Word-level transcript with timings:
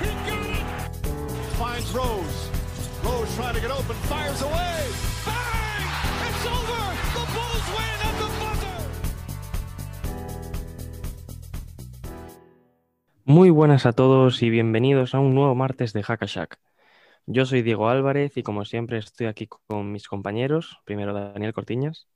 He 0.00 0.08
got 0.24 0.46
it. 0.48 0.64
Finds 1.58 1.92
Rose. 1.92 2.48
Rose 3.04 3.36
trying 3.36 3.54
to 3.54 3.60
get 3.60 3.70
open, 3.70 3.96
fires 4.08 4.40
away. 4.40 4.88
Bang! 5.26 5.84
It's 6.28 6.46
over. 6.46 6.82
The 7.12 7.24
Bulls 7.34 7.66
win 7.76 7.98
at 8.08 8.14
the 8.16 8.28
buzzer. 8.40 8.80
Muy 13.26 13.50
buenas 13.50 13.84
a 13.84 13.92
todos 13.92 14.42
y 14.42 14.48
bienvenidos 14.48 15.14
a 15.14 15.20
un 15.20 15.34
nuevo 15.34 15.54
martes 15.54 15.92
de 15.92 16.02
Hackashack. 16.02 16.58
Yo 17.26 17.46
soy 17.46 17.62
Diego 17.62 17.88
Álvarez 17.88 18.36
y 18.36 18.42
como 18.42 18.64
siempre 18.64 18.98
estoy 18.98 19.26
aquí 19.26 19.46
con 19.46 19.92
mis 19.92 20.08
compañeros. 20.08 20.78
Primero 20.84 21.14
Daniel 21.14 21.52
Cortiñas. 21.52 22.08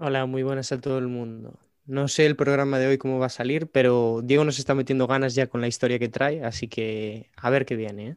Hola, 0.00 0.24
muy 0.24 0.42
buenas 0.42 0.72
a 0.72 0.80
todo 0.80 0.98
el 0.98 1.08
mundo. 1.08 1.58
No 1.84 2.08
sé 2.08 2.24
el 2.24 2.36
programa 2.36 2.78
de 2.78 2.86
hoy 2.86 2.96
cómo 2.98 3.18
va 3.18 3.26
a 3.26 3.30
salir, 3.30 3.70
pero 3.70 4.20
Diego 4.22 4.44
nos 4.44 4.58
está 4.58 4.74
metiendo 4.74 5.06
ganas 5.06 5.34
ya 5.34 5.48
con 5.48 5.60
la 5.60 5.66
historia 5.66 5.98
que 5.98 6.08
trae, 6.08 6.44
así 6.44 6.68
que 6.68 7.30
a 7.36 7.50
ver 7.50 7.66
qué 7.66 7.76
viene. 7.76 8.08
¿eh? 8.08 8.16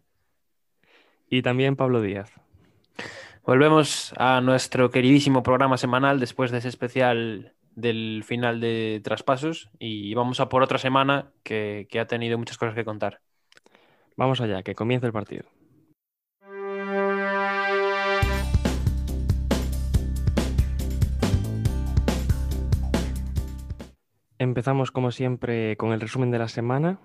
Y 1.30 1.42
también 1.42 1.76
Pablo 1.76 2.02
Díaz. 2.02 2.32
Volvemos 3.44 4.14
a 4.18 4.40
nuestro 4.40 4.92
queridísimo 4.92 5.44
programa 5.44 5.78
semanal 5.78 6.20
después 6.20 6.50
de 6.52 6.60
ese 6.60 6.70
especial 6.70 7.54
del 7.76 8.24
final 8.26 8.62
de 8.62 9.02
traspasos 9.04 9.70
y 9.80 10.14
vamos 10.14 10.40
a 10.40 10.48
por 10.48 10.64
otra 10.64 10.78
semana 10.78 11.32
que, 11.44 11.88
que 11.90 12.00
ha 12.00 12.08
tenido 12.08 12.38
muchas 12.38 12.58
cosas 12.58 12.74
que 12.74 12.86
contar. 12.86 13.20
Vamos 14.16 14.40
allá, 14.40 14.64
que 14.64 14.76
comience 14.76 15.06
el 15.06 15.14
partido. 15.14 15.44
Empezamos 24.46 24.92
como 24.92 25.10
siempre 25.10 25.76
con 25.76 25.92
el 25.92 26.00
resumen 26.00 26.30
de 26.30 26.38
la 26.38 26.48
semana, 26.48 27.00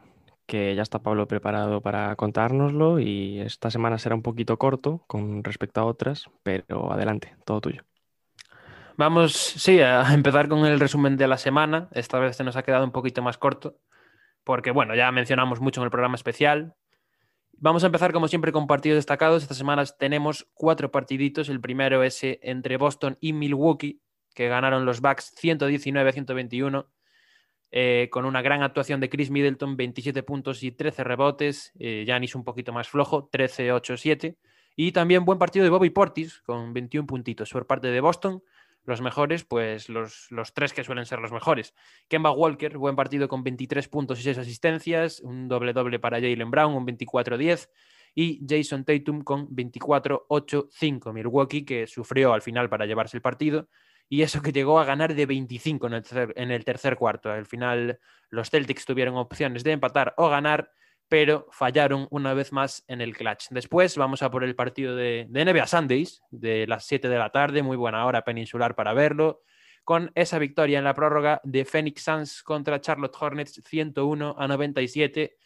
que 0.44 0.74
ya 0.74 0.82
está 0.82 0.98
Pablo 0.98 1.26
preparado 1.26 1.80
para 1.80 2.14
contárnoslo 2.14 3.00
y 3.00 3.40
esta 3.40 3.70
semana 3.70 3.96
será 3.96 4.14
un 4.14 4.20
poquito 4.20 4.58
corto 4.58 5.04
con 5.06 5.42
respecto 5.42 5.80
a 5.80 5.86
otras, 5.86 6.26
pero 6.42 6.92
adelante, 6.92 7.34
todo 7.46 7.62
tuyo. 7.62 7.82
Vamos, 8.98 9.32
sí, 9.32 9.80
a 9.80 10.12
empezar 10.12 10.48
con 10.48 10.66
el 10.66 10.78
resumen 10.78 11.16
de 11.16 11.28
la 11.28 11.38
semana. 11.38 11.88
Esta 11.92 12.18
vez 12.18 12.36
se 12.36 12.44
nos 12.44 12.56
ha 12.56 12.62
quedado 12.62 12.84
un 12.84 12.92
poquito 12.92 13.22
más 13.22 13.38
corto, 13.38 13.78
porque 14.44 14.70
bueno, 14.70 14.94
ya 14.94 15.10
mencionamos 15.10 15.62
mucho 15.62 15.80
en 15.80 15.86
el 15.86 15.90
programa 15.90 16.16
especial. 16.16 16.74
Vamos 17.52 17.84
a 17.84 17.86
empezar 17.86 18.12
como 18.12 18.28
siempre 18.28 18.52
con 18.52 18.66
partidos 18.66 18.96
destacados. 18.96 19.42
Esta 19.42 19.54
semana 19.54 19.82
tenemos 19.86 20.46
cuatro 20.52 20.90
partiditos. 20.90 21.48
El 21.48 21.62
primero 21.62 22.02
es 22.02 22.20
entre 22.22 22.76
Boston 22.76 23.16
y 23.18 23.32
Milwaukee, 23.32 24.02
que 24.34 24.48
ganaron 24.48 24.84
los 24.84 25.00
Bucks 25.00 25.34
119-121. 25.42 26.86
Eh, 27.72 28.08
con 28.10 28.24
una 28.24 28.42
gran 28.42 28.62
actuación 28.62 29.00
de 29.00 29.08
Chris 29.08 29.30
Middleton, 29.30 29.76
27 29.76 30.22
puntos 30.22 30.62
y 30.62 30.72
13 30.72 31.04
rebotes. 31.04 31.72
Eh, 31.78 32.04
Giannis 32.04 32.34
un 32.34 32.44
poquito 32.44 32.72
más 32.72 32.88
flojo, 32.88 33.30
13-8-7. 33.30 34.36
Y 34.76 34.92
también 34.92 35.24
buen 35.24 35.38
partido 35.38 35.64
de 35.64 35.70
Bobby 35.70 35.90
Portis, 35.90 36.40
con 36.42 36.72
21 36.72 37.06
puntitos 37.06 37.50
por 37.50 37.66
parte 37.66 37.88
de 37.88 38.00
Boston. 38.00 38.42
Los 38.84 39.02
mejores, 39.02 39.44
pues 39.44 39.88
los, 39.88 40.28
los 40.30 40.54
tres 40.54 40.72
que 40.72 40.82
suelen 40.82 41.06
ser 41.06 41.20
los 41.20 41.32
mejores. 41.32 41.74
Kemba 42.08 42.32
Walker, 42.32 42.76
buen 42.78 42.96
partido 42.96 43.28
con 43.28 43.44
23 43.44 43.88
puntos 43.88 44.18
y 44.20 44.22
6 44.22 44.38
asistencias. 44.38 45.20
Un 45.20 45.48
doble-doble 45.48 45.98
para 45.98 46.16
Jalen 46.20 46.50
Brown, 46.50 46.74
un 46.74 46.86
24-10. 46.86 47.68
Y 48.14 48.44
Jason 48.48 48.84
Tatum 48.84 49.22
con 49.22 49.48
24-8-5. 49.48 51.12
Milwaukee, 51.12 51.64
que 51.64 51.86
sufrió 51.86 52.32
al 52.32 52.42
final 52.42 52.68
para 52.68 52.86
llevarse 52.86 53.16
el 53.16 53.22
partido 53.22 53.68
y 54.12 54.22
eso 54.22 54.42
que 54.42 54.50
llegó 54.50 54.80
a 54.80 54.84
ganar 54.84 55.14
de 55.14 55.24
25 55.24 55.86
en 55.86 56.50
el 56.50 56.64
tercer, 56.64 56.96
cuarto. 56.96 57.30
Al 57.30 57.46
final 57.46 58.00
los 58.28 58.50
Celtics 58.50 58.84
tuvieron 58.84 59.16
opciones 59.16 59.62
de 59.62 59.70
empatar 59.70 60.14
o 60.16 60.28
ganar, 60.28 60.72
pero 61.08 61.46
fallaron 61.52 62.08
una 62.10 62.34
vez 62.34 62.52
más 62.52 62.84
en 62.88 63.00
el 63.00 63.16
clutch. 63.16 63.46
Después 63.50 63.96
vamos 63.96 64.24
a 64.24 64.30
por 64.32 64.42
el 64.42 64.56
partido 64.56 64.96
de, 64.96 65.26
de 65.30 65.44
NBA 65.44 65.64
Sundays 65.68 66.22
de 66.32 66.66
las 66.66 66.86
7 66.86 67.08
de 67.08 67.18
la 67.18 67.30
tarde, 67.30 67.62
muy 67.62 67.76
buena 67.76 68.04
hora 68.04 68.24
peninsular 68.24 68.74
para 68.74 68.94
verlo, 68.94 69.42
con 69.84 70.10
esa 70.16 70.40
victoria 70.40 70.78
en 70.78 70.84
la 70.84 70.94
prórroga 70.94 71.40
de 71.44 71.64
Phoenix 71.64 72.02
Suns 72.02 72.42
contra 72.42 72.80
Charlotte 72.80 73.16
Hornets 73.16 73.62
101 73.64 74.34
a 74.36 74.48
97, 74.48 75.36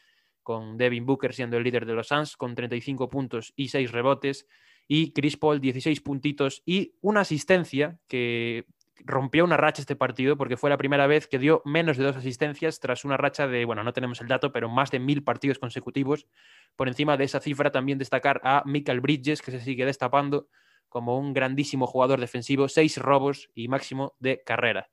con 0.42 0.78
Devin 0.78 1.04
Booker 1.04 1.34
siendo 1.34 1.58
el 1.58 1.64
líder 1.64 1.84
de 1.84 1.92
los 1.92 2.08
Suns 2.08 2.34
con 2.38 2.54
35 2.54 3.10
puntos 3.10 3.52
y 3.56 3.68
6 3.68 3.92
rebotes 3.92 4.46
y 4.86 5.12
Chris 5.12 5.36
Paul 5.36 5.60
16 5.60 6.00
puntitos 6.00 6.62
y 6.66 6.94
una 7.00 7.20
asistencia 7.20 7.98
que 8.08 8.66
rompió 9.04 9.44
una 9.44 9.56
racha 9.56 9.82
este 9.82 9.96
partido 9.96 10.36
porque 10.36 10.56
fue 10.56 10.70
la 10.70 10.76
primera 10.76 11.06
vez 11.06 11.26
que 11.26 11.38
dio 11.38 11.62
menos 11.64 11.96
de 11.96 12.04
dos 12.04 12.16
asistencias 12.16 12.80
tras 12.80 13.04
una 13.04 13.16
racha 13.16 13.46
de, 13.46 13.64
bueno, 13.64 13.82
no 13.82 13.92
tenemos 13.92 14.20
el 14.20 14.28
dato, 14.28 14.52
pero 14.52 14.68
más 14.68 14.90
de 14.90 14.98
mil 14.98 15.22
partidos 15.22 15.58
consecutivos. 15.58 16.26
Por 16.76 16.88
encima 16.88 17.16
de 17.16 17.24
esa 17.24 17.40
cifra 17.40 17.70
también 17.70 17.98
destacar 17.98 18.40
a 18.44 18.62
Michael 18.66 19.00
Bridges, 19.00 19.42
que 19.42 19.50
se 19.50 19.60
sigue 19.60 19.84
destapando 19.84 20.48
como 20.88 21.18
un 21.18 21.32
grandísimo 21.32 21.86
jugador 21.86 22.20
defensivo, 22.20 22.68
seis 22.68 22.98
robos 22.98 23.50
y 23.54 23.68
máximo 23.68 24.14
de 24.20 24.42
carrera. 24.44 24.90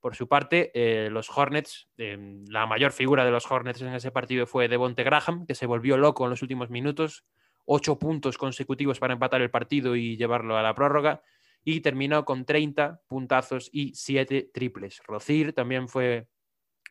Por 0.00 0.16
su 0.16 0.28
parte, 0.28 0.70
eh, 0.74 1.08
los 1.10 1.30
Hornets, 1.30 1.88
eh, 1.96 2.42
la 2.48 2.66
mayor 2.66 2.92
figura 2.92 3.24
de 3.24 3.30
los 3.30 3.50
Hornets 3.50 3.80
en 3.80 3.94
ese 3.94 4.10
partido 4.10 4.46
fue 4.46 4.68
Devonte 4.68 5.02
Graham, 5.02 5.46
que 5.46 5.54
se 5.54 5.66
volvió 5.66 5.96
loco 5.96 6.24
en 6.24 6.30
los 6.30 6.42
últimos 6.42 6.68
minutos, 6.68 7.24
ocho 7.64 7.98
puntos 7.98 8.38
consecutivos 8.38 8.98
para 8.98 9.14
empatar 9.14 9.40
el 9.42 9.50
partido 9.50 9.96
y 9.96 10.16
llevarlo 10.16 10.56
a 10.56 10.62
la 10.62 10.74
prórroga, 10.74 11.22
y 11.64 11.80
terminó 11.80 12.24
con 12.24 12.44
30 12.44 13.02
puntazos 13.08 13.70
y 13.72 13.94
7 13.94 14.50
triples. 14.52 15.02
Rocir 15.06 15.54
también 15.54 15.88
fue 15.88 16.28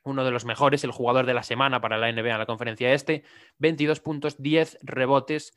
uno 0.04 0.26
de 0.26 0.32
los 0.32 0.46
mejores, 0.46 0.84
el 0.84 0.92
jugador 0.92 1.26
de 1.26 1.34
la 1.34 1.44
semana 1.44 1.80
para 1.80 1.98
la 1.98 2.12
NBA 2.12 2.32
en 2.32 2.40
la 2.40 2.46
conferencia 2.46 2.94
este, 2.94 3.24
22 3.60 4.00
puntos, 4.00 4.42
10 4.42 4.80
rebotes, 4.82 5.54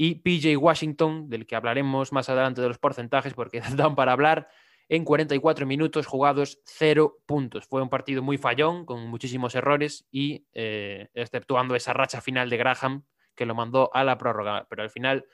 y 0.00 0.16
PJ 0.16 0.56
Washington, 0.56 1.28
del 1.28 1.44
que 1.44 1.56
hablaremos 1.56 2.12
más 2.12 2.28
adelante 2.28 2.60
de 2.60 2.68
los 2.68 2.78
porcentajes 2.78 3.34
porque 3.34 3.60
dan 3.76 3.94
para 3.94 4.12
hablar, 4.12 4.48
en 4.88 5.04
44 5.04 5.66
minutos 5.66 6.06
jugados, 6.06 6.60
0 6.64 7.18
puntos. 7.26 7.66
Fue 7.66 7.82
un 7.82 7.90
partido 7.90 8.22
muy 8.22 8.38
fallón, 8.38 8.86
con 8.86 9.06
muchísimos 9.08 9.54
errores 9.54 10.06
y 10.10 10.46
eh, 10.54 11.08
exceptuando 11.14 11.74
esa 11.74 11.92
racha 11.92 12.20
final 12.20 12.48
de 12.48 12.56
Graham, 12.56 13.04
que 13.38 13.46
lo 13.46 13.54
mandó 13.54 13.90
a 13.94 14.04
la 14.04 14.18
prórroga, 14.18 14.66
pero 14.68 14.82
al 14.82 14.90
final 14.90 15.24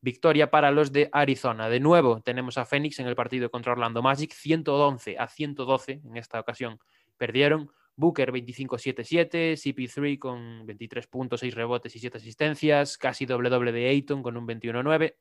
victoria 0.00 0.50
para 0.50 0.70
los 0.70 0.92
de 0.92 1.10
Arizona. 1.12 1.68
De 1.68 1.78
nuevo 1.78 2.22
tenemos 2.22 2.58
a 2.58 2.64
Phoenix 2.64 2.98
en 2.98 3.06
el 3.06 3.14
partido 3.14 3.50
contra 3.50 3.72
Orlando 3.72 4.02
Magic, 4.02 4.32
111 4.32 5.18
a 5.18 5.28
112 5.28 6.00
en 6.04 6.16
esta 6.16 6.40
ocasión 6.40 6.80
perdieron. 7.16 7.70
Booker 7.96 8.32
25-7-7, 8.32 9.58
CP3 9.58 10.18
con 10.18 10.64
23 10.64 11.06
puntos, 11.06 11.40
6 11.40 11.54
rebotes 11.54 11.94
y 11.94 11.98
7 11.98 12.16
asistencias, 12.16 12.96
casi 12.96 13.26
doble 13.26 13.50
doble 13.50 13.72
de 13.72 13.90
Ayton 13.90 14.22
con 14.22 14.38
un 14.38 14.48
21-9 14.48 15.16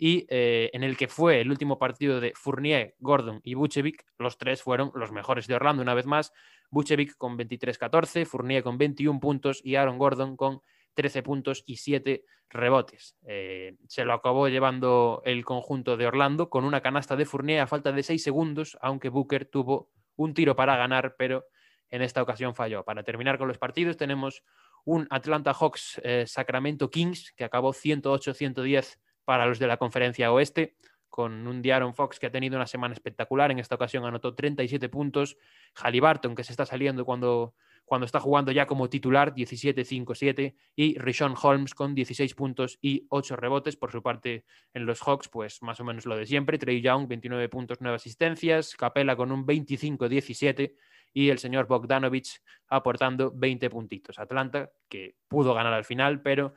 y 0.00 0.26
eh, 0.28 0.70
en 0.72 0.84
el 0.84 0.96
que 0.96 1.08
fue 1.08 1.40
el 1.40 1.50
último 1.50 1.76
partido 1.76 2.20
de 2.20 2.32
Fournier, 2.36 2.94
Gordon 3.00 3.40
y 3.42 3.54
Buchevic, 3.54 4.06
los 4.16 4.38
tres 4.38 4.62
fueron 4.62 4.92
los 4.94 5.10
mejores 5.10 5.48
de 5.48 5.56
Orlando 5.56 5.82
una 5.82 5.94
vez 5.94 6.06
más. 6.06 6.32
Buchevic 6.70 7.16
con 7.16 7.36
23-14, 7.36 8.24
Fournier 8.24 8.62
con 8.62 8.78
21 8.78 9.18
puntos 9.18 9.60
y 9.64 9.74
Aaron 9.74 9.98
Gordon 9.98 10.36
con 10.36 10.62
13 10.98 11.22
puntos 11.22 11.62
y 11.64 11.76
7 11.76 12.24
rebotes. 12.50 13.16
Eh, 13.24 13.76
se 13.86 14.04
lo 14.04 14.12
acabó 14.14 14.48
llevando 14.48 15.22
el 15.24 15.44
conjunto 15.44 15.96
de 15.96 16.08
Orlando 16.08 16.50
con 16.50 16.64
una 16.64 16.80
canasta 16.80 17.14
de 17.14 17.24
Fournier 17.24 17.60
a 17.60 17.68
falta 17.68 17.92
de 17.92 18.02
6 18.02 18.20
segundos, 18.20 18.76
aunque 18.80 19.08
Booker 19.08 19.44
tuvo 19.44 19.92
un 20.16 20.34
tiro 20.34 20.56
para 20.56 20.76
ganar, 20.76 21.14
pero 21.16 21.46
en 21.88 22.02
esta 22.02 22.20
ocasión 22.20 22.56
falló. 22.56 22.84
Para 22.84 23.04
terminar 23.04 23.38
con 23.38 23.46
los 23.46 23.58
partidos 23.58 23.96
tenemos 23.96 24.42
un 24.84 25.06
Atlanta 25.10 25.54
Hawks 25.54 26.00
eh, 26.02 26.24
Sacramento 26.26 26.90
Kings 26.90 27.32
que 27.36 27.44
acabó 27.44 27.72
108-110 27.72 28.98
para 29.24 29.46
los 29.46 29.60
de 29.60 29.68
la 29.68 29.76
conferencia 29.76 30.32
oeste 30.32 30.74
con 31.08 31.46
un 31.46 31.62
Diaron 31.62 31.94
Fox 31.94 32.18
que 32.18 32.26
ha 32.26 32.32
tenido 32.32 32.56
una 32.56 32.66
semana 32.66 32.94
espectacular. 32.94 33.52
En 33.52 33.60
esta 33.60 33.76
ocasión 33.76 34.04
anotó 34.04 34.34
37 34.34 34.88
puntos. 34.88 35.36
Halliburton, 35.74 36.34
que 36.34 36.42
se 36.42 36.52
está 36.52 36.66
saliendo 36.66 37.04
cuando 37.04 37.54
cuando 37.88 38.04
está 38.04 38.20
jugando 38.20 38.52
ya 38.52 38.66
como 38.66 38.90
titular, 38.90 39.34
17-5-7, 39.34 40.54
y 40.76 40.98
Rishon 40.98 41.34
Holmes 41.40 41.74
con 41.74 41.94
16 41.94 42.34
puntos 42.34 42.78
y 42.82 43.06
8 43.08 43.34
rebotes. 43.36 43.76
Por 43.76 43.90
su 43.90 44.02
parte, 44.02 44.44
en 44.74 44.84
los 44.84 45.00
Hawks, 45.00 45.28
pues 45.28 45.62
más 45.62 45.80
o 45.80 45.84
menos 45.84 46.04
lo 46.04 46.16
de 46.16 46.26
siempre. 46.26 46.58
Trey 46.58 46.82
Young, 46.82 47.08
29 47.08 47.48
puntos, 47.48 47.78
9 47.80 47.96
asistencias. 47.96 48.76
Capela 48.76 49.16
con 49.16 49.32
un 49.32 49.46
25-17 49.46 50.74
y 51.14 51.30
el 51.30 51.38
señor 51.38 51.66
Bogdanovich 51.66 52.42
aportando 52.68 53.32
20 53.34 53.70
puntitos. 53.70 54.18
Atlanta, 54.18 54.70
que 54.88 55.16
pudo 55.26 55.54
ganar 55.54 55.72
al 55.72 55.84
final, 55.84 56.20
pero 56.20 56.52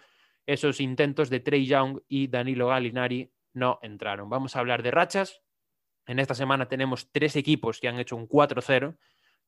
esos 0.45 0.81
intentos 0.81 1.29
de 1.29 1.39
Trey 1.39 1.65
Young 1.65 2.01
y 2.09 2.27
Danilo 2.27 2.67
Gallinari 2.67 3.31
no 3.53 3.79
entraron. 3.81 4.29
Vamos 4.29 4.55
a 4.55 4.59
hablar 4.59 4.83
de 4.83 4.91
rachas. 4.91 5.41
En 6.05 6.19
esta 6.19 6.35
semana 6.35 6.67
tenemos 6.67 7.09
tres 7.11 7.37
equipos 7.37 7.79
que 7.79 7.87
han 7.87 7.99
hecho 7.99 8.17
un 8.17 8.27
4-0. 8.27 8.97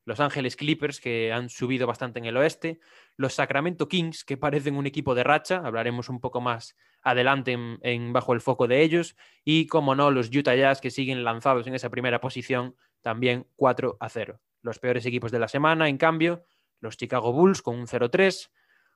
Los 0.05 0.19
Ángeles 0.19 0.55
Clippers, 0.55 1.00
que 1.00 1.31
han 1.31 1.50
subido 1.50 1.88
bastante 1.88 2.19
en 2.19 2.25
el 2.25 2.38
oeste. 2.38 2.79
Los 3.15 3.33
Sacramento 3.33 3.88
Kings, 3.88 4.25
que 4.25 4.38
parecen 4.38 4.75
un 4.75 4.85
equipo 4.85 5.15
de 5.15 5.23
racha. 5.23 5.61
Hablaremos 5.63 6.09
un 6.09 6.19
poco 6.19 6.41
más 6.41 6.75
adelante 7.01 7.57
en, 7.81 8.13
bajo 8.13 8.33
el 8.33 8.41
foco 8.41 8.67
de 8.67 8.81
ellos. 8.81 9.15
Y, 9.44 9.67
como 9.67 9.95
no, 9.95 10.11
los 10.11 10.29
Utah 10.35 10.55
Jazz, 10.55 10.81
que 10.81 10.91
siguen 10.91 11.23
lanzados 11.23 11.67
en 11.67 11.75
esa 11.75 11.89
primera 11.89 12.19
posición, 12.19 12.75
también 13.01 13.47
4 13.55 13.97
0. 14.09 14.39
Los 14.61 14.79
peores 14.79 15.05
equipos 15.05 15.31
de 15.31 15.39
la 15.39 15.47
semana, 15.47 15.89
en 15.89 15.97
cambio, 15.97 16.45
los 16.79 16.97
Chicago 16.97 17.31
Bulls 17.31 17.61
con 17.61 17.75
un 17.77 17.88
0-3, 17.88 18.50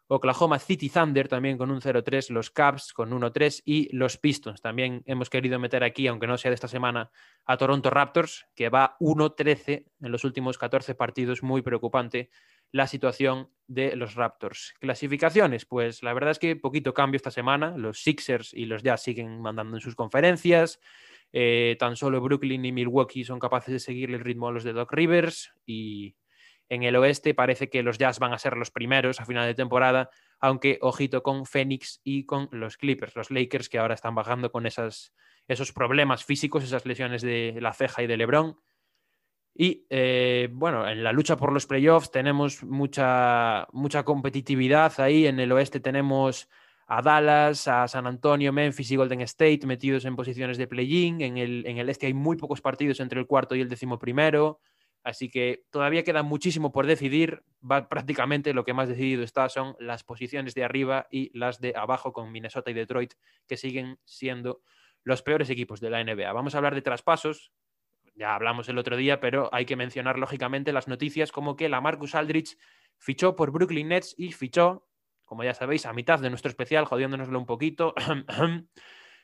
Oklahoma 0.07 0.57
City 0.59 0.89
Thunder 0.89 1.27
también 1.27 1.57
con 1.57 1.69
un 1.69 1.81
0-3, 1.81 2.29
los 2.29 2.49
Cavs 2.49 2.93
con 2.93 3.11
1-3 3.11 3.61
y 3.65 3.95
los 3.95 4.17
Pistons. 4.17 4.61
También 4.61 5.03
hemos 5.05 5.29
querido 5.29 5.59
meter 5.59 5.83
aquí, 5.83 6.07
aunque 6.07 6.27
no 6.27 6.37
sea 6.37 6.49
de 6.51 6.55
esta 6.55 6.69
semana, 6.69 7.11
a 7.45 7.57
Toronto 7.57 7.89
Raptors, 7.89 8.47
que 8.55 8.69
va 8.69 8.95
1-13 8.99 9.85
en 10.01 10.11
los 10.11 10.23
últimos 10.23 10.57
14 10.57 10.95
partidos. 10.95 11.43
Muy 11.43 11.61
preocupante 11.61 12.29
la 12.71 12.87
situación 12.87 13.49
de 13.67 13.95
los 13.95 14.15
Raptors. 14.15 14.73
Clasificaciones, 14.79 15.65
pues 15.65 16.03
la 16.03 16.13
verdad 16.13 16.31
es 16.31 16.39
que 16.39 16.55
poquito 16.55 16.93
cambio 16.93 17.17
esta 17.17 17.31
semana. 17.31 17.77
Los 17.77 18.01
Sixers 18.01 18.53
y 18.53 18.65
los 18.65 18.83
Jazz 18.83 19.03
siguen 19.03 19.41
mandando 19.41 19.75
en 19.75 19.81
sus 19.81 19.95
conferencias. 19.95 20.79
Eh, 21.33 21.75
tan 21.79 21.97
solo 21.97 22.21
Brooklyn 22.21 22.63
y 22.63 22.71
Milwaukee 22.71 23.25
son 23.25 23.39
capaces 23.39 23.73
de 23.73 23.79
seguir 23.79 24.11
el 24.11 24.21
ritmo 24.21 24.47
a 24.47 24.51
los 24.51 24.63
de 24.63 24.71
Doc 24.71 24.93
Rivers 24.93 25.51
y 25.65 26.15
en 26.69 26.83
el 26.83 26.95
oeste 26.95 27.33
parece 27.33 27.69
que 27.69 27.83
los 27.83 27.97
Jazz 27.97 28.19
van 28.19 28.33
a 28.33 28.37
ser 28.37 28.57
los 28.57 28.71
primeros 28.71 29.19
a 29.19 29.25
final 29.25 29.45
de 29.45 29.55
temporada, 29.55 30.09
aunque 30.39 30.79
ojito 30.81 31.23
con 31.23 31.45
Phoenix 31.45 32.01
y 32.03 32.25
con 32.25 32.49
los 32.51 32.77
Clippers, 32.77 33.15
los 33.15 33.31
Lakers 33.31 33.69
que 33.69 33.79
ahora 33.79 33.93
están 33.93 34.15
bajando 34.15 34.51
con 34.51 34.65
esos 34.65 35.11
problemas 35.73 36.25
físicos, 36.25 36.63
esas 36.63 36.85
lesiones 36.85 37.21
de 37.21 37.57
la 37.61 37.73
ceja 37.73 38.03
y 38.03 38.07
de 38.07 38.17
Lebron. 38.17 38.57
Y 39.59 39.87
eh, 39.89 40.49
bueno, 40.51 40.87
en 40.87 41.03
la 41.03 41.11
lucha 41.11 41.35
por 41.35 41.51
los 41.51 41.65
playoffs 41.65 42.11
tenemos 42.11 42.63
mucha, 42.63 43.67
mucha 43.71 44.03
competitividad 44.03 44.99
ahí. 44.99 45.25
En 45.25 45.39
el 45.39 45.51
oeste 45.51 45.79
tenemos 45.79 46.47
a 46.85 47.01
Dallas, 47.01 47.67
a 47.67 47.87
San 47.87 48.05
Antonio, 48.05 48.53
Memphis 48.53 48.91
y 48.91 48.95
Golden 48.97 49.21
State 49.21 49.65
metidos 49.65 50.05
en 50.05 50.15
posiciones 50.15 50.59
de 50.59 50.67
play-in. 50.67 51.21
En 51.21 51.37
el, 51.37 51.65
en 51.65 51.79
el 51.79 51.89
este 51.89 52.05
hay 52.05 52.13
muy 52.13 52.37
pocos 52.37 52.61
partidos 52.61 52.99
entre 52.99 53.19
el 53.19 53.25
cuarto 53.25 53.55
y 53.55 53.61
el 53.61 53.69
décimo 53.69 53.97
primero. 53.97 54.59
Así 55.07 55.29
que 55.29 55.63
todavía 55.71 56.03
queda 56.03 56.21
muchísimo 56.21 56.73
por 56.73 56.85
decidir. 56.85 57.41
Va, 57.63 57.87
prácticamente 57.87 58.53
lo 58.53 58.65
que 58.65 58.73
más 58.73 58.89
decidido 58.89 59.23
está 59.23 59.47
son 59.47 59.77
las 59.79 60.03
posiciones 60.03 60.53
de 60.53 60.65
arriba 60.65 61.07
y 61.09 61.31
las 61.37 61.61
de 61.61 61.73
abajo 61.77 62.11
con 62.11 62.29
Minnesota 62.29 62.71
y 62.71 62.73
Detroit, 62.73 63.13
que 63.47 63.55
siguen 63.55 63.99
siendo 64.03 64.59
los 65.03 65.21
peores 65.21 65.49
equipos 65.49 65.79
de 65.79 65.91
la 65.91 66.03
NBA. 66.03 66.33
Vamos 66.33 66.55
a 66.55 66.57
hablar 66.57 66.75
de 66.75 66.81
traspasos. 66.81 67.53
Ya 68.15 68.35
hablamos 68.35 68.67
el 68.67 68.77
otro 68.77 68.97
día, 68.97 69.21
pero 69.21 69.49
hay 69.53 69.63
que 69.63 69.77
mencionar 69.77 70.19
lógicamente 70.19 70.73
las 70.73 70.89
noticias 70.89 71.31
como 71.31 71.55
que 71.55 71.69
la 71.69 71.79
Marcus 71.79 72.13
Aldrich 72.13 72.57
fichó 72.97 73.33
por 73.37 73.51
Brooklyn 73.51 73.87
Nets 73.87 74.13
y 74.17 74.33
fichó, 74.33 74.89
como 75.23 75.45
ya 75.45 75.53
sabéis, 75.53 75.85
a 75.85 75.93
mitad 75.93 76.19
de 76.19 76.29
nuestro 76.29 76.49
especial, 76.49 76.83
jodiéndonoslo 76.83 77.39
un 77.39 77.45
poquito. 77.45 77.95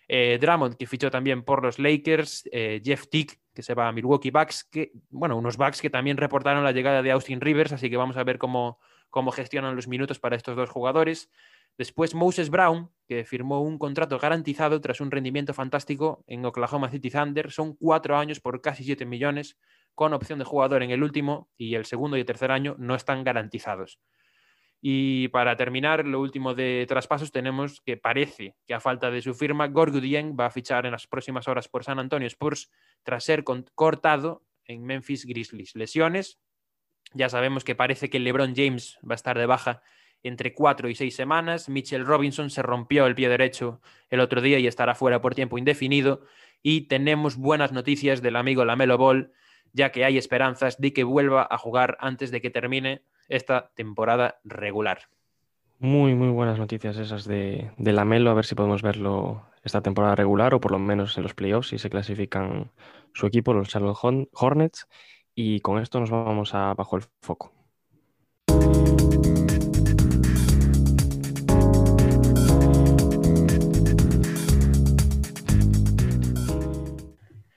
Eh, 0.08 0.38
Drummond, 0.40 0.76
que 0.76 0.88
fichó 0.88 1.10
también 1.10 1.44
por 1.44 1.64
los 1.64 1.80
Lakers, 1.80 2.48
eh, 2.52 2.82
Jeff 2.84 3.08
Tick, 3.10 3.40
que 3.54 3.62
se 3.62 3.74
va 3.74 3.88
a 3.88 3.92
Milwaukee 3.92 4.32
Bucks, 4.32 4.64
que, 4.66 4.92
bueno, 5.10 5.38
unos 5.38 5.58
Bucks 5.58 5.82
que 5.82 5.90
también 5.90 6.18
reportaron 6.18 6.64
la 6.64 6.72
llegada 6.72 7.02
de 7.02 7.12
Austin 7.12 7.42
Rivers, 7.42 7.72
así 7.72 7.90
que 7.90 7.98
vamos 7.98 8.18
a 8.18 8.24
ver 8.24 8.38
cómo, 8.38 8.80
cómo 9.10 9.32
gestionan 9.32 9.76
los 9.76 9.88
minutos 9.88 10.20
para 10.20 10.36
estos 10.36 10.56
dos 10.56 10.70
jugadores. 10.70 11.30
Después 11.78 12.14
Moses 12.14 12.50
Brown, 12.50 12.92
que 13.08 13.26
firmó 13.26 13.62
un 13.62 13.80
contrato 13.80 14.20
garantizado 14.20 14.80
tras 14.80 15.02
un 15.02 15.10
rendimiento 15.10 15.54
fantástico 15.54 16.24
en 16.28 16.46
Oklahoma 16.46 16.90
City 16.90 17.10
Thunder. 17.10 17.52
Son 17.52 17.76
cuatro 17.76 18.18
años 18.18 18.40
por 18.40 18.62
casi 18.62 18.84
7 18.84 19.06
millones, 19.06 19.58
con 19.96 20.14
opción 20.14 20.40
de 20.40 20.46
jugador 20.46 20.84
en 20.84 20.92
el 20.92 21.04
último 21.04 21.50
y 21.58 21.76
el 21.76 21.86
segundo 21.86 22.18
y 22.18 22.22
el 22.22 22.26
tercer 22.26 22.52
año 22.52 22.76
no 22.78 22.96
están 22.96 23.24
garantizados. 23.24 24.00
Y 24.86 25.30
para 25.30 25.56
terminar, 25.56 26.06
lo 26.06 26.20
último 26.20 26.54
de 26.54 26.84
traspasos, 26.90 27.32
tenemos 27.32 27.80
que 27.80 27.96
parece 27.96 28.58
que 28.68 28.74
a 28.74 28.82
falta 28.82 29.12
de 29.12 29.22
su 29.22 29.34
firma, 29.34 29.68
Gorgu 29.68 30.02
va 30.38 30.48
a 30.48 30.52
fichar 30.52 30.86
en 30.86 30.92
las 30.92 31.08
próximas 31.08 31.48
horas 31.48 31.70
por 31.70 31.86
San 31.86 32.00
Antonio 32.00 32.28
Spurs 32.28 32.70
tras 33.02 33.24
ser 33.24 33.46
cortado 33.46 34.44
en 34.66 34.84
Memphis 34.84 35.26
Grizzlies. 35.26 35.74
Lesiones, 35.76 36.42
ya 37.14 37.30
sabemos 37.30 37.64
que 37.64 37.76
parece 37.76 38.10
que 38.10 38.20
LeBron 38.20 38.56
James 38.58 39.00
va 39.10 39.14
a 39.14 39.16
estar 39.16 39.38
de 39.38 39.46
baja 39.46 39.84
entre 40.22 40.54
cuatro 40.54 40.90
y 40.90 40.96
seis 40.96 41.16
semanas. 41.16 41.70
Mitchell 41.70 42.06
Robinson 42.06 42.50
se 42.50 42.62
rompió 42.62 43.06
el 43.06 43.16
pie 43.16 43.30
derecho 43.30 43.80
el 44.10 44.20
otro 44.20 44.42
día 44.42 44.60
y 44.60 44.68
estará 44.68 44.96
fuera 44.96 45.22
por 45.22 45.34
tiempo 45.34 45.58
indefinido. 45.58 46.26
Y 46.62 46.90
tenemos 46.90 47.38
buenas 47.38 47.72
noticias 47.72 48.22
del 48.22 48.36
amigo 48.36 48.66
Lamelo 48.66 48.98
Ball, 48.98 49.32
ya 49.72 49.94
que 49.94 50.04
hay 50.04 50.18
esperanzas 50.18 50.82
de 50.82 50.92
que 50.92 51.06
vuelva 51.06 51.48
a 51.50 51.58
jugar 51.58 51.96
antes 52.02 52.32
de 52.32 52.42
que 52.42 52.50
termine 52.50 53.06
esta 53.28 53.72
temporada 53.76 54.40
regular. 54.44 55.00
Muy, 55.80 56.16
muy 56.16 56.30
buenas 56.30 56.58
noticias 56.58 56.98
esas 56.98 57.26
de, 57.26 57.72
de 57.78 57.94
Lamelo, 57.94 58.32
a 58.32 58.34
ver 58.34 58.46
si 58.46 58.56
podemos 58.56 58.82
verlo 58.82 59.44
esta 59.64 59.82
temporada 59.82 60.16
regular 60.16 60.54
o 60.54 60.60
por 60.60 60.72
lo 60.72 60.80
menos 60.80 61.18
en 61.18 61.24
los 61.24 61.34
playoffs 61.34 61.70
si 61.70 61.78
se 61.78 61.90
clasifican 61.90 62.72
su 63.14 63.26
equipo, 63.28 63.54
los 63.54 63.70
Charlotte 63.70 64.28
Hornets. 64.34 64.88
Y 65.36 65.62
con 65.62 65.80
esto 65.80 66.00
nos 66.00 66.12
vamos 66.12 66.54
a 66.54 66.74
bajo 66.74 66.96
el 66.96 67.04
foco. 67.22 67.52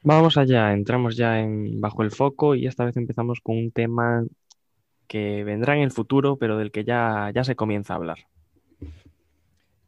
Vamos 0.03 0.37
allá, 0.37 0.73
entramos 0.73 1.17
ya 1.17 1.41
en 1.41 1.81
bajo 1.81 2.03
el 2.05 2.13
foco 2.13 2.55
y 2.55 2.67
esta 2.67 2.85
vez 2.85 2.97
empezamos 2.97 3.41
con 3.41 3.59
un 3.59 3.73
tema 3.73 4.25
que 5.07 5.45
vendrá 5.45 5.77
en 5.77 5.83
el 5.83 5.91
futuro, 5.91 6.37
pero 6.37 6.59
del 6.59 6.71
que 6.71 6.85
ya, 6.85 7.31
ya 7.35 7.45
se 7.45 7.57
comienza 7.57 7.95
a 7.95 7.97
hablar. 7.97 8.19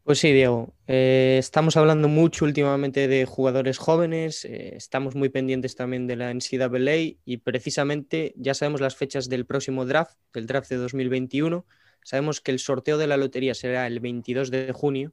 Pues 0.09 0.21
sí, 0.21 0.33
Diego. 0.33 0.75
Eh, 0.87 1.37
estamos 1.39 1.77
hablando 1.77 2.09
mucho 2.09 2.47
últimamente 2.47 3.09
de 3.09 3.27
jugadores 3.27 3.77
jóvenes, 3.77 4.47
eh, 4.47 4.75
estamos 4.75 5.15
muy 5.15 5.29
pendientes 5.29 5.77
también 5.77 6.07
de 6.07 6.17
la 6.17 6.33
NCAA 6.33 7.19
y 7.27 7.37
precisamente 7.45 8.33
ya 8.35 8.55
sabemos 8.55 8.81
las 8.81 8.97
fechas 8.97 9.29
del 9.29 9.45
próximo 9.45 9.85
draft, 9.85 10.17
del 10.33 10.47
draft 10.47 10.71
de 10.71 10.77
2021. 10.77 11.67
Sabemos 12.03 12.41
que 12.41 12.53
el 12.53 12.59
sorteo 12.59 12.97
de 12.97 13.07
la 13.07 13.19
lotería 13.19 13.55
será 13.55 13.87
el 13.87 14.01
22 14.01 14.51
de 14.51 14.73
junio, 14.73 15.13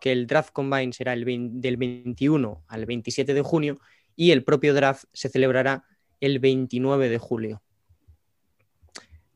que 0.00 0.12
el 0.12 0.26
draft 0.26 0.52
combine 0.52 0.92
será 0.92 1.14
el 1.14 1.24
del 1.24 1.78
21 1.78 2.62
al 2.68 2.84
27 2.84 3.32
de 3.32 3.40
junio 3.40 3.78
y 4.16 4.32
el 4.32 4.44
propio 4.44 4.74
draft 4.74 5.04
se 5.14 5.30
celebrará 5.30 5.84
el 6.20 6.40
29 6.40 7.08
de 7.08 7.16
julio. 7.16 7.62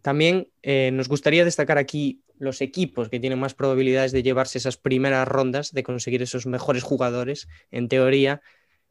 También 0.02 0.48
eh, 0.62 0.90
nos 0.92 1.08
gustaría 1.08 1.44
destacar 1.44 1.78
aquí 1.78 2.22
los 2.38 2.60
equipos 2.62 3.08
que 3.10 3.20
tienen 3.20 3.38
más 3.38 3.54
probabilidades 3.54 4.12
de 4.12 4.22
llevarse 4.22 4.58
esas 4.58 4.76
primeras 4.76 5.28
rondas, 5.28 5.72
de 5.72 5.82
conseguir 5.82 6.22
esos 6.22 6.46
mejores 6.46 6.82
jugadores. 6.82 7.48
En 7.70 7.88
teoría, 7.88 8.40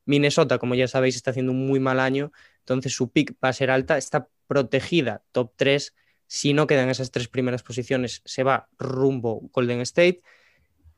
Minnesota, 0.06 0.60
como 0.60 0.76
ya 0.76 0.88
sabéis, 0.88 1.16
está 1.16 1.32
haciendo 1.32 1.52
un 1.52 1.68
muy 1.68 1.80
mal 1.80 2.00
año, 2.00 2.32
entonces 2.60 2.94
su 2.94 3.12
pick 3.12 3.36
va 3.44 3.50
a 3.50 3.54
ser 3.54 3.72
alta, 3.72 3.98
está 3.98 4.28
protegida 4.48 5.24
top 5.32 5.54
3. 5.56 5.96
Si 6.28 6.54
no 6.54 6.68
quedan 6.68 6.90
esas 6.90 7.10
tres 7.10 7.28
primeras 7.28 7.64
posiciones, 7.64 8.22
se 8.26 8.44
va 8.44 8.70
rumbo 8.78 9.50
Golden 9.52 9.82
State. 9.82 10.22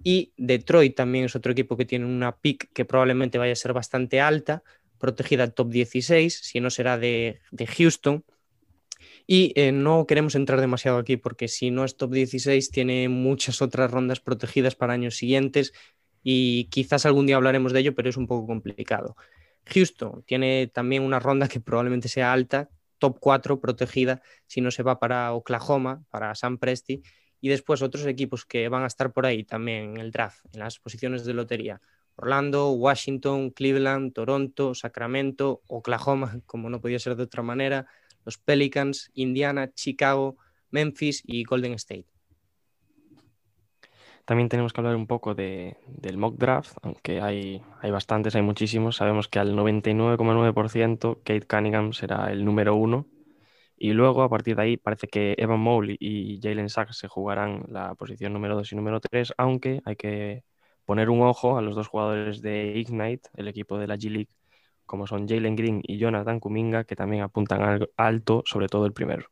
Y 0.04 0.34
Detroit 0.36 0.96
también 0.96 1.26
es 1.26 1.36
otro 1.36 1.52
equipo 1.52 1.78
que 1.78 1.86
tiene 1.86 2.06
una 2.06 2.38
pick 2.38 2.72
que 2.74 2.86
probablemente 2.86 3.38
vaya 3.38 3.54
a 3.54 3.56
ser 3.56 3.72
bastante 3.72 4.20
alta, 4.20 4.64
protegida 4.98 5.50
top 5.50 5.70
16, 5.70 6.34
si 6.34 6.60
no 6.60 6.70
será 6.70 6.98
de, 6.98 7.40
de 7.52 7.68
Houston. 7.68 8.26
Y 9.28 9.54
eh, 9.56 9.72
no 9.72 10.06
queremos 10.08 10.36
entrar 10.36 10.60
demasiado 10.60 10.98
aquí 10.98 11.18
porque 11.18 11.48
si 11.48 11.72
no 11.72 11.86
es 11.86 11.96
top 11.98 12.12
16 12.12 12.72
tiene 12.72 13.10
muchas 13.10 13.62
otras 13.62 13.92
rondas 13.92 14.20
protegidas 14.20 14.76
para 14.76 14.94
años 14.94 15.16
siguientes 15.16 15.74
y 16.24 16.66
quizás 16.66 17.06
algún 17.06 17.26
día 17.26 17.36
hablaremos 17.36 17.74
de 17.74 17.80
ello, 17.80 17.96
pero 17.96 18.10
es 18.10 18.18
un 18.18 18.28
poco 18.28 18.48
complicado. 18.48 19.16
Houston 19.66 20.24
tiene 20.24 20.68
también 20.68 21.04
una 21.04 21.20
ronda 21.20 21.48
que 21.48 21.60
probablemente 21.60 22.08
sea 22.08 22.34
alta, 22.34 22.70
top 22.98 23.18
4 23.20 23.60
protegida, 23.60 24.22
si 24.48 24.62
no 24.62 24.72
se 24.72 24.84
va 24.84 25.00
para 25.00 25.34
Oklahoma, 25.34 26.04
para 26.10 26.36
San 26.36 26.58
Presti, 26.58 27.02
y 27.40 27.50
después 27.50 27.82
otros 27.82 28.06
equipos 28.06 28.46
que 28.46 28.70
van 28.70 28.84
a 28.84 28.88
estar 28.88 29.12
por 29.12 29.26
ahí 29.26 29.44
también 29.44 29.92
en 29.92 29.98
el 29.98 30.12
draft, 30.12 30.46
en 30.54 30.60
las 30.60 30.80
posiciones 30.80 31.26
de 31.26 31.34
lotería. 31.34 31.82
Orlando, 32.16 32.72
Washington, 32.72 33.50
Cleveland, 33.50 34.14
Toronto, 34.14 34.76
Sacramento, 34.76 35.62
Oklahoma, 35.68 36.40
como 36.46 36.70
no 36.70 36.80
podía 36.82 37.00
ser 37.00 37.16
de 37.16 37.24
otra 37.24 37.42
manera, 37.42 37.88
los 38.26 38.38
Pelicans, 38.38 39.12
Indiana, 39.14 39.72
Chicago, 39.74 40.38
Memphis 40.70 41.22
y 41.26 41.44
Golden 41.44 41.74
State. 41.74 42.06
También 44.26 44.50
tenemos 44.50 44.72
que 44.72 44.80
hablar 44.80 44.96
un 44.96 45.08
poco 45.08 45.34
de, 45.36 45.78
del 45.88 46.18
mock 46.18 46.38
draft, 46.38 46.78
aunque 46.84 47.22
hay, 47.22 47.62
hay 47.82 47.92
bastantes, 47.92 48.36
hay 48.36 48.42
muchísimos. 48.42 48.96
Sabemos 48.96 49.28
que 49.28 49.40
al 49.40 49.56
99,9% 49.56 51.22
Kate 51.24 51.48
Cunningham 51.48 51.94
será 51.94 52.32
el 52.32 52.46
número 52.46 52.76
uno. 52.76 53.08
Y 53.78 53.94
luego, 53.94 54.22
a 54.22 54.30
partir 54.30 54.56
de 54.56 54.62
ahí, 54.62 54.78
parece 54.78 55.08
que 55.08 55.34
Evan 55.40 55.60
Mobley 55.60 55.98
y 56.00 56.40
Jalen 56.40 56.70
Sachs 56.70 56.98
se 56.98 57.08
jugarán 57.08 57.66
la 57.68 57.96
posición 57.96 58.32
número 58.32 58.56
2 58.56 58.72
y 58.72 58.76
número 58.76 59.00
3, 59.00 59.34
aunque 59.38 59.82
hay 59.86 59.96
que 59.96 60.44
poner 60.86 61.10
un 61.10 61.22
ojo 61.24 61.58
a 61.58 61.62
los 61.64 61.76
dos 61.76 61.88
jugadores 61.88 62.42
de 62.44 62.74
Ignite, 62.78 63.30
el 63.36 63.48
equipo 63.48 63.80
de 63.80 63.88
la 63.88 63.96
G-League, 63.96 64.30
como 64.92 65.08
son 65.08 65.26
Jalen 65.26 65.56
Green 65.56 65.82
y 65.88 65.98
Jonathan 65.98 66.42
Kuminga, 66.42 66.84
que 66.84 66.98
también 66.98 67.24
apuntan 67.24 67.88
alto, 67.96 68.44
sobre 68.46 68.68
todo 68.68 68.86
el 68.86 68.92
primero. 68.92 69.26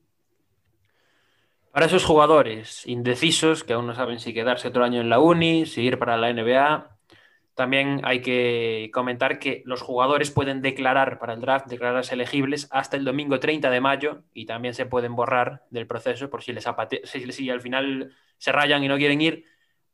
Para 1.73 1.87
esos 1.87 2.05
jugadores 2.05 2.87
indecisos 2.87 3.65
que 3.65 3.73
aún 3.73 3.85
no 3.85 3.93
saben 3.93 4.21
si 4.21 4.33
quedarse 4.33 4.69
otro 4.69 4.85
año 4.85 5.01
en 5.01 5.09
la 5.09 5.19
uni, 5.19 5.65
si 5.65 5.81
ir 5.81 5.99
para 5.99 6.15
la 6.15 6.31
NBA, 6.31 6.97
también 7.55 7.99
hay 8.05 8.21
que 8.21 8.89
comentar 8.93 9.37
que 9.37 9.61
los 9.65 9.81
jugadores 9.81 10.31
pueden 10.31 10.61
declarar 10.61 11.19
para 11.19 11.33
el 11.33 11.41
draft, 11.41 11.67
declararse 11.67 12.13
elegibles 12.13 12.69
hasta 12.71 12.95
el 12.95 13.03
domingo 13.03 13.41
30 13.41 13.69
de 13.69 13.81
mayo 13.81 14.23
y 14.33 14.45
también 14.45 14.73
se 14.73 14.85
pueden 14.85 15.13
borrar 15.13 15.65
del 15.71 15.87
proceso 15.87 16.29
por 16.29 16.41
si 16.41 16.53
les 16.53 16.65
si, 17.03 17.31
si, 17.33 17.49
al 17.49 17.59
final 17.59 18.13
se 18.37 18.53
rayan 18.53 18.81
y 18.81 18.87
no 18.87 18.95
quieren 18.95 19.19
ir. 19.19 19.43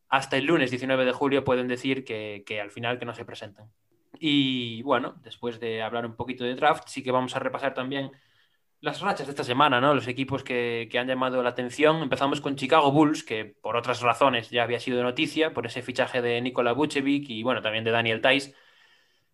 Hasta 0.10 0.38
el 0.38 0.45
lunes 0.45 0.69
19 0.69 1.05
de 1.05 1.12
julio 1.12 1.43
pueden 1.43 1.67
decir 1.67 2.05
que, 2.05 2.43
que 2.45 2.62
al 2.62 2.69
final 2.69 3.00
que 3.00 3.05
no 3.05 3.15
se 3.15 3.25
presentan. 3.25 3.72
Y 4.19 4.81
bueno, 4.84 5.15
después 5.24 5.60
de 5.60 5.81
hablar 5.81 6.05
un 6.05 6.15
poquito 6.15 6.43
de 6.43 6.55
draft, 6.55 6.88
sí 6.88 7.03
que 7.03 7.12
vamos 7.12 7.36
a 7.36 7.39
repasar 7.39 7.74
también 7.74 8.12
las 8.81 9.01
rachas 9.01 9.27
de 9.27 9.31
esta 9.31 9.43
semana, 9.43 9.81
¿no? 9.81 9.95
Los 9.95 10.07
equipos 10.07 10.43
que, 10.43 10.89
han 11.00 11.07
llamado 11.07 11.41
la 11.41 11.50
atención. 11.50 12.03
Empezamos 12.03 12.41
con 12.41 12.55
Chicago 12.55 12.91
Bulls, 12.91 13.24
que 13.24 13.45
por 13.45 13.75
otras 13.75 14.01
razones 14.01 14.50
ya 14.51 14.63
había 14.63 14.79
sido 14.79 15.01
noticia, 15.03 15.53
por 15.53 15.65
ese 15.65 15.81
fichaje 15.81 16.22
de 16.22 16.41
Nikola 16.41 16.74
Vucevic 16.74 17.29
y 17.29 17.43
bueno, 17.43 17.62
también 17.62 17.84
de 17.84 17.91
Daniel 17.91 18.22
Tice. 18.22 18.53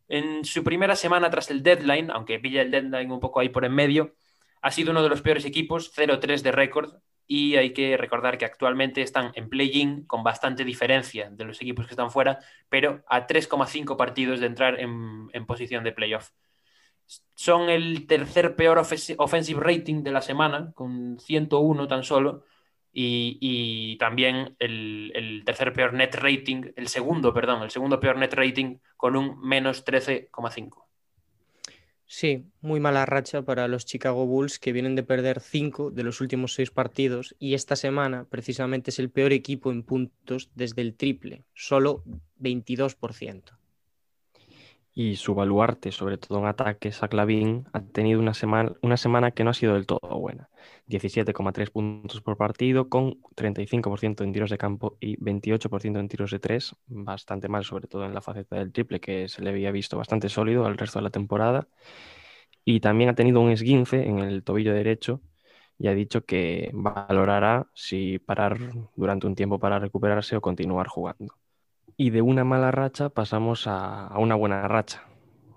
En 0.07 0.45
su 0.45 0.63
primera 0.63 0.95
semana 0.95 1.29
tras 1.29 1.49
el 1.51 1.63
deadline, 1.63 2.11
aunque 2.11 2.39
pilla 2.39 2.61
el 2.61 2.71
deadline 2.71 3.11
un 3.11 3.19
poco 3.19 3.39
ahí 3.39 3.49
por 3.49 3.65
en 3.65 3.73
medio, 3.73 4.15
ha 4.61 4.71
sido 4.71 4.91
uno 4.91 5.03
de 5.03 5.09
los 5.09 5.21
peores 5.21 5.45
equipos, 5.45 5.91
0-3 5.95 6.41
de 6.43 6.51
récord, 6.51 6.93
y 7.31 7.55
hay 7.55 7.71
que 7.71 7.95
recordar 7.95 8.37
que 8.37 8.43
actualmente 8.43 9.01
están 9.01 9.31
en 9.35 9.47
play-in 9.47 10.03
con 10.05 10.21
bastante 10.21 10.65
diferencia 10.65 11.29
de 11.29 11.45
los 11.45 11.61
equipos 11.61 11.85
que 11.87 11.93
están 11.93 12.11
fuera, 12.11 12.39
pero 12.67 13.03
a 13.07 13.25
3,5 13.25 13.95
partidos 13.95 14.41
de 14.41 14.47
entrar 14.47 14.77
en, 14.81 15.29
en 15.31 15.45
posición 15.45 15.85
de 15.85 15.93
playoff 15.93 16.31
son 17.35 17.69
el 17.69 18.05
tercer 18.05 18.55
peor 18.57 18.77
offensive 18.79 19.59
rating 19.61 20.03
de 20.03 20.11
la 20.11 20.21
semana, 20.21 20.73
con 20.75 21.19
101 21.19 21.87
tan 21.87 22.03
solo, 22.03 22.43
y, 22.93 23.97
también 23.97 24.55
el, 24.59 25.43
tercer 25.45 25.71
peor 25.71 25.93
net 25.93 26.13
rating, 26.15 26.73
el 26.75 26.89
segundo, 26.89 27.33
perdón, 27.33 27.63
el 27.63 27.71
segundo 27.71 27.99
peor 27.99 28.17
net 28.17 28.33
rating 28.33 28.79
con 28.97 29.15
un 29.15 29.39
menos 29.39 29.85
13,5. 29.85 30.90
Sí, 32.13 32.43
muy 32.59 32.81
mala 32.81 33.05
racha 33.05 33.43
para 33.43 33.69
los 33.69 33.85
Chicago 33.85 34.25
Bulls 34.25 34.59
que 34.59 34.73
vienen 34.73 34.95
de 34.95 35.03
perder 35.03 35.39
cinco 35.39 35.91
de 35.91 36.03
los 36.03 36.19
últimos 36.19 36.53
seis 36.53 36.69
partidos 36.69 37.37
y 37.39 37.53
esta 37.53 37.77
semana 37.77 38.25
precisamente 38.29 38.91
es 38.91 38.99
el 38.99 39.09
peor 39.09 39.31
equipo 39.31 39.71
en 39.71 39.81
puntos 39.81 40.51
desde 40.53 40.81
el 40.81 40.93
triple, 40.95 41.45
solo 41.53 42.03
22% 42.37 43.60
y 44.93 45.15
su 45.15 45.35
baluarte, 45.35 45.91
sobre 45.91 46.17
todo 46.17 46.39
en 46.39 46.45
ataques, 46.47 47.01
a 47.03 47.07
Clavín, 47.07 47.65
ha 47.73 47.81
tenido 47.81 48.19
una 48.19 48.33
semana, 48.33 48.73
una 48.81 48.97
semana 48.97 49.31
que 49.31 49.43
no 49.43 49.51
ha 49.51 49.53
sido 49.53 49.73
del 49.73 49.85
todo 49.85 50.19
buena. 50.19 50.49
17,3 50.87 51.69
puntos 51.71 52.21
por 52.21 52.37
partido, 52.37 52.89
con 52.89 53.21
35% 53.35 54.23
en 54.23 54.33
tiros 54.33 54.49
de 54.49 54.57
campo 54.57 54.97
y 54.99 55.15
28% 55.17 55.99
en 55.99 56.07
tiros 56.09 56.31
de 56.31 56.39
tres, 56.39 56.75
bastante 56.87 57.47
mal, 57.47 57.63
sobre 57.63 57.87
todo 57.87 58.05
en 58.05 58.13
la 58.13 58.21
faceta 58.21 58.57
del 58.57 58.71
triple, 58.73 58.99
que 58.99 59.29
se 59.29 59.41
le 59.41 59.49
había 59.51 59.71
visto 59.71 59.97
bastante 59.97 60.29
sólido 60.29 60.65
al 60.65 60.77
resto 60.77 60.99
de 60.99 61.03
la 61.03 61.09
temporada. 61.09 61.67
Y 62.65 62.79
también 62.79 63.09
ha 63.09 63.15
tenido 63.15 63.41
un 63.41 63.51
esguince 63.51 64.03
en 64.07 64.19
el 64.19 64.43
tobillo 64.43 64.73
derecho 64.73 65.21
y 65.77 65.87
ha 65.87 65.93
dicho 65.93 66.25
que 66.25 66.69
valorará 66.73 67.67
si 67.73 68.19
parar 68.19 68.59
durante 68.95 69.27
un 69.27 69.35
tiempo 69.35 69.59
para 69.59 69.79
recuperarse 69.79 70.35
o 70.37 70.41
continuar 70.41 70.87
jugando. 70.87 71.40
Y 71.97 72.09
de 72.09 72.21
una 72.21 72.43
mala 72.43 72.71
racha 72.71 73.09
pasamos 73.09 73.67
a, 73.67 74.11
una 74.17 74.35
buena 74.35 74.67
racha. 74.67 75.03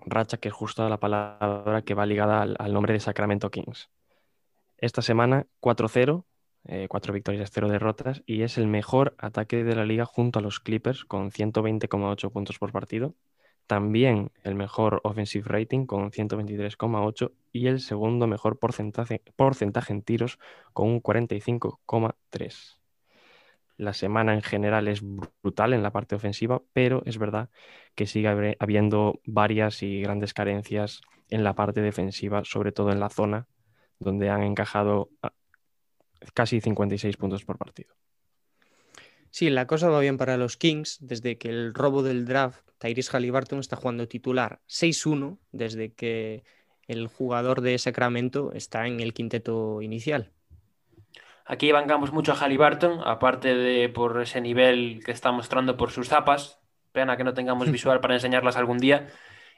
Racha 0.07 0.37
que 0.37 0.49
es 0.49 0.55
justo 0.55 0.89
la 0.89 0.99
palabra 0.99 1.83
que 1.83 1.95
va 1.95 2.07
ligada 2.07 2.43
al, 2.43 2.73
nombre 2.73 2.93
de 2.93 3.01
Sacramento 3.01 3.51
Kings. 3.51 3.91
Esta 4.77 5.03
semana 5.03 5.47
4-0, 5.61 6.25
eh, 6.67 6.87
cuatro 6.89 7.13
victorias, 7.13 7.51
cero 7.53 7.69
derrotas, 7.69 8.23
y 8.27 8.43
es 8.43 8.59
el 8.59 8.67
mejor 8.67 9.15
ataque 9.19 9.65
de 9.65 9.77
la 9.77 9.87
liga 9.87 10.05
junto 10.05 10.39
a 10.39 10.43
los 10.43 10.61
Clippers 10.61 11.05
con 11.05 11.31
120,8 11.31 12.31
puntos 12.31 12.59
por 12.59 12.73
partido. 12.73 13.15
También 13.67 14.31
el 14.43 14.55
mejor 14.55 15.01
offensive 15.05 15.49
rating 15.49 15.87
con 15.87 16.11
123,8 16.11 17.33
y 17.51 17.69
el 17.69 17.81
segundo 17.81 18.27
mejor 18.27 18.59
porcentaje, 18.59 19.23
porcentaje 19.37 19.95
en 19.95 20.03
tiros 20.03 20.39
con 20.75 20.89
un 20.89 21.03
45,3 21.03 22.84
la 23.77 23.93
semana 23.93 24.35
en 24.35 24.43
general 24.43 24.89
es 24.89 25.03
brutal 25.43 25.73
en 25.73 25.83
la 25.83 25.91
parte 25.91 26.15
ofensiva, 26.15 26.63
pero 26.73 27.03
es 27.07 27.19
verdad 27.19 27.51
que 27.95 28.07
sigue 28.07 28.57
habiendo 28.59 29.21
varias 29.25 29.83
y 29.83 30.01
grandes 30.01 30.35
carencias 30.35 31.01
en 31.31 31.45
la 31.45 31.55
parte 31.55 31.81
defensiva, 31.81 32.43
sobre 32.45 32.73
todo 32.73 32.91
en 32.91 33.01
la 33.01 33.11
zona, 33.11 33.47
donde 33.99 34.31
han 34.31 34.43
encajado 34.43 35.11
ah, 35.23 35.33
casi 36.35 36.61
56 36.61 37.17
puntos 37.17 37.45
por 37.45 37.59
partido. 37.59 37.95
Sí, 39.31 39.51
la 39.51 39.67
cosa 39.67 39.89
va 39.89 39.99
bien 39.99 40.17
para 40.17 40.37
los 40.37 40.57
Kings 40.57 40.99
desde 41.01 41.39
que 41.39 41.49
el 41.49 41.75
robo 41.75 42.05
del 42.05 42.25
draft, 42.25 42.69
Tyrese 42.79 43.11
Halliburton 43.11 43.59
está 43.59 43.75
jugando 43.75 44.07
titular 44.07 44.61
6-1 44.69 45.39
desde 45.51 45.93
que 45.93 46.45
el 46.87 47.09
jugador 47.09 47.61
de 47.61 47.79
Sacramento 47.79 48.53
está 48.53 48.87
en 48.87 49.01
el 49.01 49.13
quinteto 49.13 49.83
inicial. 49.83 50.33
Aquí 51.47 51.73
bancamos 51.73 52.11
mucho 52.13 52.33
a 52.33 52.37
Halliburton, 52.37 53.01
aparte 53.05 53.55
de 53.55 53.91
por 53.91 54.23
ese 54.23 54.41
nivel 54.41 55.03
que 55.05 55.13
está 55.13 55.31
mostrando 55.31 55.77
por 55.77 55.91
sus 55.91 56.09
zapas. 56.09 56.59
Pena 56.93 57.17
que 57.19 57.25
no 57.25 57.35
tengamos 57.35 57.71
visual 57.71 58.01
para 58.01 58.15
enseñarlas 58.15 58.57
algún 58.57 58.79
día. 58.79 59.09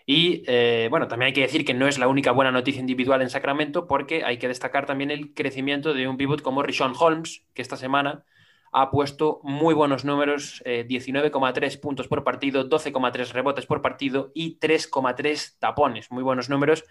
Y 0.05 0.43
eh, 0.47 0.89
bueno, 0.91 1.07
también 1.07 1.29
hay 1.29 1.33
que 1.33 1.43
decir 1.43 1.65
que 1.65 1.75
no 1.75 1.87
es 1.87 1.99
la 1.99 2.09
única 2.09 2.33
buena 2.33 2.51
noticia 2.51 2.81
individual 2.81 3.23
en 3.23 3.31
Sacramento, 3.31 3.87
porque 3.87 4.25
hay 4.25 4.39
que 4.39 4.49
destacar 4.49 4.87
también 4.87 5.11
el 5.13 5.33
crecimiento 5.33 5.95
de 5.95 6.09
un 6.09 6.17
pivot 6.17 6.43
como 6.43 6.63
Rishon 6.63 6.95
Holmes, 6.99 7.45
que 7.55 7.63
esta 7.63 7.77
semana 7.77 8.25
ha 8.73 8.91
puesto 8.91 9.41
muy 9.43 9.75
buenos 9.75 10.05
números, 10.05 10.63
19,3 10.65 11.75
eh, 11.75 11.79
puntos 11.79 12.09
por 12.09 12.25
partido, 12.25 12.69
12,3 12.69 13.33
rebotes 13.33 13.67
por 13.67 13.81
partido 13.81 14.33
y 14.35 14.59
3,3 14.59 15.59
tapones. 15.59 16.11
Muy 16.11 16.25
buenos 16.25 16.49
números 16.51 16.85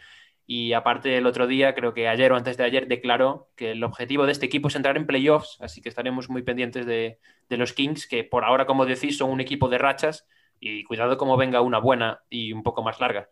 y 0.47 0.73
aparte 0.73 1.17
el 1.17 1.25
otro 1.25 1.47
día, 1.47 1.73
creo 1.73 1.93
que 1.93 2.07
ayer 2.07 2.31
o 2.31 2.35
antes 2.35 2.57
de 2.57 2.63
ayer, 2.63 2.87
declaró 2.87 3.49
que 3.55 3.71
el 3.71 3.83
objetivo 3.83 4.25
de 4.25 4.31
este 4.31 4.45
equipo 4.45 4.67
es 4.67 4.75
entrar 4.75 4.95
en 4.95 5.07
playoffs, 5.07 5.57
así 5.59 5.81
que 5.81 5.89
estaremos 5.89 6.29
muy 6.29 6.43
pendientes 6.43 6.85
de, 6.85 7.19
los 7.49 7.73
Kings, 7.73 8.07
que 8.07 8.23
por 8.23 8.45
ahora, 8.45 8.67
como 8.67 8.85
decís, 8.85 9.17
son 9.17 9.31
un 9.31 9.41
equipo 9.41 9.69
de 9.69 9.79
rachas 9.79 10.27
y 10.59 10.83
cuidado 10.83 11.17
como 11.17 11.35
venga 11.35 11.61
una 11.61 11.79
buena 11.79 12.21
y 12.29 12.53
un 12.53 12.61
poco 12.61 12.83
más 12.83 12.99
larga. 12.99 13.29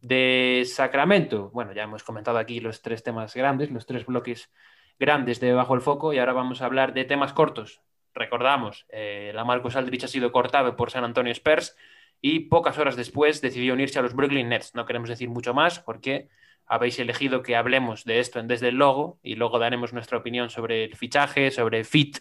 De 0.00 0.64
Sacramento, 0.66 1.50
bueno, 1.52 1.72
ya 1.72 1.82
hemos 1.82 2.02
comentado 2.02 2.38
aquí 2.38 2.60
los 2.60 2.80
tres 2.82 3.02
temas 3.02 3.34
grandes, 3.34 3.70
los 3.70 3.86
tres 3.86 4.06
bloques 4.06 4.50
grandes 4.98 5.40
de 5.40 5.52
Bajo 5.52 5.74
el 5.74 5.80
Foco 5.80 6.12
y 6.12 6.18
ahora 6.18 6.32
vamos 6.32 6.62
a 6.62 6.66
hablar 6.66 6.94
de 6.94 7.04
temas 7.04 7.32
cortos. 7.32 7.82
Recordamos, 8.14 8.86
eh, 8.90 9.32
la 9.34 9.44
Marcus 9.44 9.76
Aldrich 9.76 10.04
ha 10.04 10.08
sido 10.08 10.30
cortado 10.30 10.76
por 10.76 10.90
San 10.90 11.04
Antonio 11.04 11.32
Spurs 11.32 11.76
y 12.20 12.40
pocas 12.40 12.78
horas 12.78 12.96
después 12.96 13.40
decidió 13.40 13.74
unirse 13.74 13.98
a 13.98 14.02
los 14.02 14.14
Brooklyn 14.14 14.48
Nets. 14.48 14.74
No 14.74 14.86
queremos 14.86 15.08
decir 15.08 15.28
mucho 15.28 15.52
más 15.52 15.80
porque 15.80 16.28
habéis 16.66 16.98
elegido 16.98 17.42
que 17.42 17.56
hablemos 17.56 18.04
de 18.04 18.20
esto 18.20 18.40
en 18.40 18.48
Desde 18.48 18.68
el 18.68 18.76
Logo 18.76 19.18
y 19.22 19.36
luego 19.36 19.58
daremos 19.58 19.92
nuestra 19.92 20.18
opinión 20.18 20.50
sobre 20.50 20.84
el 20.84 20.96
fichaje, 20.96 21.50
sobre 21.50 21.84
Fit 21.84 22.18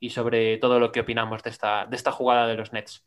y 0.00 0.10
sobre 0.10 0.58
todo 0.58 0.80
lo 0.80 0.92
que 0.92 1.00
opinamos 1.00 1.42
de 1.42 1.50
esta, 1.50 1.86
de 1.86 1.96
esta 1.96 2.12
jugada 2.12 2.46
de 2.46 2.54
los 2.54 2.72
Nets. 2.72 3.04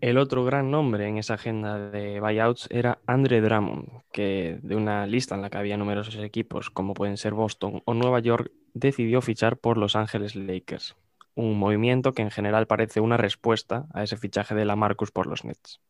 El 0.00 0.18
otro 0.18 0.44
gran 0.44 0.70
nombre 0.70 1.08
en 1.08 1.16
esa 1.16 1.34
agenda 1.34 1.78
de 1.78 2.20
buyouts 2.20 2.68
era 2.70 2.98
Andre 3.06 3.40
Drummond, 3.40 4.02
que 4.12 4.58
de 4.62 4.76
una 4.76 5.06
lista 5.06 5.34
en 5.34 5.42
la 5.42 5.48
que 5.48 5.56
había 5.56 5.78
numerosos 5.78 6.16
equipos 6.16 6.68
como 6.68 6.92
pueden 6.92 7.16
ser 7.16 7.32
Boston 7.32 7.82
o 7.86 7.94
Nueva 7.94 8.20
York, 8.20 8.52
decidió 8.74 9.22
fichar 9.22 9.56
por 9.56 9.78
Los 9.78 9.96
Ángeles 9.96 10.36
Lakers, 10.36 10.94
un 11.34 11.58
movimiento 11.58 12.12
que 12.12 12.22
en 12.22 12.30
general 12.30 12.66
parece 12.66 13.00
una 13.00 13.16
respuesta 13.16 13.86
a 13.94 14.02
ese 14.02 14.16
fichaje 14.16 14.54
de 14.54 14.64
la 14.64 14.76
Marcus 14.76 15.10
por 15.10 15.26
los 15.26 15.44
Nets. 15.44 15.80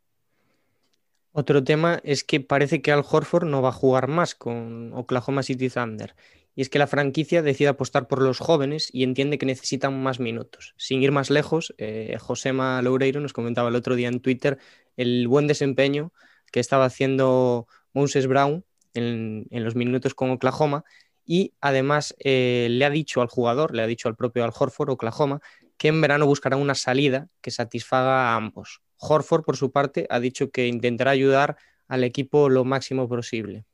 Otro 1.36 1.64
tema 1.64 2.00
es 2.04 2.22
que 2.22 2.38
parece 2.38 2.80
que 2.80 2.92
Al 2.92 3.02
Horford 3.10 3.44
no 3.44 3.60
va 3.60 3.70
a 3.70 3.72
jugar 3.72 4.06
más 4.06 4.36
con 4.36 4.92
Oklahoma 4.94 5.42
City 5.42 5.68
Thunder. 5.68 6.14
Y 6.54 6.62
es 6.62 6.68
que 6.68 6.78
la 6.78 6.86
franquicia 6.86 7.42
decide 7.42 7.66
apostar 7.70 8.06
por 8.06 8.22
los 8.22 8.38
jóvenes 8.38 8.88
y 8.92 9.02
entiende 9.02 9.36
que 9.36 9.44
necesitan 9.44 10.00
más 10.00 10.20
minutos. 10.20 10.74
Sin 10.76 11.02
ir 11.02 11.10
más 11.10 11.30
lejos, 11.30 11.74
eh, 11.78 12.16
Josema 12.20 12.80
Loureiro 12.82 13.20
nos 13.20 13.32
comentaba 13.32 13.68
el 13.68 13.74
otro 13.74 13.96
día 13.96 14.06
en 14.06 14.20
Twitter 14.20 14.58
el 14.96 15.26
buen 15.26 15.48
desempeño 15.48 16.12
que 16.52 16.60
estaba 16.60 16.84
haciendo 16.84 17.66
Moses 17.92 18.28
Brown 18.28 18.64
en, 18.94 19.48
los 19.50 19.74
minutos 19.74 20.14
con 20.14 20.30
Oklahoma 20.30 20.84
y 21.26 21.52
además 21.60 22.14
eh, 22.20 22.68
le 22.70 22.84
ha 22.84 22.90
dicho 22.90 23.22
al 23.22 23.28
jugador, 23.28 23.74
le 23.74 23.82
ha 23.82 23.88
dicho 23.88 24.06
al 24.06 24.14
propio 24.14 24.44
Al 24.44 24.52
Horford, 24.56 24.90
Oklahoma, 24.90 25.40
que 25.76 25.88
en 25.88 26.00
verano 26.00 26.26
buscará 26.26 26.56
una 26.56 26.74
salida 26.74 27.28
que 27.40 27.50
satisfaga 27.50 28.32
a 28.32 28.36
ambos. 28.36 28.80
Horford, 28.98 29.44
por 29.44 29.56
su 29.56 29.72
parte, 29.72 30.06
ha 30.10 30.20
dicho 30.20 30.50
que 30.50 30.66
intentará 30.66 31.10
ayudar 31.10 31.56
al 31.88 32.04
equipo 32.04 32.48
lo 32.48 32.64
máximo 32.64 33.08
posible. 33.08 33.64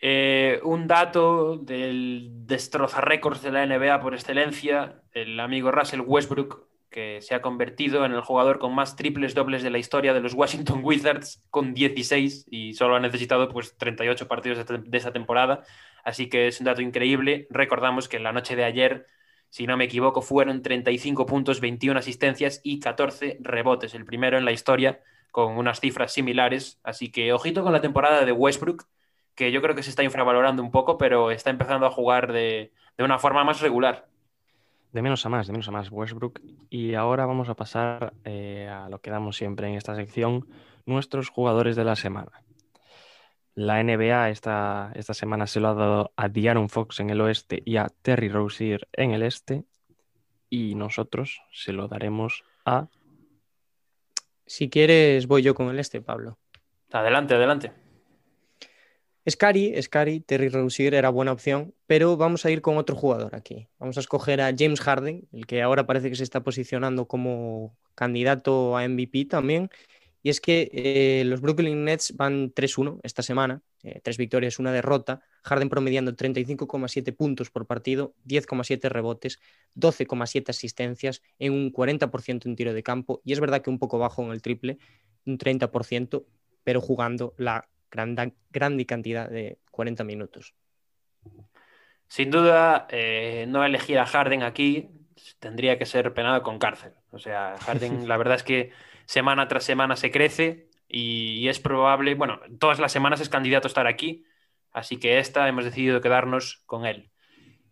Eh, 0.00 0.60
un 0.62 0.86
dato 0.86 1.56
del 1.56 2.30
destroza 2.46 3.00
récords 3.00 3.42
de 3.42 3.52
la 3.52 3.66
NBA 3.66 4.00
por 4.00 4.14
excelencia, 4.14 5.02
el 5.12 5.40
amigo 5.40 5.70
Russell 5.70 6.00
Westbrook 6.00 6.66
que 6.96 7.20
se 7.20 7.34
ha 7.34 7.42
convertido 7.42 8.06
en 8.06 8.12
el 8.12 8.22
jugador 8.22 8.58
con 8.58 8.74
más 8.74 8.96
triples 8.96 9.34
dobles 9.34 9.62
de 9.62 9.68
la 9.68 9.76
historia 9.76 10.14
de 10.14 10.20
los 10.20 10.32
Washington 10.32 10.80
Wizards, 10.82 11.44
con 11.50 11.74
16, 11.74 12.46
y 12.50 12.72
solo 12.72 12.96
ha 12.96 13.00
necesitado 13.00 13.50
pues, 13.50 13.76
38 13.76 14.28
partidos 14.28 14.64
de 14.66 14.96
esa 14.96 15.12
temporada. 15.12 15.62
Así 16.04 16.30
que 16.30 16.46
es 16.46 16.58
un 16.58 16.64
dato 16.64 16.80
increíble. 16.80 17.48
Recordamos 17.50 18.08
que 18.08 18.16
en 18.16 18.22
la 18.22 18.32
noche 18.32 18.56
de 18.56 18.64
ayer, 18.64 19.06
si 19.56 19.66
no 19.66 19.78
me 19.78 19.84
equivoco, 19.84 20.20
fueron 20.20 20.60
35 20.60 21.24
puntos, 21.24 21.62
21 21.62 21.98
asistencias 21.98 22.60
y 22.62 22.78
14 22.78 23.38
rebotes, 23.40 23.94
el 23.94 24.04
primero 24.04 24.36
en 24.36 24.44
la 24.44 24.52
historia, 24.52 25.00
con 25.30 25.56
unas 25.56 25.80
cifras 25.80 26.12
similares. 26.12 26.78
Así 26.82 27.10
que 27.10 27.32
ojito 27.32 27.62
con 27.62 27.72
la 27.72 27.80
temporada 27.80 28.26
de 28.26 28.32
Westbrook, 28.32 28.84
que 29.34 29.52
yo 29.52 29.62
creo 29.62 29.74
que 29.74 29.82
se 29.82 29.88
está 29.88 30.02
infravalorando 30.02 30.62
un 30.62 30.70
poco, 30.70 30.98
pero 30.98 31.30
está 31.30 31.48
empezando 31.48 31.86
a 31.86 31.90
jugar 31.90 32.34
de, 32.34 32.70
de 32.98 33.04
una 33.04 33.18
forma 33.18 33.44
más 33.44 33.62
regular. 33.62 34.06
De 34.92 35.00
menos 35.00 35.24
a 35.24 35.30
más, 35.30 35.46
de 35.46 35.54
menos 35.54 35.68
a 35.68 35.72
más 35.72 35.90
Westbrook. 35.90 36.42
Y 36.68 36.92
ahora 36.92 37.24
vamos 37.24 37.48
a 37.48 37.54
pasar 37.54 38.12
eh, 38.26 38.68
a 38.68 38.90
lo 38.90 38.98
que 38.98 39.10
damos 39.10 39.38
siempre 39.38 39.68
en 39.68 39.76
esta 39.76 39.96
sección, 39.96 40.46
nuestros 40.84 41.30
jugadores 41.30 41.76
de 41.76 41.84
la 41.84 41.96
semana. 41.96 42.42
La 43.56 43.82
NBA 43.82 44.28
esta, 44.28 44.92
esta 44.94 45.14
semana 45.14 45.46
se 45.46 45.60
lo 45.60 45.68
ha 45.68 45.74
dado 45.74 46.12
a 46.14 46.28
Diaron 46.28 46.68
Fox 46.68 47.00
en 47.00 47.08
el 47.08 47.22
oeste 47.22 47.62
y 47.64 47.78
a 47.78 47.88
Terry 48.02 48.28
Rozier 48.28 48.86
en 48.92 49.12
el 49.12 49.22
este. 49.22 49.64
Y 50.50 50.74
nosotros 50.74 51.40
se 51.52 51.72
lo 51.72 51.88
daremos 51.88 52.44
a... 52.66 52.88
Si 54.46 54.68
quieres, 54.68 55.26
voy 55.26 55.40
yo 55.40 55.54
con 55.54 55.70
el 55.70 55.78
este, 55.78 56.02
Pablo. 56.02 56.38
Adelante, 56.92 57.34
adelante. 57.34 57.72
Scary, 59.28 59.74
Scary, 59.82 60.20
Terry 60.20 60.50
Rozier 60.50 60.92
era 60.92 61.08
buena 61.08 61.32
opción, 61.32 61.74
pero 61.86 62.18
vamos 62.18 62.44
a 62.44 62.50
ir 62.50 62.60
con 62.60 62.76
otro 62.76 62.94
jugador 62.94 63.34
aquí. 63.34 63.68
Vamos 63.78 63.96
a 63.96 64.00
escoger 64.00 64.42
a 64.42 64.52
James 64.56 64.80
Harden, 64.80 65.26
el 65.32 65.46
que 65.46 65.62
ahora 65.62 65.86
parece 65.86 66.10
que 66.10 66.16
se 66.16 66.24
está 66.24 66.42
posicionando 66.42 67.08
como 67.08 67.74
candidato 67.94 68.76
a 68.76 68.86
MVP 68.86 69.24
también. 69.24 69.70
Y 70.26 70.28
es 70.28 70.40
que 70.40 70.68
eh, 70.72 71.22
los 71.24 71.40
Brooklyn 71.40 71.84
Nets 71.84 72.16
van 72.16 72.52
3-1 72.52 72.98
esta 73.04 73.22
semana, 73.22 73.62
eh, 73.84 74.00
tres 74.02 74.16
victorias, 74.16 74.58
una 74.58 74.72
derrota. 74.72 75.20
Harden 75.44 75.68
promediando 75.68 76.16
35,7 76.16 77.14
puntos 77.14 77.48
por 77.48 77.64
partido, 77.64 78.12
10,7 78.24 78.88
rebotes, 78.88 79.38
12,7 79.76 80.50
asistencias 80.50 81.22
en 81.38 81.52
un 81.52 81.72
40% 81.72 82.46
en 82.46 82.56
tiro 82.56 82.74
de 82.74 82.82
campo. 82.82 83.20
Y 83.24 83.34
es 83.34 83.38
verdad 83.38 83.62
que 83.62 83.70
un 83.70 83.78
poco 83.78 84.00
bajo 84.00 84.24
en 84.24 84.32
el 84.32 84.42
triple, 84.42 84.78
un 85.26 85.38
30%, 85.38 86.24
pero 86.64 86.80
jugando 86.80 87.32
la 87.36 87.68
gran, 87.88 88.16
grande 88.50 88.84
cantidad 88.84 89.30
de 89.30 89.60
40 89.70 90.02
minutos. 90.02 90.54
Sin 92.08 92.32
duda, 92.32 92.88
eh, 92.90 93.46
no 93.46 93.64
elegir 93.64 94.00
a 94.00 94.06
Harden 94.06 94.42
aquí 94.42 94.90
tendría 95.38 95.78
que 95.78 95.86
ser 95.86 96.12
penado 96.14 96.42
con 96.42 96.58
cárcel. 96.58 96.94
O 97.12 97.20
sea, 97.20 97.54
Harden, 97.60 98.08
la 98.08 98.16
verdad 98.16 98.34
es 98.34 98.42
que 98.42 98.72
semana 99.06 99.48
tras 99.48 99.64
semana 99.64 99.96
se 99.96 100.10
crece 100.10 100.68
y, 100.88 101.48
es 101.48 101.58
probable, 101.58 102.14
bueno, 102.14 102.40
todas 102.58 102.78
las 102.78 102.92
semanas 102.92 103.20
es 103.20 103.28
candidato 103.28 103.66
a 103.66 103.70
estar 103.70 103.86
aquí, 103.86 104.24
así 104.72 104.98
que 104.98 105.18
esta 105.18 105.48
hemos 105.48 105.64
decidido 105.64 106.00
quedarnos 106.00 106.62
con 106.66 106.86
él. 106.86 107.10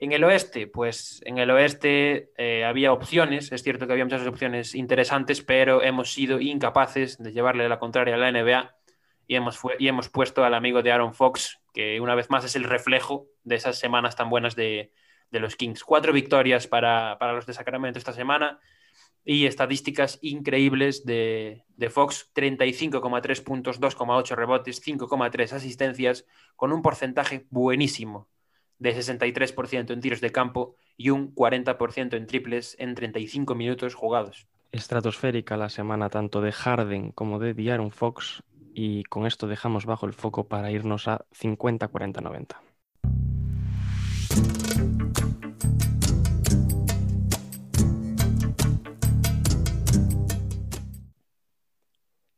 En 0.00 0.12
el 0.12 0.24
oeste, 0.24 0.66
pues 0.66 1.22
en 1.24 1.38
el 1.38 1.50
oeste 1.50 2.32
eh, 2.36 2.64
había 2.64 2.92
opciones, 2.92 3.52
es 3.52 3.62
cierto 3.62 3.86
que 3.86 3.92
había 3.92 4.04
muchas 4.04 4.26
opciones 4.26 4.74
interesantes, 4.74 5.42
pero 5.42 5.82
hemos 5.82 6.12
sido 6.12 6.40
incapaces 6.40 7.18
de 7.18 7.32
llevarle 7.32 7.68
la 7.68 7.78
contraria 7.78 8.16
a 8.16 8.18
la 8.18 8.32
NBA 8.32 8.74
y 9.26 9.36
hemos, 9.36 9.60
y 9.78 9.88
hemos 9.88 10.08
puesto 10.08 10.44
al 10.44 10.54
amigo 10.54 10.82
de 10.82 10.92
Aaron 10.92 11.14
Fox, 11.14 11.60
que 11.72 12.00
una 12.00 12.14
vez 12.14 12.30
más 12.30 12.44
es 12.44 12.56
el 12.56 12.64
reflejo 12.64 13.26
de 13.42 13.56
esas 13.56 13.78
semanas 13.78 14.16
tan 14.16 14.30
buenas 14.30 14.56
de, 14.56 14.92
los 15.30 15.56
Kings. 15.56 15.82
Cuatro 15.82 16.12
victorias 16.12 16.68
para, 16.68 17.16
los 17.32 17.46
de 17.46 17.54
Sacramento 17.54 17.98
esta 17.98 18.12
semana 18.12 18.61
y 19.24 19.46
estadísticas 19.46 20.18
increíbles 20.22 21.04
de, 21.04 21.64
de 21.76 21.90
Fox, 21.90 22.30
35,3 22.34 23.42
puntos, 23.42 23.80
2,8 23.80 24.34
rebotes, 24.37 24.87
5,3 24.87 25.52
asistencias, 25.52 26.26
con 26.56 26.72
un 26.72 26.82
porcentaje 26.82 27.46
buenísimo 27.50 28.28
de 28.78 28.94
63% 28.94 29.92
en 29.92 30.00
tiros 30.00 30.20
de 30.20 30.30
campo 30.30 30.74
y 30.96 31.10
un 31.10 31.34
40% 31.34 32.16
en 32.16 32.26
triples 32.26 32.76
en 32.78 32.94
35 32.94 33.54
minutos 33.54 33.94
jugados. 33.94 34.46
Estratosférica 34.72 35.56
la 35.56 35.68
semana 35.68 36.10
tanto 36.10 36.40
de 36.40 36.52
Harden 36.52 37.12
como 37.12 37.38
de 37.38 37.70
Aaron 37.72 37.92
Fox 37.92 38.42
y 38.74 39.04
con 39.04 39.26
esto 39.26 39.46
dejamos 39.46 39.87
bajo 39.87 40.06
el 40.06 40.12
foco 40.12 40.48
para 40.48 40.70
irnos 40.70 41.06
a 41.06 41.24
50, 41.32 41.88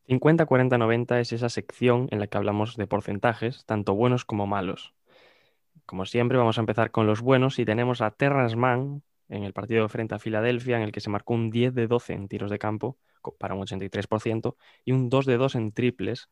40, 0.06 0.44
90. 0.44 0.46
50, 0.46 0.46
40, 0.46 0.78
90 0.78 1.20
es 1.20 1.32
esa 1.32 1.48
sección 1.48 2.08
en 2.10 2.20
la 2.20 2.26
que 2.26 2.38
hablamos 2.38 2.76
de 2.76 2.86
porcentajes, 2.86 3.64
tanto 3.66 3.94
buenos 3.94 4.24
como 4.24 4.46
malos. 4.46 4.94
Como 5.84 6.06
siempre, 6.06 6.38
vamos 6.38 6.58
a 6.58 6.60
empezar 6.60 6.90
con 6.90 7.06
los 7.06 7.20
buenos 7.20 7.58
y 7.58 7.64
tenemos 7.64 8.00
a 8.00 8.10
Terrence 8.10 8.56
Mann 8.56 9.02
en 9.28 9.44
el 9.44 9.52
partido 9.52 9.88
frente 9.88 10.14
a 10.14 10.18
Filadelfia, 10.18 10.76
en 10.76 10.82
el 10.82 10.92
que 10.92 11.00
se 11.00 11.10
marcó 11.10 11.34
un 11.34 11.50
10 11.50 11.74
de 11.74 11.86
12 11.86 12.12
en 12.12 12.28
tiros 12.28 12.50
de 12.50 12.58
campo, 12.58 12.98
para 13.38 13.54
un 13.54 13.62
83% 13.62 14.56
y 14.84 14.92
un 14.92 15.08
2 15.08 15.26
de 15.26 15.36
2 15.36 15.54
en 15.56 15.72
triples, 15.72 16.28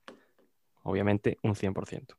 obviamente 0.83 1.39
un 1.43 1.55
100%. 1.55 2.17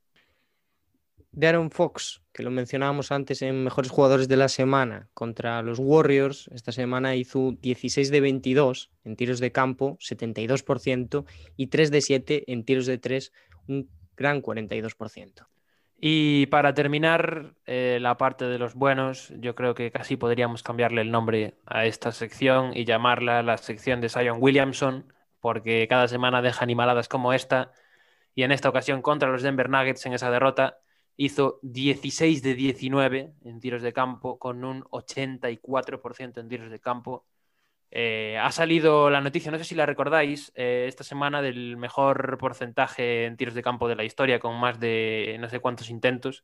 De 1.36 1.48
Aaron 1.48 1.70
Fox, 1.70 2.22
que 2.32 2.44
lo 2.44 2.50
mencionábamos 2.50 3.12
antes 3.12 3.42
en 3.42 3.62
Mejores 3.66 3.92
Jugadores 3.92 4.30
de 4.30 4.38
la 4.38 4.48
Semana, 4.48 5.10
contra 5.14 5.62
los 5.64 5.80
Warriors, 5.80 6.50
esta 6.54 6.72
semana 6.72 7.18
hizo 7.18 7.52
16 7.60 8.10
de 8.10 8.22
22 8.22 8.90
en 9.04 9.18
tiros 9.18 9.42
de 9.42 9.52
campo, 9.52 9.98
72%, 10.00 11.26
y 11.58 11.68
3 11.68 11.92
de 11.92 12.02
7 12.02 12.44
en 12.54 12.64
tiros 12.64 12.86
de 12.86 13.00
3, 13.00 13.34
un 13.68 13.90
gran 14.16 14.42
42%. 14.42 15.46
Y 16.00 16.46
para 16.46 16.74
terminar 16.74 17.56
eh, 17.66 17.98
la 18.00 18.18
parte 18.18 18.46
de 18.46 18.58
los 18.58 18.74
buenos, 18.74 19.34
yo 19.38 19.56
creo 19.56 19.76
que 19.76 19.92
casi 19.92 20.16
podríamos 20.16 20.64
cambiarle 20.64 21.02
el 21.02 21.12
nombre 21.12 21.56
a 21.66 21.86
esta 21.86 22.14
sección 22.14 22.72
y 22.74 22.86
llamarla 22.86 23.44
la 23.44 23.58
sección 23.58 24.00
de 24.00 24.08
Zion 24.08 24.38
Williamson, 24.40 25.12
porque 25.42 25.86
cada 25.90 26.08
semana 26.08 26.42
deja 26.42 26.64
animaladas 26.64 27.10
como 27.10 27.34
esta. 27.34 27.74
Y 28.36 28.44
en 28.44 28.54
esta 28.54 28.70
ocasión 28.70 29.02
contra 29.02 29.30
los 29.30 29.42
Denver 29.42 29.70
Nuggets 29.70 30.06
en 30.06 30.14
esa 30.14 30.32
derrota 30.32 30.80
hizo 31.18 31.60
16 31.64 32.42
de 32.44 32.56
19 32.56 33.34
en 33.44 33.60
tiros 33.60 33.82
de 33.82 33.94
campo 33.94 34.38
con 34.40 34.64
un 34.64 34.84
84% 34.84 36.40
en 36.40 36.50
tiros 36.50 36.70
de 36.70 36.80
campo 36.80 37.26
eh, 37.98 38.38
ha 38.38 38.52
salido 38.52 39.10
la 39.10 39.22
noticia, 39.22 39.52
no 39.52 39.58
sé 39.58 39.64
si 39.64 39.74
la 39.74 39.86
recordáis, 39.86 40.52
eh, 40.56 40.86
esta 40.90 41.06
semana 41.06 41.42
del 41.42 41.78
mejor 41.78 42.38
porcentaje 42.38 43.26
en 43.26 43.38
tiros 43.38 43.54
de 43.54 43.64
campo 43.64 43.88
de 43.88 43.96
la 43.96 44.04
historia, 44.04 44.38
con 44.40 44.60
más 44.60 44.82
de 44.82 45.38
no 45.40 45.48
sé 45.50 45.60
cuántos 45.62 45.90
intentos. 45.90 46.44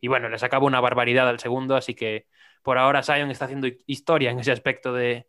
Y 0.00 0.06
bueno, 0.08 0.28
le 0.28 0.38
sacaba 0.38 0.64
una 0.66 0.80
barbaridad 0.80 1.28
al 1.28 1.40
segundo, 1.40 1.74
así 1.76 1.94
que 1.94 2.26
por 2.62 2.78
ahora 2.78 3.02
Sion 3.02 3.30
está 3.32 3.46
haciendo 3.46 3.68
historia 3.86 4.30
en 4.30 4.38
ese 4.38 4.52
aspecto 4.52 4.92
de, 4.92 5.26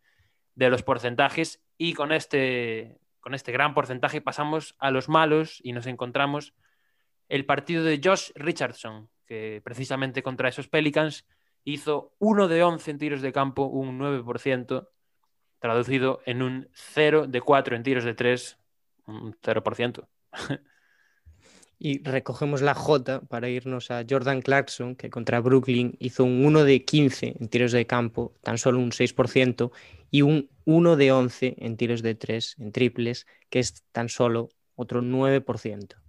los 0.55 0.83
porcentajes. 0.83 1.63
Y 1.77 1.93
con 1.93 2.11
este, 2.11 2.99
con 3.19 3.33
este 3.33 3.51
gran 3.51 3.73
porcentaje 3.73 4.21
pasamos 4.21 4.75
a 4.79 4.91
los 4.91 5.09
malos 5.09 5.59
y 5.63 5.73
nos 5.73 5.87
encontramos 5.87 6.53
el 7.33 7.47
partido 7.47 7.83
de 7.83 7.99
Josh 8.01 8.29
Richardson, 8.35 9.09
que 9.25 9.59
precisamente 9.63 10.21
contra 10.21 10.49
esos 10.49 10.67
Pelicans 10.67 11.25
hizo 11.63 12.13
1 12.19 12.47
de 12.47 12.61
11 12.61 12.91
en 12.91 12.97
tiros 12.99 13.21
de 13.23 13.33
campo, 13.33 13.63
un 13.63 13.97
9% 13.97 14.87
traducido 15.57 16.21
en 16.27 16.43
un 16.43 16.69
0 16.73 17.25
de 17.25 17.41
4 17.41 17.75
en 17.75 17.81
tiros 17.81 18.03
de 18.03 18.13
3, 18.13 18.59
un 19.07 19.33
0%. 19.33 20.07
y 21.79 22.03
recogemos 22.03 22.61
la 22.61 22.75
J 22.75 23.21
para 23.21 23.49
irnos 23.49 23.89
a 23.89 24.05
Jordan 24.07 24.43
Clarkson, 24.43 24.95
que 24.95 25.09
contra 25.09 25.39
Brooklyn 25.39 25.95
hizo 25.97 26.25
un 26.25 26.45
1 26.45 26.63
de 26.65 26.85
15 26.85 27.37
en 27.39 27.47
tiros 27.47 27.71
de 27.71 27.87
campo, 27.87 28.35
tan 28.43 28.59
solo 28.59 28.77
un 28.77 28.91
6%, 28.91 29.71
y 30.11 30.21
un 30.21 30.51
1 30.65 30.95
de 30.97 31.11
11 31.11 31.55
en 31.57 31.77
tiros 31.77 32.03
de 32.03 32.13
3, 32.13 32.57
en 32.59 32.71
triples, 32.71 33.25
que 33.49 33.57
es 33.57 33.83
tan 33.91 34.07
solo 34.07 34.49
otro 34.75 35.01
9%. 35.01 36.02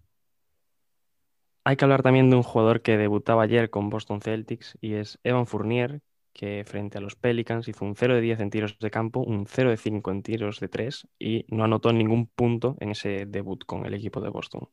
Hay 1.66 1.77
que 1.77 1.85
hablar 1.87 2.03
también 2.03 2.29
de 2.29 2.37
un 2.37 2.42
jugador 2.42 2.83
que 2.83 2.98
debutaba 2.98 3.42
ayer 3.42 3.70
con 3.70 3.88
Boston 3.88 4.20
Celtics 4.20 4.77
y 4.83 4.94
es 4.94 5.18
Evan 5.24 5.46
Fournier, 5.46 6.03
que 6.35 6.62
frente 6.66 6.98
a 6.98 7.00
los 7.00 7.16
Pelicans 7.16 7.68
hizo 7.68 7.87
un 7.87 7.96
0 7.96 8.14
de 8.16 8.20
10 8.20 8.40
en 8.40 8.50
tiros 8.50 8.79
de 8.79 8.90
campo, 8.90 9.20
un 9.20 9.46
0 9.46 9.70
de 9.70 9.79
5 9.79 10.11
en 10.11 10.22
tiros 10.22 10.61
de 10.61 10.68
3 10.68 11.09
y 11.18 11.46
no 11.48 11.64
anotó 11.64 11.90
ningún 11.90 12.27
punto 12.27 12.77
en 12.81 12.90
ese 12.90 13.24
debut 13.24 13.64
con 13.64 13.87
el 13.87 13.94
equipo 13.94 14.20
de 14.20 14.29
Boston. 14.29 14.68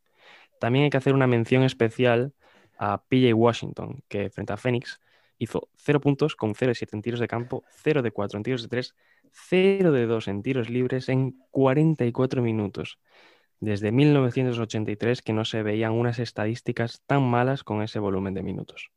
También 0.59 0.83
hay 0.83 0.89
que 0.89 0.97
hacer 0.97 1.13
una 1.13 1.27
mención 1.27 1.63
especial 1.63 2.33
a 2.77 3.03
PJ 3.05 3.33
Washington, 3.33 4.03
que 4.09 4.29
frente 4.29 4.51
a 4.51 4.57
Phoenix 4.57 4.99
hizo 5.37 5.69
0 5.77 6.01
puntos 6.01 6.35
con 6.35 6.55
0 6.55 6.71
de 6.71 6.75
7 6.75 6.97
en 6.97 7.01
tiros 7.01 7.21
de 7.21 7.27
campo, 7.29 7.63
0 7.69 8.01
de 8.01 8.11
4 8.11 8.37
en 8.37 8.43
tiros 8.43 8.63
de 8.63 8.67
3, 8.67 8.95
0 9.31 9.91
de 9.93 10.05
2 10.07 10.27
en 10.27 10.43
tiros 10.43 10.69
libres 10.69 11.07
en 11.07 11.39
44 11.51 12.41
minutos. 12.41 12.99
Desde 13.63 13.91
1983 13.91 15.21
que 15.21 15.33
no 15.33 15.45
se 15.45 15.61
veían 15.61 15.91
unas 15.91 16.17
estadísticas 16.17 17.03
tan 17.05 17.21
malas 17.21 17.63
con 17.63 17.83
ese 17.83 17.99
volumen 17.99 18.33
de 18.33 18.41
minutos. 18.41 18.89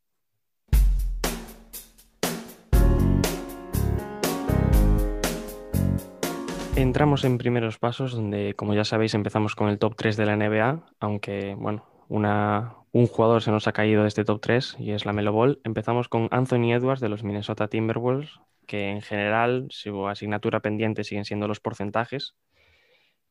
Entramos 6.76 7.24
en 7.24 7.36
primeros 7.36 7.78
pasos, 7.78 8.12
donde, 8.12 8.54
como 8.54 8.72
ya 8.72 8.84
sabéis, 8.84 9.12
empezamos 9.12 9.54
con 9.54 9.68
el 9.68 9.78
top 9.78 9.96
3 9.96 10.16
de 10.16 10.24
la 10.24 10.36
NBA, 10.36 10.82
aunque, 10.98 11.54
bueno, 11.56 11.86
un 12.08 13.06
jugador 13.06 13.42
se 13.42 13.50
nos 13.50 13.68
ha 13.68 13.72
caído 13.72 14.00
de 14.00 14.08
este 14.08 14.24
top 14.24 14.40
3 14.40 14.76
y 14.78 14.92
es 14.92 15.04
la 15.04 15.12
Melo 15.12 15.32
Ball. 15.32 15.60
Empezamos 15.64 16.08
con 16.08 16.28
Anthony 16.30 16.72
Edwards 16.72 17.02
de 17.02 17.10
los 17.10 17.22
Minnesota 17.22 17.68
Timberwolves, 17.68 18.40
que 18.66 18.88
en 18.88 19.02
general 19.02 19.66
su 19.68 20.08
asignatura 20.08 20.60
pendiente 20.60 21.04
siguen 21.04 21.26
siendo 21.26 21.48
los 21.48 21.60
porcentajes. 21.60 22.34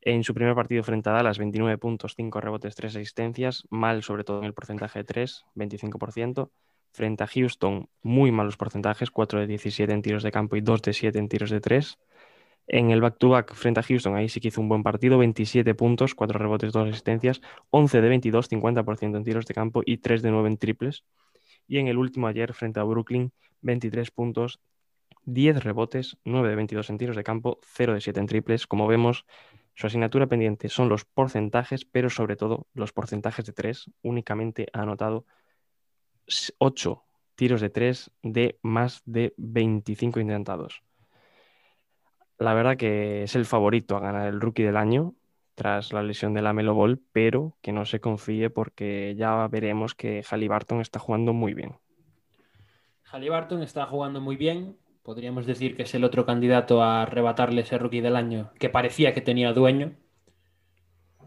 En 0.06 0.26
su 0.26 0.34
primer 0.34 0.54
partido 0.54 0.84
frente 0.84 1.10
a 1.10 1.14
Dallas, 1.14 1.38
29 1.38 1.78
puntos, 1.78 2.14
5 2.16 2.42
rebotes, 2.42 2.76
3 2.76 2.98
asistencias, 2.98 3.66
mal 3.70 4.04
sobre 4.04 4.26
todo 4.26 4.40
en 4.40 4.44
el 4.44 4.54
porcentaje 4.54 5.00
de 5.00 5.06
3, 5.06 5.46
25%. 5.56 6.52
Frente 6.92 7.24
a 7.24 7.28
Houston, 7.28 7.88
muy 8.02 8.30
malos 8.30 8.58
porcentajes, 8.58 9.12
4 9.12 9.40
de 9.40 9.48
17 9.48 9.94
en 9.94 10.02
tiros 10.02 10.22
de 10.22 10.32
campo 10.34 10.58
y 10.58 10.62
2 10.62 10.82
de 10.82 10.92
7 10.92 11.18
en 11.18 11.30
tiros 11.30 11.50
de 11.52 11.62
3. 11.62 11.98
En 12.68 12.92
el 12.92 13.00
back-to-back 13.00 13.54
frente 13.54 13.80
a 13.80 13.84
Houston, 13.84 14.18
ahí 14.18 14.28
sí 14.28 14.42
que 14.42 14.50
hizo 14.50 14.60
un 14.60 14.68
buen 14.68 14.84
partido, 14.84 15.18
27 15.18 15.74
puntos, 15.74 16.16
4 16.16 16.38
rebotes, 16.38 16.74
2 16.74 16.90
asistencias, 16.90 17.42
11 17.70 18.02
de 18.02 18.10
22, 18.10 18.50
50% 18.50 19.18
en 19.18 19.24
tiros 19.24 19.46
de 19.46 19.54
campo 19.54 19.84
y 19.86 20.00
3 20.00 20.22
de 20.22 20.32
9 20.32 20.50
en 20.50 20.58
triples. 20.58 21.06
Y 21.66 21.78
en 21.78 21.88
el 21.88 21.98
último 21.98 22.28
ayer 22.28 22.54
frente 22.54 22.82
a 22.82 22.84
Brooklyn, 22.84 23.32
23 23.62 24.12
puntos, 24.12 24.60
10 25.24 25.64
rebotes, 25.64 26.18
9 26.26 26.50
de 26.50 26.56
22 26.58 26.90
en 26.90 26.98
tiros 26.98 27.16
de 27.16 27.24
campo, 27.24 27.60
0 27.64 27.94
de 27.94 28.02
7 28.02 28.20
en 28.20 28.26
triples. 28.28 28.68
Como 28.68 28.86
vemos, 28.88 29.26
su 29.76 29.88
asignatura 29.88 30.28
pendiente 30.28 30.70
son 30.70 30.90
los 30.90 31.06
porcentajes, 31.06 31.86
pero 31.86 32.10
sobre 32.10 32.36
todo 32.36 32.68
los 32.74 32.94
porcentajes 32.94 33.46
de 33.46 33.54
3. 33.54 33.90
Únicamente 34.04 34.68
ha 34.74 34.82
anotado 34.82 35.26
8 36.60 37.04
tiros 37.36 37.62
de 37.62 37.70
3 37.70 38.12
de 38.22 38.60
más 38.62 39.02
de 39.06 39.34
25 39.38 40.20
intentados. 40.20 40.84
La 42.38 42.54
verdad 42.54 42.78
que 42.78 43.24
es 43.24 43.36
el 43.36 43.46
favorito 43.46 43.96
a 43.96 44.00
ganar 44.00 44.28
el 44.28 44.42
rookie 44.42 44.64
del 44.64 44.78
año 44.78 45.16
tras 45.56 45.94
la 45.94 46.04
lesión 46.04 46.34
de 46.34 46.42
la 46.42 46.54
Melo 46.54 46.74
Ball, 46.74 47.00
pero 47.12 47.58
que 47.62 47.72
no 47.72 47.86
se 47.86 48.00
confíe 48.00 48.50
porque 48.50 49.16
ya 49.18 49.48
veremos 49.48 49.94
que 49.96 50.24
Halliburton 50.24 50.82
está 50.82 51.00
jugando 51.00 51.34
muy 51.34 51.54
bien. 51.54 51.78
Halliburton 53.04 53.62
está 53.62 53.86
jugando 53.86 54.20
muy 54.20 54.36
bien. 54.36 54.78
Podríamos 55.04 55.46
decir 55.46 55.76
que 55.76 55.84
es 55.84 55.94
el 55.96 56.06
otro 56.06 56.26
candidato 56.26 56.82
a 56.82 57.02
arrebatarle 57.02 57.62
ese 57.62 57.78
rookie 57.78 58.00
del 58.00 58.16
año 58.16 58.52
que 58.58 58.70
parecía 58.70 59.14
que 59.14 59.22
tenía 59.22 59.52
dueño. 59.52 59.98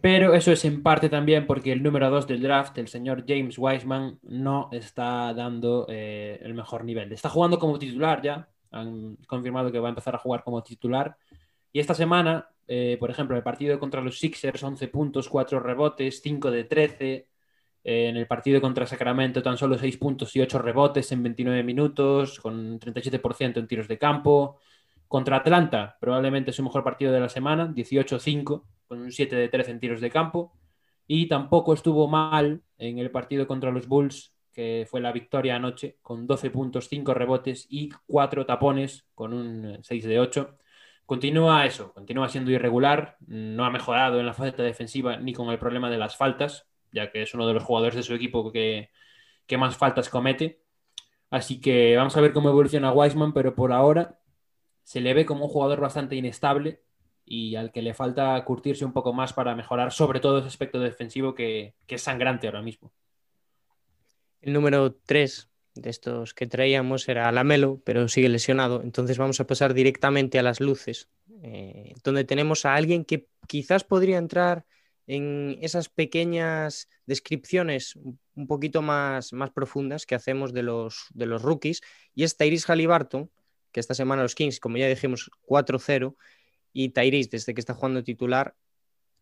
Pero 0.00 0.34
eso 0.34 0.52
es 0.52 0.64
en 0.64 0.82
parte 0.82 1.08
también 1.08 1.46
porque 1.46 1.72
el 1.72 1.82
número 1.82 2.08
2 2.08 2.26
del 2.26 2.42
draft, 2.42 2.78
el 2.78 2.88
señor 2.88 3.24
James 3.26 3.58
Wiseman, 3.58 4.18
no 4.22 4.70
está 4.72 5.34
dando 5.34 5.86
eh, 5.88 6.38
el 6.42 6.54
mejor 6.54 6.84
nivel. 6.84 7.12
Está 7.12 7.28
jugando 7.28 7.58
como 7.58 7.78
titular 7.78 8.22
ya, 8.22 8.48
han 8.70 9.16
confirmado 9.26 9.70
que 9.70 9.78
va 9.78 9.88
a 9.88 9.90
empezar 9.90 10.14
a 10.14 10.18
jugar 10.18 10.42
como 10.42 10.62
titular. 10.62 11.16
Y 11.72 11.80
esta 11.80 11.94
semana, 11.94 12.48
eh, 12.66 12.96
por 12.98 13.10
ejemplo, 13.10 13.36
el 13.36 13.42
partido 13.42 13.78
contra 13.78 14.00
los 14.00 14.18
Sixers, 14.18 14.62
11 14.62 14.88
puntos, 14.88 15.28
4 15.28 15.60
rebotes, 15.60 16.22
5 16.22 16.50
de 16.50 16.64
13. 16.64 17.28
En 17.88 18.16
el 18.16 18.27
partido 18.27 18.61
contra 18.61 18.85
Sacramento, 18.85 19.44
tan 19.44 19.57
solo 19.57 19.79
6 19.79 19.96
puntos 19.99 20.35
y 20.35 20.40
8 20.40 20.59
rebotes 20.59 21.12
en 21.12 21.22
29 21.22 21.62
minutos, 21.62 22.40
con 22.40 22.81
37% 22.81 23.61
en 23.61 23.68
tiros 23.68 23.87
de 23.87 23.96
campo. 23.96 24.59
Contra 25.07 25.37
Atlanta, 25.37 25.96
probablemente 26.01 26.51
su 26.51 26.64
mejor 26.64 26.83
partido 26.83 27.12
de 27.12 27.20
la 27.20 27.29
semana, 27.29 27.72
18-5, 27.72 28.64
con 28.88 29.01
un 29.03 29.12
7 29.12 29.37
de 29.37 29.49
13 29.49 29.70
en 29.70 29.79
tiros 29.79 30.01
de 30.01 30.11
campo. 30.11 30.59
Y 31.07 31.29
tampoco 31.29 31.75
estuvo 31.75 32.09
mal 32.09 32.61
en 32.77 32.99
el 32.99 33.12
partido 33.12 33.46
contra 33.46 33.70
los 33.70 33.87
Bulls, 33.87 34.35
que 34.53 34.85
fue 34.90 35.01
la 35.01 35.12
victoria 35.12 35.55
anoche, 35.55 35.99
con 36.03 36.27
12 36.27 36.51
puntos, 36.51 36.88
5 36.88 37.14
rebotes 37.14 37.68
y 37.70 37.90
4 38.09 38.46
tapones, 38.46 39.07
con 39.14 39.33
un 39.33 39.79
6 39.85 40.05
de 40.07 40.18
8. 40.18 40.59
Continúa 41.05 41.64
eso, 41.64 41.92
continúa 41.92 42.29
siendo 42.29 42.51
irregular, 42.51 43.16
no 43.29 43.64
ha 43.64 43.70
mejorado 43.70 44.18
en 44.18 44.27
la 44.27 44.35
faceta 44.35 44.64
defensiva 44.64 45.18
ni 45.18 45.33
con 45.33 45.51
el 45.51 45.59
problema 45.61 45.88
de 45.88 45.99
las 45.99 46.16
faltas, 46.16 46.66
ya 46.96 47.12
que 47.12 47.22
es 47.22 47.35
uno 47.35 47.46
de 47.46 47.54
los 47.54 47.62
jugadores 47.62 47.94
de 47.94 48.02
su 48.02 48.14
equipo 48.14 48.50
que, 48.50 48.90
que 49.46 49.59
más 49.59 49.76
faltas 49.76 50.09
comete. 50.09 50.62
Así 51.30 51.61
que 51.61 51.96
vamos 51.96 52.16
a 52.16 52.20
ver 52.20 52.32
cómo 52.32 52.48
evoluciona 52.48 52.92
Wiseman, 52.92 53.32
pero 53.35 53.54
por 53.54 53.72
ahora 53.72 54.18
se 54.82 55.00
le 55.00 55.12
ve 55.12 55.26
como 55.26 55.44
un 55.44 55.50
jugador 55.50 55.80
bastante 55.80 56.16
inestable 56.16 56.80
y 57.24 57.56
al 57.56 57.70
que 57.70 57.82
le 57.82 57.92
falta 57.92 58.42
curtirse 58.44 58.85
un 58.85 58.92
poco 58.92 59.12
más 59.12 59.32
para 59.32 59.54
mejorar 59.54 59.92
sobre 59.92 60.20
todo 60.20 60.38
ese 60.38 60.48
aspecto 60.48 60.80
defensivo 60.80 61.35
que, 61.35 61.74
que 61.87 61.96
es 61.96 62.02
sangrante 62.02 62.46
ahora 62.46 62.62
mismo. 62.62 62.92
El 64.40 64.52
número 64.52 64.94
3 64.94 65.50
de 65.74 65.90
estos 65.90 66.32
que 66.32 66.46
traíamos 66.46 67.09
era 67.09 67.30
Lamelo, 67.32 67.82
pero 67.85 68.09
sigue 68.09 68.28
lesionado. 68.28 68.80
Entonces 68.82 69.18
vamos 69.18 69.40
a 69.40 69.46
pasar 69.46 69.74
directamente 69.74 70.38
a 70.38 70.42
las 70.42 70.61
luces, 70.61 71.11
eh, 71.42 71.92
donde 72.04 72.24
tenemos 72.24 72.64
a 72.64 72.74
alguien 72.74 73.04
que 73.04 73.28
quizás 73.46 73.85
podría 73.85 74.18
entrar 74.18 74.64
en 75.06 75.58
esas 75.60 75.88
pequeñas 75.88 76.88
descripciones 77.06 77.96
un 77.96 78.46
poquito 78.46 78.82
más, 78.82 79.32
más 79.32 79.50
profundas 79.50 80.06
que 80.06 80.14
hacemos 80.14 80.52
de 80.52 80.62
los, 80.62 81.06
de 81.14 81.26
los 81.26 81.42
rookies. 81.42 81.82
Y 82.14 82.24
es 82.24 82.36
Tyrese 82.36 82.66
Halliburton, 82.66 83.30
que 83.72 83.80
esta 83.80 83.94
semana 83.94 84.22
los 84.22 84.34
Kings, 84.34 84.60
como 84.60 84.76
ya 84.76 84.88
dijimos, 84.88 85.30
4-0. 85.46 86.16
Y 86.72 86.90
Tyrese, 86.90 87.30
desde 87.32 87.54
que 87.54 87.60
está 87.60 87.74
jugando 87.74 88.02
titular, 88.02 88.54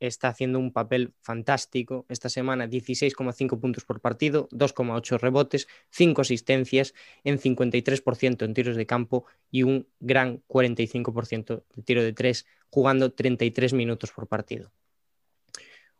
está 0.00 0.28
haciendo 0.28 0.58
un 0.58 0.72
papel 0.72 1.14
fantástico. 1.20 2.06
Esta 2.08 2.28
semana 2.28 2.66
16,5 2.66 3.60
puntos 3.60 3.84
por 3.84 4.00
partido, 4.00 4.48
2,8 4.50 5.18
rebotes, 5.18 5.68
5 5.90 6.22
asistencias 6.22 6.94
en 7.22 7.38
53% 7.38 8.44
en 8.44 8.54
tiros 8.54 8.76
de 8.76 8.86
campo 8.86 9.26
y 9.50 9.62
un 9.62 9.86
gran 10.00 10.42
45% 10.48 11.64
de 11.74 11.82
tiro 11.82 12.02
de 12.02 12.12
3, 12.12 12.46
jugando 12.70 13.12
33 13.12 13.72
minutos 13.74 14.10
por 14.12 14.26
partido. 14.26 14.72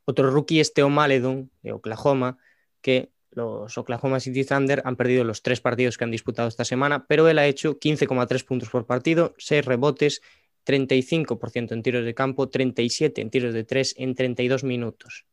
Otro 0.05 0.31
rookie 0.31 0.61
es 0.61 0.75
Theo 0.75 0.89
Maledon 0.89 1.51
de 1.63 1.73
Oklahoma, 1.73 2.39
que 2.81 3.11
los 3.31 3.77
Oklahoma 3.79 4.21
City 4.21 4.45
Thunder 4.45 4.83
han 4.85 4.97
perdido 4.97 5.25
los 5.25 5.43
tres 5.43 5.61
partidos 5.61 5.99
que 5.99 6.05
han 6.05 6.11
disputado 6.11 6.49
esta 6.49 6.65
semana, 6.65 7.07
pero 7.07 7.29
él 7.29 7.39
ha 7.39 7.47
hecho 7.47 7.79
15,3 7.79 8.45
puntos 8.45 8.71
por 8.71 8.87
partido, 8.87 9.35
6 9.39 9.65
rebotes 9.65 10.23
35% 10.65 11.73
en 11.73 11.83
tiros 11.83 12.05
de 12.05 12.15
campo, 12.15 12.51
37% 12.51 13.19
en 13.21 13.31
tiros 13.31 13.55
de 13.55 13.65
3 13.65 13.95
en 13.99 14.15
32 14.15 14.65
minutos. 14.65 15.27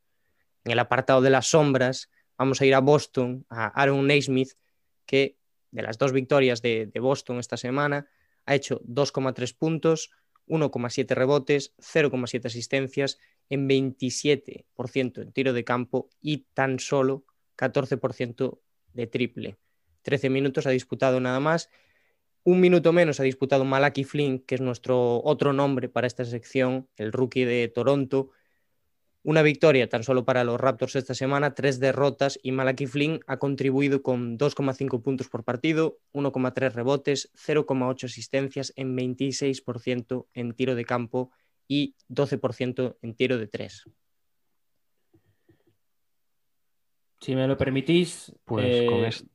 En 0.63 0.71
el 0.71 0.79
apartado 0.79 1.21
de 1.21 1.29
las 1.29 1.47
sombras, 1.47 2.10
vamos 2.38 2.62
a 2.62 2.65
ir 2.65 2.75
a 2.75 2.79
Boston, 2.79 3.45
a 3.49 3.67
Aaron 3.67 4.05
Naismith, 4.07 4.53
que 5.05 5.38
de 5.71 5.81
las 5.84 5.97
dos 5.97 6.12
victorias 6.12 6.62
de, 6.62 6.88
de 6.88 6.99
Boston 6.99 7.39
esta 7.39 7.55
semana, 7.55 8.07
ha 8.45 8.55
hecho 8.55 8.81
2,3 8.81 9.55
puntos, 9.57 10.12
1,7 10.47 11.15
rebotes, 11.15 11.73
0,7 11.77 12.45
asistencias 12.45 13.19
en 13.51 13.69
27% 13.69 15.21
en 15.21 15.31
tiro 15.31 15.53
de 15.53 15.63
campo 15.63 16.09
y 16.19 16.47
tan 16.55 16.79
solo 16.79 17.25
14% 17.57 18.59
de 18.93 19.05
triple. 19.07 19.57
13 20.01 20.31
minutos 20.31 20.65
ha 20.65 20.71
disputado 20.71 21.19
nada 21.19 21.39
más 21.39 21.69
un 22.43 22.59
minuto 22.59 22.91
menos 22.91 23.19
ha 23.19 23.23
disputado 23.23 23.65
Malaki 23.65 24.03
Flynn, 24.03 24.39
que 24.39 24.55
es 24.55 24.61
nuestro 24.61 25.21
otro 25.23 25.53
nombre 25.53 25.89
para 25.89 26.07
esta 26.07 26.25
sección, 26.25 26.87
el 26.95 27.11
rookie 27.11 27.45
de 27.45 27.67
Toronto. 27.67 28.31
Una 29.21 29.43
victoria 29.43 29.87
tan 29.87 30.03
solo 30.03 30.25
para 30.25 30.43
los 30.43 30.59
Raptors 30.59 30.95
esta 30.95 31.13
semana, 31.13 31.53
tres 31.53 31.79
derrotas 31.79 32.39
y 32.41 32.51
Malaki 32.51 32.87
Flynn 32.87 33.19
ha 33.27 33.37
contribuido 33.37 34.01
con 34.01 34.39
2,5 34.39 35.03
puntos 35.03 35.29
por 35.29 35.43
partido, 35.43 35.99
1,3 36.13 36.73
rebotes, 36.73 37.31
0,8 37.35 38.05
asistencias 38.05 38.73
en 38.75 38.97
26% 38.97 40.25
en 40.33 40.53
tiro 40.53 40.73
de 40.73 40.85
campo 40.85 41.29
y 41.71 41.95
12% 42.10 42.97
en 43.01 43.15
tiro 43.15 43.38
de 43.38 43.47
tres. 43.47 43.86
Si 47.21 47.34
me 47.34 47.47
lo 47.47 47.55
permitís, 47.55 48.36
pues 48.43 48.89
con 48.89 49.05
esto 49.05 49.25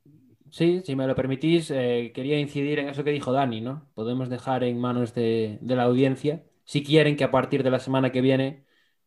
Sí, 0.51 0.81
si 0.85 0.97
me 0.97 1.07
lo 1.07 1.15
permitís, 1.15 1.71
eh, 1.71 2.13
quería 2.15 2.39
incidir 2.39 2.79
en 2.79 2.89
eso 2.89 3.05
que 3.05 3.11
dijo 3.11 3.33
Dani, 3.33 3.61
¿no? 3.61 3.91
Podemos 3.95 4.29
dejar 4.29 4.65
en 4.65 4.81
manos 4.81 5.13
de, 5.13 5.59
la 5.63 5.83
audiencia, 5.83 6.45
si 6.65 6.83
quieren 6.83 7.17
que 7.17 7.25
a 7.25 7.31
partir 7.31 7.63
de 7.63 7.71
la 7.71 7.79
semana 7.79 8.11
que 8.11 8.21
viene, 8.21 8.65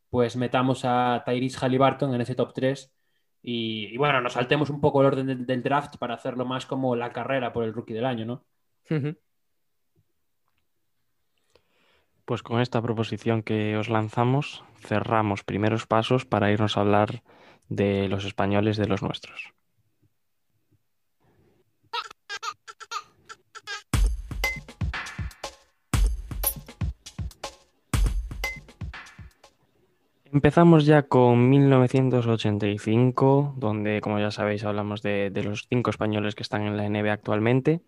pues 0.09 0.35
metamos 0.35 0.81
a 0.83 1.23
Tyrese 1.25 1.57
Halliburton 1.57 2.13
en 2.13 2.21
ese 2.21 2.35
top 2.35 2.53
3 2.53 2.93
y, 3.41 3.97
bueno, 3.97 4.21
nos 4.21 4.33
saltemos 4.33 4.69
un 4.69 4.81
poco 4.81 5.01
el 5.01 5.07
orden 5.07 5.45
del, 5.45 5.63
draft 5.63 5.97
para 5.97 6.15
hacerlo 6.15 6.45
más 6.45 6.65
como 6.65 6.95
la 6.95 7.11
carrera 7.11 7.53
por 7.53 7.63
el 7.63 7.73
rookie 7.73 7.93
del 7.93 8.05
año, 8.05 8.25
¿no? 8.25 8.45
Pues 12.29 12.43
con 12.43 12.61
esta 12.61 12.79
proposición 12.79 13.41
que 13.41 13.75
os 13.75 13.89
lanzamos, 13.89 14.63
cerramos 14.77 15.43
primeros 15.43 15.87
pasos 15.87 16.25
para 16.25 16.51
irnos 16.51 16.77
a 16.77 16.81
hablar 16.81 17.23
de 17.69 18.07
los 18.07 18.23
españoles 18.23 18.77
de 18.77 18.85
los 18.85 19.01
nuestros. 19.01 19.51
Empezamos 30.31 30.85
ya 30.85 31.07
con 31.07 31.49
1985, 31.49 33.55
donde, 33.57 34.01
como 34.01 34.19
ya 34.19 34.29
sabéis, 34.29 34.65
hablamos 34.65 35.01
de, 35.01 35.31
los 35.43 35.65
cinco 35.67 35.89
españoles 35.89 36.35
que 36.35 36.43
están 36.43 36.61
en 36.61 36.77
la 36.77 36.87
NBA 36.87 37.11
actualmente. 37.11 37.81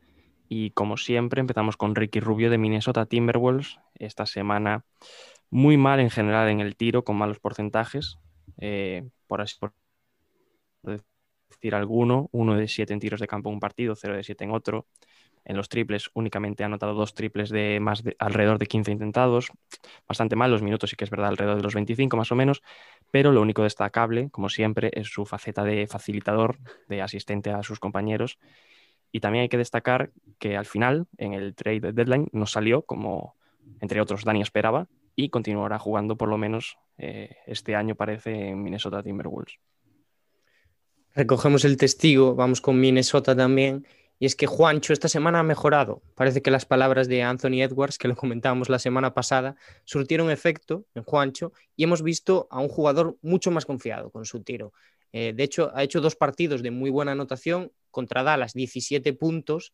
Y 0.54 0.72
como 0.72 0.98
siempre, 0.98 1.40
empezamos 1.40 1.78
con 1.78 1.96
Ricky 1.96 2.20
Rubio 2.20 2.50
de 2.50 2.58
Minnesota 2.58 3.06
Timberwolves. 3.06 3.80
Esta 3.98 4.26
semana 4.26 4.84
muy 5.50 5.78
mal 5.78 6.02
en 6.02 6.10
general 6.10 6.50
en 6.50 6.60
el 6.60 6.76
tiro, 6.76 7.06
con 7.06 7.16
malos 7.16 7.40
porcentajes. 7.40 8.18
Eh, 8.58 9.08
por 9.28 9.40
así 9.40 9.56
por 9.58 9.74
decir 10.84 11.74
alguno, 11.74 12.28
uno 12.34 12.58
de 12.58 12.68
siete 12.68 12.92
en 12.92 13.00
tiros 13.00 13.22
de 13.22 13.28
campo 13.28 13.48
en 13.48 13.54
un 13.54 13.60
partido, 13.62 13.96
cero 13.96 14.14
de 14.14 14.26
siete 14.26 14.44
en 14.44 14.52
otro. 14.52 14.88
En 15.46 15.56
los 15.56 15.70
triples 15.70 16.10
únicamente 16.16 16.64
ha 16.64 16.66
anotado 16.66 16.96
dos 16.96 17.14
triples 17.14 17.50
de 17.50 17.80
más 17.80 18.04
de 18.04 18.18
alrededor 18.20 18.60
de 18.60 18.66
15 18.66 18.92
intentados. 18.92 19.54
Bastante 20.06 20.36
mal, 20.36 20.52
los 20.52 20.62
minutos 20.62 20.90
sí 20.90 20.98
que 20.98 21.06
es 21.06 21.10
verdad, 21.10 21.30
alrededor 21.30 21.60
de 21.60 21.64
los 21.64 21.76
25 21.76 22.18
más 22.18 22.34
o 22.34 22.36
menos, 22.36 22.62
pero 23.10 23.32
lo 23.32 23.42
único 23.42 23.64
destacable, 23.64 24.30
como 24.32 24.50
siempre, 24.50 24.92
es 24.96 25.08
su 25.08 25.26
faceta 25.26 25.64
de 25.64 25.88
facilitador, 25.88 26.58
de 26.90 27.02
asistente 27.02 27.52
a 27.52 27.64
sus 27.64 27.80
compañeros. 27.80 28.38
Y 29.12 29.19
también 29.19 29.43
hay 29.43 29.50
que 29.50 29.58
destacar 29.58 30.12
que 30.39 30.58
al 30.58 30.65
final, 30.65 31.08
en 31.17 31.34
el 31.34 31.54
trade 31.54 31.93
deadline, 31.93 32.28
no 32.32 32.45
salió 32.45 32.84
como, 32.84 33.36
entre 33.80 34.02
otros, 34.02 34.24
Dani 34.24 34.41
esperaba 34.41 34.88
y 35.15 35.30
continuará 35.30 35.78
jugando 35.80 36.17
por 36.17 36.30
lo 36.30 36.38
menos 36.38 36.78
eh, 36.97 37.36
este 37.45 37.76
año, 37.76 37.95
parece, 37.95 38.50
en 38.50 38.63
Minnesota 38.63 39.04
Timberwolves. 39.04 39.60
Recogemos 41.13 41.65
el 41.65 41.76
testigo, 41.78 42.36
vamos 42.36 42.62
con 42.62 42.80
Minnesota 42.80 43.36
también. 43.36 43.86
Y 44.17 44.26
es 44.26 44.36
que 44.36 44.45
Juancho 44.45 44.93
esta 44.93 45.08
semana 45.08 45.39
ha 45.39 45.43
mejorado. 45.43 46.04
Parece 46.13 46.43
que 46.43 46.52
las 46.52 46.65
palabras 46.65 47.08
de 47.08 47.24
Anthony 47.24 47.63
Edwards, 47.63 47.97
que 47.97 48.08
lo 48.08 48.15
comentábamos 48.15 48.69
la 48.69 48.78
semana 48.78 49.15
pasada, 49.15 49.56
surtieron 49.84 50.30
efecto 50.30 50.86
en 50.93 51.04
Juancho 51.04 51.54
y 51.76 51.86
hemos 51.86 52.04
visto 52.04 52.47
a 52.52 52.60
un 52.60 52.69
jugador 52.69 53.17
mucho 53.24 53.50
más 53.50 53.65
confiado 53.65 54.12
con 54.12 54.26
su 54.26 54.43
tiro. 54.43 54.74
Eh, 55.12 55.34
de 55.36 55.43
hecho, 55.43 55.71
ha 55.74 55.82
hecho 55.82 56.02
dos 56.02 56.15
partidos 56.15 56.62
de 56.62 56.69
muy 56.69 56.91
buena 56.91 57.13
anotación 57.13 57.71
contra 57.91 58.23
Dallas, 58.23 58.54
17 58.54 59.13
puntos 59.13 59.73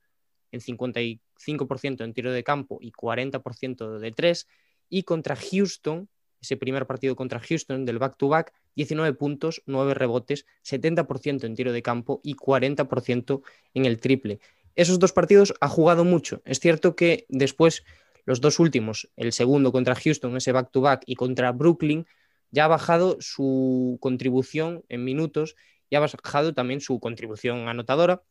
en 0.52 0.62
55% 0.62 2.04
en 2.04 2.14
tiro 2.14 2.32
de 2.32 2.44
campo 2.44 2.80
y 2.82 2.92
40% 2.92 4.00
de 4.00 4.12
tres, 4.12 4.48
y 4.90 5.04
contra 5.04 5.36
Houston, 5.36 6.10
ese 6.42 6.58
primer 6.58 6.86
partido 6.86 7.16
contra 7.16 7.40
Houston 7.40 7.86
del 7.86 8.00
back-to-back, 8.00 8.54
19 8.76 9.14
puntos, 9.14 9.62
9 9.66 9.94
rebotes, 9.94 10.46
70% 10.64 11.46
en 11.46 11.56
tiro 11.56 11.72
de 11.74 11.82
campo 11.82 12.22
y 12.24 12.36
40% 12.36 13.42
en 13.74 13.86
el 13.86 14.00
triple. 14.00 14.40
Esos 14.76 15.00
dos 15.00 15.12
partidos 15.12 15.54
ha 15.60 15.68
jugado 15.68 16.06
mucho. 16.06 16.42
Es 16.46 16.60
cierto 16.60 16.96
que 16.96 17.26
después 17.30 17.84
los 18.26 18.42
dos 18.42 18.60
últimos, 18.60 19.10
el 19.16 19.34
segundo 19.34 19.72
contra 19.72 19.96
Houston, 19.96 20.38
ese 20.38 20.52
back-to-back, 20.52 21.04
y 21.06 21.16
contra 21.16 21.52
Brooklyn, 21.52 22.06
ya 22.52 22.66
ha 22.66 22.68
bajado 22.68 23.18
su 23.20 23.98
contribución 24.00 24.84
en 24.90 25.04
minutos 25.04 25.56
y 25.90 25.96
ha 25.96 26.00
bajado 26.00 26.54
también 26.54 26.82
su 26.82 27.00
contribución 27.00 27.68
anotadora. 27.68 28.24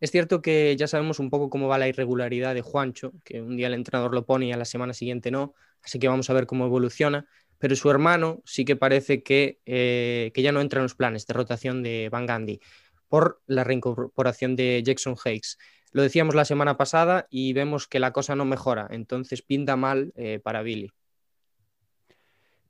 Es 0.00 0.10
cierto 0.10 0.42
que 0.42 0.76
ya 0.76 0.86
sabemos 0.86 1.18
un 1.18 1.30
poco 1.30 1.48
cómo 1.48 1.68
va 1.68 1.78
la 1.78 1.88
irregularidad 1.88 2.54
de 2.54 2.60
Juancho, 2.60 3.12
que 3.24 3.40
un 3.40 3.56
día 3.56 3.68
el 3.68 3.74
entrenador 3.74 4.12
lo 4.12 4.26
pone 4.26 4.46
y 4.46 4.52
a 4.52 4.56
la 4.56 4.66
semana 4.66 4.92
siguiente 4.92 5.30
no, 5.30 5.54
así 5.82 5.98
que 5.98 6.08
vamos 6.08 6.28
a 6.28 6.34
ver 6.34 6.46
cómo 6.46 6.66
evoluciona 6.66 7.26
pero 7.58 7.76
su 7.76 7.90
hermano 7.90 8.42
sí 8.44 8.64
que 8.64 8.76
parece 8.76 9.22
que, 9.22 9.60
eh, 9.66 10.30
que 10.34 10.42
ya 10.42 10.52
no 10.52 10.60
entra 10.60 10.80
en 10.80 10.84
los 10.84 10.94
planes 10.94 11.26
de 11.26 11.34
rotación 11.34 11.82
de 11.82 12.08
Van 12.10 12.26
Gandhi 12.26 12.60
por 13.08 13.40
la 13.46 13.64
reincorporación 13.64 14.56
de 14.56 14.82
Jackson 14.84 15.16
Hakes. 15.22 15.58
Lo 15.92 16.02
decíamos 16.02 16.34
la 16.34 16.44
semana 16.44 16.76
pasada 16.76 17.26
y 17.30 17.52
vemos 17.52 17.86
que 17.86 18.00
la 18.00 18.12
cosa 18.12 18.36
no 18.36 18.44
mejora, 18.44 18.88
entonces 18.90 19.42
pinta 19.42 19.76
mal 19.76 20.12
eh, 20.16 20.40
para 20.42 20.62
Billy. 20.62 20.90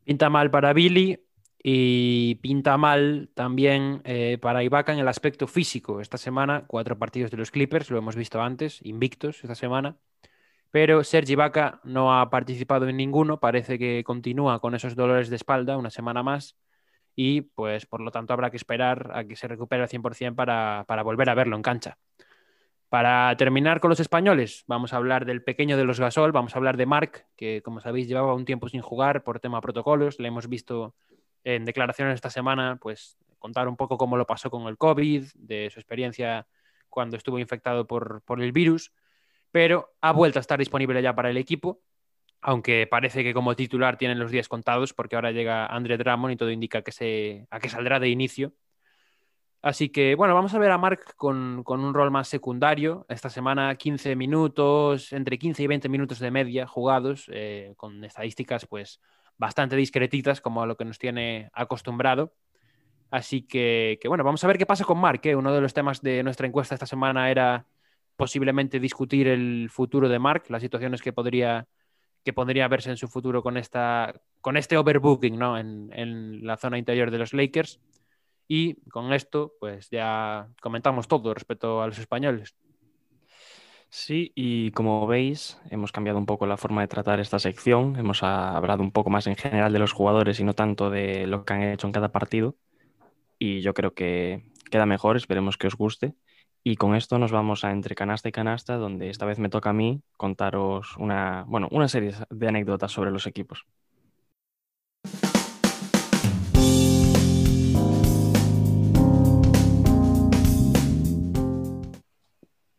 Pinta 0.05 0.31
mal 0.31 0.51
para 0.51 0.73
Billy 0.73 1.19
y 1.69 2.37
pinta 2.37 2.77
mal 2.77 3.29
también 3.35 4.01
eh, 4.05 4.39
para 4.41 4.63
Ibaka 4.63 4.93
en 4.93 5.01
el 5.01 5.09
aspecto 5.09 5.49
físico. 5.49 6.01
Esta 6.01 6.17
semana, 6.17 6.65
cuatro 6.69 6.97
partidos 6.97 7.33
de 7.33 7.39
los 7.39 7.51
Clippers, 7.51 7.91
lo 7.91 7.99
hemos 7.99 8.15
visto 8.15 8.41
antes, 8.41 8.79
invictos 8.85 9.43
esta 9.43 9.57
semana 9.57 9.97
pero 10.71 11.05
Sergi 11.05 11.37
Vaca 11.37 11.81
no 11.85 12.19
ha 12.19 12.29
participado 12.29 12.87
en 12.87 12.99
ninguno, 12.99 13.41
parece 13.41 13.79
que 13.79 14.05
continúa 14.05 14.61
con 14.61 14.75
esos 14.75 14.95
dolores 14.95 15.31
de 15.31 15.37
espalda 15.37 15.79
una 15.79 15.89
semana 15.89 16.23
más 16.23 16.57
y 17.15 17.41
pues 17.41 17.87
por 17.87 18.03
lo 18.03 18.11
tanto 18.11 18.35
habrá 18.35 18.51
que 18.51 18.59
esperar 18.59 19.11
a 19.15 19.25
que 19.25 19.37
se 19.37 19.49
recupere 19.49 19.83
al 19.83 19.89
100% 19.89 20.35
para, 20.35 20.85
para 20.87 21.03
volver 21.03 21.31
a 21.31 21.35
verlo 21.35 21.57
en 21.57 21.63
cancha. 21.63 21.97
Para 22.91 23.35
terminar 23.39 23.81
con 23.81 23.89
los 23.89 24.01
españoles, 24.01 24.65
vamos 24.67 24.93
a 24.93 24.99
hablar 24.99 25.25
del 25.25 25.43
pequeño 25.43 25.79
de 25.79 25.85
los 25.85 25.99
Gasol, 25.99 26.33
vamos 26.33 26.55
a 26.55 26.59
hablar 26.59 26.77
de 26.77 26.85
Marc, 26.85 27.27
que 27.37 27.63
como 27.63 27.81
sabéis 27.81 28.07
llevaba 28.07 28.35
un 28.35 28.45
tiempo 28.45 28.69
sin 28.69 28.83
jugar 28.83 29.25
por 29.25 29.41
tema 29.41 29.63
protocolos, 29.63 30.21
le 30.21 30.29
hemos 30.29 30.47
visto 30.47 30.95
en 31.47 31.65
declaraciones 31.65 32.17
esta 32.17 32.31
semana, 32.31 32.79
pues 32.81 33.17
contar 33.39 33.69
un 33.69 33.77
poco 33.77 33.97
cómo 33.97 34.17
lo 34.17 34.27
pasó 34.27 34.51
con 34.51 34.67
el 34.67 34.77
COVID, 34.77 35.25
de 35.35 35.71
su 35.71 35.79
experiencia 35.79 36.47
cuando 36.91 37.17
estuvo 37.17 37.39
infectado 37.39 37.87
por, 37.87 38.23
por 38.23 38.43
el 38.43 38.53
virus 38.53 38.93
pero 39.57 39.95
ha 40.03 40.13
vuelto 40.13 40.39
a 40.39 40.43
estar 40.43 40.59
disponible 40.59 41.01
ya 41.01 41.15
para 41.15 41.31
el 41.31 41.39
equipo, 41.39 41.81
aunque 42.43 42.87
parece 42.87 43.25
que 43.25 43.33
como 43.33 43.57
titular 43.57 43.97
tienen 43.97 44.19
los 44.19 44.31
días 44.31 44.49
contados 44.49 44.93
porque 44.93 45.17
ahora 45.17 45.33
llega 45.33 45.65
André 45.65 45.97
Drummond 45.97 46.35
y 46.35 46.37
todo 46.37 46.51
indica 46.51 46.83
que 46.83 46.93
se, 46.93 47.47
a 47.51 47.59
que 47.59 47.71
saldrá 47.71 47.99
de 47.99 48.11
inicio. 48.11 48.53
Así 49.63 49.89
que 49.89 50.15
bueno, 50.15 50.35
vamos 50.35 50.53
a 50.53 50.59
ver 50.59 50.71
a 50.73 50.77
Mark 50.77 51.15
con, 51.17 51.65
un 51.67 51.95
rol 51.95 52.11
más 52.11 52.29
secundario. 52.29 53.07
Esta 53.09 53.31
semana 53.31 53.75
15 53.75 54.15
minutos, 54.15 55.15
entre 55.15 55.39
15 55.39 55.63
y 55.63 55.67
20 55.67 55.89
minutos 55.89 56.19
de 56.19 56.31
media 56.31 56.67
jugados, 56.67 57.25
eh, 57.33 57.73
con 57.79 58.05
estadísticas 58.05 58.67
pues 58.67 59.01
bastante 59.39 59.77
discretitas 59.77 60.41
como 60.41 60.63
a 60.63 60.67
lo 60.67 60.77
que 60.77 60.85
nos 60.85 60.99
tiene 60.99 61.51
acostumbrado. 61.53 62.33
Así 63.11 63.43
que, 63.43 63.99
bueno, 64.07 64.25
vamos 64.25 64.43
a 64.43 64.47
ver 64.47 64.59
qué 64.59 64.67
pasa 64.67 64.85
con 64.85 64.99
Mark. 64.99 65.21
¿eh? 65.25 65.37
Uno 65.37 65.53
de 65.53 65.61
los 65.61 65.75
temas 65.75 66.03
de 66.03 66.23
nuestra 66.23 66.47
encuesta 66.47 66.75
esta 66.75 66.87
semana 66.87 67.31
era 67.31 67.67
posiblemente 68.17 68.81
discutir 68.81 69.29
el 69.29 69.69
futuro 69.71 70.09
de 70.09 70.19
Mark, 70.19 70.45
las 70.49 70.63
situaciones 70.63 71.03
que 71.03 71.13
podría, 71.13 71.67
que 72.25 72.33
podría 72.33 72.67
verse 72.69 72.91
en 72.91 72.97
su 72.97 73.09
futuro 73.09 73.43
con, 73.43 73.57
esta, 73.57 74.21
con 74.41 74.57
este 74.57 74.77
overbooking 74.77 75.39
¿no? 75.39 75.59
en, 75.59 75.91
en 75.93 76.45
la 76.47 76.57
zona 76.57 76.79
interior 76.79 77.11
de 77.11 77.19
los 77.19 77.33
Lakers. 77.33 77.81
Y 78.49 78.75
con 78.91 79.13
esto, 79.13 79.53
pues 79.61 79.91
ya 79.91 80.49
comentamos 80.61 81.09
todo 81.09 81.35
respecto 81.35 81.83
a 81.83 81.87
los 81.87 81.99
españoles. 81.99 82.57
Sí, 83.89 84.33
y 84.35 84.73
como 84.73 85.07
veis, 85.07 85.59
hemos 85.71 85.91
cambiado 85.93 86.19
un 86.19 86.27
poco 86.27 86.47
la 86.47 86.57
forma 86.59 86.83
de 86.83 86.89
tratar 86.89 87.19
esta 87.21 87.39
sección. 87.39 87.97
Hemos 87.97 88.23
hablado 88.23 88.83
un 88.83 88.93
poco 88.93 89.11
más 89.11 89.27
en 89.27 89.37
general 89.37 89.73
de 89.73 89.79
los 89.79 89.93
jugadores 89.93 90.39
y 90.41 90.45
no 90.45 90.55
tanto 90.55 90.91
de 90.91 91.27
lo 91.27 91.45
que 91.45 91.55
han 91.55 91.63
hecho 91.63 91.87
en 91.87 91.93
cada 91.93 92.13
partido. 92.13 92.57
Y 93.39 93.63
yo 93.63 93.75
creo 93.75 93.95
que 93.95 94.45
queda 94.71 94.87
mejor, 94.87 95.17
esperemos 95.17 95.59
que 95.59 95.69
os 95.69 95.77
guste. 95.77 96.15
Y 96.65 96.77
con 96.77 96.97
esto 96.97 97.19
nos 97.19 97.33
vamos 97.33 97.65
a 97.65 97.73
entre 97.73 97.95
canasta 97.95 98.29
y 98.29 98.33
canasta, 98.33 98.77
donde 98.77 99.11
esta 99.11 99.27
vez 99.27 99.39
me 99.39 99.51
toca 99.51 99.71
a 99.71 99.75
mí 99.75 100.03
contaros 100.17 100.97
una, 100.99 101.45
bueno, 101.49 101.69
una 101.73 101.89
serie 101.89 102.15
de 102.31 102.49
anécdotas 102.49 102.93
sobre 102.93 103.13
los 103.13 103.27
equipos. 103.27 103.67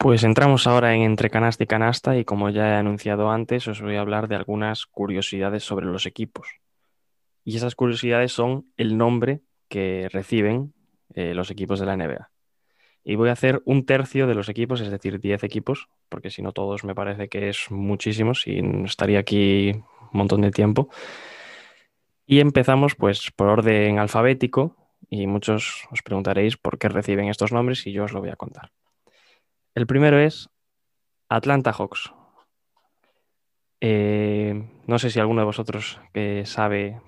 Pues 0.08 0.24
entramos 0.24 0.68
ahora 0.68 0.96
en 0.96 1.02
entre 1.02 1.30
canasta 1.30 1.66
y 1.66 1.68
canasta 1.68 2.18
y 2.18 2.24
como 2.24 2.50
ya 2.50 2.70
he 2.70 2.76
anunciado 2.76 3.30
antes, 3.30 3.68
os 3.68 3.82
voy 3.82 3.98
a 3.98 4.00
hablar 4.00 4.30
de 4.30 4.38
algunas 4.38 4.86
curiosidades 4.86 5.66
sobre 5.66 5.86
los 5.86 6.06
equipos. 6.06 6.48
Y 7.44 7.58
esas 7.58 7.76
curiosidades 7.76 8.32
son 8.32 8.72
el 8.78 8.98
nombre 8.98 9.42
que 9.68 10.08
reciben 10.10 10.74
eh, 11.14 11.34
los 11.34 11.52
equipos 11.52 11.82
de 11.82 11.88
la 11.88 11.98
NBA. 11.98 12.32
Y 13.04 13.16
voy 13.16 13.28
a 13.28 13.34
hacer 13.34 13.62
un 13.66 13.86
tercio 13.86 14.28
de 14.28 14.36
los 14.36 14.48
equipos, 14.48 14.80
es 14.80 14.92
decir, 14.92 15.20
10 15.20 15.44
equipos, 15.44 15.90
porque 16.08 16.30
si 16.30 16.42
no 16.42 16.54
todos 16.54 16.86
me 16.86 16.96
parece 16.96 17.28
que 17.28 17.50
es 17.50 17.70
muchísimos 17.70 18.48
y 18.48 18.62
estaría 18.86 19.20
aquí 19.20 19.72
un 19.74 19.84
montón 20.14 20.40
de 20.40 20.52
tiempo. 20.52 20.88
Y 22.26 22.40
empezamos 22.40 22.96
pues 22.96 23.30
por 23.36 23.50
orden 23.50 24.00
alfabético 24.00 24.74
y 25.10 25.28
muchos 25.28 25.86
os 25.92 26.02
preguntaréis 26.02 26.56
por 26.56 26.78
qué 26.78 26.88
reciben 26.88 27.28
estos 27.28 27.52
nombres 27.52 27.86
y 27.86 27.92
yo 27.92 28.06
os 28.06 28.14
lo 28.14 28.22
voy 28.22 28.30
a 28.30 28.38
contar. 28.38 28.72
El 29.78 29.86
primero 29.86 30.18
es 30.18 30.50
Atlanta 31.30 31.72
Hawks. 31.72 32.12
Eh, 33.80 34.68
no 34.88 34.98
sé 34.98 35.12
si 35.12 35.20
alguno 35.20 35.42
de 35.42 35.46
vosotros 35.46 36.02
que 36.16 36.48
sabe 36.48 37.00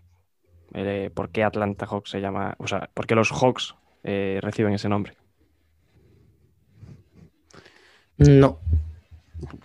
eh, 0.75 1.09
por 1.11 1.31
qué 1.31 1.43
Atlanta 1.43 1.87
Hawks 1.87 2.11
se 2.11 2.21
llama, 2.21 2.53
o 2.59 2.67
sea, 2.67 2.91
por 2.93 3.07
qué 3.07 3.15
los 3.15 3.31
Hawks 3.31 3.73
eh, 4.03 4.37
reciben 4.43 4.75
ese 4.75 4.87
nombre. 4.87 5.17
No. 8.17 8.59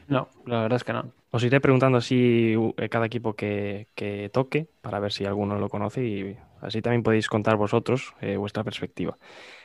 No, 0.08 0.30
la 0.46 0.62
verdad 0.62 0.76
es 0.76 0.84
que 0.84 0.94
no. 0.94 1.12
Os 1.34 1.42
iré 1.42 1.58
preguntando 1.58 1.98
así 1.98 2.54
eh, 2.76 2.88
cada 2.88 3.06
equipo 3.06 3.34
que, 3.34 3.88
toque 4.32 4.68
para 4.82 5.00
ver 5.00 5.10
si 5.10 5.24
alguno 5.24 5.58
lo 5.58 5.68
conoce 5.68 6.06
y 6.06 6.36
así 6.60 6.80
también 6.80 7.02
podéis 7.02 7.26
contar 7.26 7.56
vosotros 7.56 8.14
eh, 8.20 8.36
vuestra 8.36 8.62
perspectiva. 8.62 9.18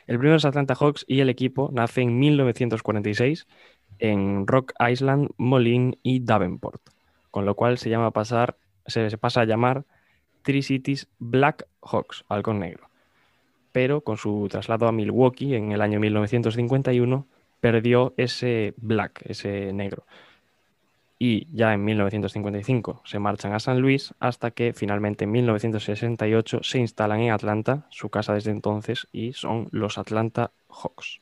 El 0.07 0.17
primero 0.17 0.37
es 0.37 0.45
Atlanta 0.45 0.73
Hawks 0.73 1.05
y 1.07 1.19
el 1.19 1.29
equipo 1.29 1.69
nace 1.71 2.01
en 2.01 2.17
1946 2.17 3.45
en 3.99 4.47
Rock 4.47 4.73
Island, 4.79 5.29
Moline 5.37 5.99
y 6.01 6.21
Davenport, 6.21 6.81
con 7.29 7.45
lo 7.45 7.53
cual 7.53 7.77
se, 7.77 7.91
llama 7.91 8.09
pasar, 8.09 8.57
se, 8.87 9.15
pasa 9.19 9.41
a 9.41 9.45
llamar 9.45 9.85
Tri-Cities 10.41 11.07
Black 11.19 11.67
Hawks, 11.83 12.25
halcón 12.29 12.61
negro. 12.61 12.89
Pero 13.71 14.01
con 14.01 14.17
su 14.17 14.47
traslado 14.49 14.87
a 14.87 14.91
Milwaukee 14.91 15.53
en 15.53 15.71
el 15.71 15.81
año 15.83 15.99
1951 15.99 17.27
perdió 17.61 18.15
ese 18.17 18.73
black, 18.77 19.21
ese 19.25 19.71
negro. 19.71 20.07
Y 21.21 21.49
ya 21.53 21.73
en 21.73 21.83
1955 21.83 23.01
se 23.03 23.19
marchan 23.19 23.53
a 23.53 23.59
San 23.59 23.81
Luis 23.81 24.13
hasta 24.21 24.51
que 24.51 24.71
finalmente 24.71 25.25
en 25.25 25.31
1968 25.31 26.61
se 26.63 26.79
instalan 26.79 27.19
en 27.19 27.31
Atlanta, 27.31 27.87
su 27.89 28.09
casa 28.09 28.33
desde 28.33 28.51
entonces, 28.51 29.07
y 29.11 29.33
son 29.33 29.67
los 29.71 29.97
Atlanta 29.97 30.51
Hawks. 30.69 31.19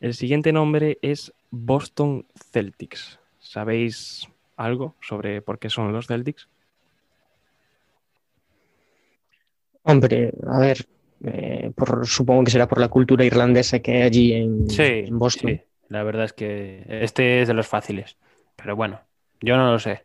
El 0.00 0.14
siguiente 0.14 0.52
nombre 0.52 0.98
es 1.00 1.32
Boston 1.50 2.26
Celtics. 2.50 3.20
¿Sabéis 3.38 4.26
algo 4.56 4.96
sobre 5.00 5.42
por 5.42 5.60
qué 5.60 5.70
son 5.70 5.92
los 5.92 6.08
Celtics? 6.08 6.48
Hombre, 9.82 10.32
a 10.46 10.58
ver, 10.58 10.86
eh, 11.24 11.70
por, 11.76 12.06
supongo 12.06 12.44
que 12.44 12.50
será 12.50 12.66
por 12.66 12.80
la 12.80 12.88
cultura 12.88 13.24
irlandesa 13.24 13.78
que 13.78 13.92
hay 13.92 14.02
allí 14.02 14.32
en, 14.32 14.68
Sí, 14.68 14.82
en 14.82 15.18
Boston. 15.18 15.50
sí, 15.50 15.60
la 15.88 16.02
verdad 16.02 16.24
es 16.24 16.32
que 16.32 16.84
este 16.88 17.42
es 17.42 17.48
de 17.48 17.54
los 17.54 17.68
fáciles. 17.68 18.16
Pero 18.56 18.76
bueno, 18.76 19.00
yo 19.40 19.56
no 19.56 19.72
lo 19.72 19.78
sé. 19.78 20.04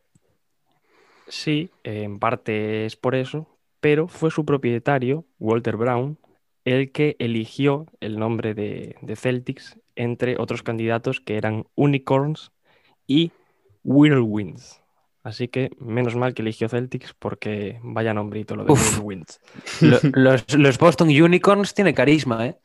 Sí, 1.28 1.72
en 1.84 2.20
parte 2.20 2.86
es 2.86 2.96
por 2.96 3.16
eso, 3.16 3.48
pero 3.80 4.08
fue 4.08 4.32
su 4.32 4.46
propietario, 4.46 5.26
Walter 5.40 5.76
Brown, 5.76 6.18
el 6.66 6.92
que 6.92 7.16
eligió 7.20 7.86
el 8.00 8.18
nombre 8.20 8.54
de, 8.54 8.96
de 9.02 9.16
Celtics 9.16 9.80
entre 9.96 10.38
otros 10.38 10.62
candidatos 10.64 11.22
que 11.22 11.38
eran 11.38 11.66
Unicorns 11.76 12.52
y 13.08 13.32
Whirlwinds. 13.84 14.82
Así 15.24 15.48
que 15.48 15.72
menos 15.80 16.16
mal 16.16 16.34
que 16.34 16.44
eligió 16.44 16.70
Celtics 16.70 17.16
porque 17.18 17.80
vaya 17.82 18.14
nombrito 18.14 18.56
lo 18.56 18.64
de 18.64 18.74
Uf. 18.74 19.00
Whirlwinds. 19.00 19.40
Lo- 19.82 20.00
los, 20.14 20.54
los 20.56 20.78
Boston 20.78 21.08
Unicorns 21.10 21.74
tiene 21.74 21.94
carisma, 21.94 22.46
¿eh? 22.46 22.58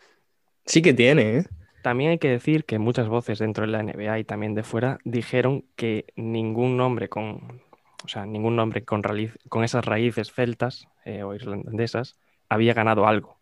Sí 0.67 0.83
que 0.83 0.93
tiene, 0.93 1.39
¿eh? 1.39 1.45
También 1.83 2.11
hay 2.11 2.19
que 2.19 2.29
decir 2.29 2.65
que 2.65 2.79
muchas 2.79 3.09
voces 3.09 3.39
dentro 3.39 3.65
de 3.65 3.73
la 3.73 3.81
NBA 3.81 4.19
y 4.19 4.25
también 4.25 4.55
de 4.55 4.63
fuera 4.63 4.99
dijeron 5.05 5.65
que 5.77 6.07
ningún 6.15 6.77
nombre 6.77 7.09
con, 7.09 7.63
o 8.05 8.09
sea, 8.09 8.27
ningún 8.27 8.55
nombre 8.57 8.85
con, 8.85 9.03
raíz- 9.03 9.37
con 9.49 9.65
esas 9.65 9.85
raíces 9.85 10.33
celtas 10.33 10.89
eh, 11.05 11.23
o 11.23 11.35
irlandesas 11.35 12.19
había 12.49 12.75
ganado 12.75 13.07
algo. 13.07 13.39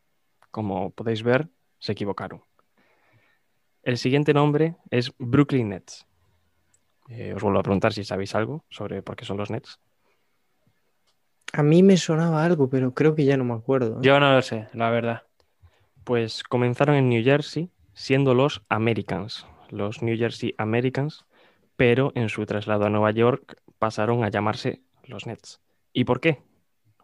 Como 0.52 0.90
podéis 0.90 1.22
ver, 1.22 1.48
se 1.78 1.92
equivocaron. 1.92 2.42
El 3.82 3.98
siguiente 3.98 4.32
nombre 4.34 4.76
es 4.90 5.12
Brooklyn 5.18 5.70
Nets. 5.70 6.06
Eh, 7.08 7.32
os 7.34 7.42
vuelvo 7.42 7.58
a 7.58 7.62
preguntar 7.62 7.92
si 7.92 8.04
sabéis 8.04 8.34
algo 8.34 8.64
sobre 8.68 9.02
por 9.02 9.16
qué 9.16 9.24
son 9.24 9.38
los 9.38 9.50
Nets. 9.50 9.80
A 11.54 11.62
mí 11.62 11.82
me 11.82 11.96
sonaba 11.96 12.44
algo, 12.44 12.68
pero 12.68 12.92
creo 12.92 13.14
que 13.14 13.24
ya 13.24 13.36
no 13.36 13.44
me 13.44 13.54
acuerdo. 13.54 13.94
¿eh? 13.96 14.00
Yo 14.02 14.20
no 14.20 14.32
lo 14.32 14.42
sé, 14.42 14.68
la 14.74 14.90
verdad. 14.90 15.22
Pues 16.04 16.42
comenzaron 16.44 16.94
en 16.96 17.08
New 17.08 17.24
Jersey 17.24 17.70
siendo 17.98 18.32
los 18.32 18.62
Americans, 18.68 19.44
los 19.70 20.02
New 20.02 20.16
Jersey 20.16 20.54
Americans, 20.56 21.26
pero 21.76 22.12
en 22.14 22.28
su 22.28 22.46
traslado 22.46 22.86
a 22.86 22.90
Nueva 22.90 23.10
York 23.10 23.60
pasaron 23.78 24.22
a 24.22 24.30
llamarse 24.30 24.82
los 25.04 25.26
Nets. 25.26 25.60
¿Y 25.92 26.04
por 26.04 26.20
qué? 26.20 26.38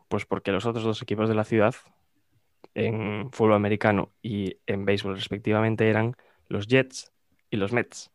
Pues 0.09 0.25
porque 0.25 0.53
los 0.53 0.67
otros 0.67 0.85
dos 0.85 1.03
equipos 1.03 1.29
de 1.29 1.35
la 1.35 1.45
ciudad, 1.45 1.75
en 2.75 3.31
fútbol 3.33 3.55
americano 3.55 4.13
y 4.23 4.57
en 4.67 4.85
béisbol 4.85 5.17
respectivamente, 5.17 5.89
eran 5.91 6.15
los 6.49 6.69
Jets 6.69 7.13
y 7.51 7.57
los 7.57 7.73
Mets, 7.73 8.13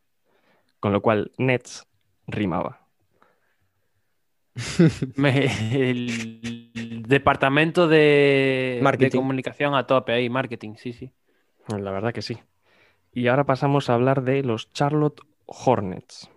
con 0.80 0.92
lo 0.92 1.02
cual 1.02 1.32
Nets 1.36 1.86
rimaba. 2.26 2.80
Me- 5.16 5.50
el 5.90 7.02
departamento 7.06 7.88
de, 7.88 8.78
de 8.78 8.82
Marketing. 8.82 9.18
comunicación 9.18 9.74
a 9.74 9.86
tope 9.86 10.12
ahí, 10.12 10.30
marketing, 10.30 10.74
sí, 10.76 10.92
sí. 10.92 11.12
La 11.68 11.90
verdad 11.90 12.12
que 12.12 12.22
sí. 12.22 12.38
Y 13.12 13.26
ahora 13.26 13.44
pasamos 13.44 13.90
a 13.90 13.94
hablar 13.94 14.22
de 14.22 14.42
los 14.42 14.72
Charlotte 14.72 15.20
Hornets, 15.46 16.30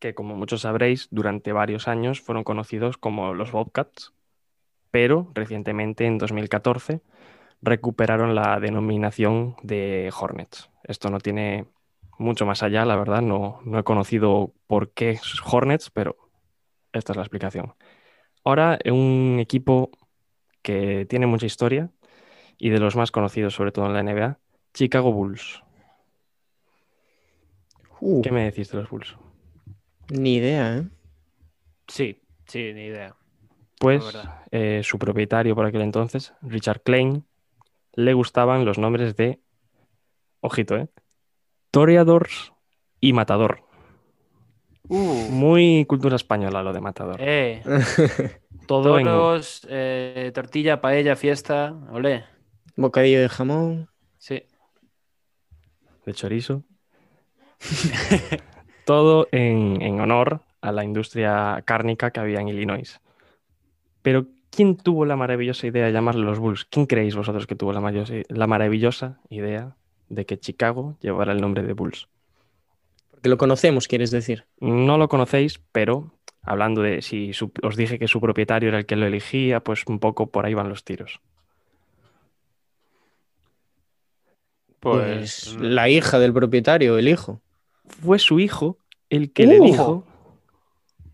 que 0.00 0.14
como 0.14 0.34
muchos 0.34 0.62
sabréis, 0.62 1.08
durante 1.10 1.52
varios 1.52 1.86
años 1.86 2.20
fueron 2.20 2.44
conocidos 2.44 2.98
como 2.98 3.32
los 3.34 3.52
Bobcats, 3.52 4.12
pero 4.90 5.30
recientemente, 5.34 6.06
en 6.06 6.18
2014, 6.18 7.00
recuperaron 7.62 8.34
la 8.34 8.58
denominación 8.60 9.56
de 9.62 10.12
Hornets. 10.18 10.70
Esto 10.84 11.10
no 11.10 11.18
tiene 11.18 11.66
mucho 12.18 12.46
más 12.46 12.62
allá, 12.62 12.84
la 12.84 12.96
verdad, 12.96 13.22
no, 13.22 13.60
no 13.64 13.78
he 13.78 13.84
conocido 13.84 14.52
por 14.66 14.90
qué 14.90 15.20
Hornets, 15.44 15.90
pero 15.90 16.16
esta 16.92 17.12
es 17.12 17.16
la 17.16 17.22
explicación. 17.22 17.74
Ahora, 18.44 18.78
un 18.86 19.38
equipo 19.40 19.90
que 20.62 21.06
tiene 21.06 21.26
mucha 21.26 21.46
historia 21.46 21.90
y 22.56 22.70
de 22.70 22.80
los 22.80 22.96
más 22.96 23.10
conocidos, 23.10 23.54
sobre 23.54 23.72
todo 23.72 23.86
en 23.86 23.92
la 23.92 24.02
NBA, 24.02 24.38
Chicago 24.74 25.12
Bulls. 25.12 25.62
Uh, 28.00 28.22
¿Qué 28.22 28.30
me 28.30 28.44
decís 28.44 28.70
de 28.70 28.78
los 28.78 28.90
Bulls? 28.90 29.16
Ni 30.10 30.36
idea, 30.36 30.78
¿eh? 30.78 30.88
Sí, 31.86 32.22
sí, 32.46 32.72
ni 32.74 32.86
idea. 32.86 33.14
Pues 33.78 34.04
eh, 34.50 34.80
su 34.82 34.98
propietario 34.98 35.54
por 35.54 35.66
aquel 35.66 35.82
entonces, 35.82 36.34
Richard 36.42 36.82
Klein, 36.82 37.24
le 37.94 38.12
gustaban 38.12 38.64
los 38.64 38.78
nombres 38.78 39.16
de, 39.16 39.40
ojito, 40.40 40.76
¿eh? 40.76 40.88
Toreadors 41.70 42.52
y 43.00 43.12
Matador. 43.12 43.64
Uh, 44.88 45.28
Muy 45.30 45.84
cultura 45.86 46.16
española 46.16 46.62
lo 46.62 46.72
de 46.72 46.80
Matador. 46.80 47.16
eh, 47.20 47.62
Todo 48.66 48.98
en 48.98 49.42
eh, 49.68 50.30
tortilla, 50.34 50.80
paella, 50.80 51.16
fiesta, 51.16 51.74
olé. 51.90 52.24
Bocadillo 52.76 53.20
de 53.20 53.28
jamón. 53.28 53.90
Sí. 54.18 54.42
de 56.04 56.14
chorizo. 56.14 56.64
Todo 58.84 59.28
en, 59.32 59.80
en 59.82 60.00
honor 60.00 60.42
a 60.60 60.72
la 60.72 60.84
industria 60.84 61.62
cárnica 61.64 62.10
que 62.10 62.20
había 62.20 62.40
en 62.40 62.48
Illinois. 62.48 63.00
Pero, 64.02 64.26
¿quién 64.50 64.76
tuvo 64.76 65.04
la 65.04 65.16
maravillosa 65.16 65.66
idea 65.66 65.86
de 65.86 65.92
llamarle 65.92 66.24
los 66.24 66.38
Bulls? 66.38 66.64
¿Quién 66.64 66.86
creéis 66.86 67.14
vosotros 67.14 67.46
que 67.46 67.54
tuvo 67.54 67.72
la, 67.72 67.80
maravillosa- 67.80 68.24
la 68.28 68.46
maravillosa 68.46 69.20
idea 69.28 69.76
de 70.08 70.24
que 70.24 70.38
Chicago 70.38 70.96
llevara 71.00 71.32
el 71.32 71.40
nombre 71.40 71.62
de 71.62 71.72
Bulls? 71.74 72.08
Porque 73.10 73.28
lo 73.28 73.36
conocemos, 73.36 73.88
quieres 73.88 74.10
decir. 74.10 74.46
No 74.60 74.96
lo 74.96 75.08
conocéis, 75.08 75.60
pero 75.72 76.14
hablando 76.42 76.82
de 76.82 77.02
si 77.02 77.32
su- 77.34 77.52
os 77.62 77.76
dije 77.76 77.98
que 77.98 78.08
su 78.08 78.20
propietario 78.20 78.68
era 78.70 78.78
el 78.78 78.86
que 78.86 78.96
lo 78.96 79.06
elegía, 79.06 79.60
pues 79.60 79.84
un 79.86 79.98
poco 79.98 80.30
por 80.30 80.46
ahí 80.46 80.54
van 80.54 80.68
los 80.68 80.84
tiros. 80.84 81.20
Pues, 84.80 85.56
la 85.60 85.88
hija 85.88 86.18
del 86.18 86.32
propietario, 86.32 86.98
el 86.98 87.08
hijo. 87.08 87.40
Fue 87.88 88.18
su 88.18 88.40
hijo 88.40 88.78
el 89.10 89.32
que 89.32 89.46
le 89.46 89.60
Uh. 89.60 89.62
dijo, 89.62 90.04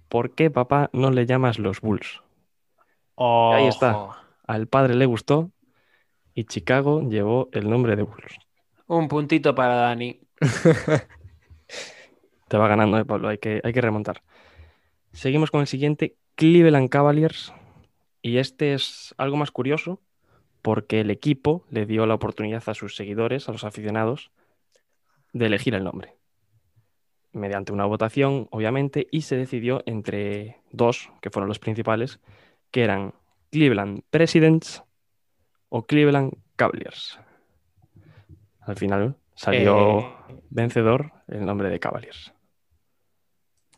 ¿por 0.09 0.35
qué 0.35 0.51
papá 0.51 0.89
no 0.95 1.11
le 1.11 1.27
llamas 1.27 1.59
los 1.59 1.81
Bulls? 1.83 2.23
ahí 3.51 3.67
está. 3.69 3.97
Al 4.47 4.69
padre 4.69 4.95
le 4.95 5.07
gustó 5.07 5.51
y 6.35 6.45
Chicago 6.45 7.03
llevó 7.09 7.49
el 7.53 7.69
nombre 7.71 7.97
de 7.97 8.03
Bulls. 8.05 8.39
Un 8.87 9.09
puntito 9.09 9.55
para 9.55 9.75
Dani. 9.77 10.21
Te 12.49 12.57
va 12.59 12.69
ganando, 12.69 12.99
eh, 12.99 13.05
Pablo, 13.05 13.29
hay 13.29 13.39
que, 13.39 13.61
hay 13.65 13.73
que 13.73 13.81
remontar. 13.81 14.23
Seguimos 15.13 15.51
con 15.51 15.61
el 15.61 15.67
siguiente, 15.67 16.17
Cleveland 16.37 16.89
Cavaliers. 16.89 17.53
Y 18.23 18.39
este 18.39 18.75
es 18.75 19.15
algo 19.19 19.37
más 19.37 19.51
curioso 19.51 20.01
porque 20.63 21.01
el 21.01 21.11
equipo 21.11 21.65
le 21.71 21.87
dio 21.87 22.07
la 22.07 22.15
oportunidad 22.15 22.63
a 22.69 22.75
sus 22.75 22.97
seguidores, 22.97 23.49
a 23.49 23.53
los 23.53 23.65
aficionados, 23.65 24.33
de 25.33 25.47
elegir 25.47 25.75
el 25.75 25.85
nombre. 25.85 26.15
Mediante 27.35 27.73
una 27.73 27.85
votación, 27.85 28.49
obviamente, 28.51 29.07
y 29.11 29.23
se 29.23 29.37
decidió 29.37 29.83
entre 29.87 30.61
dos, 30.71 31.11
que 31.21 31.31
fueron 31.31 31.49
los 31.49 31.59
principales, 31.59 32.21
que 32.71 32.83
eran 32.85 33.13
Cleveland 33.51 34.03
Presidents 34.11 34.83
o 35.69 35.85
Cleveland 35.85 36.33
Cavaliers. 36.57 37.19
Al 38.61 38.77
final 38.77 39.17
salió 39.35 39.99
Eh, 39.99 40.07
vencedor 40.51 41.13
el 41.29 41.45
nombre 41.45 41.69
de 41.69 41.79
Cavaliers. 41.81 42.33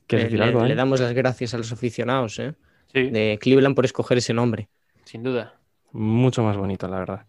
¿Quieres 0.07 0.27
eh, 0.27 0.29
decir 0.29 0.39
le, 0.39 0.45
algo? 0.47 0.65
le 0.65 0.73
eh? 0.75 0.77
damos 0.77 1.01
las 1.01 1.13
gracias 1.15 1.55
a 1.55 1.59
los 1.59 1.73
aficionados 1.73 2.39
¿eh? 2.39 2.55
Sí, 2.93 3.11
de 3.11 3.39
Cleveland 3.41 3.75
por 3.75 3.85
escoger 3.85 4.19
ese 4.19 4.33
nombre. 4.35 4.69
sin 5.05 5.23
duda. 5.23 5.59
Mucho 5.93 6.43
más 6.43 6.57
bonito, 6.57 6.87
la 6.89 6.99
verdad. 6.99 7.27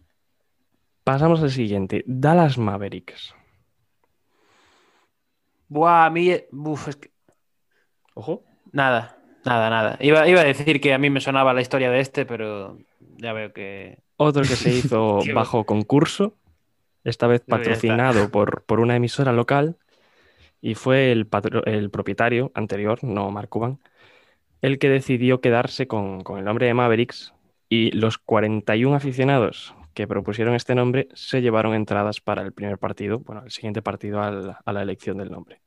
Pasamos 1.03 1.41
al 1.41 1.51
siguiente, 1.51 2.03
Dallas 2.05 2.57
Mavericks. 2.57 3.33
Buah, 5.67 6.05
a 6.05 6.09
mí. 6.09 6.33
Uf, 6.51 6.87
es 6.87 6.95
que- 6.95 7.09
Ojo. 8.13 8.43
Nada, 8.71 9.17
nada, 9.45 9.69
nada. 9.69 9.97
Iba, 10.01 10.27
iba 10.27 10.41
a 10.41 10.43
decir 10.43 10.81
que 10.81 10.93
a 10.93 10.97
mí 10.97 11.09
me 11.09 11.21
sonaba 11.21 11.53
la 11.53 11.61
historia 11.61 11.89
de 11.89 11.99
este, 11.99 12.25
pero 12.25 12.77
ya 13.17 13.33
veo 13.33 13.53
que. 13.53 13.99
Otro 14.17 14.41
que 14.41 14.55
se 14.55 14.71
hizo 14.73 15.19
bajo 15.33 15.63
concurso, 15.65 16.33
esta 17.03 17.27
vez 17.27 17.41
patrocinado 17.41 18.29
por, 18.31 18.63
por 18.63 18.79
una 18.79 18.95
emisora 18.95 19.31
local, 19.31 19.77
y 20.61 20.73
fue 20.75 21.11
el, 21.11 21.27
patro- 21.27 21.63
el 21.65 21.89
propietario 21.91 22.51
anterior, 22.55 23.03
no 23.03 23.29
Mark 23.31 23.49
Cuban, 23.49 23.79
el 24.61 24.79
que 24.79 24.89
decidió 24.89 25.39
quedarse 25.39 25.87
con, 25.87 26.23
con 26.23 26.39
el 26.39 26.45
nombre 26.45 26.65
de 26.65 26.73
Mavericks 26.73 27.33
y 27.69 27.91
los 27.91 28.17
41 28.17 28.95
aficionados 28.95 29.75
que 29.97 30.07
propusieron 30.07 30.53
este 30.53 30.75
nombre 30.75 31.07
se 31.15 31.41
llevaron 31.41 31.73
entradas 31.73 32.21
para 32.21 32.43
el 32.43 32.53
primer 32.53 32.77
partido, 32.77 33.17
bueno, 33.17 33.41
el 33.43 33.49
siguiente 33.49 33.81
partido 33.81 34.21
al- 34.21 34.55
a 34.63 34.71
la 34.71 34.83
elección 34.83 35.17
del 35.17 35.31
nombre. 35.31 35.59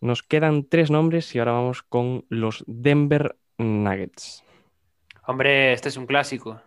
Nos 0.00 0.24
quedan 0.24 0.64
tres 0.68 0.90
nombres 0.90 1.32
y 1.32 1.38
ahora 1.38 1.52
vamos 1.52 1.84
con 1.84 2.24
los 2.28 2.64
Denver 2.66 3.36
Nuggets. 3.56 4.42
Hombre, 5.28 5.74
este 5.74 5.90
es 5.90 5.96
un 5.96 6.06
clásico. 6.06 6.60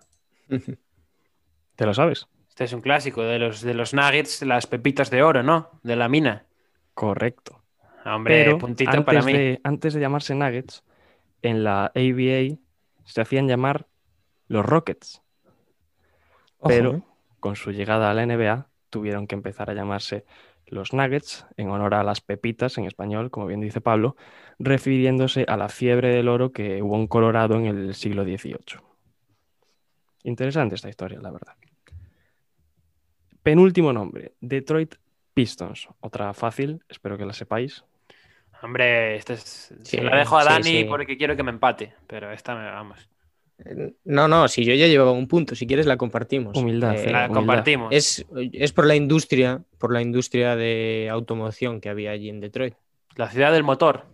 ¿Te 1.75 1.86
lo 1.86 1.93
sabes? 1.93 2.29
Este 2.47 2.63
es 2.63 2.71
un 2.71 2.79
clásico 2.79 3.23
de 3.23 3.38
los, 3.38 3.59
de 3.59 3.73
los 3.73 3.93
Nuggets, 3.93 4.41
las 4.43 4.67
pepitas 4.67 5.09
de 5.11 5.23
oro, 5.23 5.43
¿no? 5.43 5.82
De 5.84 5.97
la 5.97 6.07
mina. 6.07 6.45
Correcto. 6.93 7.61
Hombre, 8.05 8.45
Pero 8.45 8.57
puntito 8.57 8.89
antes, 8.91 9.03
para 9.05 9.21
mí. 9.21 9.34
de, 9.34 9.59
antes 9.65 9.93
de 9.93 9.99
llamarse 9.99 10.34
Nuggets, 10.34 10.86
en 11.41 11.65
la 11.65 11.88
ABA 11.88 12.57
se 13.03 13.19
hacían 13.19 13.49
llamar 13.49 13.86
los 14.47 14.65
Rockets. 14.65 15.21
Pero 16.64 16.95
¿eh? 16.95 17.01
con 17.39 17.55
su 17.55 17.72
llegada 17.72 18.12
a 18.12 18.14
la 18.14 18.26
NBA 18.26 18.68
tuvieron 18.89 19.28
que 19.28 19.36
empezar 19.36 19.70
a 19.70 19.74
llamarse 19.74 20.26
los 20.68 20.93
Nuggets 20.93 21.45
en 21.57 21.70
honor 21.70 21.93
a 21.93 22.03
las 22.03 22.22
pepitas 22.22 22.78
en 22.78 22.86
español, 22.86 23.30
como 23.30 23.45
bien 23.45 23.62
dice 23.62 23.82
Pablo, 23.82 24.16
refiriéndose 24.57 25.45
a 25.47 25.57
la 25.57 25.70
fiebre 25.70 26.09
del 26.09 26.30
oro 26.30 26.51
que 26.51 26.82
hubo 26.82 26.95
en 26.95 27.07
Colorado 27.07 27.55
en 27.55 27.66
el 27.66 27.93
siglo 27.93 28.24
XVIII. 28.24 28.80
Interesante 30.24 30.76
esta 30.76 30.89
historia, 30.89 31.20
la 31.20 31.32
verdad. 31.32 31.55
Penúltimo 33.43 33.91
nombre, 33.91 34.34
Detroit 34.39 34.95
Pistons. 35.34 35.89
Otra 35.99 36.34
fácil, 36.34 36.84
espero 36.88 37.18
que 37.18 37.26
la 37.26 37.34
sepáis. 37.34 37.84
Hombre, 38.62 39.16
este 39.16 39.34
es... 39.34 39.74
Sí, 39.84 39.97
se 39.97 40.03
la 40.03 40.18
dejo 40.18 40.38
a 40.38 40.43
sí, 40.43 40.49
Dani 40.49 40.78
sí. 40.82 40.84
porque 40.86 41.18
quiero 41.18 41.36
que 41.36 41.43
me 41.43 41.49
empate, 41.49 41.95
pero 42.07 42.32
esta 42.32 42.55
me 42.55 42.70
vamos. 42.70 43.09
No, 44.05 44.28
no, 44.28 44.47
si 44.47 44.66
yo 44.66 44.74
ya 44.74 44.88
llevaba 44.88 45.12
un 45.12 45.28
punto, 45.28 45.55
si 45.55 45.68
quieres 45.68 45.86
la 45.86 45.97
compartimos. 45.97 46.57
Humildad, 46.57 46.95
Eh, 46.95 46.97
sí, 46.97 47.09
La 47.09 47.20
humildad. 47.26 47.34
compartimos. 47.36 47.89
es, 47.91 48.26
es 48.53 48.72
por 48.74 48.86
la 48.86 48.95
industria, 48.95 49.64
por 49.78 49.91
la 49.93 50.01
industria 50.01 50.55
de 50.55 51.09
automoción 51.12 51.80
que 51.82 51.89
había 51.89 52.12
allí 52.12 52.30
en 52.30 52.39
Detroit. 52.39 52.74
La 53.16 53.30
ciudad 53.30 53.51
del 53.51 53.64
motor. 53.64 54.05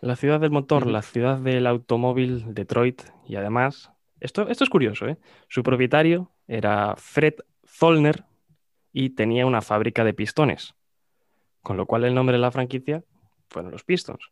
La 0.00 0.14
ciudad 0.14 0.38
del 0.38 0.50
motor, 0.52 0.86
la 0.86 1.02
ciudad 1.02 1.38
del 1.38 1.66
automóvil, 1.66 2.54
Detroit, 2.54 3.02
y 3.26 3.34
además, 3.34 3.90
esto, 4.20 4.48
esto 4.48 4.62
es 4.62 4.70
curioso, 4.70 5.08
¿eh? 5.08 5.16
Su 5.48 5.64
propietario 5.64 6.30
era 6.46 6.94
Fred 6.96 7.34
Zollner 7.66 8.24
y 8.92 9.10
tenía 9.10 9.44
una 9.46 9.60
fábrica 9.60 10.04
de 10.04 10.14
pistones, 10.14 10.74
con 11.62 11.76
lo 11.76 11.86
cual 11.86 12.04
el 12.04 12.14
nombre 12.14 12.36
de 12.36 12.40
la 12.40 12.52
franquicia 12.52 13.02
fueron 13.48 13.72
los 13.72 13.82
Pistons. 13.82 14.30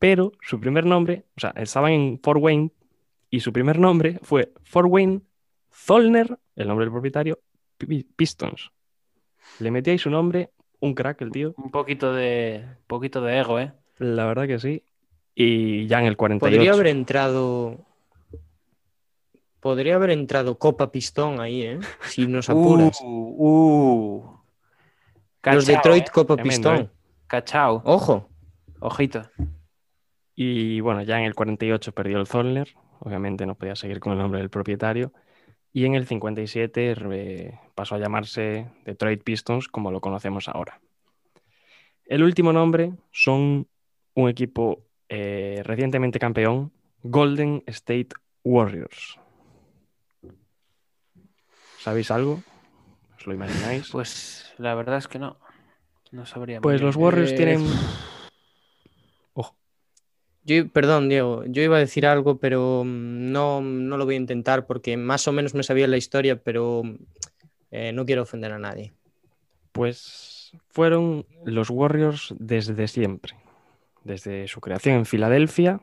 Pero 0.00 0.32
su 0.40 0.58
primer 0.58 0.84
nombre, 0.86 1.24
o 1.36 1.40
sea, 1.40 1.50
estaban 1.56 1.92
en 1.92 2.20
Fort 2.20 2.40
Wayne 2.42 2.70
y 3.30 3.40
su 3.40 3.52
primer 3.52 3.78
nombre 3.78 4.18
fue 4.22 4.52
Fort 4.62 4.88
Wayne 4.90 5.20
Zollner, 5.72 6.38
el 6.56 6.68
nombre 6.68 6.86
del 6.86 6.92
propietario, 6.92 7.38
Pi- 7.76 8.04
Pistons. 8.16 8.70
Le 9.60 9.70
metí 9.70 9.90
ahí 9.90 9.98
su 9.98 10.10
nombre, 10.10 10.50
un 10.80 10.94
crack 10.94 11.22
el 11.22 11.30
tío. 11.30 11.54
Un 11.56 11.70
poquito 11.70 12.12
de, 12.12 12.64
un 12.66 12.84
poquito 12.86 13.20
de 13.22 13.38
ego, 13.38 13.58
¿eh? 13.60 13.72
La 13.98 14.26
verdad 14.26 14.46
que 14.46 14.58
sí. 14.58 14.82
Y 15.34 15.86
ya 15.86 16.00
en 16.00 16.06
el 16.06 16.16
48. 16.16 16.56
Podría 16.56 16.72
haber 16.72 16.86
entrado. 16.88 17.84
Podría 19.60 19.96
haber 19.96 20.10
entrado 20.10 20.56
Copa 20.58 20.90
Pistón 20.92 21.40
ahí, 21.40 21.62
¿eh? 21.62 21.80
Si 22.02 22.26
nos 22.26 22.48
apuras. 22.50 23.00
Uh, 23.02 23.34
uh. 23.38 24.38
Los 25.52 25.66
Detroit 25.66 26.06
¿eh? 26.08 26.10
Copa 26.12 26.34
Tremendo, 26.36 26.70
Pistón. 26.70 26.86
¿eh? 26.86 26.90
Cachao. 27.26 27.82
Ojo. 27.84 28.28
Ojito. 28.80 29.28
Y 30.34 30.80
bueno, 30.80 31.02
ya 31.02 31.18
en 31.18 31.24
el 31.24 31.34
48 31.34 31.92
perdió 31.92 32.18
el 32.20 32.26
Zollner. 32.26 32.68
Obviamente 33.00 33.46
no 33.46 33.54
podía 33.54 33.76
seguir 33.76 34.00
con 34.00 34.12
el 34.12 34.18
nombre 34.18 34.40
del 34.40 34.50
propietario. 34.50 35.12
Y 35.72 35.84
en 35.84 35.94
el 35.94 36.06
57 36.06 36.94
re- 36.94 37.60
pasó 37.74 37.94
a 37.94 37.98
llamarse 37.98 38.66
Detroit 38.84 39.22
Pistons 39.22 39.68
como 39.68 39.90
lo 39.90 40.00
conocemos 40.00 40.48
ahora. 40.48 40.80
El 42.06 42.22
último 42.22 42.52
nombre 42.52 42.92
son 43.12 43.68
un 44.14 44.28
equipo 44.28 44.82
eh, 45.10 45.60
recientemente 45.64 46.18
campeón, 46.18 46.72
Golden 47.02 47.62
State 47.66 48.08
Warriors. 48.44 49.18
¿Sabéis 51.78 52.10
algo? 52.10 52.42
¿Os 53.16 53.26
lo 53.26 53.34
imagináis? 53.34 53.88
Pues 53.90 54.52
la 54.58 54.74
verdad 54.74 54.98
es 54.98 55.08
que 55.08 55.18
no. 55.18 55.38
No 56.10 56.26
sabría. 56.26 56.60
Pues 56.60 56.80
los 56.80 56.96
Warriors 56.96 57.32
Eh, 57.32 57.36
tienen... 57.36 57.64
Yo, 60.48 60.66
perdón, 60.66 61.10
Diego, 61.10 61.44
yo 61.44 61.60
iba 61.60 61.76
a 61.76 61.80
decir 61.80 62.06
algo, 62.06 62.38
pero 62.38 62.82
mm, 62.82 63.30
no, 63.30 63.60
no 63.60 63.98
lo 63.98 64.06
voy 64.06 64.14
a 64.14 64.18
intentar 64.18 64.64
porque 64.64 64.96
más 64.96 65.28
o 65.28 65.32
menos 65.32 65.54
me 65.54 65.62
sabía 65.62 65.86
la 65.86 65.98
historia, 65.98 66.42
pero 66.42 66.84
eh, 67.70 67.92
no 67.92 68.06
quiero 68.06 68.22
ofender 68.22 68.52
a 68.52 68.58
nadie. 68.58 68.94
Pues 69.72 70.56
fueron 70.70 71.26
los 71.44 71.68
Warriors 71.68 72.34
desde 72.38 72.88
siempre, 72.88 73.34
desde 74.04 74.48
su 74.48 74.62
creación 74.62 74.96
en 74.96 75.04
Filadelfia, 75.04 75.82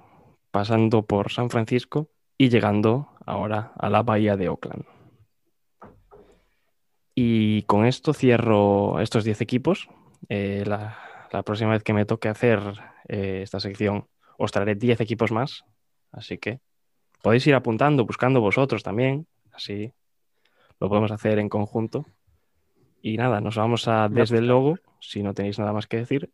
pasando 0.49 1.03
por 1.03 1.32
San 1.32 1.51
Francisco 1.51 2.09
y 2.36 2.49
llegando 2.49 3.09
ahora 3.24 3.72
a 3.78 3.91
la 3.91 4.01
bahía 4.01 4.36
de 4.36 4.49
Oakland. 4.49 4.86
Y 7.13 7.61
con 7.63 7.86
esto 7.86 8.16
cierro 8.16 8.99
estos 8.99 9.26
10 9.26 9.41
equipos. 9.41 9.89
Eh, 10.28 10.63
la, 10.66 10.97
la 11.32 11.43
próxima 11.43 11.70
vez 11.70 11.84
que 11.84 11.93
me 11.93 12.05
toque 12.05 12.30
hacer 12.30 12.59
eh, 13.07 13.41
esta 13.43 13.59
sección 13.59 14.07
os 14.38 14.51
traeré 14.51 14.75
10 14.75 15.01
equipos 15.01 15.31
más, 15.31 15.65
así 16.11 16.38
que 16.38 16.59
podéis 17.21 17.45
ir 17.47 17.55
apuntando, 17.55 18.05
buscando 18.05 18.41
vosotros 18.41 18.83
también, 18.83 19.27
así 19.51 19.93
lo 20.79 20.89
podemos 20.89 21.11
hacer 21.11 21.39
en 21.39 21.49
conjunto. 21.49 22.05
Y 23.01 23.17
nada, 23.17 23.39
nos 23.39 23.55
vamos 23.55 23.88
a 23.88 24.09
desde 24.09 24.39
el 24.39 24.47
logo, 24.47 24.79
si 24.99 25.21
no 25.21 25.33
tenéis 25.33 25.59
nada 25.59 25.73
más 25.73 25.88
que 25.88 25.97
decir. 25.97 26.31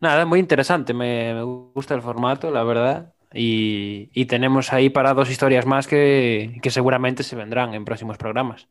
Nada, 0.00 0.24
muy 0.24 0.40
interesante. 0.40 0.94
Me, 0.94 1.34
me 1.34 1.42
gusta 1.42 1.94
el 1.94 2.02
formato, 2.02 2.50
la 2.50 2.64
verdad. 2.64 3.14
Y, 3.32 4.10
y 4.12 4.26
tenemos 4.26 4.72
ahí 4.72 4.90
para 4.90 5.12
dos 5.14 5.30
historias 5.30 5.66
más 5.66 5.86
que, 5.86 6.58
que 6.62 6.70
seguramente 6.70 7.22
se 7.22 7.36
vendrán 7.36 7.74
en 7.74 7.84
próximos 7.84 8.16
programas. 8.16 8.68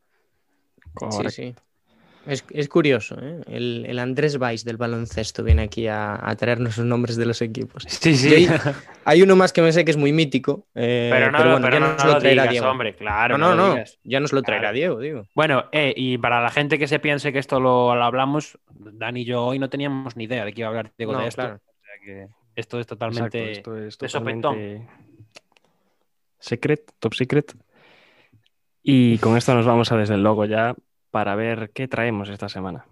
Correcto. 0.94 1.30
Sí, 1.30 1.52
sí. 1.52 1.54
Es, 2.26 2.44
es 2.50 2.68
curioso, 2.70 3.16
¿eh? 3.20 3.40
El, 3.48 3.84
el 3.86 3.98
Andrés 3.98 4.38
Valls 4.38 4.64
del 4.64 4.76
baloncesto 4.78 5.44
viene 5.44 5.62
aquí 5.62 5.86
a, 5.88 6.18
a 6.26 6.34
traernos 6.36 6.78
los 6.78 6.86
nombres 6.86 7.16
de 7.16 7.26
los 7.26 7.42
equipos. 7.42 7.84
Sí, 7.86 8.16
sí. 8.16 8.46
Hay 9.04 9.20
uno 9.20 9.36
más 9.36 9.52
que 9.52 9.60
me 9.60 9.72
sé 9.72 9.84
que 9.84 9.90
es 9.90 9.96
muy 9.98 10.12
mítico, 10.12 10.66
eh, 10.74 11.10
pero 11.12 11.30
no, 11.30 11.38
pero 11.38 11.50
bueno, 11.52 11.66
pero 11.66 11.74
ya 11.76 11.80
no, 11.80 11.92
nos 11.92 11.98
no 12.02 12.06
lo 12.08 12.12
lo 12.14 12.18
traerá 12.20 12.42
digas, 12.42 12.52
Diego. 12.52 12.68
hombre, 12.70 12.94
claro. 12.96 13.36
no, 13.36 13.54
no, 13.54 13.76
no, 13.76 13.84
ya 14.04 14.20
nos 14.20 14.32
lo 14.32 14.40
traerá 14.42 14.62
Claro. 14.68 14.74
Diego, 14.76 15.00
digo. 15.00 15.26
Bueno, 15.34 15.64
eh, 15.72 15.92
y 15.96 16.16
para 16.16 16.40
la 16.40 16.50
gente 16.50 16.78
que 16.78 16.86
se 16.88 16.98
piense 16.98 17.30
que 17.32 17.38
esto 17.38 17.60
lo, 17.60 17.94
lo 17.94 18.02
hablamos, 18.04 18.58
Dani 18.70 19.20
y 19.20 19.24
yo 19.26 19.44
hoy 19.44 19.58
no 19.58 19.68
teníamos 19.68 20.16
ni 20.16 20.24
idea 20.24 20.44
de 20.46 20.52
que 20.54 20.60
iba 20.62 20.68
a 20.68 20.70
hablar 20.70 20.92
Diego 20.96 21.12
No, 21.12 21.20
de 21.20 21.28
esto. 21.28 21.42
claro. 21.42 21.56
O 21.56 21.84
sea 21.84 21.94
que 22.04 22.28
esto 22.56 22.80
es 22.80 22.86
totalmente. 22.86 23.48
Exacto, 23.50 23.76
esto 23.76 23.84
es 23.86 23.98
de 23.98 24.08
sopetón. 24.08 24.40
totalmente 24.40 24.88
secret, 26.38 26.90
top 26.98 27.14
secret. 27.14 27.54
Y 28.82 29.18
con 29.18 29.36
esto 29.36 29.54
nos 29.54 29.66
vamos 29.66 29.90
a 29.92 29.96
desde 29.96 30.14
el 30.14 30.22
logo 30.22 30.44
ya 30.44 30.74
para 31.14 31.36
ver 31.36 31.70
qué 31.72 31.86
traemos 31.86 32.28
esta 32.28 32.48
semana. 32.48 32.86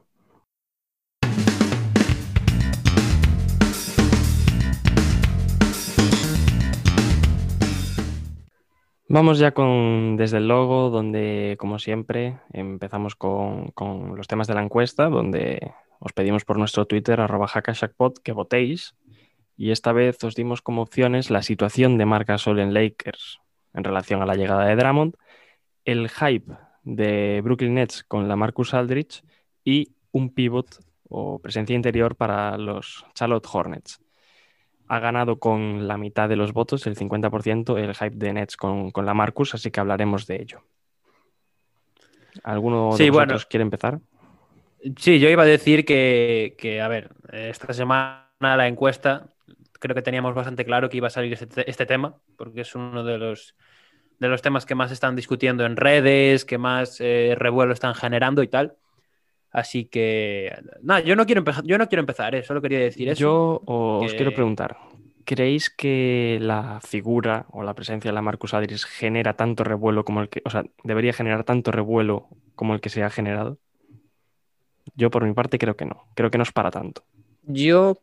Vamos 9.08 9.40
ya 9.40 9.50
con 9.50 10.16
desde 10.16 10.36
el 10.36 10.46
logo, 10.46 10.90
donde, 10.90 11.56
como 11.58 11.80
siempre, 11.80 12.38
empezamos 12.52 13.16
con, 13.16 13.72
los 14.14 14.28
temas 14.28 14.46
de 14.46 14.54
la 14.54 14.62
encuesta, 14.62 15.08
donde 15.08 15.72
os 15.98 16.12
pedimos 16.12 16.44
por 16.44 16.58
nuestro 16.58 16.86
Twitter, 16.86 17.20
arroba 17.20 17.48
hackashackpod, 17.48 18.18
que 18.22 18.30
votéis. 18.30 18.94
Y 19.56 19.72
esta 19.72 19.90
vez 19.90 20.22
os 20.22 20.36
dimos 20.36 20.62
como 20.62 20.82
opciones 20.82 21.28
la 21.28 21.42
situación 21.42 21.98
de 21.98 22.06
Marc 22.06 22.28
Gasol 22.28 22.60
en 22.60 22.72
Lakers 22.72 23.40
en 23.74 23.82
relación 23.82 24.22
a 24.22 24.26
la 24.26 24.36
llegada 24.36 24.66
de 24.66 24.76
Drummond, 24.76 25.16
el 25.84 26.08
hype 26.08 26.54
de 26.82 27.40
Brooklyn 27.42 27.74
Nets 27.74 28.02
con 28.04 28.28
la 28.28 28.36
Marcus 28.36 28.74
Aldrich 28.74 29.22
y 29.64 29.92
un 30.10 30.34
pivot 30.34 30.66
o 31.08 31.38
presencia 31.38 31.76
interior 31.76 32.16
para 32.16 32.56
los 32.58 33.04
Charlotte 33.14 33.46
Hornets. 33.50 34.00
Ha 34.88 34.98
ganado 34.98 35.38
con 35.38 35.86
la 35.86 35.96
mitad 35.96 36.28
de 36.28 36.36
los 36.36 36.52
votos, 36.52 36.86
el 36.86 36.96
50%, 36.96 37.78
el 37.78 37.94
hype 37.94 38.16
de 38.16 38.32
Nets 38.32 38.56
con, 38.56 38.90
con 38.90 39.06
la 39.06 39.14
Marcus, 39.14 39.54
así 39.54 39.70
que 39.70 39.80
hablaremos 39.80 40.26
de 40.26 40.42
ello. 40.42 40.62
¿Alguno 42.44 42.92
de 42.92 42.96
Sí, 42.96 43.10
vosotros 43.10 43.42
bueno. 43.42 43.48
quiere 43.48 43.62
empezar? 43.62 44.00
Sí, 44.96 45.20
yo 45.20 45.28
iba 45.28 45.44
a 45.44 45.46
decir 45.46 45.84
que, 45.84 46.56
que, 46.58 46.80
a 46.80 46.88
ver, 46.88 47.10
esta 47.32 47.72
semana 47.72 48.26
la 48.40 48.66
encuesta 48.66 49.32
creo 49.78 49.94
que 49.94 50.02
teníamos 50.02 50.34
bastante 50.34 50.64
claro 50.64 50.88
que 50.88 50.96
iba 50.96 51.08
a 51.08 51.10
salir 51.10 51.32
este, 51.32 51.68
este 51.68 51.86
tema, 51.86 52.16
porque 52.36 52.62
es 52.62 52.74
uno 52.74 53.04
de 53.04 53.18
los, 53.18 53.56
de 54.22 54.28
los 54.28 54.40
temas 54.40 54.64
que 54.64 54.74
más 54.74 54.90
están 54.90 55.14
discutiendo 55.16 55.66
en 55.66 55.76
redes, 55.76 56.44
que 56.46 56.56
más 56.56 56.96
eh, 57.00 57.34
revuelo 57.36 57.72
están 57.74 57.94
generando 57.94 58.42
y 58.42 58.48
tal. 58.48 58.76
Así 59.50 59.84
que, 59.84 60.50
nada, 60.82 61.00
yo 61.00 61.14
no 61.14 61.26
quiero 61.26 61.40
empezar, 61.40 61.62
yo 61.66 61.76
no 61.76 61.86
quiero 61.88 62.00
empezar, 62.00 62.34
eh, 62.34 62.42
solo 62.42 62.62
quería 62.62 62.78
decir 62.78 63.08
eso. 63.10 63.20
Yo 63.20 63.62
os 63.66 64.12
que- 64.12 64.16
quiero 64.16 64.32
preguntar, 64.32 64.78
¿creéis 65.26 65.68
que 65.68 66.38
la 66.40 66.80
figura 66.80 67.44
o 67.50 67.62
la 67.62 67.74
presencia 67.74 68.10
de 68.10 68.14
la 68.14 68.22
Marcus 68.22 68.54
Aldridge 68.54 68.86
genera 68.86 69.34
tanto 69.34 69.62
revuelo 69.62 70.04
como 70.06 70.22
el 70.22 70.30
que, 70.30 70.40
o 70.46 70.48
sea, 70.50 70.64
debería 70.84 71.12
generar 71.12 71.44
tanto 71.44 71.70
revuelo 71.70 72.28
como 72.54 72.72
el 72.72 72.80
que 72.80 72.88
se 72.88 73.02
ha 73.02 73.10
generado? 73.10 73.58
Yo 74.94 75.10
por 75.10 75.24
mi 75.24 75.34
parte 75.34 75.58
creo 75.58 75.76
que 75.76 75.84
no, 75.84 76.06
creo 76.14 76.30
que 76.30 76.38
no 76.38 76.44
es 76.44 76.52
para 76.52 76.70
tanto. 76.70 77.04
Yo, 77.42 77.98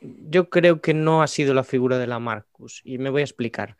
yo 0.00 0.48
creo 0.50 0.80
que 0.80 0.94
no 0.94 1.22
ha 1.22 1.26
sido 1.26 1.54
la 1.54 1.64
figura 1.64 1.98
de 1.98 2.06
la 2.06 2.18
Marcus 2.18 2.80
y 2.84 2.98
me 2.98 3.10
voy 3.10 3.20
a 3.20 3.24
explicar. 3.24 3.76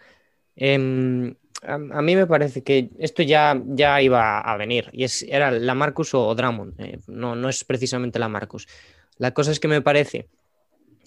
Em, 0.62 1.34
a, 1.62 2.02
mí 2.02 2.14
me 2.16 2.26
parece 2.26 2.62
que 2.62 2.90
esto 2.98 3.22
ya, 3.22 3.58
ya 3.66 4.02
iba 4.02 4.40
a 4.40 4.56
venir 4.58 4.90
y 4.92 5.04
es, 5.04 5.22
era 5.22 5.50
la 5.50 5.74
Marcus 5.74 6.12
o, 6.12 6.28
o 6.28 6.36
eh, 6.78 6.98
no, 7.06 7.34
no 7.34 7.48
es 7.48 7.64
precisamente 7.64 8.18
la 8.18 8.28
Marcus. 8.28 8.68
La 9.16 9.32
cosa 9.32 9.52
es 9.52 9.58
que 9.58 9.68
me 9.68 9.80
parece 9.80 10.28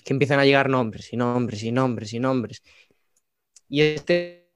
que 0.04 0.14
empiezan 0.14 0.40
a 0.40 0.46
llegar 0.46 0.70
nombres 0.70 1.14
y 1.14 1.18
nombres 1.18 1.64
y 1.64 1.72
nombres 1.72 2.14
y 2.14 2.20
nombres. 2.20 2.64
Y 3.70 3.82
este 3.82 4.50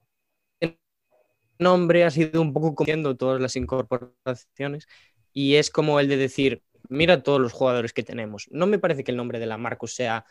nombre 1.59 2.03
ha 2.03 2.09
sido 2.09 2.41
un 2.41 2.53
poco 2.53 2.73
comiendo 2.73 3.15
todas 3.15 3.39
las 3.39 3.55
incorporaciones 3.55 4.87
y 5.31 5.55
es 5.55 5.69
como 5.69 5.99
el 5.99 6.07
de 6.07 6.17
decir, 6.17 6.63
mira 6.89 7.21
todos 7.21 7.39
los 7.39 7.53
jugadores 7.53 7.93
que 7.93 8.01
tenemos. 8.01 8.47
No 8.49 8.65
me 8.65 8.79
parece 8.79 9.03
que 9.03 9.11
el 9.11 9.17
nombre 9.17 9.37
de 9.37 9.45
la 9.45 9.59
Marcus 9.59 9.93
sea 9.93 10.25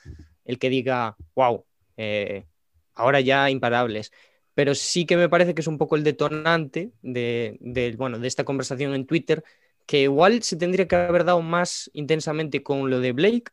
el 0.45 0.59
que 0.59 0.71
diga, 0.71 1.17
wow, 1.37 1.65
eh, 1.97 2.47
ahora 2.95 3.21
ya 3.21 3.49
imparables, 3.49 4.11
pero 4.57 4.75
sí 4.75 5.05
que 5.05 5.19
me 5.19 5.29
parece 5.29 5.55
que 5.55 5.61
es 5.61 5.67
un 5.67 5.77
poco 5.77 5.97
el 5.97 6.03
detonante 6.03 6.91
de, 7.03 7.95
bueno, 7.99 8.19
de 8.19 8.27
esta 8.27 8.45
conversación 8.45 8.95
en 8.95 9.07
Twitter, 9.07 9.45
que 9.85 10.01
igual 10.01 10.43
se 10.43 10.57
tendría 10.57 10.89
que 10.89 10.97
haber 10.97 11.25
dado 11.25 11.43
más 11.43 11.91
intensamente 11.93 12.63
con 12.63 12.89
lo 12.89 13.01
de 13.01 13.13
Blake, 13.13 13.53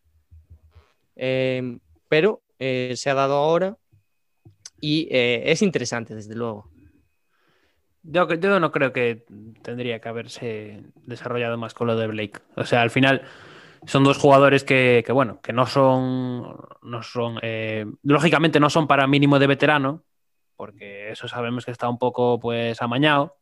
eh, 1.17 1.77
pero 2.07 2.41
eh, 2.57 2.93
se 2.95 3.09
ha 3.09 3.15
dado 3.15 3.33
ahora 3.33 3.77
y 4.79 5.09
eh, 5.11 5.43
es 5.51 5.61
interesante, 5.61 6.15
desde 6.15 6.35
luego. 6.35 6.69
Yo, 8.03 8.33
yo, 8.35 8.59
no 8.61 8.71
creo 8.71 8.93
que 8.93 9.25
tendría 9.61 9.99
que 9.99 10.07
haberse 10.07 10.83
desarrollado 11.05 11.57
más 11.57 11.73
con 11.73 11.87
lo 11.87 11.97
de 11.97 12.07
Blake. 12.07 12.39
O 12.55 12.63
sea, 12.63 12.81
al 12.81 12.91
final 12.91 13.23
son 13.85 14.05
dos 14.05 14.17
jugadores 14.17 14.63
que, 14.63 15.03
que 15.05 15.11
bueno, 15.11 15.41
que 15.41 15.51
no 15.51 15.65
son, 15.65 16.55
no 16.81 17.03
son, 17.03 17.39
eh, 17.41 17.85
lógicamente 18.03 18.61
no 18.61 18.69
son 18.69 18.87
para 18.87 19.05
mínimo 19.05 19.37
de 19.37 19.47
veterano, 19.47 20.05
porque 20.63 21.11
eso 21.11 21.27
sabemos 21.27 21.65
que 21.65 21.71
está 21.71 21.89
un 21.89 21.97
poco 21.97 22.39
pues 22.39 22.81
amañado, 22.81 23.35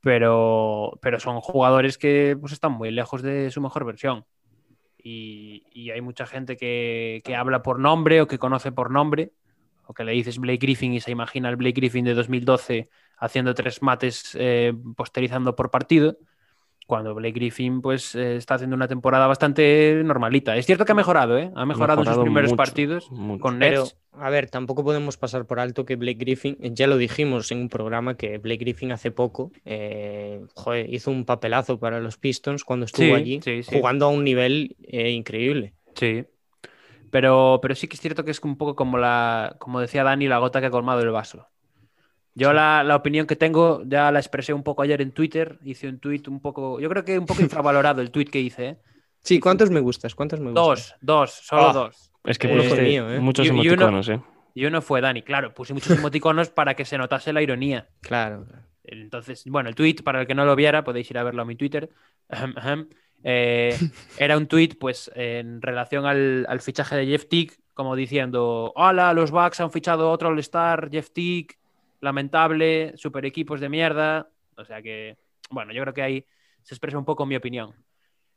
pero, 0.00 0.96
pero 1.02 1.18
son 1.18 1.40
jugadores 1.40 1.98
que 1.98 2.36
pues 2.40 2.52
están 2.52 2.70
muy 2.70 2.92
lejos 2.92 3.22
de 3.22 3.50
su 3.50 3.60
mejor 3.60 3.84
versión. 3.84 4.24
Y, 4.96 5.90
hay 5.90 6.00
mucha 6.00 6.26
gente 6.26 6.56
que, 6.56 7.22
que, 7.24 7.34
habla 7.34 7.60
por 7.60 7.80
nombre 7.80 8.20
o 8.20 8.28
que 8.28 8.38
conoce 8.38 8.70
por 8.70 8.92
nombre, 8.92 9.32
o 9.84 9.94
que 9.94 10.04
le 10.04 10.12
dices 10.12 10.38
Blake 10.38 10.58
Griffin 10.58 10.94
y 10.94 11.00
se 11.00 11.10
imagina 11.10 11.48
el 11.48 11.56
Blake 11.56 11.80
Griffin 11.80 12.04
de 12.04 12.14
2012 12.14 12.88
haciendo 13.18 13.52
tres 13.54 13.82
mates 13.82 14.36
eh, 14.38 14.72
posterizando 14.96 15.56
por 15.56 15.72
partido, 15.72 16.18
cuando 16.86 17.14
Blake 17.14 17.32
Griffin 17.34 17.80
pues 17.80 18.14
eh, 18.14 18.36
está 18.36 18.54
haciendo 18.56 18.76
una 18.76 18.88
temporada 18.88 19.26
bastante 19.26 20.02
normalita. 20.04 20.56
Es 20.56 20.66
cierto 20.66 20.84
que 20.84 20.92
ha 20.92 20.94
mejorado, 20.94 21.38
¿eh? 21.38 21.50
Ha 21.54 21.66
mejorado, 21.66 22.02
en 22.02 22.06
sus 22.06 22.18
primeros 22.18 22.50
mucho, 22.50 22.56
partidos 22.56 23.10
mucho. 23.10 23.40
con 23.40 23.58
Pero, 23.58 23.82
Nets. 23.84 23.96
a 24.12 24.30
ver, 24.30 24.50
tampoco 24.50 24.84
podemos 24.84 25.16
pasar 25.16 25.46
por 25.46 25.60
alto 25.60 25.84
que 25.84 25.96
Blake 25.96 26.18
Griffin, 26.18 26.56
ya 26.60 26.86
lo 26.86 26.96
dijimos 26.96 27.50
en 27.52 27.58
un 27.58 27.68
programa 27.68 28.16
que 28.16 28.38
Blake 28.38 28.58
Griffin 28.64 28.92
hace 28.92 29.10
poco 29.10 29.52
eh, 29.64 30.40
joder, 30.54 30.92
hizo 30.92 31.10
un 31.10 31.24
papelazo 31.24 31.78
para 31.78 32.00
los 32.00 32.18
Pistons 32.18 32.64
cuando 32.64 32.86
estuvo 32.86 33.06
Sí, 33.06 33.12
allí, 33.14 33.40
sí, 33.42 33.62
sí. 33.62 33.76
jugando 33.76 34.06
a 34.06 34.08
un 34.10 34.24
nivel 34.24 34.76
eh, 34.82 35.10
increíble. 35.10 35.74
Sí. 35.94 36.24
Pero, 37.10 37.60
pero 37.62 37.74
sí 37.74 37.86
que 37.88 37.94
es 37.94 38.00
cierto 38.00 38.24
que 38.24 38.32
es 38.32 38.40
un 38.42 38.56
poco 38.56 38.74
como 38.74 38.98
la, 38.98 39.56
como 39.60 39.80
decía 39.80 40.02
Dani, 40.04 40.26
la 40.28 40.38
gota 40.38 40.60
que 40.60 40.66
ha 40.66 40.70
colmado 40.70 41.00
el 41.00 41.10
vaso. 41.10 41.48
Yo 42.34 42.48
Sí. 42.50 42.54
la, 42.56 42.82
la 42.82 42.96
opinión 42.96 43.26
que 43.26 43.36
tengo 43.36 43.82
ya 43.86 44.10
la 44.10 44.18
expresé 44.18 44.52
un 44.52 44.62
poco 44.62 44.82
ayer 44.82 45.00
en 45.00 45.12
Twitter. 45.12 45.58
Hice 45.64 45.88
un 45.88 45.98
tweet 46.00 46.22
un 46.28 46.40
poco, 46.40 46.80
yo 46.80 46.88
creo 46.88 47.04
que 47.04 47.18
un 47.18 47.26
poco 47.26 47.42
infravalorado 47.42 48.00
el 48.02 48.10
tweet 48.10 48.26
que 48.26 48.40
hice. 48.40 48.66
¿eh? 48.68 48.76
Sí, 49.20 49.40
¿cuántos 49.40 49.70
me 49.70 49.80
gustas? 49.80 50.14
¿Cuántos 50.14 50.40
me 50.40 50.50
gustas? 50.50 50.64
Dos, 50.64 50.94
dos, 51.00 51.30
solo 51.32 51.68
Ah. 51.70 51.72
dos. 51.72 52.10
Es 52.24 52.38
que 52.38 52.52
Eh, 52.52 52.56
pusiste 52.56 52.82
mío, 52.82 53.10
¿eh? 53.10 53.20
muchos 53.20 53.46
Y- 53.46 53.48
y 53.48 53.52
uno- 53.52 53.62
emoticonos, 53.62 54.08
¿eh? 54.08 54.20
Y 54.56 54.66
uno 54.66 54.80
fue 54.82 55.00
Dani, 55.00 55.22
claro, 55.22 55.52
puse 55.52 55.74
muchos 55.74 55.98
emoticonos 55.98 56.48
para 56.50 56.74
que 56.74 56.84
se 56.84 56.96
notase 56.96 57.32
la 57.32 57.42
ironía. 57.42 57.88
Claro. 58.00 58.46
Entonces, 58.84 59.44
bueno, 59.46 59.68
el 59.68 59.74
tweet, 59.74 59.96
para 60.04 60.20
el 60.20 60.26
que 60.26 60.34
no 60.34 60.44
lo 60.44 60.54
viera, 60.56 60.84
podéis 60.84 61.10
ir 61.10 61.18
a 61.18 61.24
verlo 61.24 61.42
a 61.42 61.44
mi 61.44 61.56
Twitter. 61.56 61.88
Eh, 63.26 63.74
era 64.18 64.36
un 64.36 64.46
tweet, 64.46 64.76
pues, 64.78 65.10
en 65.14 65.62
relación 65.62 66.04
al, 66.04 66.44
al 66.48 66.60
fichaje 66.60 66.94
de 66.96 67.06
Jeff 67.06 67.26
Tick, 67.28 67.58
como 67.72 67.96
diciendo: 67.96 68.72
Hola, 68.76 69.12
los 69.14 69.30
Bucks 69.30 69.60
han 69.60 69.70
fichado 69.72 70.10
otro 70.10 70.28
All-Star, 70.28 70.90
Jeff 70.92 71.10
Tick, 71.10 71.58
lamentable, 72.04 72.92
super 72.96 73.24
equipos 73.24 73.60
de 73.60 73.68
mierda. 73.68 74.30
O 74.56 74.64
sea 74.64 74.80
que, 74.82 75.16
bueno, 75.50 75.72
yo 75.72 75.82
creo 75.82 75.94
que 75.94 76.02
ahí 76.02 76.26
se 76.62 76.74
expresa 76.74 76.98
un 76.98 77.04
poco 77.04 77.26
mi 77.26 77.34
opinión. 77.34 77.74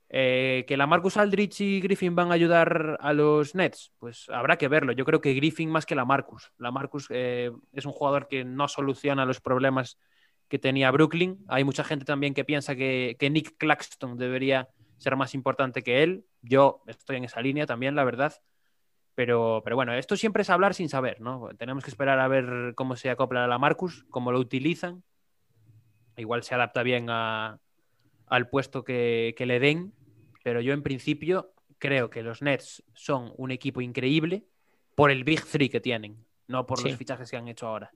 Eh, 0.09 0.63
que 0.67 0.77
la 0.77 0.87
Marcus 0.87 1.17
Aldrich 1.17 1.59
y 1.59 1.81
Griffin 1.81 2.15
van 2.15 2.31
a 2.31 2.35
ayudar 2.35 2.97
a 3.01 3.11
los 3.11 3.55
Nets, 3.55 3.91
pues 3.99 4.29
habrá 4.29 4.57
que 4.57 4.69
verlo. 4.69 4.93
Yo 4.93 5.03
creo 5.03 5.19
que 5.19 5.33
Griffin 5.33 5.69
más 5.69 5.85
que 5.85 5.95
la 5.95 6.05
Marcus. 6.05 6.53
La 6.57 6.71
Marcus 6.71 7.07
eh, 7.09 7.51
es 7.73 7.85
un 7.85 7.91
jugador 7.91 8.27
que 8.29 8.45
no 8.45 8.69
soluciona 8.69 9.25
los 9.25 9.41
problemas 9.41 9.99
que 10.47 10.59
tenía 10.59 10.91
Brooklyn. 10.91 11.43
Hay 11.49 11.65
mucha 11.65 11.83
gente 11.83 12.05
también 12.05 12.33
que 12.33 12.45
piensa 12.45 12.75
que, 12.75 13.17
que, 13.19 13.29
Nick 13.29 13.57
Claxton 13.57 14.17
debería 14.17 14.69
ser 14.97 15.17
más 15.17 15.35
importante 15.35 15.83
que 15.83 16.03
él. 16.03 16.25
Yo 16.41 16.81
estoy 16.87 17.17
en 17.17 17.25
esa 17.25 17.41
línea 17.41 17.65
también, 17.65 17.93
la 17.95 18.05
verdad. 18.05 18.33
Pero, 19.17 19.61
pero 19.63 19.75
bueno, 19.75 19.93
esto 19.95 20.15
siempre 20.15 20.43
es 20.43 20.49
hablar 20.51 20.75
sin 20.75 20.89
saber, 20.89 21.21
¿no? 21.21 21.49
Tenemos 21.57 21.83
que 21.83 21.89
esperar 21.89 22.19
a 22.19 22.27
ver 22.27 22.73
cómo 22.75 22.95
se 22.95 23.09
acopla 23.09 23.45
a 23.45 23.47
la 23.47 23.57
Marcus, 23.57 24.05
cómo 24.11 24.31
lo 24.31 24.37
utilizan. 24.37 25.01
Igual 26.17 26.43
se 26.43 26.53
adapta 26.53 26.83
bien 26.83 27.07
a, 27.09 27.57
al 28.27 28.47
puesto 28.47 28.83
que, 28.83 29.33
que 29.35 29.47
le 29.47 29.59
den. 29.59 29.91
Pero 30.43 30.61
yo 30.61 30.71
en 30.71 30.83
principio 30.83 31.51
creo 31.79 32.11
que 32.11 32.21
los 32.21 32.43
Nets 32.43 32.83
son 32.93 33.33
un 33.37 33.49
equipo 33.49 33.81
increíble 33.81 34.43
por 34.93 35.09
el 35.09 35.23
Big 35.23 35.43
Three 35.43 35.69
que 35.69 35.81
tienen, 35.81 36.23
no 36.47 36.67
por 36.67 36.77
Sí. 36.77 36.89
los 36.89 36.97
fichajes 36.99 37.31
que 37.31 37.37
han 37.37 37.47
hecho 37.47 37.65
ahora. 37.65 37.89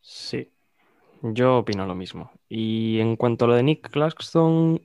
Sí, 0.00 0.48
yo 1.22 1.58
opino 1.58 1.86
lo 1.86 1.96
mismo. 1.96 2.30
Y 2.48 3.00
en 3.00 3.16
cuanto 3.16 3.46
a 3.46 3.48
lo 3.48 3.54
de 3.56 3.64
Nick 3.64 3.90
Claxton, 3.90 4.80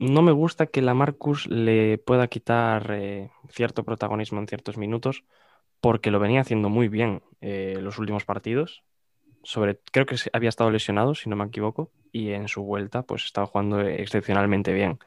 no 0.00 0.22
me 0.22 0.32
gusta 0.32 0.66
que 0.66 0.82
la 0.82 0.94
Marcus 0.94 1.46
le 1.46 1.98
pueda 1.98 2.26
quitar 2.26 2.90
eh, 2.90 3.30
cierto 3.50 3.84
protagonismo 3.84 4.40
en 4.40 4.48
ciertos 4.48 4.76
minutos, 4.76 5.24
porque 5.80 6.10
lo 6.10 6.18
venía 6.18 6.40
haciendo 6.40 6.68
muy 6.68 6.88
bien 6.88 7.22
eh, 7.40 7.78
los 7.80 7.98
últimos 7.98 8.24
partidos. 8.24 8.82
Sobre, 9.42 9.78
creo 9.92 10.06
que 10.06 10.16
había 10.32 10.48
estado 10.48 10.70
lesionado, 10.70 11.14
si 11.14 11.30
no 11.30 11.36
me 11.36 11.44
equivoco, 11.44 11.90
y 12.12 12.30
en 12.30 12.48
su 12.48 12.62
vuelta, 12.62 13.02
pues 13.02 13.24
estaba 13.24 13.46
jugando 13.46 13.80
excepcionalmente 13.80 14.72
bien. 14.72 14.98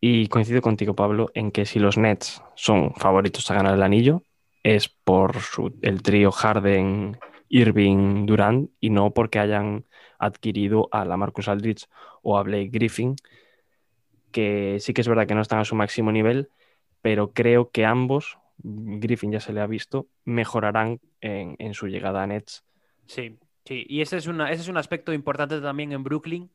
Y 0.00 0.28
coincido 0.28 0.60
contigo, 0.60 0.94
Pablo, 0.94 1.30
en 1.34 1.50
que 1.50 1.66
si 1.66 1.78
los 1.78 1.96
Nets 1.96 2.42
son 2.54 2.94
favoritos 2.94 3.50
a 3.50 3.54
ganar 3.54 3.74
el 3.74 3.82
anillo, 3.82 4.22
es 4.62 4.88
por 4.88 5.40
su- 5.40 5.78
el 5.82 6.02
trío 6.02 6.30
Harden, 6.30 7.18
Irving, 7.48 8.26
Durant, 8.26 8.70
y 8.80 8.90
no 8.90 9.12
porque 9.12 9.38
hayan 9.38 9.84
adquirido 10.18 10.88
a 10.92 11.04
la 11.04 11.16
Marcus 11.16 11.48
Aldridge 11.48 11.86
o 12.22 12.38
a 12.38 12.42
Blake 12.42 12.70
Griffin, 12.72 13.16
que 14.32 14.78
sí 14.80 14.92
que 14.92 15.00
es 15.00 15.08
verdad 15.08 15.26
que 15.26 15.34
no 15.34 15.42
están 15.42 15.60
a 15.60 15.64
su 15.64 15.74
máximo 15.74 16.12
nivel, 16.12 16.50
pero 17.02 17.32
creo 17.32 17.70
que 17.70 17.84
ambos, 17.84 18.38
Griffin 18.58 19.32
ya 19.32 19.40
se 19.40 19.52
le 19.52 19.60
ha 19.60 19.66
visto, 19.66 20.08
mejorarán 20.24 21.00
en, 21.20 21.74
su 21.74 21.86
llegada 21.86 22.22
a 22.22 22.26
Nets. 22.26 22.64
Sí, 23.06 23.38
sí. 23.64 23.84
Y 23.88 24.00
ese 24.00 24.16
es, 24.16 24.26
una, 24.26 24.50
ese 24.50 24.62
es 24.62 24.68
un 24.68 24.76
aspecto 24.76 25.12
importante 25.12 25.60
también 25.60 25.92
en 25.92 26.02
Brooklyn 26.02 26.50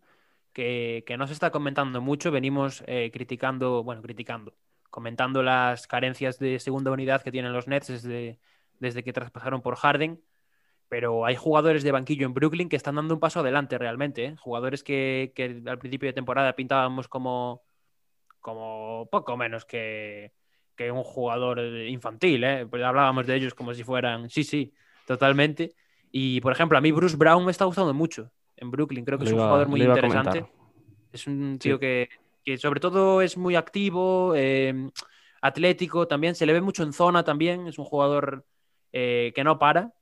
que, 0.53 1.03
que 1.07 1.17
no 1.17 1.27
se 1.27 1.33
está 1.33 1.51
comentando 1.51 2.01
mucho. 2.01 2.31
Venimos 2.31 2.83
eh, 2.87 3.11
criticando, 3.13 3.83
bueno, 3.83 4.01
criticando, 4.01 4.53
comentando 4.89 5.41
las 5.41 5.87
carencias 5.87 6.37
de 6.37 6.59
segunda 6.59 6.91
unidad 6.91 7.21
que 7.21 7.31
tienen 7.31 7.53
los 7.53 7.67
Nets 7.67 7.87
desde, 7.87 8.39
desde 8.79 9.03
que 9.03 9.13
traspasaron 9.13 9.61
por 9.61 9.75
Harden. 9.75 10.21
Pero 10.91 11.25
hay 11.25 11.37
jugadores 11.37 11.83
de 11.83 11.93
banquillo 11.93 12.25
en 12.25 12.33
Brooklyn 12.33 12.67
que 12.67 12.75
están 12.75 12.95
dando 12.95 13.13
un 13.13 13.21
paso 13.21 13.39
adelante 13.39 13.77
realmente. 13.77 14.25
¿eh? 14.25 14.35
Jugadores 14.35 14.83
que, 14.83 15.31
que 15.33 15.63
al 15.65 15.79
principio 15.79 16.07
de 16.09 16.13
temporada 16.13 16.53
pintábamos 16.53 17.07
como, 17.07 17.63
como 18.41 19.07
poco 19.09 19.37
menos 19.37 19.63
que, 19.63 20.33
que 20.75 20.91
un 20.91 21.03
jugador 21.03 21.59
infantil. 21.87 22.43
¿eh? 22.43 22.67
Pues 22.69 22.83
hablábamos 22.83 23.25
de 23.25 23.35
ellos 23.37 23.53
como 23.53 23.73
si 23.73 23.85
fueran, 23.85 24.29
sí, 24.29 24.43
sí, 24.43 24.73
totalmente. 25.07 25.75
Y 26.11 26.41
por 26.41 26.51
ejemplo, 26.51 26.77
a 26.77 26.81
mí 26.81 26.91
Bruce 26.91 27.15
Brown 27.15 27.45
me 27.45 27.51
está 27.51 27.63
gustando 27.63 27.93
mucho 27.93 28.29
en 28.57 28.69
Brooklyn. 28.69 29.05
Creo 29.05 29.17
que 29.17 29.23
es 29.23 29.31
un 29.31 29.37
iba- 29.37 29.45
jugador 29.47 29.69
muy 29.69 29.81
interesante. 29.81 30.45
Es 31.13 31.25
un 31.25 31.57
tío 31.57 31.75
Sí. 31.75 31.79
que, 31.79 32.09
que 32.43 32.57
sobre 32.57 32.81
todo 32.81 33.21
es 33.21 33.37
muy 33.37 33.55
activo, 33.55 34.33
eh, 34.35 34.89
atlético 35.41 36.05
también. 36.05 36.35
Se 36.35 36.45
le 36.45 36.51
ve 36.51 36.59
mucho 36.59 36.83
en 36.83 36.91
zona 36.91 37.23
también. 37.23 37.65
Es 37.67 37.79
un 37.79 37.85
jugador 37.85 38.45
que 38.91 39.41
no 39.45 39.57
para. 39.57 39.93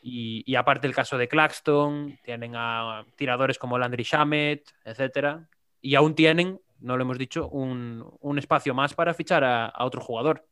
Y, 0.00 0.54
aparte 0.54 0.86
el 0.86 0.94
caso 0.94 1.18
de 1.18 1.28
Claxton, 1.28 2.18
tienen 2.22 2.52
a 2.54 3.04
tiradores 3.16 3.58
como 3.58 3.78
Landry 3.78 4.04
Shamet, 4.04 4.62
etcétera. 4.84 5.48
Y 5.80 5.94
aún 5.96 6.14
tienen 6.14 6.60
no 6.80 6.96
lo 6.96 7.02
hemos 7.02 7.18
dicho, 7.18 7.48
un, 7.48 8.04
un 8.20 8.38
espacio 8.38 8.74
más 8.74 8.94
para 8.94 9.14
fichar 9.14 9.44
a, 9.44 9.66
a, 9.66 9.84
otro 9.84 10.00
jugador. 10.00 10.46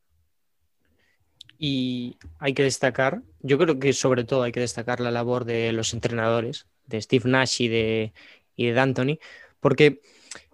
Y 1.57 2.17
hay 2.39 2.53
que 2.53 2.63
destacar, 2.63 3.21
yo 3.39 3.57
creo 3.57 3.79
que 3.79 3.93
sobre 3.93 4.23
todo 4.23 4.43
hay 4.43 4.51
que 4.51 4.59
destacar 4.59 4.99
la 4.99 5.11
labor 5.11 5.45
de 5.45 5.71
los 5.71 5.93
entrenadores, 5.93 6.67
de 6.85 7.01
Steve 7.01 7.29
Nash 7.29 7.61
y 7.61 7.67
de, 7.67 8.13
y 8.55 8.67
de 8.67 8.73
D'Antoni, 8.73 9.19
porque 9.59 10.01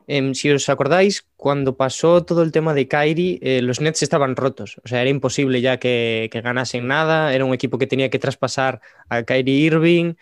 eh, 0.07 0.35
si 0.35 0.51
os 0.51 0.67
acordáis, 0.69 1.25
cuando 1.37 1.77
pasó 1.77 2.23
todo 2.25 2.43
el 2.43 2.51
tema 2.51 2.73
de 2.73 2.87
Kyrie, 2.87 3.39
eh, 3.41 3.61
los 3.61 3.79
Nets 3.79 4.03
estaban 4.03 4.35
rotos. 4.35 4.79
O 4.83 4.87
sea, 4.87 5.01
era 5.01 5.09
imposible 5.09 5.61
ya 5.61 5.77
que, 5.77 6.29
que, 6.31 6.41
ganasen 6.41 6.87
nada. 6.87 7.33
Era 7.33 7.45
un 7.45 7.53
equipo 7.53 7.77
que 7.77 7.87
tenía 7.87 8.09
que 8.09 8.19
traspasar 8.19 8.81
a 9.09 9.23
Kyrie 9.23 9.65
Irving. 9.65 10.15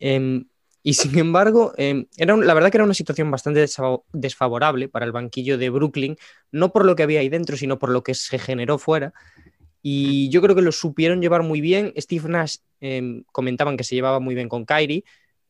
Eh, 0.00 0.44
y 0.82 0.94
sin 0.94 1.18
embargo, 1.18 1.72
era 1.76 2.34
un, 2.34 2.46
la 2.46 2.54
verdad 2.54 2.70
que 2.70 2.76
era 2.76 2.84
una 2.84 2.94
situación 2.94 3.30
bastante 3.30 3.66
desfavorable 4.12 4.88
para 4.88 5.06
el 5.06 5.12
banquillo 5.12 5.58
de 5.58 5.70
Brooklyn, 5.70 6.16
no 6.52 6.72
por 6.72 6.84
lo 6.84 6.94
que 6.94 7.02
había 7.02 7.20
ahí 7.20 7.28
dentro, 7.28 7.56
sino 7.56 7.78
por 7.78 7.90
lo 7.90 8.02
que 8.02 8.14
se 8.14 8.38
generó 8.38 8.78
fuera. 8.78 9.12
Y 9.82 10.30
yo 10.30 10.40
creo 10.40 10.54
que 10.54 10.62
lo 10.62 10.72
supieron 10.72 11.20
llevar 11.20 11.42
muy 11.42 11.60
bien. 11.60 11.92
Steve 11.98 12.28
Nash 12.28 12.56
comentaban 13.32 13.76
que 13.76 13.84
se 13.84 13.94
llevaba 13.94 14.20
muy 14.20 14.34
bien 14.34 14.48
con 14.48 14.64
Kyrie. 14.64 15.04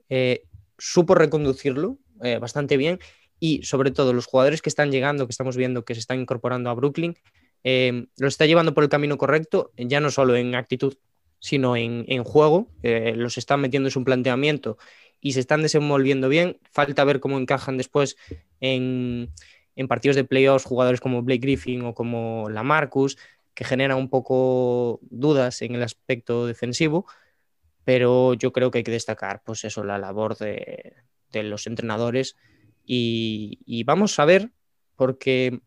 Eh, 0.08 0.42
supo 0.78 1.14
reconducirlo 1.14 1.98
bastante 2.40 2.76
bien 2.76 2.98
y 3.44 3.62
sobre 3.62 3.90
todo 3.90 4.14
los 4.14 4.24
jugadores 4.24 4.62
que 4.62 4.70
están 4.70 4.90
llegando, 4.90 5.26
que 5.26 5.32
estamos 5.32 5.54
viendo 5.54 5.84
que 5.84 5.92
se 5.92 6.00
están 6.00 6.18
incorporando 6.18 6.70
a 6.70 6.74
Brooklyn, 6.74 7.14
eh, 7.62 8.06
lo 8.16 8.26
está 8.26 8.46
llevando 8.46 8.72
por 8.72 8.84
el 8.84 8.88
camino 8.88 9.18
correcto, 9.18 9.70
ya 9.76 10.00
no 10.00 10.10
solo 10.10 10.34
en 10.34 10.54
actitud, 10.54 10.96
sino 11.40 11.76
en, 11.76 12.24
juego, 12.24 12.68
eh, 12.82 13.12
los 13.14 13.36
están 13.36 13.60
metiendo 13.60 13.88
en 13.88 13.90
su 13.90 14.02
planteamiento 14.02 14.78
y 15.20 15.32
se 15.32 15.40
están 15.40 15.60
desenvolviendo 15.60 16.30
bien. 16.30 16.58
Falta 16.72 17.04
ver 17.04 17.20
cómo 17.20 17.36
encajan 17.36 17.76
después 17.76 18.16
en, 18.60 19.30
partidos 19.88 20.16
de 20.16 20.24
playoffs 20.24 20.64
jugadores 20.64 21.02
como 21.02 21.20
Blake 21.20 21.42
Griffin 21.42 21.84
o 21.84 21.94
como 21.94 22.48
Lamarcus, 22.48 23.18
que 23.52 23.64
generan 23.64 23.98
un 23.98 24.08
poco 24.08 25.00
dudas 25.02 25.60
en 25.60 25.74
el 25.74 25.82
aspecto 25.82 26.46
defensivo, 26.46 27.04
pero 27.84 28.32
yo 28.32 28.54
creo 28.54 28.70
que 28.70 28.78
hay 28.78 28.84
que 28.84 28.90
destacar, 28.90 29.42
pues 29.44 29.64
eso, 29.64 29.84
la 29.84 29.98
labor 29.98 30.38
de 30.38 30.94
los 31.42 31.66
entrenadores 31.66 32.36
y, 32.86 33.84
vamos 33.84 34.18
a 34.18 34.24
ver, 34.24 34.50
porque 34.96 35.60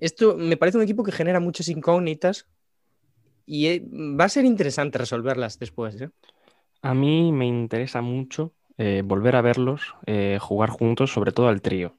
esto 0.00 0.36
me 0.36 0.56
parece 0.56 0.78
un 0.78 0.84
equipo 0.84 1.02
que 1.02 1.12
genera 1.12 1.40
muchas 1.40 1.68
incógnitas 1.68 2.46
y 3.44 3.66
eh, 3.66 3.84
va 3.90 4.24
a 4.24 4.28
ser 4.28 4.44
interesante 4.44 4.98
resolverlas 4.98 5.58
después. 5.58 6.00
¿eh? 6.00 6.10
A 6.82 6.94
mí 6.94 7.32
me 7.32 7.46
interesa 7.46 8.00
mucho 8.02 8.52
eh, 8.78 9.02
volver 9.04 9.36
a 9.36 9.42
verlos 9.42 9.94
jugar 10.40 10.70
juntos, 10.70 11.12
sobre 11.12 11.32
todo 11.32 11.48
al 11.48 11.62
trío, 11.62 11.96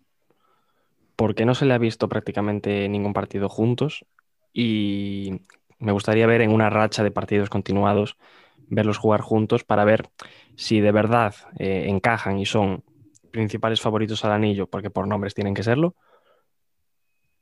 porque 1.16 1.46
no 1.46 1.56
se 1.56 1.66
le 1.66 1.74
ha 1.74 1.80
visto 1.80 2.08
prácticamente 2.08 2.88
ningún 2.88 3.14
partido 3.14 3.50
juntos 3.50 4.06
y 4.54 5.42
me 5.80 5.92
gustaría 5.92 6.28
ver 6.28 6.42
en 6.42 6.52
una 6.52 6.70
racha 6.70 7.04
de 7.04 7.12
partidos 7.12 7.50
continuados, 7.50 8.18
verlos 8.70 8.98
jugar 8.98 9.22
juntos 9.22 9.64
para 9.64 9.86
ver 9.86 10.10
si 10.56 10.80
de 10.80 10.92
verdad 10.92 11.36
encajan 11.60 12.40
y 12.40 12.46
son 12.46 12.84
principales 13.38 13.80
favoritos 13.80 14.26
al 14.26 14.32
anillo, 14.32 14.66
porque 14.66 14.90
por 14.90 15.08
nombres 15.08 15.36
tienen 15.36 15.54
que 15.54 15.62
serlo, 15.62 15.96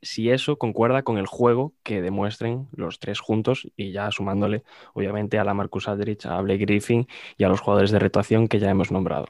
si 0.02 0.30
eso 0.30 0.58
concuerda 0.58 1.02
con 1.02 1.16
el 1.16 1.26
juego 1.26 1.72
que 1.82 2.02
demuestren 2.02 2.68
los 2.76 2.98
tres 2.98 3.18
juntos 3.18 3.66
y 3.76 3.92
ya 3.92 4.10
sumándole, 4.10 4.62
obviamente, 4.92 5.38
a 5.38 5.44
la 5.44 5.54
Marcus 5.54 5.88
Aldrich, 5.88 6.26
a 6.26 6.38
Blake 6.42 6.66
Griffin 6.66 7.08
y 7.38 7.44
a 7.44 7.48
los 7.48 7.60
jugadores 7.60 7.92
de 7.92 7.98
rotación 7.98 8.46
que 8.46 8.58
ya 8.58 8.68
hemos 8.68 8.92
nombrado. 8.92 9.28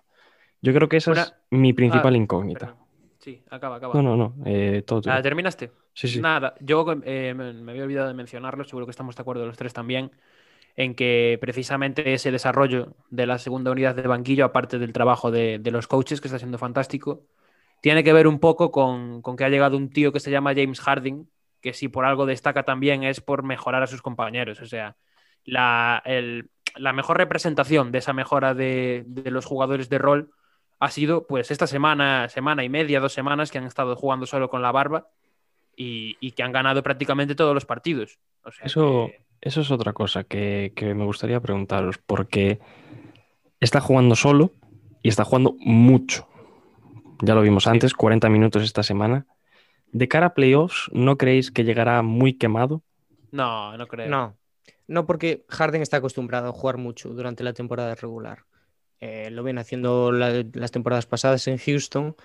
Yo 0.60 0.74
creo 0.74 0.88
que 0.88 0.96
esa 0.96 1.12
Una... 1.12 1.22
es 1.22 1.34
mi 1.50 1.72
principal 1.72 2.14
ah, 2.14 2.16
incógnita. 2.16 2.66
Perdón. 2.66 2.84
Sí, 3.20 3.44
acaba, 3.48 3.76
acaba. 3.76 3.94
No, 3.94 4.02
no, 4.02 4.16
no. 4.16 4.34
Eh, 4.44 4.82
todo, 4.84 5.02
todo. 5.02 5.14
Ah, 5.14 5.22
¿Terminaste? 5.22 5.70
Sí, 5.94 6.08
sí. 6.08 6.20
Nada, 6.20 6.54
yo 6.60 6.84
eh, 7.04 7.32
me 7.32 7.70
había 7.70 7.84
olvidado 7.84 8.08
de 8.08 8.14
mencionarlo, 8.14 8.64
seguro 8.64 8.86
que 8.86 8.90
estamos 8.90 9.14
de 9.14 9.22
acuerdo 9.22 9.46
los 9.46 9.56
tres 9.56 9.72
también 9.72 10.10
en 10.76 10.94
que 10.94 11.38
precisamente 11.40 12.12
ese 12.12 12.30
desarrollo 12.30 12.94
de 13.10 13.26
la 13.26 13.38
segunda 13.38 13.70
unidad 13.70 13.94
de 13.94 14.06
banquillo, 14.06 14.44
aparte 14.44 14.78
del 14.78 14.92
trabajo 14.92 15.30
de, 15.30 15.58
los 15.72 15.88
coaches, 15.88 16.20
que 16.20 16.28
está 16.28 16.38
siendo 16.38 16.58
fantástico, 16.58 17.24
tiene 17.80 18.04
que 18.04 18.12
ver 18.12 18.26
un 18.26 18.38
poco 18.38 18.70
con, 18.70 19.22
con, 19.22 19.36
que 19.36 19.44
ha 19.44 19.48
llegado 19.48 19.76
un 19.76 19.90
tío 19.90 20.12
que 20.12 20.20
se 20.20 20.30
llama 20.30 20.54
James 20.54 20.80
Harding, 20.80 21.28
que 21.62 21.72
si 21.72 21.88
por 21.88 22.04
algo 22.04 22.26
destaca 22.26 22.64
también 22.64 23.04
es 23.04 23.20
por 23.20 23.42
mejorar 23.42 23.82
a 23.82 23.86
sus 23.86 24.02
compañeros. 24.02 24.60
O 24.60 24.66
sea, 24.66 24.96
la, 25.44 26.02
el, 26.04 26.50
la 26.76 26.92
mejor 26.92 27.16
representación 27.16 27.90
de 27.90 27.98
esa 27.98 28.12
mejora 28.12 28.54
de, 28.54 29.04
de, 29.06 29.30
los 29.30 29.46
jugadores 29.46 29.88
de 29.88 29.98
rol 29.98 30.30
ha 30.78 30.90
sido 30.90 31.26
pues 31.26 31.50
esta 31.50 31.66
semana, 31.66 32.28
semana 32.28 32.64
y 32.64 32.68
media, 32.68 33.00
dos 33.00 33.14
semanas 33.14 33.50
que 33.50 33.58
han 33.58 33.64
estado 33.64 33.96
jugando 33.96 34.26
solo 34.26 34.50
con 34.50 34.60
la 34.60 34.72
barba 34.72 35.08
y, 35.74 36.18
y 36.20 36.32
que 36.32 36.42
han 36.42 36.52
ganado 36.52 36.82
prácticamente 36.82 37.34
todos 37.34 37.54
los 37.54 37.64
partidos. 37.64 38.18
O 38.46 38.52
sea, 38.52 38.66
Eso... 38.66 39.08
que... 39.08 39.26
Eso 39.46 39.60
es 39.60 39.70
otra 39.70 39.92
cosa 39.92 40.24
que, 40.24 40.72
que, 40.74 40.94
me 40.94 41.04
gustaría 41.04 41.38
preguntaros, 41.40 41.98
porque 41.98 42.58
está 43.60 43.80
jugando 43.80 44.16
solo 44.16 44.50
y 45.02 45.08
está 45.08 45.24
jugando 45.24 45.54
mucho. 45.60 46.26
Ya 47.22 47.34
lo 47.34 47.42
vimos 47.42 47.66
antes, 47.66 47.94
40 47.94 48.28
minutos 48.28 48.64
esta 48.64 48.82
semana. 48.82 49.26
De 49.92 50.08
cara 50.08 50.26
a 50.26 50.34
playoffs, 50.34 50.90
¿no 50.92 51.16
creéis 51.16 51.52
que 51.52 51.64
llegará 51.64 52.02
muy 52.02 52.34
quemado? 52.34 52.82
No, 53.30 53.76
no 53.76 53.86
creo. 53.86 54.08
No, 54.08 54.36
no 54.88 55.06
porque 55.06 55.44
Harden 55.48 55.82
está 55.82 55.98
acostumbrado 55.98 56.48
a 56.48 56.52
jugar 56.52 56.76
mucho 56.76 57.10
durante 57.10 57.44
la 57.44 57.52
temporada 57.52 57.94
regular. 57.94 58.46
Eh, 59.00 59.30
lo 59.30 59.44
viene 59.44 59.60
haciendo 59.60 60.10
la, 60.10 60.44
las 60.54 60.72
temporadas 60.72 61.06
pasadas 61.06 61.46
en 61.46 61.58
Houston. 61.58 62.16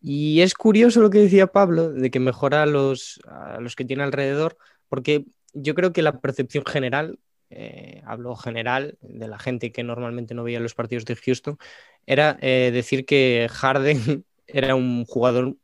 Y 0.00 0.40
es 0.40 0.54
curioso 0.54 1.00
lo 1.00 1.10
que 1.10 1.18
decía 1.18 1.46
Pablo, 1.46 1.92
de 1.92 2.10
que 2.10 2.18
mejora 2.18 2.62
a 2.62 2.66
los, 2.66 3.20
a 3.28 3.60
los 3.60 3.76
que 3.76 3.84
tiene 3.84 4.02
alrededor, 4.02 4.56
porque 4.88 5.26
yo 5.56 5.74
creo 5.74 5.92
que 5.92 6.02
la 6.02 6.20
percepción 6.20 6.64
general, 6.64 7.18
eh, 7.50 8.02
hablo 8.04 8.36
general 8.36 8.98
de 9.00 9.28
la 9.28 9.38
gente 9.38 9.72
que 9.72 9.82
normalmente 9.82 10.34
no 10.34 10.44
veía 10.44 10.60
los 10.60 10.74
partidos 10.74 11.04
de 11.04 11.16
Houston, 11.16 11.58
era 12.06 12.38
eh, 12.40 12.70
decir 12.72 13.06
que 13.06 13.48
Harden 13.50 14.24
era 14.46 14.74
un 14.74 15.04
jugador 15.04 15.56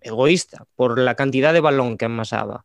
egoísta 0.00 0.66
por 0.74 0.98
la 0.98 1.14
cantidad 1.14 1.52
de 1.52 1.60
balón 1.60 1.96
que 1.96 2.04
amasaba 2.04 2.64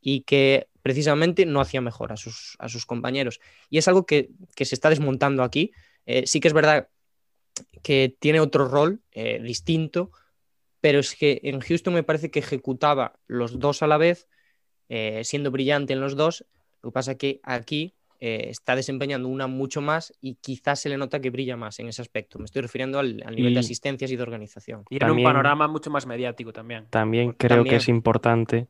y 0.00 0.22
que 0.22 0.68
precisamente 0.82 1.46
no 1.46 1.60
hacía 1.60 1.80
mejor 1.80 2.12
a 2.12 2.16
sus, 2.16 2.56
a 2.58 2.68
sus 2.68 2.86
compañeros. 2.86 3.40
Y 3.68 3.78
es 3.78 3.88
algo 3.88 4.06
que, 4.06 4.30
se 4.56 4.74
está 4.74 4.90
desmontando 4.90 5.42
aquí. 5.42 5.72
Eh, 6.06 6.26
sí 6.26 6.40
que 6.40 6.48
es 6.48 6.54
verdad 6.54 6.88
que 7.82 8.14
tiene 8.20 8.40
otro 8.40 8.68
rol 8.68 9.02
distinto, 9.42 10.12
pero 10.80 11.00
es 11.00 11.16
que 11.16 11.40
en 11.42 11.60
Houston 11.60 11.92
me 11.92 12.04
parece 12.04 12.30
que 12.30 12.38
ejecutaba 12.38 13.18
los 13.26 13.58
dos 13.58 13.82
a 13.82 13.88
la 13.88 13.96
vez 13.96 14.28
eh, 14.88 15.22
siendo 15.24 15.50
brillante 15.50 15.92
en 15.92 16.00
los 16.00 16.16
dos. 16.16 16.44
Lo 16.82 16.90
que 16.90 16.94
pasa 16.94 17.12
es 17.12 17.18
que 17.18 17.40
aquí 17.42 17.94
eh, 18.20 18.46
está 18.48 18.74
desempeñando 18.74 19.28
una 19.28 19.46
mucho 19.46 19.80
más 19.80 20.12
y 20.20 20.34
quizás 20.36 20.80
se 20.80 20.88
le 20.88 20.96
nota 20.96 21.20
que 21.20 21.30
brilla 21.30 21.56
más 21.56 21.78
en 21.78 21.88
ese 21.88 22.02
aspecto. 22.02 22.38
Me 22.38 22.46
estoy 22.46 22.62
refiriendo 22.62 22.98
al, 22.98 23.22
al 23.24 23.36
nivel 23.36 23.52
y, 23.52 23.54
de 23.54 23.60
asistencias 23.60 24.10
y 24.10 24.16
de 24.16 24.22
organización. 24.22 24.84
Y 24.90 25.02
en 25.02 25.10
un 25.10 25.22
panorama 25.22 25.68
mucho 25.68 25.90
más 25.90 26.06
mediático 26.06 26.52
también. 26.52 26.86
También 26.90 27.32
creo 27.32 27.58
también. 27.58 27.70
que 27.70 27.76
es 27.76 27.88
importante 27.88 28.66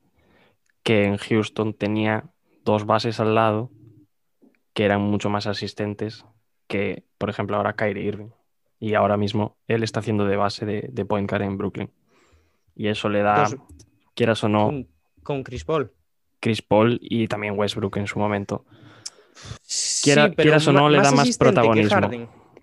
que 0.83 1.05
en 1.05 1.17
Houston 1.17 1.73
tenía 1.73 2.25
dos 2.65 2.85
bases 2.85 3.21
al 3.21 3.35
lado 3.35 3.71
que 4.75 4.85
eran 4.85 5.01
mucho 5.01 5.31
más 5.31 5.47
asistentes 5.47 6.25
que, 6.67 7.05
por 7.17 7.31
ejemplo, 7.31 7.57
ahora 7.57 7.75
Kyrie 7.75 8.05
Irving. 8.05 8.31
Y 8.79 8.95
ahora 8.95 9.17
mismo 9.17 9.57
él 9.67 9.83
está 9.83 10.01
haciendo 10.01 10.25
de 10.25 10.37
base 10.37 10.67
de, 10.67 10.89
de 10.93 11.05
point 11.05 11.29
guard 11.29 11.43
en 11.43 11.57
Brooklyn. 11.57 11.91
Y 12.77 12.89
eso 12.89 13.09
le 13.09 13.23
da, 13.23 13.45
dos, 13.45 13.57
quieras 14.15 14.45
o 14.45 14.49
no. 14.49 14.67
Con, 14.67 14.89
con 15.23 15.43
Chris 15.43 15.65
Paul. 15.65 15.91
Chris 16.41 16.63
Paul 16.63 16.99
y 17.01 17.29
también 17.29 17.59
Westbrook 17.59 17.97
en 17.97 18.07
su 18.07 18.19
momento. 18.19 18.65
Quiera, 20.03 20.29
sí, 20.29 20.37
quieras 20.37 20.67
o 20.67 20.73
no, 20.73 20.89
le 20.89 21.01
da 21.01 21.13
más 21.13 21.37
protagonismo. 21.37 22.11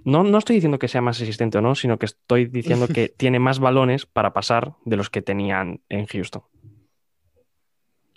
No, 0.03 0.23
no 0.23 0.37
estoy 0.37 0.57
diciendo 0.57 0.77
que 0.77 0.87
sea 0.87 1.01
más 1.01 1.19
asistente 1.19 1.57
o 1.57 1.61
no, 1.61 1.73
sino 1.73 1.97
que 1.97 2.05
estoy 2.05 2.45
diciendo 2.45 2.87
que 2.87 3.09
tiene 3.17 3.39
más 3.39 3.59
balones 3.59 4.05
para 4.05 4.33
pasar 4.33 4.73
de 4.85 4.97
los 4.97 5.09
que 5.09 5.21
tenían 5.21 5.81
en 5.89 6.05
Houston. 6.05 6.43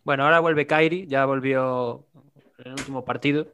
Bueno, 0.05 0.25
ahora 0.25 0.41
vuelve 0.41 0.67
Kyrie, 0.67 1.07
ya 1.07 1.25
volvió 1.25 2.07
en 2.59 2.67
el 2.67 2.73
último 2.73 3.05
partido 3.05 3.49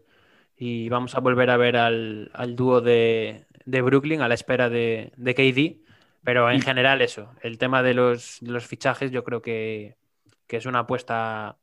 y 0.56 0.88
vamos 0.88 1.14
a 1.14 1.20
volver 1.20 1.50
a 1.50 1.56
ver 1.56 1.76
al, 1.76 2.30
al 2.34 2.56
dúo 2.56 2.80
de, 2.80 3.46
de, 3.64 3.82
Brooklyn 3.82 4.20
a 4.20 4.28
la 4.28 4.34
espera 4.34 4.68
de, 4.68 5.12
de 5.16 5.34
KD. 5.34 5.84
Pero 6.24 6.50
en 6.50 6.62
general 6.62 7.02
eso, 7.02 7.30
el 7.42 7.58
tema 7.58 7.82
de 7.82 7.94
los, 7.94 8.38
de 8.40 8.50
los 8.50 8.66
fichajes 8.66 9.10
yo 9.10 9.24
creo 9.24 9.42
que, 9.42 9.96
que 10.46 10.56
es 10.56 10.66
una 10.66 10.80
apuesta 10.80 11.58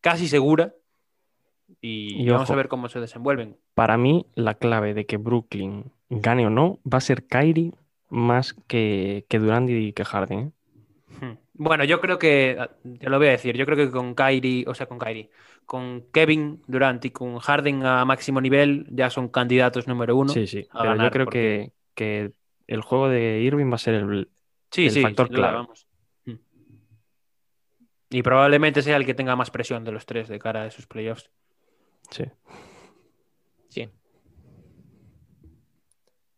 casi 0.00 0.28
segura 0.28 0.74
y, 1.80 2.22
y 2.22 2.28
vamos 2.28 2.44
ojo, 2.44 2.52
a 2.54 2.56
ver 2.56 2.68
cómo 2.68 2.88
se 2.88 3.00
desenvuelven. 3.00 3.56
Para 3.74 3.96
mí, 3.96 4.26
la 4.34 4.54
clave 4.54 4.94
de 4.94 5.06
que 5.06 5.16
Brooklyn 5.16 5.90
gane 6.10 6.46
o 6.46 6.50
no 6.50 6.78
va 6.90 6.98
a 6.98 7.00
ser 7.00 7.26
Kyrie 7.26 7.72
más 8.10 8.54
que, 8.66 9.24
que 9.28 9.38
Durant 9.38 9.70
y 9.70 9.92
que 9.92 10.04
Harden. 10.04 10.38
¿eh? 10.38 10.50
Hmm. 11.20 11.38
Bueno, 11.54 11.84
yo 11.84 12.00
creo 12.00 12.18
que, 12.18 12.58
te 12.98 13.08
lo 13.08 13.18
voy 13.18 13.28
a 13.28 13.32
decir, 13.32 13.56
yo 13.56 13.64
creo 13.64 13.76
que 13.76 13.90
con 13.90 14.14
Kyrie, 14.14 14.64
o 14.66 14.74
sea, 14.74 14.86
con 14.86 14.98
Kyrie, 14.98 15.30
con 15.64 16.04
Kevin 16.12 16.62
Durant 16.66 17.04
y 17.04 17.10
con 17.10 17.38
Harden 17.38 17.84
a 17.86 18.04
máximo 18.04 18.40
nivel 18.40 18.86
ya 18.90 19.10
son 19.10 19.28
candidatos 19.28 19.88
número 19.88 20.16
uno. 20.16 20.32
Sí, 20.32 20.46
sí, 20.46 20.66
pero 20.72 20.96
yo 20.96 21.10
creo 21.10 21.26
porque... 21.26 21.72
que, 21.94 22.26
que, 22.26 22.32
el 22.66 22.80
juego 22.80 23.08
de 23.08 23.40
Irving 23.40 23.70
va 23.70 23.74
a 23.74 23.78
ser 23.78 23.94
el, 23.94 24.28
sí, 24.70 24.86
el 24.86 24.90
sí, 24.90 25.02
factor 25.02 25.28
clave. 25.28 25.56
Vamos. 25.56 25.86
Y 28.12 28.22
probablemente 28.22 28.82
sea 28.82 28.96
el 28.96 29.06
que 29.06 29.14
tenga 29.14 29.34
más 29.36 29.50
presión 29.50 29.84
de 29.84 29.92
los 29.92 30.06
tres 30.06 30.28
de 30.28 30.38
cara 30.38 30.62
a 30.62 30.66
esos 30.66 30.86
playoffs. 30.86 31.30
Sí. 32.10 32.24
Sí. 33.68 33.88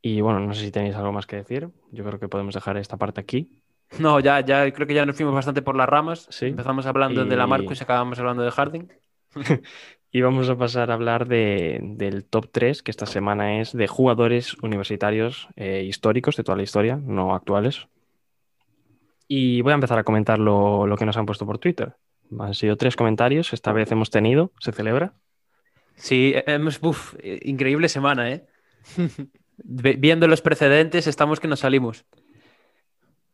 Y 0.03 0.21
bueno, 0.21 0.41
no 0.41 0.53
sé 0.55 0.61
si 0.65 0.71
tenéis 0.71 0.95
algo 0.95 1.13
más 1.13 1.27
que 1.27 1.37
decir. 1.37 1.69
Yo 1.91 2.05
creo 2.05 2.19
que 2.21 2.29
podemos 2.29 2.55
dejar 2.55 2.77
esta 2.77 2.97
parte 2.97 3.21
aquí. 3.21 3.63
No, 3.99 4.21
ya, 4.21 4.41
ya 4.41 4.71
creo 4.73 4.87
que 4.87 4.95
ya 4.95 5.07
nos 5.07 5.17
fuimos 5.17 5.35
bastante 5.35 5.63
por 5.63 5.77
las 5.77 5.89
ramas. 5.89 6.27
Sí. 6.31 6.47
Empezamos 6.47 6.87
hablando 6.87 7.25
de 7.25 7.37
la 7.37 7.45
Y- 7.45 7.49
Marcus 7.49 7.81
y 7.81 7.85
acabamos 7.85 8.19
hablando 8.19 8.43
de 8.43 8.51
Harding. 8.51 8.89
Y 10.17 10.21
vamos 10.21 10.49
a 10.49 10.57
pasar 10.57 10.93
a 10.93 10.95
hablar 10.95 11.27
de- 11.27 11.81
del 11.83 12.25
top 12.25 12.49
3, 12.53 12.85
que 12.85 12.93
esta 12.93 13.05
semana 13.05 13.61
es 13.61 13.73
de 13.73 13.89
jugadores 13.89 14.55
universitarios 14.63 15.49
eh, 15.57 15.83
históricos 15.83 16.37
de 16.37 16.45
toda 16.45 16.55
la 16.57 16.63
historia, 16.63 16.95
no 17.03 17.35
actuales. 17.35 17.89
Y 19.37 19.63
voy 19.63 19.73
a 19.73 19.75
empezar 19.75 19.99
a 19.99 20.05
comentar 20.05 20.39
lo, 20.39 20.87
lo 20.87 20.97
que 20.97 21.05
nos 21.05 21.17
han 21.17 21.27
puesto 21.27 21.45
por 21.45 21.59
Twitter. 21.59 21.97
Han 22.39 22.55
sido 22.55 22.77
tres 22.77 22.95
comentarios, 22.95 23.53
esta 23.53 23.73
vez 23.73 23.91
hemos 23.91 24.09
tenido, 24.09 24.53
se 24.61 24.71
celebra. 24.71 25.15
Sí, 25.97 26.35
hemos, 26.47 26.81
uf, 26.81 27.17
eh, 27.19 27.41
increíble 27.43 27.89
semana, 27.89 28.31
¿eh? 28.31 28.47
Viendo 29.57 30.29
los 30.29 30.41
precedentes, 30.41 31.09
estamos 31.09 31.41
que 31.41 31.49
nos 31.49 31.59
salimos. 31.59 32.05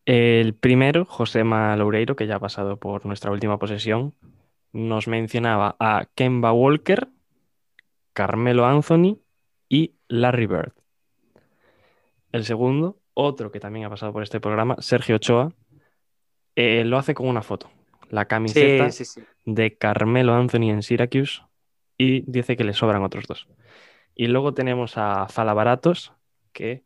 El 0.07 0.55
primero, 0.55 1.05
Josema 1.05 1.77
Loureiro, 1.77 2.17
que 2.17 2.27
ya 2.27 2.37
ha 2.37 2.41
pasado 2.41 2.79
por 2.79 3.05
nuestra 3.05 3.31
última 3.31 3.59
posesión, 3.59 4.15
nos 4.73 5.07
mencionaba 5.07 5.77
a 5.79 6.07
Kemba 6.15 6.55
Walker, 6.55 7.09
Carmelo 8.15 8.65
Anthony 8.65 9.19
y 9.69 9.97
Larry 10.09 10.47
Bird. 10.47 10.73
El 12.33 12.45
segundo, 12.45 13.03
otro 13.13 13.53
que 13.53 13.61
también 13.61 13.85
ha 13.85 13.91
pasado 13.91 14.15
por 14.15 14.23
este 14.23 14.41
programa, 14.41 14.77
Sergio 14.79 15.17
Ochoa, 15.17 15.53
eh, 16.57 16.85
lo 16.85 16.99
hace 16.99 17.15
con 17.15 17.29
una 17.29 17.43
foto, 17.43 17.71
la 18.09 18.27
camiseta 18.27 18.91
sí, 18.91 19.05
sí. 19.05 19.23
de 19.45 19.77
Carmelo 19.77 20.35
Anthony 20.35 20.71
en 20.71 20.83
Syracuse 20.83 21.43
y 21.97 22.23
dice 22.31 22.57
que 22.57 22.65
le 22.65 22.73
sobran 22.73 23.03
otros 23.03 23.27
dos. 23.27 23.49
Y 24.15 24.27
luego 24.27 24.55
tenemos 24.55 24.97
a 24.97 25.29
Falabaratos, 25.29 26.13
que 26.53 26.83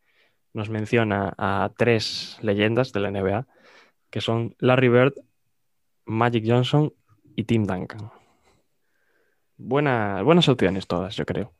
nos 0.52 0.70
menciona 0.70 1.34
a 1.36 1.70
tres 1.76 2.38
leyendas 2.42 2.92
de 2.92 3.00
la 3.00 3.08
NBA, 3.10 3.46
que 4.10 4.20
son 4.20 4.54
Larry 4.58 4.88
Bird, 4.88 5.14
Magic 6.04 6.44
Johnson 6.46 6.92
y 7.34 7.44
Tim 7.44 7.64
Duncan. 7.64 8.10
Buena- 9.56 10.22
buenas 10.22 10.48
opciones 10.48 10.86
todas, 10.86 11.16
yo 11.16 11.24
creo. 11.24 11.52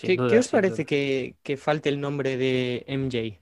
¿Qué, 0.00 0.16
duda, 0.16 0.28
qué 0.28 0.38
os 0.38 0.48
parece 0.48 0.84
que, 0.84 1.36
que 1.42 1.56
falte 1.56 1.88
el 1.88 2.00
nombre 2.00 2.36
de 2.36 2.84
MJ? 2.88 3.38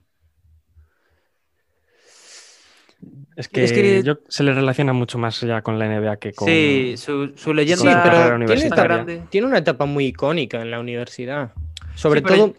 Es 3.35 3.47
que, 3.47 3.63
Es 3.63 3.71
que- 3.73 4.03
yo- 4.03 4.19
se 4.27 4.43
le 4.43 4.53
relaciona 4.53 4.93
mucho 4.93 5.17
más 5.17 5.41
ya 5.41 5.61
con 5.61 5.79
la 5.79 5.85
NBA 5.87 6.17
que 6.17 6.33
con... 6.33 6.47
Sí, 6.47 6.93
su, 6.97 7.33
su 7.35 7.53
leyenda 7.53 7.81
Sí, 7.83 7.97
pero 8.03 8.15
tiene 8.17 8.35
universitaria. 8.35 8.83
grande. 8.83 9.23
Tiene 9.29 9.47
una 9.47 9.57
etapa 9.57 9.85
muy 9.85 10.05
icónica 10.07 10.61
en 10.61 10.69
la 10.71 10.79
universidad. 10.79 11.51
Sobre 11.95 12.19
Sí, 12.21 12.25
todo, 12.27 12.53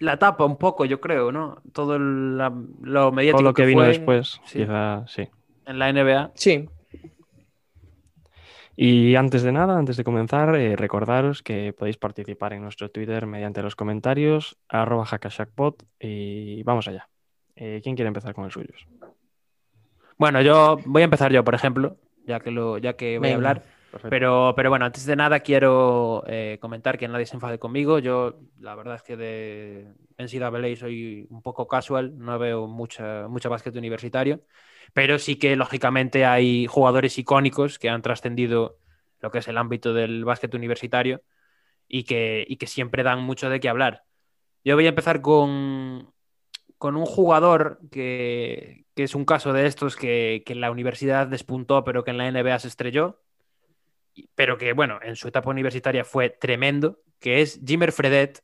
La 0.00 0.16
tapa 0.16 0.44
un 0.44 0.56
poco, 0.56 0.84
yo 0.84 1.00
creo, 1.00 1.32
¿no? 1.32 1.60
Todo 1.72 1.96
el- 1.96 2.38
la- 2.38 2.54
lo 2.82 3.10
mediático 3.12 3.38
todo 3.38 3.48
lo 3.50 3.54
que, 3.54 3.66
vino 3.66 3.80
fue 3.80 3.88
después, 3.88 4.40
sí. 4.46 4.60
quizá 4.60 5.04
sí. 5.08 5.28
en 5.66 5.78
la 5.78 5.88
NBA. 5.92 6.30
sí, 6.34 6.68
Y 8.80 9.16
antes 9.16 9.42
de 9.42 9.50
nada, 9.50 9.76
antes 9.76 9.96
de 9.96 10.04
comenzar, 10.04 10.54
eh, 10.54 10.76
recordaros 10.76 11.42
que 11.42 11.72
podéis 11.72 11.96
participar 11.96 12.52
en 12.52 12.62
nuestro 12.62 12.90
Twitter 12.92 13.26
mediante 13.26 13.60
los 13.60 13.74
comentarios, 13.74 14.56
arroba 14.68 15.04
y 15.98 16.62
vamos 16.62 16.86
allá. 16.86 17.08
Eh, 17.56 17.80
¿Quién 17.82 17.96
quiere 17.96 18.06
empezar 18.06 18.34
con 18.34 18.44
el 18.44 18.52
suyo? 18.52 18.68
Bueno, 20.18 20.42
yo 20.42 20.78
voy 20.84 21.02
a 21.02 21.04
empezar 21.04 21.32
yo, 21.32 21.44
por 21.44 21.54
ejemplo, 21.54 21.96
ya 22.26 22.40
que, 22.40 22.50
lo, 22.50 22.76
ya 22.78 22.94
que 22.94 23.18
voy 23.18 23.30
a 23.30 23.34
hablar. 23.36 23.62
Pero, 24.10 24.52
pero 24.54 24.68
bueno, 24.68 24.84
antes 24.84 25.06
de 25.06 25.16
nada 25.16 25.40
quiero 25.40 26.22
eh, 26.26 26.58
comentar 26.60 26.98
que 26.98 27.08
nadie 27.08 27.24
se 27.24 27.36
enfade 27.36 27.58
conmigo. 27.58 28.00
Yo, 28.00 28.40
la 28.58 28.74
verdad 28.74 28.96
es 28.96 29.02
que 29.02 29.16
de 29.16 29.94
NCAA 30.18 30.76
soy 30.76 31.26
un 31.30 31.40
poco 31.40 31.66
casual, 31.66 32.18
no 32.18 32.38
veo 32.38 32.66
mucha, 32.66 33.28
mucho 33.28 33.48
básquet 33.48 33.74
universitario, 33.76 34.42
pero 34.92 35.18
sí 35.18 35.36
que 35.36 35.56
lógicamente 35.56 36.26
hay 36.26 36.66
jugadores 36.66 37.16
icónicos 37.16 37.78
que 37.78 37.88
han 37.88 38.02
trascendido 38.02 38.78
lo 39.20 39.30
que 39.30 39.38
es 39.38 39.48
el 39.48 39.56
ámbito 39.56 39.94
del 39.94 40.24
básquet 40.24 40.52
universitario 40.54 41.22
y 41.86 42.04
que, 42.04 42.44
y 42.46 42.56
que 42.56 42.66
siempre 42.66 43.02
dan 43.02 43.22
mucho 43.22 43.48
de 43.48 43.60
qué 43.60 43.68
hablar. 43.68 44.02
Yo 44.64 44.74
voy 44.74 44.86
a 44.86 44.90
empezar 44.90 45.22
con, 45.22 46.12
con 46.76 46.96
un 46.96 47.06
jugador 47.06 47.80
que, 47.90 48.84
que 48.98 49.04
es 49.04 49.14
un 49.14 49.24
caso 49.24 49.52
de 49.52 49.64
estos 49.66 49.94
que, 49.94 50.42
que 50.44 50.54
en 50.54 50.60
la 50.60 50.72
universidad 50.72 51.28
despuntó, 51.28 51.84
pero 51.84 52.02
que 52.02 52.10
en 52.10 52.18
la 52.18 52.26
NBA 52.26 52.58
se 52.58 52.66
estrelló 52.66 53.20
pero 54.34 54.58
que, 54.58 54.72
bueno, 54.72 54.98
en 55.00 55.14
su 55.14 55.28
etapa 55.28 55.48
universitaria 55.50 56.04
fue 56.04 56.30
tremendo, 56.30 56.98
que 57.20 57.40
es 57.40 57.60
Jimmer 57.64 57.92
Fredet. 57.92 58.42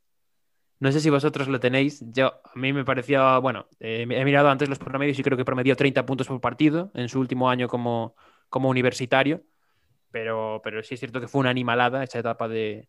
No 0.79 0.93
sé 0.93 1.01
si 1.01 1.11
vosotros 1.11 1.49
lo 1.49 1.59
tenéis. 1.59 2.05
Yo, 2.13 2.41
a 2.45 2.57
mí 2.57 2.73
me 2.73 2.85
parecía, 2.85 3.39
bueno, 3.39 3.67
eh, 3.81 4.07
he 4.09 4.25
mirado 4.25 4.49
antes 4.49 4.69
los 4.69 4.79
promedios 4.79 5.19
y 5.19 5.25
creo 5.25 5.37
que 5.37 5.45
promedió 5.45 5.75
30 5.75 6.07
puntos 6.07 6.29
por 6.29 6.41
partido 6.41 6.93
en 6.95 7.09
su 7.09 7.19
último 7.19 7.51
año 7.51 7.67
como, 7.67 8.15
como 8.49 8.69
universitario. 8.69 9.43
Pero, 10.13 10.61
pero 10.63 10.85
sí 10.85 10.95
es 10.95 11.01
cierto 11.01 11.21
que 11.21 11.27
fue 11.27 11.41
una 11.41 11.51
animalada 11.51 12.05
esa 12.05 12.21
etapa 12.21 12.47
de, 12.47 12.89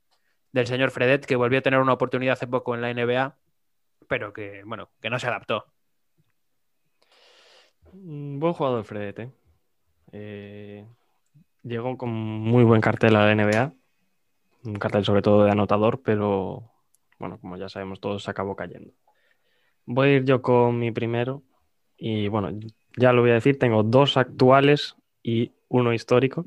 del 0.51 0.68
señor 0.68 0.91
Fredet, 0.91 1.26
que 1.26 1.36
volvió 1.36 1.59
a 1.59 1.63
tener 1.63 1.80
una 1.80 1.93
oportunidad 1.93 2.34
hace 2.34 2.47
poco 2.47 2.76
en 2.76 2.82
la 2.82 2.93
NBA, 2.93 3.36
pero 4.07 4.34
que, 4.34 4.61
bueno, 4.66 4.91
que 5.01 5.09
no 5.09 5.18
se 5.18 5.28
adaptó. 5.28 5.66
Mm, 8.04 8.39
Buen 8.39 8.54
jugador 8.54 8.84
Fredet, 8.84 9.32
¿eh? 10.12 10.86
Llegó 11.64 11.98
con 11.98 12.10
muy 12.12 12.64
buen 12.64 12.82
cartel 12.82 13.16
a 13.16 13.26
la 13.26 13.32
NBA, 13.32 13.74
un 14.66 14.76
cartel 14.76 15.06
sobre 15.06 15.22
todo 15.22 15.46
de 15.46 15.52
anotador, 15.52 16.02
pero 16.04 16.72
bueno, 17.20 17.39
como 17.39 17.58
ya 17.58 17.70
sabemos 17.70 18.00
todos, 18.00 18.24
se 18.24 18.32
acabó 18.32 18.56
cayendo. 18.56 18.91
Voy 19.86 20.08
a 20.10 20.14
ir 20.18 20.26
yo 20.26 20.41
con 20.41 20.78
mi 20.78 20.91
primero 20.91 21.43
y 21.98 22.28
bueno, 22.28 22.50
ya 22.98 23.14
lo 23.14 23.22
voy 23.22 23.32
a 23.32 23.36
decir, 23.36 23.58
tengo 23.58 23.84
dos 23.84 24.18
actuales 24.18 24.96
y 25.24 25.54
uno 25.70 25.93
histórico, 25.93 26.46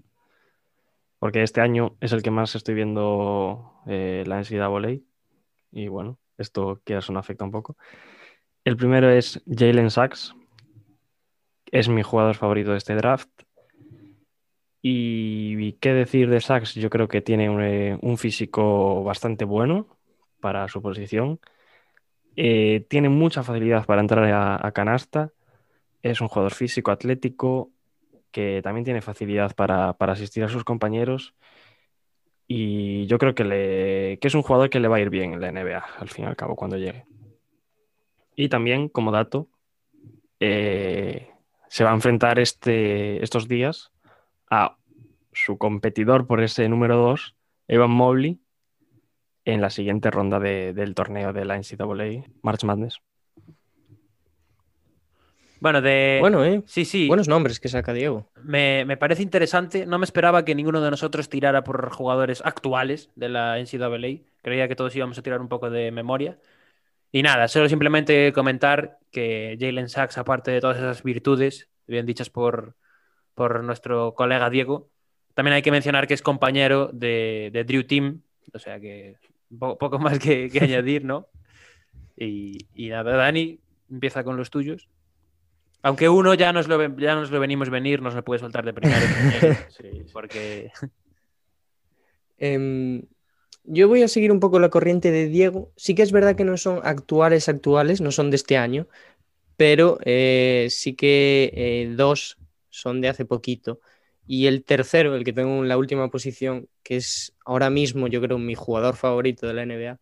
porque 1.18 1.42
este 1.42 1.60
año 1.60 1.96
es 2.00 2.12
el 2.12 2.22
que 2.22 2.30
más 2.30 2.54
estoy 2.54 2.74
viendo 2.74 3.72
eh, 3.86 4.24
la 4.26 4.40
NCAA 4.40 5.00
y 5.72 5.88
bueno, 5.88 6.18
esto 6.36 6.80
quieras 6.84 7.08
o 7.10 7.12
no 7.12 7.18
afecta 7.18 7.44
un 7.44 7.50
poco. 7.50 7.76
El 8.64 8.76
primero 8.76 9.10
es 9.10 9.42
Jalen 9.46 9.90
Sachs, 9.90 10.34
es 11.70 11.88
mi 11.88 12.02
jugador 12.02 12.34
favorito 12.34 12.72
de 12.72 12.78
este 12.78 12.94
draft. 12.94 13.30
Y 14.80 15.72
qué 15.74 15.92
decir 15.92 16.30
de 16.30 16.40
Sachs, 16.40 16.74
yo 16.74 16.88
creo 16.88 17.08
que 17.08 17.20
tiene 17.20 17.50
un, 17.50 17.62
eh, 17.62 17.98
un 18.00 18.16
físico 18.16 19.02
bastante 19.02 19.44
bueno 19.44 19.98
para 20.40 20.68
su 20.68 20.80
posición. 20.80 21.40
Eh, 22.36 22.86
tiene 22.88 23.08
mucha 23.08 23.42
facilidad 23.42 23.84
para 23.84 24.00
entrar 24.00 24.24
a, 24.32 24.72
canasta. 24.72 25.32
Es 26.02 26.20
un 26.20 26.28
jugador 26.28 26.54
físico, 26.54 26.92
atlético, 26.92 27.72
que 28.30 28.60
también 28.62 28.84
tiene 28.84 29.02
facilidad 29.02 29.56
para, 29.56 29.94
para 29.94 30.12
asistir 30.12 30.44
a 30.44 30.48
sus 30.48 30.64
compañeros. 30.64 31.34
Y 32.46 33.06
yo 33.06 33.18
creo 33.18 33.34
que, 33.34 33.44
le, 33.44 34.18
que 34.20 34.28
es 34.28 34.34
un 34.34 34.42
jugador 34.42 34.70
que 34.70 34.80
le 34.80 34.88
va 34.88 34.96
a 34.96 35.00
ir 35.00 35.10
bien 35.10 35.34
en 35.34 35.40
la 35.40 35.48
NBA, 35.48 35.84
al 35.98 36.08
fin 36.08 36.24
y 36.24 36.28
al 36.28 36.36
cabo, 36.36 36.56
cuando 36.56 36.78
llegue. 36.78 37.04
Y 38.36 38.48
también, 38.48 38.88
como 38.88 39.10
dato, 39.10 39.48
eh, 40.38 41.28
se 41.68 41.84
va 41.84 41.90
a 41.90 41.94
enfrentar 41.94 42.38
este, 42.38 43.22
estos 43.22 43.48
días 43.48 43.92
a 44.50 44.76
su 45.32 45.58
competidor 45.58 46.26
por 46.26 46.40
ese 46.42 46.68
número 46.68 46.96
2, 46.96 47.36
Evan 47.68 47.90
Mobley, 47.90 48.40
en 49.44 49.60
la 49.60 49.70
siguiente 49.70 50.10
ronda 50.10 50.38
de- 50.40 50.72
del 50.74 50.94
torneo 50.94 51.32
de 51.32 51.44
la 51.44 51.56
NCAA, 51.56 52.24
March 52.42 52.64
Madness. 52.64 52.98
Bueno, 55.60 55.80
de... 55.80 56.18
bueno, 56.20 56.44
¿eh? 56.44 56.62
sí, 56.66 56.84
sí. 56.84 57.08
Buenos 57.08 57.26
nombres 57.26 57.58
que 57.58 57.68
saca 57.68 57.92
Diego. 57.92 58.30
Me, 58.44 58.84
me 58.84 58.96
parece 58.96 59.22
interesante. 59.24 59.86
No 59.86 59.98
me 59.98 60.04
esperaba 60.04 60.44
que 60.44 60.54
ninguno 60.54 60.80
de 60.80 60.90
nosotros 60.90 61.28
tirara 61.28 61.64
por 61.64 61.90
jugadores 61.90 62.42
actuales 62.44 63.10
de 63.16 63.28
la 63.28 63.58
NCAA. 63.58 64.22
Creía 64.42 64.68
que 64.68 64.76
todos 64.76 64.94
íbamos 64.94 65.18
a 65.18 65.22
tirar 65.22 65.40
un 65.40 65.48
poco 65.48 65.68
de 65.68 65.90
memoria. 65.90 66.38
Y 67.10 67.22
nada, 67.22 67.48
solo 67.48 67.68
simplemente 67.68 68.32
comentar 68.32 68.98
que 69.10 69.56
Jalen 69.58 69.88
Sachs, 69.88 70.18
aparte 70.18 70.50
de 70.50 70.60
todas 70.60 70.76
esas 70.76 71.02
virtudes, 71.02 71.68
bien 71.86 72.04
dichas 72.06 72.28
por, 72.30 72.76
por 73.34 73.64
nuestro 73.64 74.14
colega 74.14 74.50
Diego, 74.50 74.90
también 75.34 75.54
hay 75.54 75.62
que 75.62 75.70
mencionar 75.70 76.06
que 76.06 76.14
es 76.14 76.22
compañero 76.22 76.90
de, 76.92 77.50
de 77.52 77.64
Drew 77.64 77.84
Team. 77.84 78.22
O 78.52 78.58
sea 78.58 78.78
que 78.80 79.16
po- 79.58 79.78
poco 79.78 79.98
más 80.00 80.18
que, 80.18 80.50
que 80.50 80.60
añadir, 80.60 81.04
¿no? 81.04 81.28
Y, 82.16 82.66
y 82.74 82.88
nada, 82.88 83.16
Dani, 83.16 83.58
empieza 83.90 84.24
con 84.24 84.36
los 84.36 84.50
tuyos. 84.50 84.88
Aunque 85.80 86.08
uno 86.08 86.34
ya 86.34 86.52
nos 86.52 86.66
lo, 86.66 86.98
ya 86.98 87.14
nos 87.14 87.30
lo 87.30 87.38
venimos 87.38 87.70
venir, 87.70 88.02
nos 88.02 88.14
lo 88.14 88.24
puede 88.24 88.40
soltar 88.40 88.64
de 88.64 88.72
primero. 88.74 89.00
porque 90.12 90.72
Em, 92.38 93.02
yo 93.68 93.88
voy 93.88 94.02
a 94.02 94.08
seguir 94.08 94.32
un 94.32 94.40
poco 94.40 94.58
la 94.58 94.70
corriente 94.70 95.10
de 95.10 95.28
Diego. 95.28 95.72
Sí 95.76 95.94
que 95.94 96.02
es 96.02 96.12
verdad 96.12 96.36
que 96.36 96.44
no 96.44 96.56
son 96.56 96.80
actuales, 96.84 97.48
actuales, 97.48 98.00
no 98.00 98.12
son 98.12 98.30
de 98.30 98.36
este 98.36 98.56
año, 98.56 98.88
pero 99.56 99.98
eh, 100.04 100.68
sí 100.70 100.94
que 100.94 101.52
eh, 101.54 101.92
dos 101.96 102.38
son 102.70 103.00
de 103.00 103.08
hace 103.08 103.24
poquito. 103.24 103.80
Y 104.26 104.46
el 104.46 104.64
tercero, 104.64 105.14
el 105.16 105.24
que 105.24 105.32
tengo 105.32 105.62
en 105.62 105.68
la 105.68 105.78
última 105.78 106.10
posición, 106.10 106.68
que 106.82 106.96
es 106.96 107.34
ahora 107.44 107.70
mismo, 107.70 108.08
yo 108.08 108.20
creo, 108.20 108.38
mi 108.38 108.54
jugador 108.54 108.96
favorito 108.96 109.46
de 109.46 109.54
la 109.54 109.62
NBA, 109.62 110.00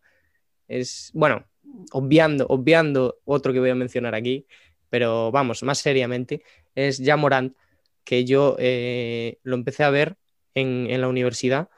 es, 0.67 1.11
bueno, 1.13 1.45
obviando, 1.91 2.45
obviando 2.49 3.19
otro 3.25 3.53
que 3.53 3.59
voy 3.59 3.69
a 3.69 3.75
mencionar 3.75 4.15
aquí, 4.15 4.45
pero 4.89 5.31
vamos, 5.31 5.63
más 5.63 5.79
seriamente, 5.79 6.43
es 6.75 7.01
Jamorant, 7.03 7.55
que 8.03 8.25
yo 8.25 8.55
eh, 8.59 9.39
lo 9.43 9.55
empecé 9.55 9.83
a 9.83 9.89
ver 9.89 10.17
en, 10.55 11.01
la 11.01 11.07
universidad. 11.07 11.69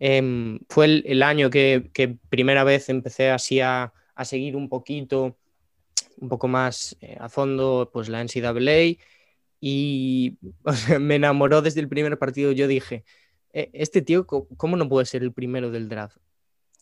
Em, 0.00 0.60
fue 0.68 1.02
el, 1.04 1.22
año 1.22 1.50
que, 1.50 1.90
primera 2.28 2.64
vez 2.64 2.88
empecé 2.88 3.30
así 3.30 3.60
a, 3.60 3.92
seguir 4.24 4.56
un 4.56 4.68
poquito, 4.68 5.36
un 6.18 6.28
poco 6.28 6.48
más 6.48 6.96
eh, 7.00 7.16
a 7.20 7.28
fondo, 7.28 7.90
pues 7.92 8.08
la 8.08 8.22
NCAA 8.22 8.96
y 9.60 10.38
me 11.00 11.16
enamoró 11.16 11.62
desde 11.62 11.80
el 11.80 11.88
primer 11.88 12.18
partido. 12.18 12.52
Yo 12.52 12.68
dije, 12.68 13.04
e, 13.52 13.70
este 13.72 14.02
tío, 14.02 14.26
¿cómo 14.26 14.76
no 14.76 14.88
puede 14.88 15.06
ser 15.06 15.22
el 15.22 15.32
primero 15.32 15.70
del 15.70 15.88
draft? 15.88 16.18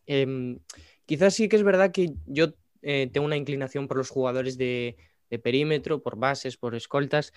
Em, 0.07 0.61
quizás 1.07 1.35
sí 1.35 1.49
que 1.49 1.57
es 1.57 1.63
verdad 1.63 1.93
que 1.93 2.13
yo 2.27 2.55
eh, 2.83 3.09
tengo 3.13 3.27
una 3.27 3.37
inclinación 3.37 3.89
por 3.89 3.97
los 3.97 4.11
jugadores 4.11 4.59
de, 4.59 4.97
perímetro, 5.43 6.03
por 6.03 6.17
bases, 6.17 6.57
por 6.57 6.75
escoltas, 6.75 7.33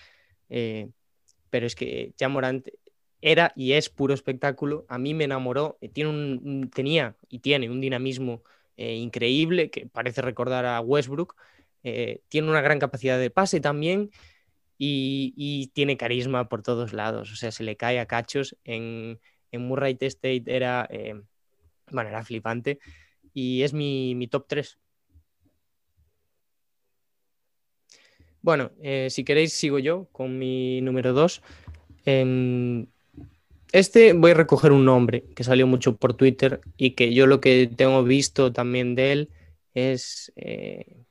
eh, 0.48 0.88
pero 1.50 1.66
es 1.66 1.74
que 1.74 2.14
ya 2.16 2.28
Morant 2.28 2.68
era 3.22 3.52
y 3.56 3.72
es 3.72 3.88
puro 3.90 4.14
espectáculo. 4.14 4.86
A 4.88 4.98
mí 4.98 5.14
me 5.14 5.24
enamoró, 5.24 5.78
eh, 5.80 5.88
tiene 5.88 6.10
un, 6.10 6.70
tenía 6.74 7.16
y 7.28 7.40
tiene 7.40 7.70
un 7.70 7.80
dinamismo 7.80 8.42
increíble 8.76 9.70
que 9.70 9.86
parece 9.86 10.22
recordar 10.22 10.64
a 10.64 10.80
Westbrook. 10.80 11.36
tiene 11.82 12.48
una 12.48 12.62
gran 12.62 12.78
capacidad 12.78 13.18
de 13.18 13.28
pase 13.28 13.60
también 13.60 14.10
y, 14.78 15.70
tiene 15.74 15.98
carisma 15.98 16.48
por 16.48 16.62
todos 16.62 16.94
lados. 16.94 17.30
O 17.30 17.36
sea, 17.36 17.52
se 17.52 17.62
le 17.62 17.76
cae 17.76 18.00
a 18.00 18.06
cachos. 18.06 18.56
En, 18.64 19.20
en 19.52 19.66
Murray 19.66 19.96
State 20.00 20.44
era, 20.46 20.86
eh, 20.90 21.20
bueno, 21.90 22.08
era 22.08 22.24
flipante 22.24 22.78
y 23.34 23.62
es 23.62 23.72
mi, 23.72 24.26
top 24.30 24.46
3. 24.48 24.78
Bueno, 28.42 28.70
eh, 28.82 29.08
si 29.10 29.24
queréis 29.24 29.52
sigo 29.52 29.78
yo 29.78 30.08
con 30.12 30.38
mi 30.38 30.80
número 30.80 31.12
2. 31.12 31.42
Este 33.72 34.12
voy 34.14 34.32
a 34.32 34.34
recoger 34.34 34.72
un 34.72 34.84
nombre 34.84 35.24
que 35.34 35.44
salió 35.44 35.66
mucho 35.66 35.96
por 35.96 36.14
Twitter 36.14 36.60
y 36.76 36.92
que 36.92 37.14
yo 37.14 37.26
lo 37.26 37.40
que 37.40 37.70
tengo 37.74 38.02
visto 38.02 38.52
también 38.52 38.94
de 38.94 39.12
él 39.12 39.28
es 39.74 40.32
eh, 40.36 41.04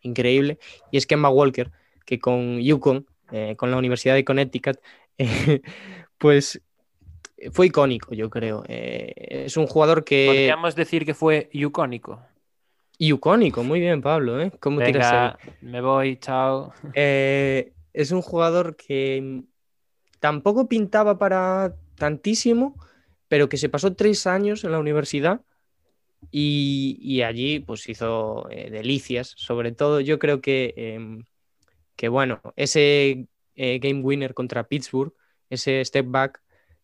increíble 0.00 0.58
y 0.90 0.96
es 0.96 1.06
Kemba 1.06 1.28
Walker 1.28 1.70
que 2.06 2.18
con 2.18 2.58
Yukon, 2.60 3.06
eh, 3.32 3.54
con 3.56 3.70
la 3.70 3.76
Universidad 3.76 4.14
de 4.14 4.24
Connecticut, 4.24 4.78
eh, 5.18 5.60
pues 6.16 6.62
fue 7.52 7.66
icónico, 7.66 8.14
yo 8.14 8.30
creo. 8.30 8.64
Es 8.66 9.56
un 9.58 9.66
jugador 9.66 10.04
que... 10.04 10.26
Podríamos 10.26 10.74
decir 10.74 11.04
que 11.04 11.12
fue 11.12 11.50
icónico. 11.52 12.18
Icónico, 12.96 13.62
muy 13.62 13.78
bien, 13.78 14.00
Pablo. 14.00 14.40
¿eh? 14.40 14.50
¿Cómo 14.58 14.78
Venga, 14.78 15.38
me 15.60 15.80
voy, 15.82 16.16
chao. 16.16 16.72
es 16.94 18.10
un 18.10 18.22
jugador 18.22 18.74
que 18.74 19.42
tampoco 20.18 20.66
pintaba 20.66 21.18
para 21.18 21.76
tantísimo, 21.98 22.76
pero 23.28 23.48
que 23.48 23.56
se 23.56 23.68
pasó 23.68 23.94
tres 23.94 24.26
años 24.26 24.64
en 24.64 24.72
la 24.72 24.78
universidad 24.78 25.42
y, 26.30 27.22
allí 27.22 27.60
pues 27.60 27.88
hizo 27.88 28.48
delicias. 28.50 29.34
Sobre 29.36 29.72
todo, 29.72 30.00
yo 30.00 30.18
creo 30.18 30.40
que 30.40 30.74
em, 30.76 31.24
que 31.98 32.08
bueno, 32.08 32.40
ese 32.54 33.26
eh, 33.56 33.80
game 33.80 34.02
winner 34.02 34.32
contra 34.32 34.68
Pittsburgh, 34.68 35.12
ese 35.50 35.84
step 35.84 36.06
back 36.08 36.40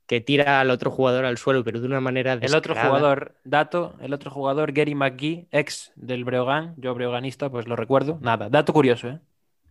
que 0.07 0.21
tira 0.21 0.61
al 0.61 0.71
otro 0.71 0.91
jugador 0.91 1.25
al 1.25 1.39
suelo, 1.39 1.63
pero 1.63 1.81
de 1.81 1.87
una 1.87 2.01
manera 2.01 2.33
El 2.33 2.55
otro 2.55 2.75
jugador, 2.75 3.37
dato, 3.45 3.95
el 4.01 4.13
otro 4.13 4.33
jugador, 4.33 4.73
Gary 4.73 4.97
McGee, 4.97 5.47
ex 5.53 5.93
del 5.95 6.25
Breogán, 6.25 6.75
yo 6.79 6.93
breoganista, 6.97 7.49
pues 7.49 7.69
lo 7.69 7.77
recuerdo. 7.77 8.19
Nada, 8.21 8.51
dato 8.51 8.73
curioso, 8.73 9.09
¿eh? 9.09 9.21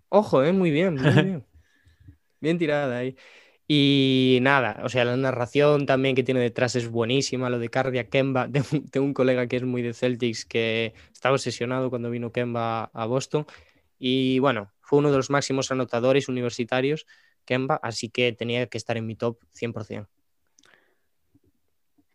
Ojo, 0.08 0.44
¿eh? 0.46 0.54
Muy 0.54 0.72
bien, 0.72 0.96
muy 0.96 1.12
bien. 1.12 1.46
bien 2.40 2.58
tirada 2.58 2.98
ahí. 2.98 3.18
Y 3.68 4.40
nada, 4.42 4.82
o 4.84 4.90
sea, 4.90 5.06
la 5.06 5.16
narración 5.16 5.86
también 5.86 6.16
que 6.16 6.24
tiene 6.24 6.42
detrás 6.42 6.76
es 6.76 6.90
buenísima, 6.90 7.50
lo 7.50 7.60
de 7.60 7.70
Cardia 7.70 8.10
Kemba, 8.10 8.48
de 8.92 9.00
un 9.00 9.14
colega 9.14 9.48
que 9.48 9.56
es 9.56 9.64
muy 9.64 9.82
de 9.82 9.94
Celtics 9.94 10.46
que 10.46 10.94
estaba 11.12 11.36
obsesionado 11.36 11.90
cuando 11.90 12.10
vino 12.10 12.32
Kemba 12.32 12.86
a 12.94 13.06
Boston. 13.06 13.46
Y 13.98 14.40
bueno, 14.40 14.72
fue 14.82 15.00
uno 15.00 15.12
de 15.12 15.18
los 15.18 15.30
máximos 15.30 15.72
anotadores 15.72 16.28
universitarios, 16.28 17.08
Kemba, 17.46 17.80
así 17.82 18.10
que 18.10 18.34
tenía 18.34 18.68
que 18.68 18.78
estar 18.78 18.98
en 18.98 19.06
mi 19.08 19.16
top 19.16 19.40
100%. 19.54 20.08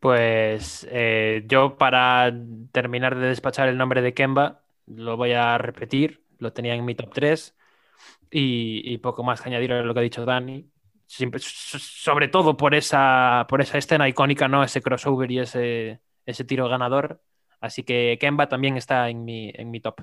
Pues 0.01 0.86
eh, 0.90 1.44
yo 1.49 1.76
para 1.76 2.32
terminar 2.72 3.18
de 3.18 3.28
despachar 3.28 3.68
el 3.68 3.76
nombre 3.78 4.01
de 4.03 4.14
Kemba, 4.14 4.62
lo 4.86 5.16
voy 5.16 5.32
a 5.32 5.59
repetir, 5.59 6.22
lo 6.38 6.53
tenía 6.53 6.74
en 6.74 6.84
mi 6.84 6.94
top 6.94 7.12
3 7.12 7.57
y, 8.30 8.99
poco 8.99 9.22
más 9.24 9.40
que 9.40 9.49
añadir 9.49 9.72
a 9.72 9.82
lo 9.82 9.94
que 9.94 10.01
ha 10.01 10.03
dicho 10.03 10.24
Dani. 10.24 10.70
Sobre 11.09 12.28
todo 12.28 12.56
por 12.56 12.74
esa, 12.74 13.46
por 13.48 13.61
esa 13.61 13.78
escena 13.78 14.09
icónica, 14.09 14.46
¿no? 14.46 14.62
Ese 14.62 14.82
crossover 14.82 15.30
y 15.30 15.40
ese, 15.40 16.00
ese 16.26 16.44
tiro 16.44 16.68
ganador. 16.68 17.20
Así 17.61 17.82
que 17.82 18.18
Kemba 18.20 18.48
también 18.48 18.76
está 18.76 19.09
en 19.09 19.24
mi, 19.24 19.50
en 19.54 19.70
mi 19.70 19.80
top. 19.80 20.02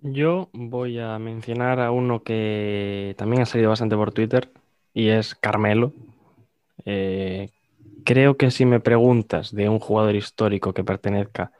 Yo 0.00 0.50
voy 0.52 0.98
a 0.98 1.18
mencionar 1.18 1.80
a 1.80 1.90
uno 1.90 2.22
que 2.22 3.14
también 3.16 3.42
ha 3.42 3.46
salido 3.46 3.70
bastante 3.70 3.96
por 3.96 4.12
Twitter 4.12 4.50
y 4.92 5.08
es 5.08 5.34
Carmelo. 5.34 5.92
Eh, 6.84 7.50
creo 8.04 8.36
que 8.36 8.50
si 8.50 8.64
me 8.64 8.80
preguntas 8.80 9.52
de 9.54 9.68
un 9.68 9.78
jugador 9.78 10.14
histórico 10.14 10.72
que 10.72 10.84
pertenezca 10.84 11.52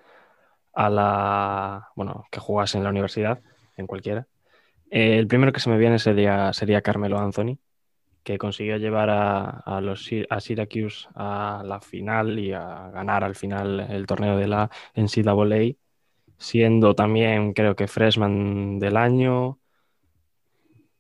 a 0.72 0.90
la, 0.90 1.88
bueno, 1.96 2.26
que 2.30 2.40
jugase 2.40 2.78
en 2.78 2.84
la 2.84 2.90
universidad, 2.90 3.40
en 3.76 3.86
cualquiera, 3.86 4.26
eh, 4.90 5.18
el 5.18 5.26
primero 5.26 5.52
que 5.52 5.60
se 5.60 5.70
me 5.70 5.78
viene 5.78 5.98
sería, 5.98 6.52
sería 6.52 6.82
Carmelo 6.82 7.18
Anthony, 7.18 7.58
que 8.22 8.38
consiguió 8.38 8.76
llevar 8.76 9.10
a, 9.10 9.80
los, 9.80 10.08
a 10.28 10.40
Syracuse 10.40 11.08
a 11.14 11.62
la 11.64 11.80
final 11.80 12.38
y 12.38 12.52
a 12.52 12.90
ganar 12.90 13.24
al 13.24 13.34
final 13.34 13.80
el 13.80 14.06
torneo 14.06 14.36
de 14.36 14.48
la 14.48 14.70
NCAA 14.94 15.76
siendo 16.38 16.94
también 16.94 17.52
creo 17.52 17.76
que 17.76 17.88
freshman 17.88 18.78
del 18.78 18.96
año, 18.96 19.58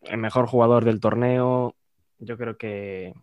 el 0.02 0.18
mejor 0.18 0.46
jugador 0.46 0.84
del 0.84 1.00
torneo. 1.00 1.76
Yo 2.18 2.36
creo 2.36 2.58
que 2.58 3.14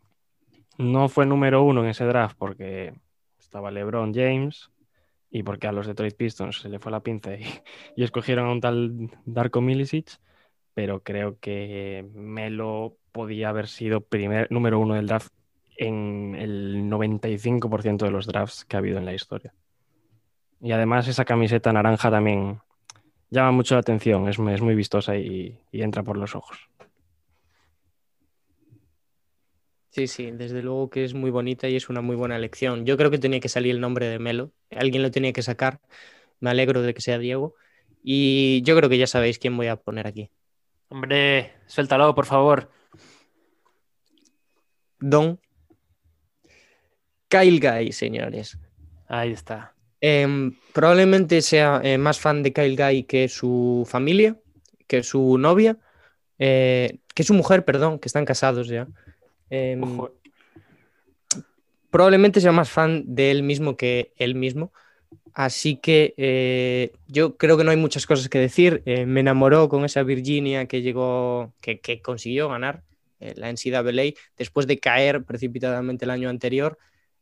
no 0.78 1.10
fue 1.10 1.26
número 1.26 1.64
uno 1.64 1.84
en 1.84 1.90
ese 1.90 2.06
draft 2.06 2.38
porque 2.38 2.94
estaba 3.38 3.72
LeBron 3.72 4.14
James 4.14 4.72
y 5.30 5.44
porque 5.44 5.68
a 5.68 5.72
los 5.72 5.88
Detroit 5.88 6.16
Pistons 6.16 6.62
se 6.62 6.70
le 6.70 6.80
fue 6.80 6.92
la 6.92 7.02
pinza 7.02 7.36
y, 7.36 7.44
escogieron 7.98 8.48
a 8.48 8.52
un 8.52 8.62
tal 8.62 9.12
Darko 9.26 9.62
Milicic, 9.62 10.20
pero 10.76 11.02
creo 11.02 11.40
que 11.40 12.06
Melo 12.14 12.98
podía 13.12 13.50
haber 13.50 13.68
sido 13.68 14.02
primer, 14.02 14.52
número 14.52 14.78
uno 14.78 14.94
del 14.94 15.08
draft 15.08 15.34
en 15.78 16.36
el 16.38 16.90
95% 16.90 18.06
de 18.06 18.12
los 18.12 18.28
drafts 18.28 18.66
que 18.66 18.76
ha 18.76 18.80
habido 18.80 19.00
en 19.00 19.06
la 19.06 19.14
historia. 19.14 19.54
Y 20.62 20.74
además 20.74 21.08
esa 21.08 21.26
camiseta 21.26 21.72
naranja 21.72 22.12
también 22.12 22.60
llama 23.30 23.52
mucho 23.52 23.76
la 23.76 23.80
atención, 23.80 24.28
es, 24.28 24.38
es 24.38 24.62
muy 24.62 24.76
vistosa 24.76 25.18
y, 25.18 25.58
entra 25.72 26.04
por 26.04 26.18
los 26.18 26.36
ojos. 26.36 26.70
Sí, 29.92 30.08
sí, 30.08 30.32
desde 30.32 30.62
luego 30.62 30.90
que 30.90 31.06
es 31.06 31.14
muy 31.14 31.32
bonita 31.32 31.70
y 31.70 31.78
es 31.78 31.88
una 31.88 32.02
muy 32.02 32.18
buena 32.18 32.36
elección. 32.36 32.86
Yo 32.86 32.98
creo 32.98 33.12
que 33.12 33.18
tenía 33.18 33.40
que 33.40 33.48
salir 33.48 33.72
el 33.72 33.80
nombre 33.80 34.08
de 34.08 34.20
Melo, 34.20 34.52
alguien 34.72 35.02
lo 35.02 35.12
tenía 35.12 35.32
que 35.32 35.42
sacar. 35.42 35.80
Me 36.42 36.50
alegro 36.50 36.82
de 36.82 36.94
que 36.94 37.00
sea 37.00 37.18
Diego. 37.18 37.56
Y 38.04 38.62
yo 38.64 38.76
creo 38.76 38.90
que 38.90 38.98
ya 38.98 39.08
sabéis 39.08 39.40
quién 39.40 39.56
voy 39.56 39.68
a 39.68 39.78
poner 39.78 40.06
aquí. 40.06 40.30
Hombre, 40.90 41.54
suéltalo, 41.66 42.14
por 42.14 42.26
favor. 42.26 42.70
Don 45.00 45.40
Kyle 47.28 47.60
Guy, 47.60 47.92
señores. 47.92 48.58
Ahí 49.08 49.32
está. 49.32 49.74
Em, 50.02 50.54
probablemente 50.74 51.42
sea 51.42 51.82
eh, 51.84 51.98
más 51.98 52.20
fan 52.20 52.44
de 52.44 52.54
Kyle 52.54 52.76
Guy 52.76 53.04
que 53.04 53.28
su 53.28 53.86
familia, 53.88 54.40
que 54.88 55.04
su 55.04 55.38
novia, 55.38 55.78
eh, 56.38 57.00
que 57.14 57.24
su 57.24 57.34
mujer, 57.34 57.66
perdón, 57.66 58.00
que 58.00 58.08
están 58.08 58.26
casados 58.26 58.68
ya. 58.68 58.88
Em, 59.50 59.82
probablemente 61.90 62.42
sea 62.42 62.52
más 62.52 62.70
fan 62.70 63.04
de 63.08 63.32
él 63.32 63.44
mismo 63.44 63.78
que 63.78 64.14
él 64.18 64.36
mismo. 64.36 64.72
Así 65.34 65.78
que 65.78 66.14
eh, 66.18 66.94
yo 67.08 67.38
creo 67.38 67.58
que 67.58 67.64
no 67.64 67.72
hay 67.72 67.78
muchas 67.78 68.06
cosas 68.06 68.30
que 68.30 68.40
decir. 68.40 68.84
me 68.86 69.20
enamoró 69.20 69.70
con 69.70 69.86
esa 69.86 70.04
Virginia 70.04 70.66
que 70.66 70.82
llegó, 70.82 71.54
que, 71.62 72.02
consiguió 72.02 72.50
ganar 72.50 72.84
la 73.20 73.50
NCAA 73.52 74.14
después 74.38 74.68
de 74.68 74.80
caer 74.80 75.24
precipitadamente 75.24 76.06
el 76.06 76.12
año 76.12 76.30
anterior. 76.30 76.78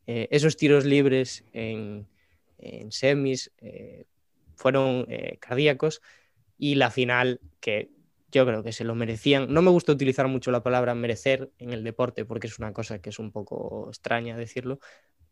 esos 0.06 0.58
tiros 0.58 0.86
libres 0.86 1.44
en, 1.54 2.08
semis 2.90 3.52
eh, 3.60 4.06
fueron 4.56 5.06
eh, 5.10 5.38
cardíacos 5.40 6.02
y 6.58 6.76
la 6.76 6.92
final 6.92 7.40
que 7.60 7.90
yo 8.32 8.46
creo 8.46 8.64
que 8.64 8.72
se 8.72 8.84
lo 8.84 8.96
merecían. 8.96 9.54
No 9.54 9.62
me 9.62 9.70
gusta 9.70 9.92
utilizar 9.92 10.28
mucho 10.28 10.52
la 10.52 10.64
palabra 10.64 10.96
merecer 10.96 11.52
en 11.60 11.72
el 11.72 11.84
deporte 11.84 12.26
porque 12.26 12.48
es 12.48 12.58
una 12.58 12.74
cosa 12.74 13.00
que 13.00 13.10
es 13.10 13.20
un 13.20 13.32
poco 13.32 13.90
extraña 13.90 14.38
decirlo, 14.38 14.80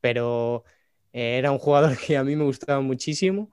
pero 0.01 0.64
eh, 1.14 1.38
era 1.38 1.51
un 1.51 1.59
jugador 1.59 1.97
que 2.05 2.18
a 2.18 2.24
mí 2.24 2.36
me 2.36 2.43
gustaba 2.43 2.82
muchísimo 2.82 3.51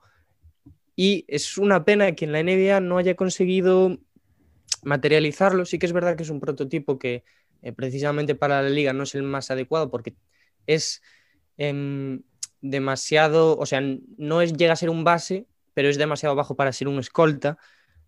y 0.95 1.25
es 1.27 1.57
una 1.57 1.85
pena 1.85 2.13
que 2.13 2.25
en 2.25 2.33
la 2.33 2.41
NBA 2.41 2.81
no 2.81 2.97
haya 2.97 3.15
conseguido 3.15 3.97
materializarlo. 4.83 5.65
Sí 5.65 5.79
que 5.79 5.85
es 5.85 5.93
verdad 5.93 6.17
que 6.17 6.23
es 6.23 6.29
un 6.29 6.41
prototipo 6.41 6.99
que 6.99 7.23
eh, 7.61 7.71
precisamente 7.71 8.35
para 8.35 8.61
la 8.61 8.69
liga 8.69 8.91
no 8.93 9.03
es 9.03 9.15
el 9.15 9.23
más 9.23 9.49
adecuado 9.51 9.89
porque 9.89 10.15
es 10.67 11.01
em, 11.57 12.23
demasiado, 12.61 13.57
o 13.57 13.65
sea, 13.65 13.81
no 14.17 14.41
es, 14.41 14.53
llega 14.53 14.73
a 14.73 14.75
ser 14.75 14.89
un 14.89 15.03
base, 15.05 15.47
pero 15.73 15.87
es 15.89 15.97
demasiado 15.97 16.35
bajo 16.35 16.55
para 16.55 16.73
ser 16.73 16.87
un 16.87 16.99
escolta 16.99 17.57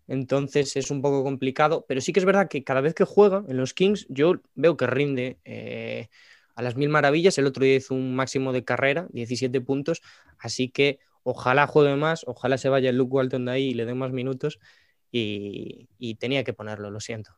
entonces 0.08 0.76
es 0.76 0.90
un 0.90 1.00
poco 1.00 1.22
complicado, 1.24 1.84
pero 1.88 2.00
sí 2.00 2.12
que 2.12 2.20
es 2.20 2.26
verdad 2.26 2.48
que 2.48 2.64
cada 2.64 2.80
vez 2.80 2.94
que 2.94 3.04
juega 3.04 3.44
en 3.48 3.56
los 3.56 3.72
Kings, 3.74 4.06
yo 4.08 4.42
veo 4.54 4.76
que 4.76 4.86
rinde 4.86 5.38
eh, 5.44 6.08
a 6.54 6.62
las 6.62 6.76
mil 6.76 6.88
maravillas. 6.88 7.38
El 7.38 7.46
otro 7.46 7.64
día 7.64 7.76
hizo 7.76 7.94
un 7.94 8.14
máximo 8.14 8.52
de 8.52 8.64
carrera, 8.64 9.06
17 9.10 9.60
puntos, 9.60 10.02
así 10.38 10.68
que 10.68 10.98
ojalá 11.22 11.66
juegue 11.66 11.96
más, 11.96 12.24
ojalá 12.26 12.58
se 12.58 12.68
vaya 12.68 12.90
el 12.90 12.96
Luke 12.96 13.14
Walton 13.14 13.44
de 13.46 13.52
ahí 13.52 13.68
y 13.68 13.74
le 13.74 13.84
dé 13.84 13.94
más 13.94 14.12
minutos. 14.12 14.58
Y, 15.14 16.14
tenía 16.18 16.42
que 16.42 16.54
ponerlo, 16.54 16.90
lo 16.90 16.98
siento. 16.98 17.32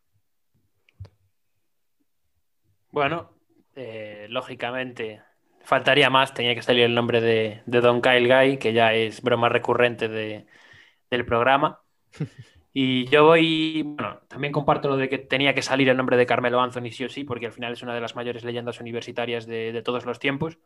Bueno, 2.92 3.32
eh, 3.74 4.26
lógicamente 4.28 5.20
faltaría 5.64 6.10
más, 6.10 6.34
tenía 6.34 6.54
que 6.54 6.62
salir 6.62 6.84
el 6.84 6.94
nombre 6.94 7.20
de, 7.20 7.62
Don 7.66 8.00
Kyle 8.00 8.28
Guy, 8.28 8.58
que 8.58 8.72
ya 8.72 8.94
es 8.94 9.22
broma 9.22 9.48
recurrente 9.48 10.08
del 10.08 11.26
programa. 11.26 11.80
Y 12.76 13.06
yo 13.06 13.24
voy, 13.24 13.82
bueno, 13.84 14.18
también 14.26 14.52
comparto 14.52 14.88
lo 14.88 14.96
de 14.96 15.08
que 15.08 15.18
tenía 15.18 15.54
que 15.54 15.62
salir 15.62 15.88
el 15.88 15.96
nombre 15.96 16.16
de 16.16 16.26
Carmelo 16.26 16.60
Anthony 16.60 16.90
sí 16.90 17.04
o 17.04 17.08
sí, 17.08 17.22
porque 17.22 17.46
al 17.46 17.52
final 17.52 17.72
es 17.72 17.82
una 17.84 17.94
de 17.94 18.00
las 18.00 18.16
mayores 18.16 18.42
leyendas 18.42 18.80
universitarias 18.80 19.46
de, 19.46 19.80
todos 19.84 20.04
los 20.04 20.18
tiempos. 20.18 20.58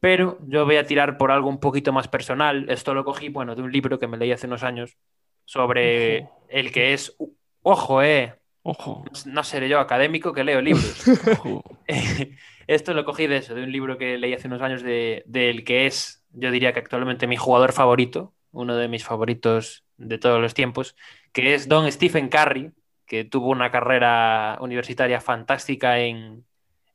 Pero 0.00 0.38
yo 0.48 0.64
voy 0.64 0.76
a 0.76 0.84
tirar 0.84 1.16
por 1.16 1.30
algo 1.30 1.48
un 1.48 1.60
poquito 1.60 1.92
más 1.92 2.08
personal. 2.08 2.68
Esto 2.68 2.92
lo 2.92 3.04
cogí, 3.04 3.28
bueno, 3.28 3.54
de 3.54 3.62
un 3.62 3.70
libro 3.70 4.00
que 4.00 4.08
me 4.08 4.16
leí 4.16 4.32
hace 4.32 4.48
unos 4.48 4.64
años 4.64 4.96
sobre 5.44 6.28
el 6.48 6.72
que 6.72 6.92
es, 6.92 7.16
ojo, 7.62 8.02
eh, 8.02 8.34
ojo, 8.62 9.04
no 9.26 9.44
seré 9.44 9.68
yo 9.68 9.78
académico 9.78 10.32
que 10.32 10.42
leo 10.42 10.60
libros. 10.60 11.04
Esto 12.66 12.94
lo 12.94 13.04
cogí 13.04 13.28
de 13.28 13.36
eso, 13.36 13.54
de 13.54 13.62
un 13.62 13.70
libro 13.70 13.96
que 13.96 14.18
leí 14.18 14.34
hace 14.34 14.48
unos 14.48 14.60
años 14.60 14.82
del 14.82 15.22
de, 15.24 15.64
que 15.64 15.86
es, 15.86 16.24
yo 16.32 16.50
diría 16.50 16.72
que 16.72 16.80
actualmente 16.80 17.28
mi 17.28 17.36
jugador 17.36 17.72
favorito, 17.72 18.34
uno 18.50 18.74
de 18.74 18.88
mis 18.88 19.04
favoritos 19.04 19.84
de 19.98 20.18
todos 20.18 20.40
los 20.40 20.54
tiempos, 20.54 20.96
que 21.32 21.54
es 21.54 21.68
Don 21.68 21.90
Stephen 21.90 22.28
Curry, 22.28 22.72
que 23.06 23.24
tuvo 23.24 23.50
una 23.50 23.70
carrera 23.70 24.58
universitaria 24.60 25.20
fantástica 25.20 25.98
en, 25.98 26.44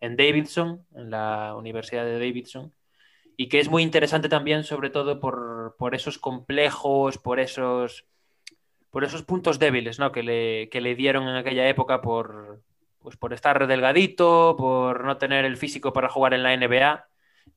Davidson, 0.01 0.85
en 0.95 1.09
la 1.09 1.55
Universidad 1.55 2.05
de 2.05 2.19
Davidson, 2.19 2.73
y 3.35 3.49
que 3.49 3.59
es 3.59 3.69
muy 3.69 3.83
interesante 3.83 4.29
también, 4.29 4.63
sobre 4.63 4.89
todo 4.89 5.19
por, 5.19 5.95
esos 5.95 6.17
complejos, 6.17 7.17
por 7.17 7.39
esos, 7.39 8.05
por 8.91 9.03
esos 9.03 9.23
puntos 9.23 9.59
débiles 9.59 9.99
¿no? 9.99 10.11
que, 10.11 10.23
le, 10.23 10.69
le 10.71 10.95
dieron 10.95 11.27
en 11.27 11.35
aquella 11.35 11.67
época 11.67 12.01
por, 12.01 12.61
pues 12.99 13.17
por 13.17 13.33
estar 13.33 13.65
delgadito, 13.65 14.55
por 14.57 15.03
no 15.03 15.17
tener 15.17 15.45
el 15.45 15.57
físico 15.57 15.93
para 15.93 16.09
jugar 16.09 16.33
en 16.33 16.43
la 16.43 16.55
NBA, 16.55 17.07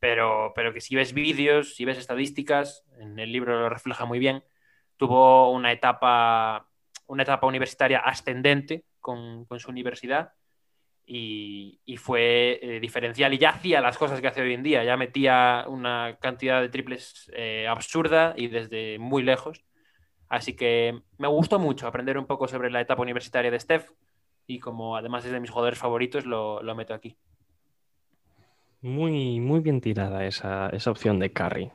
pero, 0.00 0.52
pero 0.54 0.72
que 0.72 0.80
si 0.80 0.94
ves 0.94 1.12
vídeos, 1.12 1.74
si 1.74 1.84
ves 1.84 1.98
estadísticas, 1.98 2.84
en 2.98 3.18
el 3.18 3.32
libro 3.32 3.60
lo 3.60 3.68
refleja 3.68 4.04
muy 4.06 4.18
bien, 4.18 4.42
tuvo 4.96 5.50
una 5.52 5.72
etapa, 5.72 6.68
una 7.06 7.22
etapa 7.22 7.46
universitaria 7.46 7.98
ascendente 7.98 8.84
con, 9.00 9.46
su 9.58 9.70
universidad 9.70 10.32
y, 11.06 11.80
fue 11.98 12.58
eh, 12.60 12.80
diferencial 12.80 13.32
y 13.32 13.38
ya 13.38 13.50
hacía 13.50 13.80
las 13.80 13.96
cosas 13.96 14.20
que 14.20 14.26
hace 14.26 14.42
hoy 14.42 14.54
en 14.54 14.62
día, 14.62 14.84
ya 14.84 14.96
metía 14.96 15.64
una 15.68 16.18
cantidad 16.20 16.60
de 16.60 16.68
triples 16.68 17.30
eh, 17.34 17.66
absurda 17.68 18.34
y 18.36 18.48
desde 18.48 18.98
muy 18.98 19.22
lejos. 19.22 19.64
Así 20.28 20.56
que 20.56 21.00
me 21.18 21.28
gustó 21.28 21.58
mucho 21.58 21.86
aprender 21.86 22.18
un 22.18 22.26
poco 22.26 22.48
sobre 22.48 22.70
la 22.70 22.80
etapa 22.80 23.02
universitaria 23.02 23.50
de 23.50 23.60
Steph 23.60 23.90
y 24.46 24.58
como 24.58 24.96
además 24.96 25.24
es 25.24 25.32
de 25.32 25.40
mis 25.40 25.50
jugadores 25.50 25.78
favoritos, 25.78 26.26
lo, 26.26 26.62
meto 26.74 26.94
aquí. 26.94 27.16
Muy, 28.80 29.40
muy 29.40 29.60
bien 29.60 29.80
tirada 29.80 30.24
esa, 30.26 30.68
esa 30.70 30.90
opción 30.90 31.18
de 31.18 31.32
Curry. 31.32 31.70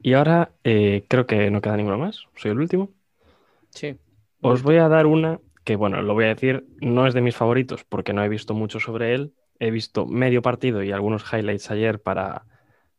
Y 0.00 0.12
ahora 0.12 0.52
eh, 0.64 1.04
creo 1.08 1.26
que 1.26 1.50
no 1.50 1.60
queda 1.60 1.76
ninguno 1.76 1.98
más. 1.98 2.24
Soy 2.36 2.52
el 2.52 2.60
último. 2.60 2.90
Sí. 3.70 3.96
Os 4.40 4.62
voy 4.62 4.76
a 4.76 4.88
dar 4.88 5.06
una 5.06 5.40
que, 5.64 5.76
bueno, 5.76 6.00
lo 6.02 6.14
voy 6.14 6.24
a 6.24 6.28
decir, 6.28 6.66
no 6.80 7.06
es 7.06 7.14
de 7.14 7.20
mis 7.20 7.36
favoritos 7.36 7.84
porque 7.84 8.12
no 8.12 8.24
he 8.24 8.28
visto 8.28 8.54
mucho 8.54 8.80
sobre 8.80 9.14
él. 9.14 9.34
He 9.58 9.70
visto 9.70 10.06
medio 10.06 10.40
partido 10.40 10.82
y 10.82 10.92
algunos 10.92 11.24
highlights 11.32 11.70
ayer 11.70 12.00
para, 12.00 12.46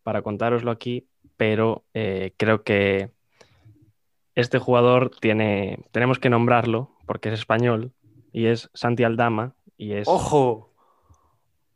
para 0.03 0.21
contároslo 0.21 0.71
aquí, 0.71 1.07
pero 1.37 1.85
eh, 1.93 2.33
creo 2.37 2.63
que 2.63 3.11
este 4.35 4.59
jugador 4.59 5.09
tiene, 5.19 5.79
tenemos 5.91 6.19
que 6.19 6.29
nombrarlo 6.29 6.91
porque 7.05 7.29
es 7.29 7.39
español 7.39 7.93
y 8.31 8.47
es 8.47 8.69
Santi 8.73 9.03
Aldama 9.03 9.55
y 9.77 9.93
es... 9.93 10.07
¡Ojo! 10.07 10.68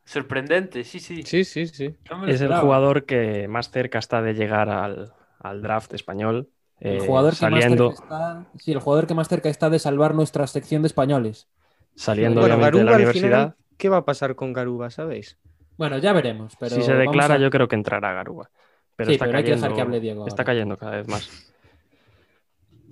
Sorprendente, 0.05 0.83
sí, 0.83 0.99
sí. 0.99 1.23
Sí, 1.23 1.43
sí, 1.43 1.67
sí. 1.67 1.95
es 2.27 2.41
el 2.41 2.53
jugador 2.55 3.05
que 3.05 3.47
más 3.47 3.71
cerca 3.71 3.99
está 3.99 4.21
de 4.21 4.33
llegar 4.33 4.69
al, 4.69 5.61
draft 5.61 5.93
español. 5.93 6.49
El 6.79 6.97
eh, 6.97 7.05
jugador 7.05 7.37
que 7.37 7.49
más 7.49 7.63
cerca 7.63 7.87
está, 7.87 8.45
sí, 8.57 8.71
el 8.73 8.79
jugador 8.79 9.07
que 9.07 9.13
más 9.13 9.27
cerca 9.29 9.49
está 9.49 9.69
de 9.69 9.79
salvar 9.79 10.13
nuestra 10.13 10.45
sección 10.47 10.81
de 10.81 10.87
españoles. 10.87 11.47
Saliendo 11.95 12.41
de 12.41 12.49
la 12.49 12.95
universidad. 12.95 13.55
¿Qué 13.77 13.89
va 13.89 13.97
a 13.97 14.05
pasar 14.05 14.35
con 14.35 14.53
Garuba, 14.53 14.89
sabéis? 14.89 15.37
Bueno, 15.77 15.97
ya 15.97 16.13
veremos. 16.13 16.55
Pero 16.59 16.75
si 16.75 16.83
se 16.83 16.93
declara, 16.93 17.37
yo 17.37 17.49
creo 17.49 17.67
que 17.67 17.75
entrará 17.75 18.13
Garuba. 18.13 18.49
Pero 18.95 19.09
sí, 19.09 19.13
está 19.15 19.25
pero 19.25 19.37
hay 19.37 19.43
que 19.43 19.51
dejar 19.51 19.73
que 19.73 19.81
hable 19.81 19.99
Diego. 19.99 20.27
Está 20.27 20.43
cayendo 20.43 20.77
cada 20.77 20.97
vez 20.97 21.07
más. 21.07 21.53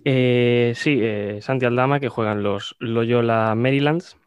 Eh, 0.03 0.73
sí, 0.75 0.99
eh, 1.01 1.39
Santi 1.41 1.65
Aldama, 1.65 1.99
que 1.99 2.09
juegan 2.09 2.41
los 2.41 2.75
Loyola 2.79 3.53
Marylands, 3.55 4.17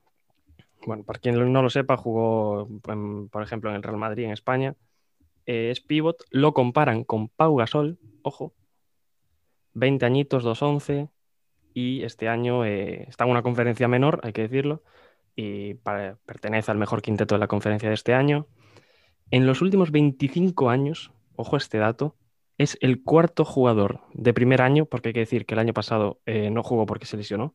bueno, 0.86 1.04
para 1.04 1.18
quien 1.18 1.52
no 1.52 1.62
lo 1.62 1.70
sepa, 1.70 1.96
jugó, 1.96 2.68
por 3.30 3.42
ejemplo, 3.42 3.70
en 3.70 3.76
el 3.76 3.82
Real 3.82 3.96
Madrid 3.96 4.24
en 4.24 4.32
España. 4.32 4.74
Eh, 5.46 5.70
es 5.70 5.80
pivot, 5.80 6.24
lo 6.30 6.54
comparan 6.54 7.04
con 7.04 7.28
Pau 7.28 7.56
Gasol, 7.56 7.98
ojo, 8.22 8.54
20 9.74 10.06
añitos, 10.06 10.44
2-11, 10.44 11.10
y 11.74 12.02
este 12.02 12.28
año 12.28 12.64
eh, 12.64 13.06
está 13.08 13.24
en 13.24 13.30
una 13.30 13.42
conferencia 13.42 13.88
menor, 13.88 14.20
hay 14.22 14.32
que 14.32 14.42
decirlo, 14.42 14.82
y 15.36 15.74
pertenece 15.74 16.70
al 16.70 16.78
mejor 16.78 17.02
quinteto 17.02 17.34
de 17.34 17.40
la 17.40 17.48
conferencia 17.48 17.88
de 17.88 17.94
este 17.94 18.14
año. 18.14 18.46
En 19.30 19.46
los 19.46 19.62
últimos 19.62 19.90
25 19.90 20.70
años, 20.70 21.12
ojo 21.36 21.56
este 21.56 21.78
dato, 21.78 22.16
es 22.56 22.78
el 22.80 23.02
cuarto 23.02 23.44
jugador 23.44 24.00
de 24.12 24.32
primer 24.32 24.62
año, 24.62 24.86
porque 24.86 25.08
hay 25.08 25.12
que 25.12 25.20
decir 25.20 25.44
que 25.44 25.54
el 25.54 25.60
año 25.60 25.74
pasado 25.74 26.20
eh, 26.24 26.50
no 26.50 26.62
jugó 26.62 26.86
porque 26.86 27.06
se 27.06 27.16
lesionó, 27.16 27.54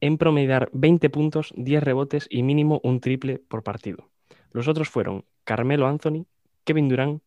en 0.00 0.18
promediar 0.18 0.70
20 0.72 1.10
puntos, 1.10 1.52
10 1.56 1.82
rebotes 1.82 2.26
y 2.30 2.42
mínimo 2.42 2.80
un 2.82 3.00
triple 3.00 3.38
por 3.38 3.62
partido. 3.62 4.10
Los 4.52 4.68
otros 4.68 4.88
fueron 4.88 5.24
Carmelo 5.44 5.86
Anthony, 5.86 6.26
Kevin 6.64 6.88
Durant 6.88 7.22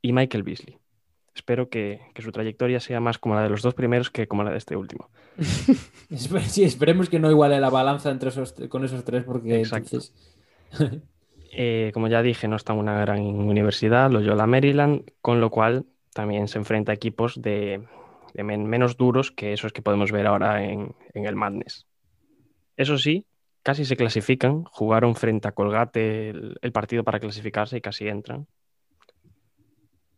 y 0.00 0.12
Michael 0.12 0.42
Beasley. 0.42 0.78
Espero 1.34 1.70
que, 1.70 2.00
su 2.18 2.30
trayectoria 2.30 2.78
sea 2.78 3.00
más 3.00 3.18
como 3.18 3.34
la 3.34 3.42
de 3.42 3.48
los 3.48 3.62
dos 3.62 3.74
primeros 3.74 4.10
que 4.10 4.28
como 4.28 4.44
la 4.44 4.50
de 4.50 4.58
este 4.58 4.76
último. 4.76 5.08
sí, 6.46 6.64
esperemos 6.64 7.08
que 7.08 7.18
no 7.18 7.30
iguale 7.30 7.58
la 7.58 7.70
balanza 7.70 8.10
entre 8.10 8.28
esos, 8.28 8.54
con 8.68 8.84
esos 8.84 9.02
tres 9.04 9.24
porque 9.24 9.62
eh, 11.52 11.90
como 11.94 12.08
ya 12.08 12.22
dije, 12.22 12.48
no 12.48 12.56
está 12.56 12.74
en 12.74 12.80
una 12.80 13.00
gran 13.00 13.20
universidad, 13.20 14.10
lo 14.10 14.20
la 14.20 14.46
Maryland, 14.46 15.10
con 15.22 15.40
lo 15.40 15.50
cual 15.50 15.86
también 16.12 16.48
se 16.48 16.58
enfrenta 16.58 16.92
a 16.92 16.94
equipos 16.94 17.40
de, 17.40 17.82
menos 18.34 18.96
duros 18.96 19.30
que 19.30 19.52
esos 19.52 19.72
que 19.72 19.82
podemos 19.82 20.12
ver 20.12 20.26
ahora 20.26 20.64
en, 20.64 20.94
el 21.14 21.36
Madness. 21.36 21.86
Eso 22.76 22.98
sí, 22.98 23.26
casi 23.62 23.84
se 23.84 23.96
clasifican, 23.96 24.64
jugaron 24.64 25.14
frente 25.14 25.48
a 25.48 25.52
Colgate 25.52 26.30
el, 26.30 26.72
partido 26.72 27.04
para 27.04 27.20
clasificarse 27.20 27.76
y 27.76 27.80
casi 27.80 28.08
entran. 28.08 28.46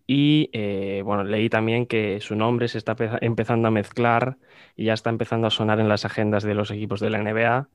Y 0.06 0.50
eh, 0.52 1.02
bueno, 1.04 1.24
leí 1.24 1.48
también 1.48 1.86
que 1.86 2.20
su 2.20 2.36
nombre 2.36 2.68
se 2.68 2.78
está 2.78 2.94
empezando 3.22 3.68
a 3.68 3.70
mezclar 3.70 4.36
y 4.76 4.84
ya 4.84 4.92
está 4.92 5.08
empezando 5.08 5.46
a 5.46 5.50
sonar 5.50 5.80
en 5.80 5.88
las 5.88 6.04
agendas 6.04 6.42
de 6.42 6.54
los 6.54 6.70
equipos 6.70 7.00
de 7.00 7.10
la 7.10 7.22
NBA. 7.22 7.68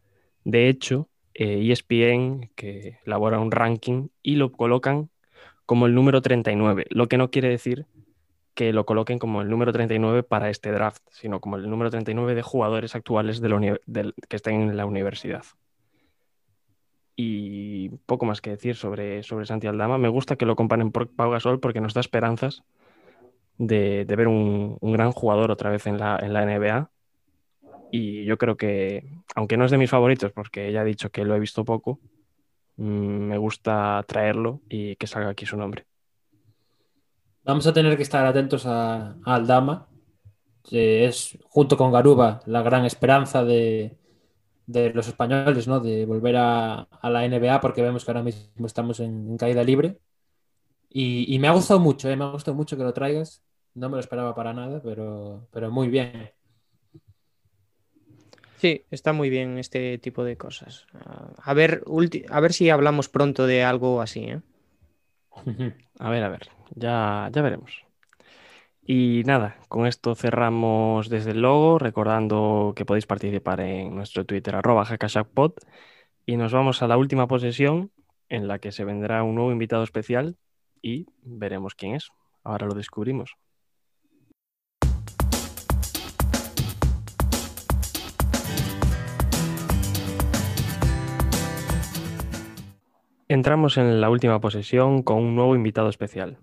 De 0.43 0.69
hecho, 0.69 1.09
ESPN, 1.33 2.43
e 2.43 2.49
que 2.55 2.99
elabora 3.05 3.39
un 3.39 3.51
ranking, 3.51 4.09
y 4.21 4.35
lo 4.35 4.51
colocan 4.51 5.09
como 5.65 5.85
el 5.85 5.95
número 5.95 6.21
39, 6.21 6.87
lo 6.89 7.07
que 7.07 7.17
no 7.17 7.29
quiere 7.29 7.49
decir 7.49 7.85
que 8.53 8.73
lo 8.73 8.85
coloquen 8.85 9.19
como 9.19 9.41
el 9.41 9.49
número 9.49 9.71
39 9.71 10.23
para 10.23 10.49
este 10.49 10.71
draft, 10.71 11.01
sino 11.11 11.39
como 11.39 11.55
el 11.55 11.69
número 11.69 11.89
39 11.89 12.35
de 12.35 12.41
jugadores 12.41 12.95
actuales 12.95 13.41
de 13.41 14.13
que 14.27 14.35
estén 14.35 14.61
en 14.61 14.77
la 14.77 14.85
universidad. 14.85 15.43
Y 17.15 17.89
poco 18.05 18.25
más 18.25 18.41
que 18.41 18.51
decir 18.51 18.75
sobre, 18.75 19.23
sobre 19.23 19.45
Santi 19.45 19.67
Aldama. 19.67 19.97
Me 19.97 20.07
gusta 20.07 20.37
que 20.37 20.45
lo 20.45 20.55
comparen 20.55 20.91
por 20.91 21.09
Pau 21.09 21.31
Gasol 21.31 21.59
porque 21.59 21.81
nos 21.81 21.93
da 21.93 22.01
esperanzas 22.01 22.63
de, 23.57 24.05
ver 24.07 24.27
un, 24.27 24.77
gran 24.81 25.11
jugador 25.11 25.51
otra 25.51 25.69
vez 25.69 25.85
en 25.85 25.97
la, 25.97 26.17
en 26.21 26.33
la 26.33 26.45
NBA. 26.45 26.89
Y 27.91 28.23
yo 28.23 28.37
creo 28.37 28.55
que, 28.55 29.03
aunque 29.35 29.57
no 29.57 29.65
es 29.65 29.71
de 29.71 29.77
mis 29.77 29.89
favoritos, 29.89 30.31
porque 30.31 30.71
ya 30.71 30.81
he 30.81 30.85
dicho 30.85 31.09
que 31.09 31.25
lo 31.25 31.35
he 31.35 31.39
visto 31.39 31.65
poco, 31.65 31.99
mm, 32.77 32.83
me 32.83 33.37
gusta 33.37 34.03
traerlo 34.07 34.61
y 34.69 34.95
que 34.95 35.07
salga 35.07 35.29
aquí 35.29 35.45
su 35.45 35.57
nombre. 35.57 35.88
Vamos 37.49 37.65
a 37.65 37.73
tener 37.73 37.97
que 37.97 38.03
estar 38.03 38.23
atentos 38.27 38.67
a, 38.67 39.15
a 39.25 39.33
Aldama, 39.33 39.87
que 40.61 41.05
es 41.05 41.35
junto 41.45 41.77
con 41.77 41.91
Garuba 41.91 42.41
la 42.45 42.61
gran 42.61 42.85
esperanza 42.85 43.43
de, 43.43 43.97
de 44.67 44.93
los 44.93 45.07
españoles, 45.07 45.67
¿no? 45.67 45.79
De 45.79 46.05
volver 46.05 46.35
a, 46.37 46.87
la 47.01 47.25
NBA, 47.27 47.59
porque 47.59 47.81
vemos 47.81 48.05
que 48.05 48.11
ahora 48.11 48.21
mismo 48.21 48.67
estamos 48.67 48.99
en, 48.99 49.35
caída 49.35 49.63
libre. 49.63 49.97
Y, 50.89 51.33
y, 51.33 51.39
me 51.39 51.47
ha 51.47 51.51
gustado 51.53 51.79
mucho, 51.79 52.07
¿eh? 52.07 52.15
me 52.15 52.25
ha 52.25 52.29
gustado 52.29 52.55
mucho 52.55 52.77
que 52.77 52.83
lo 52.83 52.93
traigas. 52.93 53.41
No 53.73 53.89
me 53.89 53.95
lo 53.95 54.01
esperaba 54.01 54.35
para 54.35 54.53
nada, 54.53 54.79
pero, 54.83 55.47
pero 55.49 55.71
muy 55.71 55.87
bien. 55.87 56.29
Sí, 58.57 58.85
está 58.91 59.11
muy 59.11 59.31
bien 59.31 59.57
este 59.57 59.97
tipo 59.97 60.23
de 60.23 60.37
cosas. 60.37 60.85
A 61.41 61.55
ver, 61.55 61.83
a 62.29 62.39
ver 62.41 62.53
si 62.53 62.69
hablamos 62.69 63.09
pronto 63.09 63.47
de 63.47 63.63
algo 63.63 64.01
así. 64.01 64.25
¿eh? 64.25 64.41
A 65.99 66.09
ver, 66.09 66.23
a 66.23 66.29
ver, 66.29 66.49
ya, 66.75 67.29
ya 67.31 67.41
veremos. 67.41 67.85
Y 68.81 69.23
nada, 69.25 69.57
con 69.67 69.85
esto 69.85 70.15
cerramos 70.15 71.09
desde 71.09 71.31
el 71.31 71.41
logo, 71.41 71.77
recordando 71.77 72.73
que 72.75 72.85
podéis 72.85 73.05
participar 73.05 73.61
en 73.61 73.95
nuestro 73.95 74.25
Twitter 74.25 74.55
arroba 74.55 74.87
y 76.25 76.37
nos 76.37 76.53
vamos 76.53 76.81
a 76.81 76.87
la 76.87 76.97
última 76.97 77.27
posesión 77.27 77.91
en 78.29 78.47
la 78.47 78.59
que 78.59 78.71
se 78.71 78.85
vendrá 78.85 79.23
un 79.23 79.35
nuevo 79.35 79.51
invitado 79.51 79.83
especial 79.83 80.37
y 80.81 81.07
veremos 81.21 81.75
quién 81.75 81.95
es. 81.95 82.09
Ahora 82.43 82.67
lo 82.67 82.73
descubrimos. 82.73 83.35
Entramos 93.31 93.77
en 93.77 94.01
la 94.01 94.09
última 94.09 94.41
posesión 94.41 95.03
con 95.03 95.19
un 95.19 95.35
nuevo 95.35 95.55
invitado 95.55 95.87
especial. 95.87 96.39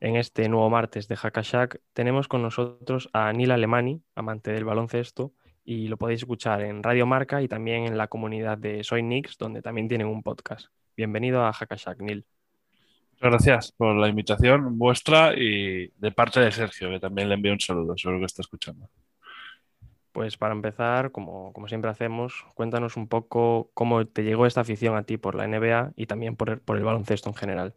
En 0.00 0.16
este 0.16 0.48
nuevo 0.48 0.68
martes 0.68 1.06
de 1.06 1.14
Hackashack 1.14 1.80
tenemos 1.92 2.26
con 2.26 2.42
nosotros 2.42 3.08
a 3.12 3.32
Neil 3.32 3.52
Alemani, 3.52 4.02
amante 4.16 4.50
del 4.50 4.64
baloncesto, 4.64 5.34
y 5.64 5.86
lo 5.86 5.96
podéis 5.96 6.22
escuchar 6.22 6.62
en 6.62 6.82
Radio 6.82 7.06
Marca 7.06 7.42
y 7.42 7.46
también 7.46 7.84
en 7.84 7.96
la 7.96 8.08
comunidad 8.08 8.58
de 8.58 8.82
Soy 8.82 9.02
Knicks, 9.02 9.38
donde 9.38 9.62
también 9.62 9.86
tienen 9.86 10.08
un 10.08 10.24
podcast. 10.24 10.66
Bienvenido 10.96 11.44
a 11.44 11.52
Hackashack, 11.52 12.00
Neil. 12.00 12.24
Muchas 13.12 13.30
gracias 13.30 13.72
por 13.76 13.94
la 13.94 14.08
invitación 14.08 14.76
vuestra 14.76 15.32
y 15.32 15.92
de 15.96 16.10
parte 16.10 16.40
de 16.40 16.50
Sergio, 16.50 16.90
que 16.90 16.98
también 16.98 17.28
le 17.28 17.36
envío 17.36 17.52
un 17.52 17.60
saludo, 17.60 17.96
seguro 17.96 18.18
que 18.18 18.26
está 18.26 18.42
escuchando. 18.42 18.88
Pues 20.16 20.38
para 20.38 20.54
empezar, 20.54 21.12
como, 21.12 21.52
como, 21.52 21.68
siempre 21.68 21.90
hacemos, 21.90 22.46
cuéntanos 22.54 22.96
un 22.96 23.06
poco 23.06 23.70
cómo 23.74 24.06
te 24.06 24.24
llegó 24.24 24.46
esta 24.46 24.62
afición 24.62 24.96
a 24.96 25.02
ti 25.02 25.18
por 25.18 25.34
la 25.34 25.44
NBA 25.44 25.92
y 25.94 26.06
también 26.06 26.36
por 26.36 26.48
el, 26.48 26.58
por 26.58 26.78
el 26.78 26.84
baloncesto 26.84 27.28
en 27.28 27.34
general. 27.34 27.74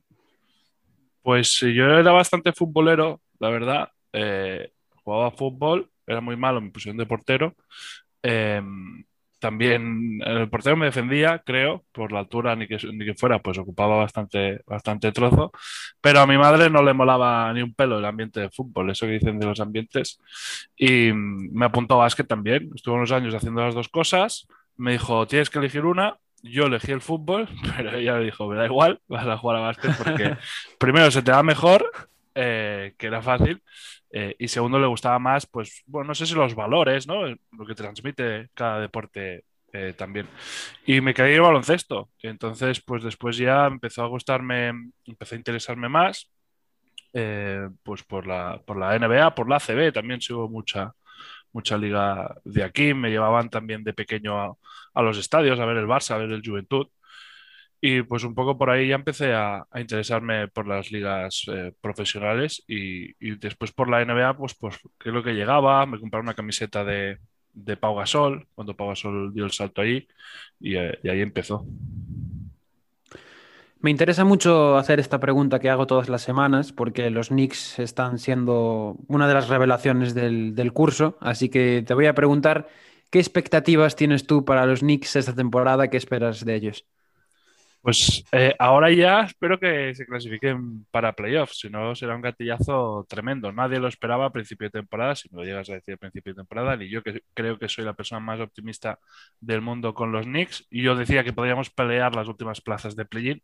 Pues 1.22 1.60
yo 1.60 1.98
era 1.98 2.14
bastante 2.14 2.54
futbolero, 2.54 3.20
la 3.40 3.50
verdad. 3.50 3.92
Eh, 4.14 4.72
jugaba 5.04 5.32
fútbol, 5.32 5.92
era 6.08 6.22
muy 6.22 6.38
malo, 6.38 6.62
me 6.62 6.70
pusieron 6.72 6.96
de 6.96 7.06
portero. 7.06 7.56
Eh, 8.24 8.62
también 9.40 10.20
el 10.26 10.50
portero 10.50 10.76
me 10.76 10.88
defendía, 10.88 11.42
creo, 11.46 11.86
por 11.92 12.12
la 12.12 12.20
altura, 12.20 12.56
ni 12.56 12.68
que, 12.68 12.78
ni 12.94 13.06
que 13.06 13.16
fuera, 13.16 13.40
pues 13.40 13.58
ocupaba 13.58 13.96
bastante, 13.96 14.62
bastante 14.68 15.12
trozo. 15.12 15.52
Pero 16.02 16.20
a 16.20 16.28
mi 16.28 16.38
madre 16.38 16.70
no 16.70 16.84
le 16.84 16.94
molaba 16.94 17.52
ni 17.54 17.62
un 17.62 17.74
pelo 17.74 18.00
el 18.00 18.06
ambiente 18.06 18.42
de 18.42 18.50
fútbol, 18.50 18.90
eso 18.90 19.06
que 19.06 19.14
dicen 19.14 19.40
de 19.40 19.46
los 19.46 19.60
ambientes. 19.60 20.20
Y 20.76 21.12
me 21.14 21.66
apuntó 21.66 21.96
a 21.96 22.04
básquet 22.04 22.28
también. 22.28 22.70
Estuve 22.76 22.96
unos 22.96 23.12
años 23.12 23.34
haciendo 23.34 23.64
las 23.64 23.76
dos 23.76 23.90
cosas. 23.90 24.48
Me 24.76 24.94
dijo, 24.94 25.26
tienes 25.28 25.50
que 25.50 25.60
elegir 25.60 25.86
una. 25.86 26.18
Yo 26.42 26.66
elegí 26.66 26.92
el 26.92 27.02
fútbol, 27.02 27.48
pero 27.78 27.96
ella 27.96 28.16
me 28.16 28.26
dijo, 28.26 28.48
me 28.48 28.56
da 28.56 28.66
igual, 28.66 29.02
vas 29.08 29.26
a 29.26 29.38
jugar 29.38 29.58
a 29.58 29.62
básquet 29.62 29.96
porque 29.98 30.38
primero 30.80 31.12
se 31.12 31.22
te 31.22 31.32
da 31.32 31.44
mejor, 31.44 31.90
eh, 32.36 32.94
que 32.98 33.08
era 33.08 33.22
fácil, 33.22 33.62
eh, 34.12 34.36
y 34.40 34.48
segundo, 34.48 34.80
le 34.80 34.88
gustaba 34.88 35.20
más, 35.20 35.46
pues, 35.46 35.84
bueno, 35.86 36.10
no 36.10 36.16
sé 36.16 36.26
si 36.26 36.34
los 36.36 36.56
valores, 36.56 37.08
¿no? 37.08 37.28
Lo 37.28 37.66
que 37.68 37.76
transmite 37.76 38.50
cada 38.54 38.80
deporte 38.80 39.46
eh, 39.74 39.94
también. 39.98 40.28
Y 40.86 41.02
me 41.02 41.14
caí 41.14 41.36
en 41.36 41.44
baloncesto. 41.44 42.10
Entonces, 42.24 42.82
pues 42.82 43.04
después 43.04 43.38
ya 43.38 43.68
empezó 43.68 44.04
a 44.04 44.08
gustarme, 44.08 44.70
empecé 45.06 45.36
a 45.36 45.38
interesarme 45.38 45.90
más, 45.90 46.32
eh, 47.14 47.70
pues 47.84 48.04
por 48.04 48.28
la, 48.28 48.62
por 48.66 48.78
la 48.78 48.96
NBA, 48.98 49.36
por 49.36 49.50
la 49.50 49.58
ACB, 49.58 49.92
también 49.94 50.22
sigo 50.22 50.50
mucha, 50.50 50.94
mucha 51.54 51.78
liga 51.78 52.36
de 52.46 52.64
aquí. 52.64 52.94
Me 52.94 53.10
llevaban 53.12 53.50
también 53.50 53.84
de 53.84 53.94
pequeño 53.94 54.40
a, 54.42 54.56
a 54.94 55.02
los 55.02 55.18
estadios 55.18 55.60
a 55.60 55.66
ver 55.66 55.78
el 55.78 55.88
Barça, 55.88 56.16
a 56.16 56.18
ver 56.18 56.32
el 56.32 56.42
Juventud. 56.46 56.88
Y 57.82 58.02
pues 58.04 58.24
un 58.24 58.36
poco 58.36 58.58
por 58.58 58.70
ahí 58.70 58.90
ya 58.90 58.96
empecé 58.96 59.34
a, 59.34 59.66
interesarme 59.76 60.50
por 60.50 60.68
las 60.68 60.92
ligas 60.92 61.46
eh, 61.48 61.74
profesionales 61.80 62.64
y, 62.68 63.14
después 63.36 63.72
por 63.72 63.90
la 63.90 64.04
NBA, 64.04 64.36
pues, 64.36 64.54
pues 64.56 64.76
es 64.76 65.14
lo 65.14 65.24
que 65.24 65.34
llegaba, 65.34 65.86
me 65.86 66.00
compré 66.00 66.20
una 66.20 66.34
camiseta 66.34 66.84
de, 66.84 67.20
de 67.54 67.78
Pau 67.78 67.96
Gasol, 67.96 68.48
cuando 68.54 68.76
Pau 68.76 68.90
Gasol 68.90 69.34
dio 69.34 69.46
el 69.46 69.52
salto 69.52 69.82
ahí 69.82 70.08
y, 70.60 70.76
eh, 70.76 71.00
y 71.04 71.10
ahí 71.10 71.22
empezó. 71.22 71.66
Me 73.82 73.92
interesa 73.92 74.26
mucho 74.26 74.76
hacer 74.78 75.00
esta 75.00 75.22
pregunta 75.22 75.60
que 75.60 75.70
hago 75.70 75.88
todas 75.88 76.10
las 76.10 76.22
semanas 76.22 76.74
porque 76.74 77.10
los 77.10 77.30
Knicks 77.30 77.80
están 77.80 78.20
siendo 78.20 78.98
una 79.08 79.26
de 79.26 79.34
las 79.34 79.48
revelaciones 79.48 80.14
del, 80.14 80.54
del 80.54 80.74
curso, 80.74 81.18
así 81.22 81.48
que 81.48 81.82
te 81.88 81.94
voy 81.94 82.08
a 82.08 82.14
preguntar 82.14 82.68
qué 83.10 83.20
expectativas 83.20 83.96
tienes 83.96 84.28
tú 84.28 84.44
para 84.44 84.66
los 84.66 84.82
Knicks 84.82 85.16
esta 85.16 85.34
temporada, 85.34 85.90
qué 85.90 85.96
esperas 85.96 86.44
de 86.44 86.56
ellos. 86.56 86.86
Pues 87.82 88.26
eh, 88.34 88.54
ahora 88.60 88.92
ya 88.92 89.22
espero 89.22 89.58
que 89.58 89.96
se 89.96 90.06
clasifiquen 90.06 90.86
para 90.92 91.14
playoffs, 91.14 91.60
si 91.60 91.70
no 91.70 91.96
será 91.96 92.14
un 92.14 92.22
gatillazo 92.22 93.06
tremendo. 93.08 93.54
Nadie 93.54 93.80
lo 93.80 93.88
esperaba 93.88 94.26
a 94.26 94.32
principio 94.34 94.68
de 94.68 94.72
temporada, 94.72 95.16
si 95.16 95.30
me 95.32 95.38
lo 95.38 95.46
llegas 95.46 95.70
a 95.70 95.76
decir 95.76 95.94
a 95.94 95.98
principio 95.98 96.34
de 96.34 96.38
temporada, 96.38 96.76
y 96.84 96.90
yo 96.90 97.02
que 97.02 97.22
creo 97.34 97.58
que 97.58 97.70
soy 97.70 97.86
la 97.86 97.94
persona 97.94 98.20
más 98.20 98.42
optimista 98.42 99.00
del 99.40 99.62
mundo 99.62 99.94
con 99.94 100.12
los 100.12 100.26
Knicks, 100.26 100.68
y 100.70 100.84
yo 100.84 100.94
decía 100.96 101.24
que 101.24 101.32
podríamos 101.32 101.70
pelear 101.70 102.14
las 102.16 102.28
últimas 102.28 102.60
plazas 102.60 102.98
de 102.98 103.06
play-in, 103.06 103.42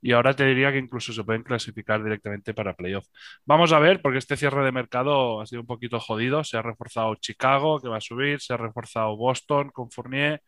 y 0.00 0.12
ahora 0.12 0.34
te 0.34 0.46
diría 0.46 0.72
que 0.72 0.78
incluso 0.78 1.12
se 1.12 1.22
pueden 1.22 1.42
clasificar 1.42 2.02
directamente 2.02 2.54
para 2.54 2.74
playoff. 2.74 3.06
Vamos 3.44 3.72
a 3.74 3.78
ver, 3.80 4.00
porque 4.00 4.18
este 4.18 4.38
cierre 4.38 4.64
de 4.64 4.72
mercado 4.72 5.42
ha 5.42 5.46
sido 5.46 5.60
un 5.60 5.66
poquito 5.66 6.00
jodido, 6.00 6.42
se 6.42 6.56
ha 6.56 6.62
reforzado 6.62 7.14
Chicago, 7.16 7.80
que 7.80 7.88
va 7.88 7.98
a 7.98 8.00
subir, 8.00 8.40
se 8.40 8.54
ha 8.54 8.56
reforzado 8.56 9.14
Boston 9.16 9.68
con 9.70 9.90
Fournier, 9.90 10.42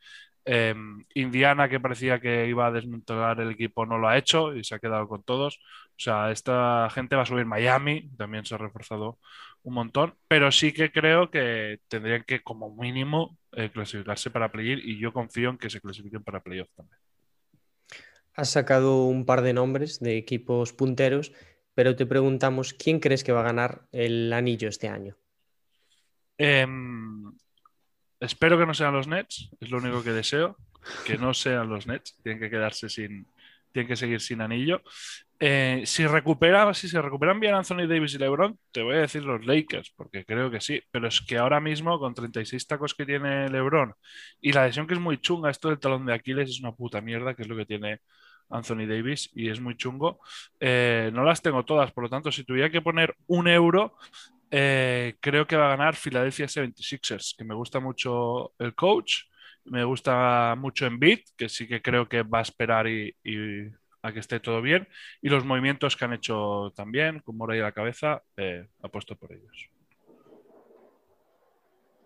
eh, 0.46 0.74
Indiana, 1.14 1.68
que 1.68 1.80
parecía 1.80 2.20
que 2.20 2.46
iba 2.46 2.68
a 2.68 2.70
desmantelar 2.70 3.40
el 3.40 3.50
equipo, 3.50 3.84
no 3.84 3.98
lo 3.98 4.08
ha 4.08 4.16
hecho 4.16 4.54
y 4.54 4.62
se 4.62 4.76
ha 4.76 4.78
quedado 4.78 5.08
con 5.08 5.24
todos. 5.24 5.58
O 5.90 5.98
sea, 5.98 6.30
esta 6.30 6.88
gente 6.90 7.16
va 7.16 7.22
a 7.22 7.26
subir 7.26 7.44
Miami, 7.46 8.08
también 8.16 8.44
se 8.46 8.54
ha 8.54 8.58
reforzado 8.58 9.18
un 9.64 9.74
montón, 9.74 10.14
pero 10.28 10.52
sí 10.52 10.72
que 10.72 10.92
creo 10.92 11.30
que 11.32 11.80
tendrían 11.88 12.22
que, 12.22 12.42
como 12.42 12.74
mínimo, 12.76 13.36
eh, 13.52 13.70
clasificarse 13.72 14.30
para 14.30 14.52
play 14.52 14.80
y 14.84 15.00
yo 15.00 15.12
confío 15.12 15.50
en 15.50 15.58
que 15.58 15.68
se 15.68 15.80
clasifiquen 15.80 16.22
para 16.22 16.40
playoff 16.40 16.70
también. 16.76 17.00
Has 18.34 18.50
sacado 18.50 19.04
un 19.06 19.26
par 19.26 19.42
de 19.42 19.52
nombres 19.52 19.98
de 19.98 20.16
equipos 20.16 20.72
punteros, 20.72 21.32
pero 21.74 21.96
te 21.96 22.06
preguntamos, 22.06 22.72
¿quién 22.72 23.00
crees 23.00 23.24
que 23.24 23.32
va 23.32 23.40
a 23.40 23.44
ganar 23.44 23.88
el 23.90 24.32
anillo 24.32 24.68
este 24.68 24.88
año? 24.88 25.16
Eh, 26.38 26.66
Espero 28.26 28.58
que 28.58 28.66
no 28.66 28.74
sean 28.74 28.92
los 28.92 29.06
Nets, 29.06 29.50
es 29.60 29.70
lo 29.70 29.78
único 29.78 30.02
que 30.02 30.10
deseo. 30.10 30.56
Que 31.04 31.16
no 31.16 31.32
sean 31.32 31.68
los 31.68 31.86
Nets, 31.86 32.16
tienen 32.22 32.40
que 32.40 32.50
quedarse 32.50 32.88
sin, 32.88 33.26
tienen 33.72 33.88
que 33.88 33.96
seguir 33.96 34.20
sin 34.20 34.40
anillo. 34.40 34.82
Eh, 35.38 35.82
si, 35.84 36.06
recupera, 36.06 36.72
si 36.74 36.88
se 36.88 37.00
recuperan 37.00 37.38
bien 37.38 37.54
Anthony 37.54 37.86
Davis 37.86 38.14
y 38.14 38.18
LeBron, 38.18 38.58
te 38.72 38.82
voy 38.82 38.96
a 38.96 39.00
decir 39.00 39.22
los 39.22 39.44
Lakers, 39.44 39.92
porque 39.96 40.24
creo 40.24 40.50
que 40.50 40.60
sí. 40.60 40.80
Pero 40.90 41.08
es 41.08 41.20
que 41.20 41.38
ahora 41.38 41.60
mismo, 41.60 41.98
con 41.98 42.14
36 42.14 42.66
tacos 42.66 42.94
que 42.94 43.06
tiene 43.06 43.48
LeBron 43.48 43.94
y 44.40 44.52
la 44.52 44.66
lesión 44.66 44.86
que 44.86 44.94
es 44.94 45.00
muy 45.00 45.18
chunga, 45.18 45.50
esto 45.50 45.68
del 45.68 45.78
talón 45.78 46.06
de 46.06 46.14
Aquiles 46.14 46.50
es 46.50 46.60
una 46.60 46.72
puta 46.72 47.00
mierda, 47.00 47.34
que 47.34 47.42
es 47.42 47.48
lo 47.48 47.56
que 47.56 47.66
tiene 47.66 48.00
Anthony 48.48 48.86
Davis 48.86 49.30
y 49.34 49.50
es 49.50 49.60
muy 49.60 49.76
chungo. 49.76 50.20
Eh, 50.60 51.10
no 51.12 51.24
las 51.24 51.42
tengo 51.42 51.64
todas, 51.64 51.92
por 51.92 52.04
lo 52.04 52.10
tanto, 52.10 52.32
si 52.32 52.44
tuviera 52.44 52.70
que 52.70 52.82
poner 52.82 53.14
un 53.26 53.48
euro, 53.48 53.96
eh, 54.50 55.16
creo 55.20 55.46
que 55.46 55.56
va 55.56 55.66
a 55.66 55.76
ganar 55.76 55.96
Philadelphia 55.96 56.46
76ers, 56.46 57.34
que 57.36 57.44
me 57.44 57.54
gusta 57.54 57.80
mucho 57.80 58.52
el 58.58 58.74
coach, 58.74 59.24
me 59.64 59.84
gusta 59.84 60.54
mucho 60.56 60.88
beat, 60.98 61.20
que 61.36 61.48
sí 61.48 61.66
que 61.66 61.82
creo 61.82 62.08
que 62.08 62.22
va 62.22 62.38
a 62.38 62.42
esperar 62.42 62.86
y, 62.86 63.14
a 64.02 64.12
que 64.12 64.20
esté 64.20 64.38
todo 64.38 64.62
bien, 64.62 64.86
y 65.20 65.28
los 65.28 65.44
movimientos 65.44 65.96
que 65.96 66.04
han 66.04 66.12
hecho 66.12 66.72
también, 66.76 67.20
con 67.20 67.36
Mora 67.36 67.56
y 67.56 67.60
la 67.60 67.72
cabeza, 67.72 68.22
eh, 68.36 68.68
apuesto 68.82 69.16
por 69.16 69.32
ellos. 69.32 69.68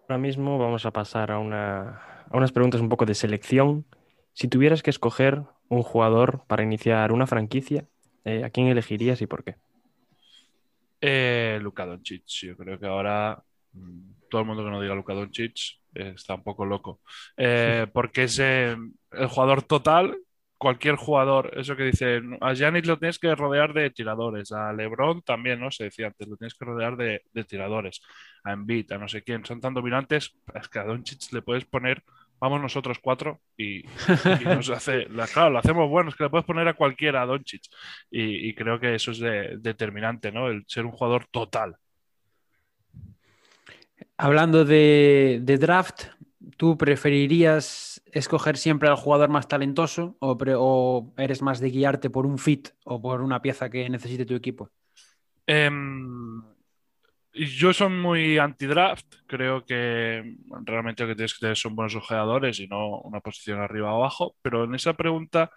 Ahora 0.08 0.18
mismo 0.18 0.58
vamos 0.58 0.86
a 0.86 0.90
pasar 0.92 1.30
a 1.30 1.38
unas 1.38 2.52
preguntas 2.52 2.80
un 2.80 2.88
poco 2.88 3.06
de 3.06 3.14
selección. 3.14 3.84
Si 4.32 4.48
tuvieras 4.48 4.82
que 4.82 4.90
escoger 4.90 5.42
un 5.68 5.82
jugador 5.82 6.42
para 6.48 6.64
iniciar 6.64 7.12
una 7.12 7.26
franquicia, 7.26 7.84
eh, 8.24 8.42
¿a 8.44 8.50
quién 8.50 8.66
elegirías 8.66 9.22
y 9.22 9.26
por 9.26 9.44
qué? 9.44 9.56
Eh, 11.01 11.59
Luka 11.62 11.86
Doncic, 11.86 12.27
yo 12.27 12.56
creo 12.56 12.78
que 12.78 12.86
ahora 12.86 13.43
mm, 13.72 14.28
todo 14.28 14.43
el 14.43 14.47
mundo 14.47 14.64
que 14.64 14.70
no 14.70 14.81
diga 14.81 14.94
Luka 14.94 15.14
Doncic 15.14 15.81
eh, 15.94 16.12
está 16.14 16.35
un 16.35 16.43
poco 16.43 16.64
loco. 16.64 17.01
Eh, 17.36 17.86
porque 17.93 18.24
es 18.24 18.39
eh, 18.39 18.77
el 19.12 19.27
jugador 19.28 19.62
total, 19.62 20.16
cualquier 20.59 20.97
jugador, 20.97 21.52
eso 21.56 21.74
que 21.74 21.85
dice, 21.85 22.20
a 22.40 22.52
Giannis 22.52 22.86
lo 22.86 22.98
tienes 22.98 23.18
que 23.18 23.35
rodear 23.35 23.72
de 23.72 23.90
tiradores, 23.90 24.52
a 24.52 24.72
LeBron 24.72 25.22
también, 25.22 25.59
¿no? 25.60 25.70
Se 25.70 25.85
decía 25.85 26.09
antes, 26.09 26.28
lo 26.28 26.36
tienes 26.36 26.55
que 26.55 26.64
rodear 26.66 26.97
de, 26.97 27.22
de 27.32 27.44
tiradores, 27.44 28.02
a 28.44 28.52
Embiid, 28.52 28.93
a 28.93 28.98
no 28.98 29.09
sé 29.09 29.22
quién, 29.22 29.44
son 29.44 29.60
tan 29.60 29.74
dominantes, 29.74 30.32
es 30.55 30.68
que 30.68 30.78
a 30.78 30.85
Doncic 30.85 31.32
le 31.32 31.43
puedes 31.43 31.64
poner, 31.64 32.05
vamos 32.40 32.60
nosotros 32.60 32.98
cuatro 33.00 33.40
y, 33.56 33.80
y 34.40 34.44
nos 34.44 34.70
hace, 34.70 35.06
la- 35.10 35.26
claro, 35.26 35.50
lo 35.50 35.58
hacemos 35.58 35.88
bueno, 35.88 36.10
es 36.10 36.16
que 36.16 36.24
le 36.24 36.30
puedes 36.30 36.46
poner 36.46 36.66
a 36.68 36.74
cualquiera 36.74 37.22
a 37.22 37.26
Doncic 37.26 37.62
y, 38.10 38.48
y 38.48 38.54
creo 38.54 38.80
que 38.80 38.94
eso 38.94 39.10
es 39.10 39.18
de- 39.18 39.58
determinante, 39.58 40.32
¿no? 40.32 40.48
El 40.48 40.64
ser 40.66 40.84
un 40.86 40.92
jugador 40.92 41.26
total. 41.30 41.76
Hablando 44.16 44.64
de, 44.64 45.40
de 45.42 45.58
draft, 45.58 46.04
¿tú 46.56 46.76
preferirías 46.76 48.02
escoger 48.12 48.56
siempre 48.56 48.88
al 48.88 48.96
jugador 48.96 49.28
más 49.28 49.48
talentoso 49.48 50.16
o, 50.20 50.36
pre- 50.36 50.54
o 50.56 51.12
eres 51.16 51.42
más 51.42 51.60
de 51.60 51.70
guiarte 51.70 52.10
por 52.10 52.26
un 52.26 52.38
fit 52.38 52.70
o 52.84 53.00
por 53.00 53.20
una 53.22 53.40
pieza 53.42 53.70
que 53.70 53.88
necesite 53.88 54.26
tu 54.26 54.34
equipo? 54.34 54.70
Em, 55.46 56.42
yo 57.32 57.73
soy 57.73 57.90
muy 57.90 58.39
anti-draft. 58.39 59.07
Creo 59.27 59.65
que 59.65 60.36
realmente 60.65 61.02
lo 61.02 61.09
que 61.09 61.15
tienes 61.15 61.35
que 61.35 61.40
tener 61.40 61.57
son 61.57 61.77
buenos 61.77 61.94
jugadores 61.94 62.61
y 62.61 62.66
no 62.66 63.01
una 63.01 63.20
posición 63.20 63.61
arriba 63.61 63.93
o 63.93 63.97
abajo. 63.97 64.36
Pero 64.43 64.65
en 64.65 64.74
esa 64.74 64.94
pregunta, 64.94 65.51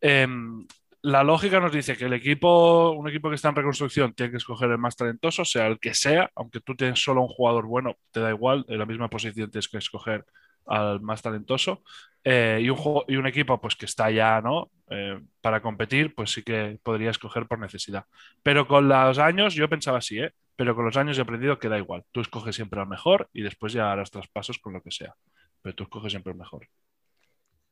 em, 0.00 0.66
la 1.02 1.22
lógica 1.22 1.60
nos 1.60 1.72
dice 1.72 1.96
que 1.96 2.06
el 2.06 2.12
equipo, 2.14 2.90
un 2.92 3.08
equipo 3.08 3.28
que 3.28 3.36
está 3.36 3.48
en 3.50 3.56
reconstrucción, 3.56 4.12
tiene 4.14 4.32
que 4.32 4.38
escoger 4.38 4.70
el 4.70 4.78
más 4.78 4.96
talentoso, 4.96 5.44
sea 5.44 5.66
el 5.68 5.78
que 5.78 5.94
sea, 5.94 6.30
aunque 6.34 6.60
tú 6.60 6.74
tienes 6.74 7.00
solo 7.02 7.22
un 7.22 7.28
jugador 7.28 7.66
bueno, 7.66 7.94
te 8.10 8.20
da 8.20 8.30
igual, 8.30 8.64
en 8.68 8.78
la 8.78 8.86
misma 8.86 9.08
posición 9.08 9.50
tienes 9.50 9.68
que 9.68 9.78
escoger 9.78 10.24
al 10.66 11.00
más 11.00 11.22
talentoso. 11.22 11.82
Eh, 12.24 12.58
y, 12.60 12.70
un 12.70 12.78
y 13.06 13.16
un 13.16 13.26
equipo 13.26 13.60
pues 13.60 13.76
que 13.76 13.86
está 13.86 14.10
ya, 14.10 14.40
¿no? 14.40 14.70
Eh, 14.90 15.20
para 15.40 15.62
competir, 15.62 16.14
pues 16.14 16.32
sí 16.32 16.42
que 16.42 16.78
podría 16.82 17.10
escoger 17.10 17.46
por 17.46 17.58
necesidad. 17.58 18.04
Pero 18.42 18.66
con 18.66 18.88
los 18.88 19.18
años, 19.18 19.54
yo 19.54 19.68
pensaba 19.68 19.98
así, 19.98 20.18
¿eh? 20.18 20.32
Pero 20.56 20.74
con 20.74 20.84
los 20.84 20.96
años 20.96 21.18
he 21.18 21.22
aprendido 21.22 21.58
que 21.58 21.68
da 21.68 21.78
igual. 21.78 22.04
Tú 22.12 22.20
escoges 22.20 22.56
siempre 22.56 22.80
al 22.80 22.88
mejor 22.88 23.28
y 23.32 23.42
después 23.42 23.72
ya 23.72 23.92
harás 23.92 24.10
traspasos 24.10 24.58
con 24.58 24.72
lo 24.72 24.82
que 24.82 24.90
sea. 24.90 25.14
Pero 25.62 25.74
tú 25.76 25.84
escoges 25.84 26.12
siempre 26.12 26.32
el 26.32 26.38
mejor. 26.38 26.68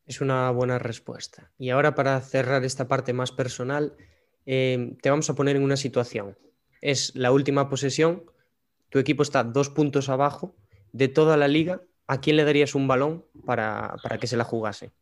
Es 0.07 0.21
una 0.21 0.51
buena 0.51 0.79
respuesta. 0.79 1.51
Y 1.59 1.71
ahora 1.71 1.95
para 1.95 2.21
cerrar 2.21 2.65
esta 2.65 2.87
parte 2.89 3.13
más 3.13 3.33
personal, 3.33 3.97
eh, 4.45 4.97
te 5.01 5.11
vamos 5.11 5.31
a 5.31 5.35
poner 5.35 5.57
en 5.57 5.63
una 5.63 5.77
situación. 5.77 6.37
Es 6.83 7.15
la 7.17 7.33
última 7.33 7.71
posesión, 7.71 8.25
tu 8.91 8.99
equipo 8.99 9.23
está 9.23 9.43
dos 9.45 9.71
puntos 9.71 10.09
abajo 10.09 10.55
de 10.93 11.09
toda 11.09 11.37
la 11.37 11.49
liga. 11.49 11.81
¿A 12.07 12.21
quién 12.21 12.37
le 12.37 12.45
darías 12.45 12.75
un 12.75 12.87
balón 12.87 13.25
para, 13.47 13.97
para 14.03 14.19
que 14.19 14.27
se 14.27 14.37
la 14.37 14.45
jugase? 14.45 14.93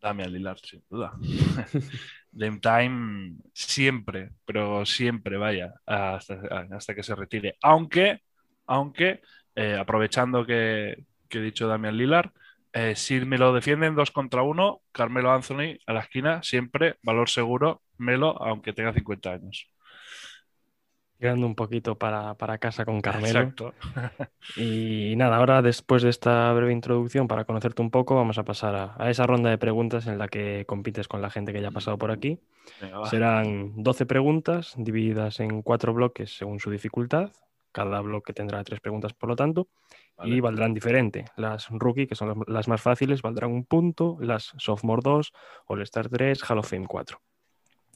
Damian 0.00 0.32
Lillard, 0.32 0.58
sin 0.58 0.82
duda. 0.88 1.12
Game 2.32 2.60
time 2.60 3.36
siempre, 3.52 4.30
pero 4.44 4.84
siempre, 4.86 5.36
vaya, 5.36 5.74
hasta, 5.86 6.66
hasta 6.70 6.94
que 6.94 7.02
se 7.02 7.14
retire. 7.14 7.56
Aunque, 7.62 8.20
aunque 8.66 9.22
eh, 9.54 9.76
aprovechando 9.78 10.46
que, 10.46 11.04
he 11.30 11.38
dicho 11.40 11.66
Damian 11.66 11.96
Lillard, 11.96 12.30
eh, 12.72 12.94
si 12.94 13.20
me 13.20 13.38
lo 13.38 13.52
defienden 13.52 13.94
dos 13.94 14.10
contra 14.10 14.42
uno, 14.42 14.82
Carmelo 14.92 15.32
Anthony 15.32 15.78
a 15.86 15.92
la 15.94 16.00
esquina, 16.00 16.42
siempre, 16.42 16.96
valor 17.02 17.28
seguro, 17.28 17.82
Melo, 17.96 18.40
aunque 18.40 18.72
tenga 18.72 18.92
50 18.92 19.30
años. 19.32 19.68
Tirando 21.18 21.46
un 21.46 21.54
poquito 21.54 21.96
para, 21.96 22.34
para 22.34 22.58
casa 22.58 22.84
con 22.84 23.00
Carmelo. 23.00 23.40
Exacto. 23.40 23.74
Y 24.56 25.14
nada, 25.16 25.36
ahora 25.36 25.60
después 25.62 26.02
de 26.02 26.10
esta 26.10 26.52
breve 26.52 26.72
introducción, 26.72 27.28
para 27.28 27.44
conocerte 27.44 27.82
un 27.82 27.90
poco, 27.90 28.14
vamos 28.14 28.38
a 28.38 28.44
pasar 28.44 28.74
a, 28.74 28.94
a 28.96 29.10
esa 29.10 29.26
ronda 29.26 29.50
de 29.50 29.58
preguntas 29.58 30.06
en 30.06 30.16
la 30.16 30.28
que 30.28 30.64
compites 30.66 31.08
con 31.08 31.20
la 31.20 31.28
gente 31.28 31.52
que 31.52 31.60
ya 31.60 31.68
ha 31.68 31.72
pasado 31.72 31.98
por 31.98 32.10
aquí. 32.10 32.38
Venga. 32.80 33.04
Serán 33.06 33.72
12 33.82 34.06
preguntas 34.06 34.74
divididas 34.76 35.40
en 35.40 35.62
cuatro 35.62 35.92
bloques 35.92 36.36
según 36.36 36.60
su 36.60 36.70
dificultad. 36.70 37.32
Cada 37.72 38.00
bloque 38.00 38.32
tendrá 38.32 38.64
tres 38.64 38.80
preguntas, 38.80 39.12
por 39.12 39.28
lo 39.28 39.36
tanto, 39.36 39.68
y 40.24 40.30
Vale. 40.30 40.40
valdrán 40.40 40.74
diferente. 40.74 41.26
Las 41.36 41.68
rookie, 41.68 42.06
que 42.06 42.14
son 42.14 42.42
las, 42.46 42.66
más 42.66 42.80
fáciles, 42.80 43.22
valdrán 43.22 43.52
un 43.52 43.64
punto, 43.64 44.16
las 44.20 44.54
sophomore 44.56 45.02
2, 45.04 45.32
All 45.66 45.82
Star 45.82 46.08
3, 46.08 46.50
Hall 46.50 46.58
of 46.58 46.68
Fame 46.68 46.86
4. 46.86 47.20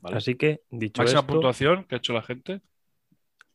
Vale. 0.02 0.16
Así 0.16 0.34
que, 0.34 0.62
dicho 0.70 1.00
Máxima 1.00 1.20
esto, 1.20 1.32
puntuación 1.32 1.84
que 1.84 1.94
ha 1.94 1.98
hecho 1.98 2.12
la 2.12 2.22
gente. 2.22 2.60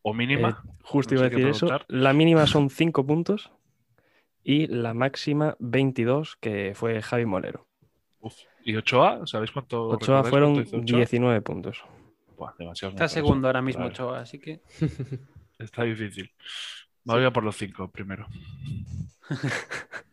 O 0.10 0.14
mínima. 0.14 0.50
eh, 0.50 0.72
justo 0.84 1.14
No 1.14 1.20
iba 1.20 1.28
a 1.28 1.30
decir 1.30 1.48
eso, 1.48 1.68
preguntar. 1.68 1.86
la 1.90 2.14
mínima 2.14 2.48
son 2.48 2.70
5 2.70 3.06
puntos 3.06 3.52
y 4.44 4.68
la 4.68 4.94
máxima 4.94 5.56
22, 5.60 6.38
que 6.38 6.72
fue 6.76 7.02
Javi 7.02 7.26
Molero. 7.26 7.68
Uf. 8.22 8.34
¿Y 8.64 8.76
Ochoa? 8.78 9.28
¿Sabéis 9.28 9.52
cuánto? 9.52 9.90
Ochoa 9.90 10.24
fueron 10.24 10.54
cuánto 10.54 10.70
hizo 10.70 10.78
Ochoa? 10.78 10.98
19 11.00 11.42
puntos. 11.42 11.84
Buah, 12.38 12.54
demasiado 12.58 12.94
Está 12.94 13.08
segundo 13.10 13.48
ahora 13.48 13.62
mismo 13.62 13.82
Vale. 13.84 13.94
Ochoa, 13.94 14.20
así 14.22 14.40
que 14.40 14.62
Está 15.60 15.84
difícil. 15.84 16.32
Me 17.04 17.16
voy 17.16 17.26
a 17.26 17.32
por 17.32 17.44
los 17.44 17.58
cinco 17.58 17.90
primero. 17.92 18.28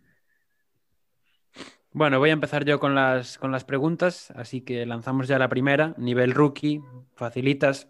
Bueno, 1.96 2.18
voy 2.18 2.30
a 2.30 2.32
empezar 2.32 2.64
yo 2.64 2.80
con 2.80 2.96
las, 2.96 3.38
con 3.38 3.52
las 3.52 3.64
preguntas, 3.64 4.32
así 4.32 4.62
que 4.62 4.84
lanzamos 4.84 5.28
ya 5.28 5.38
la 5.38 5.48
primera, 5.48 5.94
nivel 5.96 6.32
rookie, 6.32 6.80
facilitas. 7.14 7.88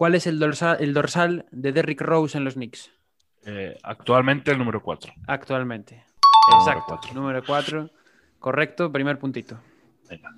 ¿Cuál 0.00 0.14
es 0.14 0.26
el 0.26 0.38
dorsal, 0.38 0.78
el 0.80 0.94
dorsal 0.94 1.44
de 1.50 1.72
Derrick 1.72 2.00
Rose 2.00 2.38
en 2.38 2.44
los 2.44 2.54
Knicks 2.54 2.90
Eh, 3.44 3.76
actualmente 3.82 4.50
el 4.50 4.56
número 4.56 4.82
4. 4.82 5.12
actualmente? 5.26 5.96
El 5.96 6.58
Exacto, 6.58 6.84
cuatro. 6.88 7.12
número 7.12 7.42
4. 7.46 7.90
Correcto, 8.38 8.90
primer 8.90 9.18
puntito. 9.18 9.60
Venga. 10.08 10.30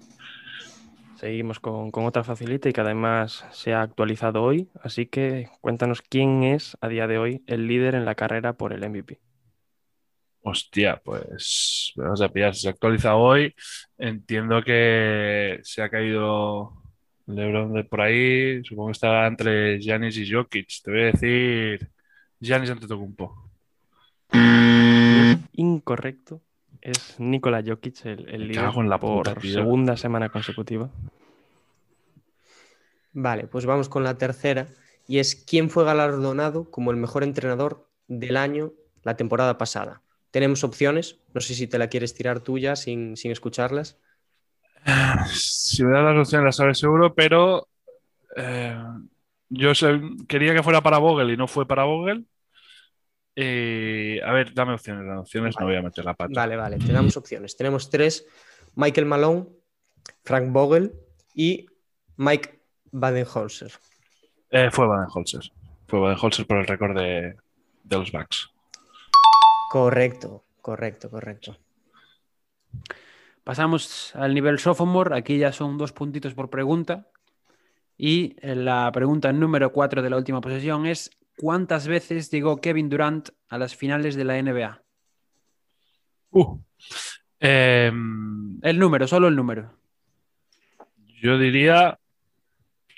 Seguimos 1.15 1.61
con, 1.61 1.93
con 1.93 2.07
otra 2.07 2.25
facilita 2.25 2.69
y 2.69 2.73
que 2.73 2.81
además 2.81 3.47
se 3.53 3.73
ha 3.73 3.83
actualizado 3.83 4.43
hoy. 4.43 4.69
Así 4.83 5.07
que 5.07 5.49
cuéntanos 5.61 6.03
quién 6.03 6.43
es 6.43 6.77
a 6.81 6.89
día 6.89 7.07
de 7.07 7.19
hoy 7.19 7.45
el 7.47 7.69
líder 7.69 7.95
en 7.95 8.05
la 8.05 8.17
carrera 8.17 8.55
por 8.55 8.73
el 8.73 8.81
MVP. 8.91 9.21
Hostia, 10.41 11.01
pues 11.05 11.93
vas 11.95 12.21
a 12.21 12.29
pillar. 12.31 12.57
Si 12.57 12.63
se 12.63 12.69
actualiza 12.69 13.15
hoy, 13.15 13.55
entiendo 13.97 14.61
que 14.65 15.61
se 15.63 15.83
ha 15.83 15.89
caído 15.89 16.82
LeBron 17.27 17.73
de 17.75 17.85
por 17.85 18.01
ahí. 18.01 18.65
Supongo 18.65 18.89
que 18.89 18.93
estará 18.93 19.27
entre 19.27 19.79
Giannis 19.79 20.17
y 20.17 20.31
Jokic. 20.31 20.69
Te 20.83 20.91
voy 20.91 21.01
a 21.01 21.05
decir 21.07 21.91
Giannis 22.41 22.71
Antetokounmpo. 22.71 23.51
Incorrecto. 25.53 26.41
Es 26.81 27.21
Nikola 27.21 27.63
Jokic 27.65 28.05
el, 28.07 28.29
el 28.29 28.41
Me 28.41 28.47
líder 28.47 28.65
cago 28.65 28.81
en 28.81 28.89
la 28.89 28.99
por 28.99 29.35
puta, 29.35 29.41
segunda 29.41 29.97
semana 29.97 30.31
consecutiva. 30.31 30.91
Vale, 33.13 33.47
pues 33.47 33.67
vamos 33.67 33.89
con 33.89 34.03
la 34.03 34.19
tercera. 34.19 34.67
Y 35.07 35.19
es 35.19 35.37
quién 35.37 35.71
fue 35.71 35.85
galardonado 35.85 36.71
como 36.71 36.91
el 36.91 36.97
mejor 36.97 37.23
entrenador 37.23 37.89
del 38.09 38.37
año 38.37 38.73
la 39.03 39.17
temporada 39.17 39.59
pasada. 39.59 40.03
Tenemos 40.31 40.65
opciones. 40.65 41.19
No 41.35 41.41
sé 41.41 41.55
si 41.55 41.67
te 41.67 41.79
la 41.79 41.89
quieres 41.89 42.15
tirar 42.15 42.41
tú 42.41 42.59
ya 42.59 42.75
sin, 42.75 43.17
sin 43.17 43.31
escucharlas. 43.31 43.99
Si 45.33 45.85
me 45.85 45.93
das 45.93 46.05
las 46.05 46.19
opciones 46.27 46.45
las 46.47 46.57
sabes 46.57 46.79
seguro, 46.79 47.15
pero 47.15 47.69
eh, 48.37 48.77
yo 49.49 49.75
sé- 49.75 50.01
quería 50.29 50.55
que 50.55 50.63
fuera 50.63 50.81
para 50.81 50.99
Vogel 50.99 51.31
y 51.31 51.37
no 51.37 51.47
fue 51.47 51.67
para 51.67 51.85
Vogel. 51.85 52.27
Y, 53.35 54.21
a 54.21 54.33
ver, 54.33 54.53
dame 54.53 54.75
opciones. 54.75 55.07
Dame 55.07 55.21
opciones, 55.21 55.55
no 55.59 55.67
voy 55.67 55.77
a 55.77 55.83
meter 55.83 56.05
la 56.05 56.15
pata. 56.15 56.33
Vale, 56.35 56.57
vale, 56.57 56.79
te 56.79 56.93
damos 56.93 57.17
opciones. 57.17 57.57
Tenemos 57.57 57.89
tres: 57.89 58.27
Michael 58.75 59.07
Malone, 59.07 59.47
Frank 60.25 60.53
Vogel 60.53 60.93
y 61.35 61.67
Mike 62.17 62.61
Badenholzer. 62.91 63.73
Eh, 64.51 64.71
fue 64.71 64.87
Baden-Holzer. 64.87 65.51
Fue 65.87 65.99
Baden-Holzer 66.01 66.47
por 66.47 66.59
el 66.59 66.67
récord 66.67 66.95
de, 66.95 67.37
de 67.85 67.99
los 67.99 68.13
Bucks. 68.13 68.51
Correcto, 69.71 70.45
correcto, 70.61 71.09
correcto. 71.09 71.57
Pasamos 73.45 74.15
al 74.15 74.35
nivel 74.35 74.59
sophomore, 74.59 75.17
aquí 75.17 75.39
ya 75.39 75.53
son 75.53 75.77
dos 75.77 75.93
puntitos 75.93 76.35
por 76.35 76.49
pregunta. 76.51 77.09
Y 77.99 78.37
la 78.43 78.91
pregunta 78.93 79.33
número 79.33 79.73
4 79.73 80.03
de 80.03 80.11
la 80.11 80.17
última 80.17 80.41
posesión 80.41 80.87
es 80.87 81.11
¿cuántas 81.37 81.87
veces 81.87 82.31
llegó 82.31 82.61
Kevin 82.61 82.89
Durant 82.89 83.31
a 83.49 83.59
las 83.59 83.77
finales 83.77 84.15
de 84.15 84.25
la 84.25 84.41
NBA? 84.41 84.83
Uh. 86.31 86.59
Em, 87.41 88.59
El 88.63 88.79
número, 88.79 89.07
solo 89.07 89.29
el 89.29 89.37
número. 89.37 89.77
yo 91.21 91.39
diría 91.39 91.99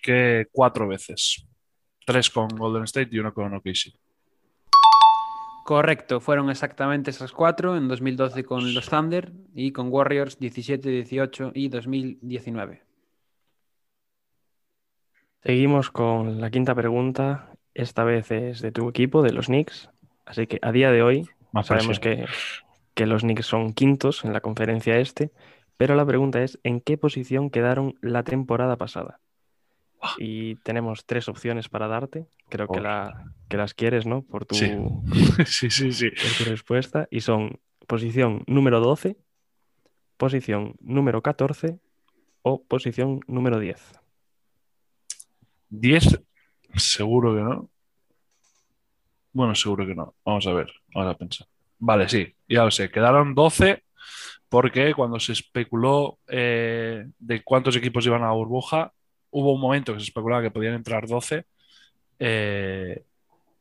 que 0.03 0.47
cuatro 0.53 0.87
veces. 0.87 1.47
Tres 2.07 2.29
con 2.29 2.49
Golden 2.49 2.85
State 2.85 3.09
y 3.13 3.19
uno 3.19 3.33
con 3.33 3.55
OKC. 3.55 3.95
Correcto, 5.65 6.21
fueron 6.21 6.51
exactamente 6.51 7.11
esas 7.11 7.33
cuatro 7.33 7.75
en 7.75 7.89
2012 7.89 8.45
con 8.45 8.75
los 8.75 8.87
Thunder 8.91 9.33
y 9.55 9.73
con 9.73 9.89
Warriors 9.91 10.39
17, 10.39 10.91
18 10.91 11.53
y 11.55 11.69
2019. 11.69 12.83
Seguimos 15.43 15.91
con 15.91 16.43
la 16.43 16.51
quinta 16.51 16.75
pregunta. 16.75 17.49
Esta 17.73 18.05
vez 18.05 18.31
es 18.31 18.61
de 18.61 18.73
tu 18.73 18.91
equipo, 18.91 19.23
de 19.23 19.33
los 19.33 19.47
Knicks. 19.47 19.89
Así 20.27 20.47
que 20.47 20.59
a 20.61 20.71
día 20.71 20.93
de 20.93 21.03
hoy 21.03 21.31
Más 21.53 21.69
sabemos 21.69 21.99
que, 21.99 22.27
que 22.93 23.07
los 23.07 23.23
Knicks 23.23 23.47
son 23.47 23.73
quintos 23.73 24.23
en 24.27 24.35
la 24.35 24.43
conferencia 24.43 24.99
este, 24.99 25.33
pero 25.79 25.95
la 25.95 26.05
pregunta 26.05 26.43
es, 26.43 26.61
¿en 26.63 26.83
qué 26.83 26.99
posición 26.99 27.49
quedaron 27.49 27.95
la 28.03 28.23
temporada 28.23 28.77
pasada? 28.77 29.21
Y 30.19 30.57
tenemos 30.57 31.05
tres 31.07 31.29
opciones 31.29 31.69
para 31.69 31.89
darte. 31.89 32.27
Creo 32.49 32.67
que, 32.67 32.79
Joder. 32.79 32.83
la, 32.83 33.33
que 33.49 33.57
las 33.57 33.75
quieres, 33.75 34.07
¿no? 34.07 34.23
Por 34.23 34.45
tu, 34.47 34.55
Sí. 34.55 34.73
sí, 35.47 35.71
sí, 35.71 35.93
sí. 35.93 36.11
por 36.11 36.45
tu 36.45 36.51
respuesta. 36.51 37.09
Y 37.11 37.21
son 37.21 37.61
posición 37.87 38.45
número 38.47 38.81
12, 38.81 39.17
posición 40.17 40.77
número 40.81 41.23
14 41.23 41.79
o 42.43 42.63
posición 42.63 43.21
número 43.27 43.59
10. 43.59 44.01
10, 45.71 46.21
seguro 46.77 47.35
que 47.35 47.43
no. 47.43 47.71
Bueno, 49.33 49.55
seguro 49.55 49.87
que 49.87 49.95
no. 49.95 50.15
Vamos 50.25 50.47
a 50.47 50.53
ver, 50.53 50.73
vamos 50.95 51.15
a 51.15 51.19
pensar. 51.19 51.47
Vale, 51.79 52.09
sí, 52.09 52.35
ya 52.49 52.65
lo 52.65 52.71
sé. 52.71 52.91
Quedaron 52.91 53.35
12 53.35 53.83
porque 54.49 54.95
cuando 54.95 55.19
se 55.19 55.33
especuló 55.33 56.19
eh, 56.29 57.07
de 57.19 57.43
cuántos 57.43 57.75
equipos 57.77 58.07
iban 58.07 58.23
a 58.23 58.27
la 58.27 58.33
burbuja, 58.33 58.93
hubo 59.35 59.53
un 59.53 59.61
momento 59.61 59.93
que 59.93 60.01
se 60.01 60.07
especulaba 60.07 60.43
que 60.43 60.51
podían 60.51 60.75
entrar 60.75 61.07
12 61.09 61.45
eh, 62.21 63.03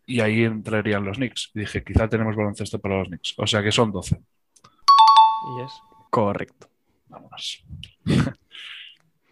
y 0.05 0.19
ahí 0.19 0.43
entrarían 0.43 1.03
los 1.03 1.17
Knicks. 1.17 1.51
Y 1.55 1.61
dije, 1.61 1.83
quizá 1.83 2.07
tenemos 2.07 2.35
baloncesto 2.35 2.79
para 2.79 2.99
los 2.99 3.07
Knicks. 3.07 3.33
O 3.37 3.47
sea 3.47 3.63
que 3.63 3.71
son 3.71 3.91
12. 3.91 4.15
Y 4.15 5.61
es 5.63 5.71
correcto. 6.09 6.69
Vámonos. 7.07 7.65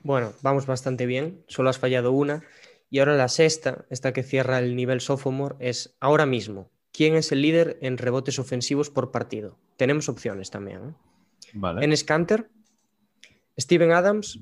Bueno, 0.04 0.34
vamos 0.42 0.66
bastante 0.66 1.06
bien, 1.06 1.44
solo 1.48 1.70
has 1.70 1.78
fallado 1.78 2.12
una. 2.12 2.42
Y 2.90 2.98
ahora 2.98 3.16
la 3.16 3.28
sexta, 3.28 3.86
esta 3.92 4.14
que 4.14 4.24
cierra 4.24 4.58
el 4.58 4.76
nivel 4.76 5.00
sophomore, 5.00 5.58
es 5.60 5.96
ahora 6.00 6.26
mismo. 6.26 6.72
¿Quién 6.92 7.14
es 7.14 7.32
el 7.32 7.44
líder 7.44 7.78
en 7.84 8.00
rebotes 8.00 8.40
ofensivos 8.40 8.90
por 8.90 9.12
partido? 9.12 9.60
Tenemos 9.78 10.10
opciones 10.10 10.50
también. 10.50 10.90
¿eh? 10.90 10.94
Vale. 11.54 11.86
Enes 11.86 12.04
Kanter, 12.04 12.50
Steven 13.60 13.92
Adams 13.92 14.40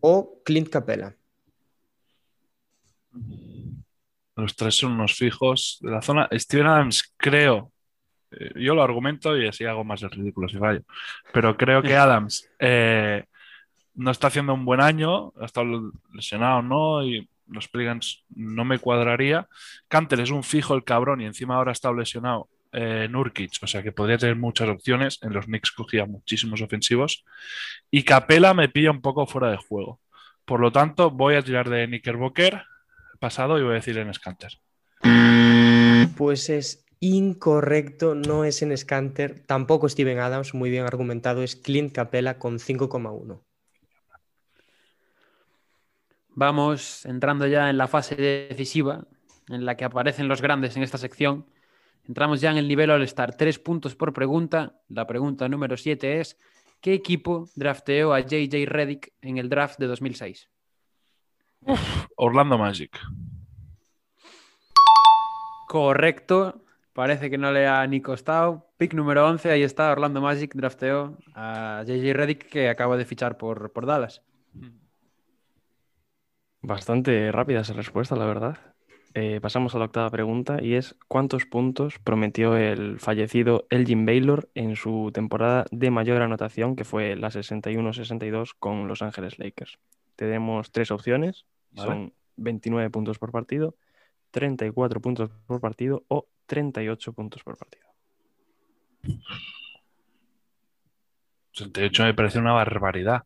o 0.00 0.42
Clint 0.44 0.68
Capella. 0.68 1.16
Los 4.36 4.54
tres 4.54 4.76
son 4.76 4.92
unos 4.92 5.14
fijos 5.14 5.78
de 5.80 5.90
la 5.90 6.02
zona. 6.02 6.28
Steven 6.32 6.66
Adams, 6.66 7.12
creo, 7.16 7.72
eh, 8.30 8.52
yo 8.56 8.74
lo 8.74 8.82
argumento 8.82 9.36
y 9.36 9.48
así 9.48 9.64
hago 9.64 9.84
más 9.84 10.02
el 10.02 10.10
ridículo 10.10 10.48
si 10.48 10.58
fallo, 10.58 10.82
pero 11.32 11.56
creo 11.56 11.82
que 11.82 11.96
Adams 11.96 12.48
eh, 12.58 13.24
no 13.94 14.10
está 14.10 14.28
haciendo 14.28 14.54
un 14.54 14.64
buen 14.64 14.80
año, 14.80 15.32
ha 15.40 15.46
estado 15.46 15.92
lesionado, 16.14 16.62
¿no? 16.62 17.04
Y 17.04 17.28
los 17.48 17.68
Pelicans 17.68 18.24
no 18.34 18.64
me 18.64 18.78
cuadraría. 18.78 19.48
Cantel 19.88 20.20
es 20.20 20.30
un 20.30 20.44
fijo 20.44 20.74
el 20.74 20.84
cabrón 20.84 21.20
y 21.20 21.26
encima 21.26 21.56
ahora 21.56 21.70
ha 21.70 21.72
estado 21.72 21.94
lesionado 21.94 22.48
eh, 22.72 23.08
Nurkic, 23.10 23.58
o 23.62 23.66
sea 23.66 23.82
que 23.82 23.92
podría 23.92 24.18
tener 24.18 24.36
muchas 24.36 24.68
opciones. 24.68 25.18
En 25.22 25.32
los 25.32 25.46
Knicks 25.46 25.72
cogía 25.72 26.06
muchísimos 26.06 26.60
ofensivos. 26.62 27.24
Y 27.90 28.02
Capela 28.04 28.54
me 28.54 28.68
pilla 28.68 28.90
un 28.90 29.00
poco 29.00 29.26
fuera 29.26 29.50
de 29.50 29.56
juego. 29.56 30.00
Por 30.44 30.60
lo 30.60 30.72
tanto, 30.72 31.10
voy 31.10 31.34
a 31.34 31.42
tirar 31.42 31.68
de 31.68 31.86
Knickerbocker 31.86 32.62
pasado 33.18 33.58
y 33.58 33.62
voy 33.62 33.72
a 33.72 33.74
decir 33.74 33.98
en 33.98 34.12
Scanter. 34.12 34.52
Pues 36.16 36.48
es 36.50 36.84
incorrecto, 37.00 38.14
no 38.14 38.44
es 38.44 38.62
en 38.62 38.76
Scanter, 38.76 39.44
tampoco 39.46 39.88
Steven 39.88 40.18
Adams, 40.18 40.54
muy 40.54 40.70
bien 40.70 40.84
argumentado, 40.84 41.42
es 41.42 41.56
Clint 41.56 41.92
Capella 41.92 42.38
con 42.38 42.58
5,1. 42.58 43.42
Vamos 46.30 47.04
entrando 47.04 47.46
ya 47.46 47.68
en 47.68 47.78
la 47.78 47.88
fase 47.88 48.14
decisiva, 48.14 49.06
en 49.48 49.64
la 49.64 49.76
que 49.76 49.84
aparecen 49.84 50.28
los 50.28 50.40
grandes 50.40 50.76
en 50.76 50.82
esta 50.82 50.98
sección. 50.98 51.46
Entramos 52.06 52.40
ya 52.40 52.50
en 52.50 52.58
el 52.58 52.68
nivel 52.68 52.90
All-Star. 52.90 53.36
Tres 53.36 53.58
puntos 53.58 53.96
por 53.96 54.12
pregunta. 54.12 54.80
La 54.88 55.06
pregunta 55.06 55.48
número 55.48 55.76
siete 55.76 56.20
es: 56.20 56.38
¿Qué 56.80 56.94
equipo 56.94 57.48
drafteó 57.56 58.14
a 58.14 58.20
JJ 58.20 58.66
Redick 58.66 59.12
en 59.20 59.38
el 59.38 59.48
draft 59.48 59.80
de 59.80 59.88
2006? 59.88 60.48
Orlando 62.16 62.58
Magic. 62.58 62.98
Correcto. 65.68 66.62
Parece 66.92 67.30
que 67.30 67.38
no 67.38 67.52
le 67.52 67.68
ha 67.68 67.86
ni 67.86 68.00
costado. 68.00 68.66
Pick 68.76 68.94
número 68.94 69.26
11, 69.28 69.50
ahí 69.50 69.62
está. 69.62 69.92
Orlando 69.92 70.20
Magic 70.20 70.54
drafteó 70.54 71.16
a 71.34 71.84
JJ 71.86 72.12
Redick 72.12 72.48
que 72.48 72.68
acaba 72.68 72.96
de 72.96 73.04
fichar 73.04 73.38
por, 73.38 73.72
por 73.72 73.86
Dallas. 73.86 74.22
Bastante 76.60 77.30
rápida 77.30 77.60
esa 77.60 77.74
respuesta, 77.74 78.16
la 78.16 78.26
verdad. 78.26 78.58
Eh, 79.14 79.40
pasamos 79.40 79.74
a 79.74 79.78
la 79.78 79.86
octava 79.86 80.10
pregunta 80.10 80.58
y 80.62 80.74
es 80.74 80.96
¿cuántos 81.08 81.46
puntos 81.46 81.98
prometió 81.98 82.56
el 82.56 83.00
fallecido 83.00 83.66
Elgin 83.70 84.04
Baylor 84.04 84.50
en 84.54 84.76
su 84.76 85.10
temporada 85.14 85.66
de 85.70 85.90
mayor 85.90 86.22
anotación, 86.22 86.76
que 86.76 86.84
fue 86.84 87.16
la 87.16 87.30
61-62 87.30 88.54
con 88.58 88.86
Los 88.86 89.02
Ángeles 89.02 89.38
Lakers? 89.38 89.78
Tenemos 90.18 90.72
tres 90.72 90.90
opciones, 90.90 91.46
Vale. 91.70 91.88
son 91.88 92.12
29 92.38 92.90
puntos 92.90 93.20
por 93.20 93.30
partido, 93.30 93.76
34 94.32 95.00
puntos 95.00 95.30
por 95.46 95.60
partido 95.60 96.02
o 96.08 96.26
38 96.46 97.12
puntos 97.12 97.44
por 97.44 97.56
partido. 97.56 97.86
38 101.54 102.02
me 102.02 102.14
parece 102.14 102.40
una 102.40 102.52
barbaridad. 102.52 103.22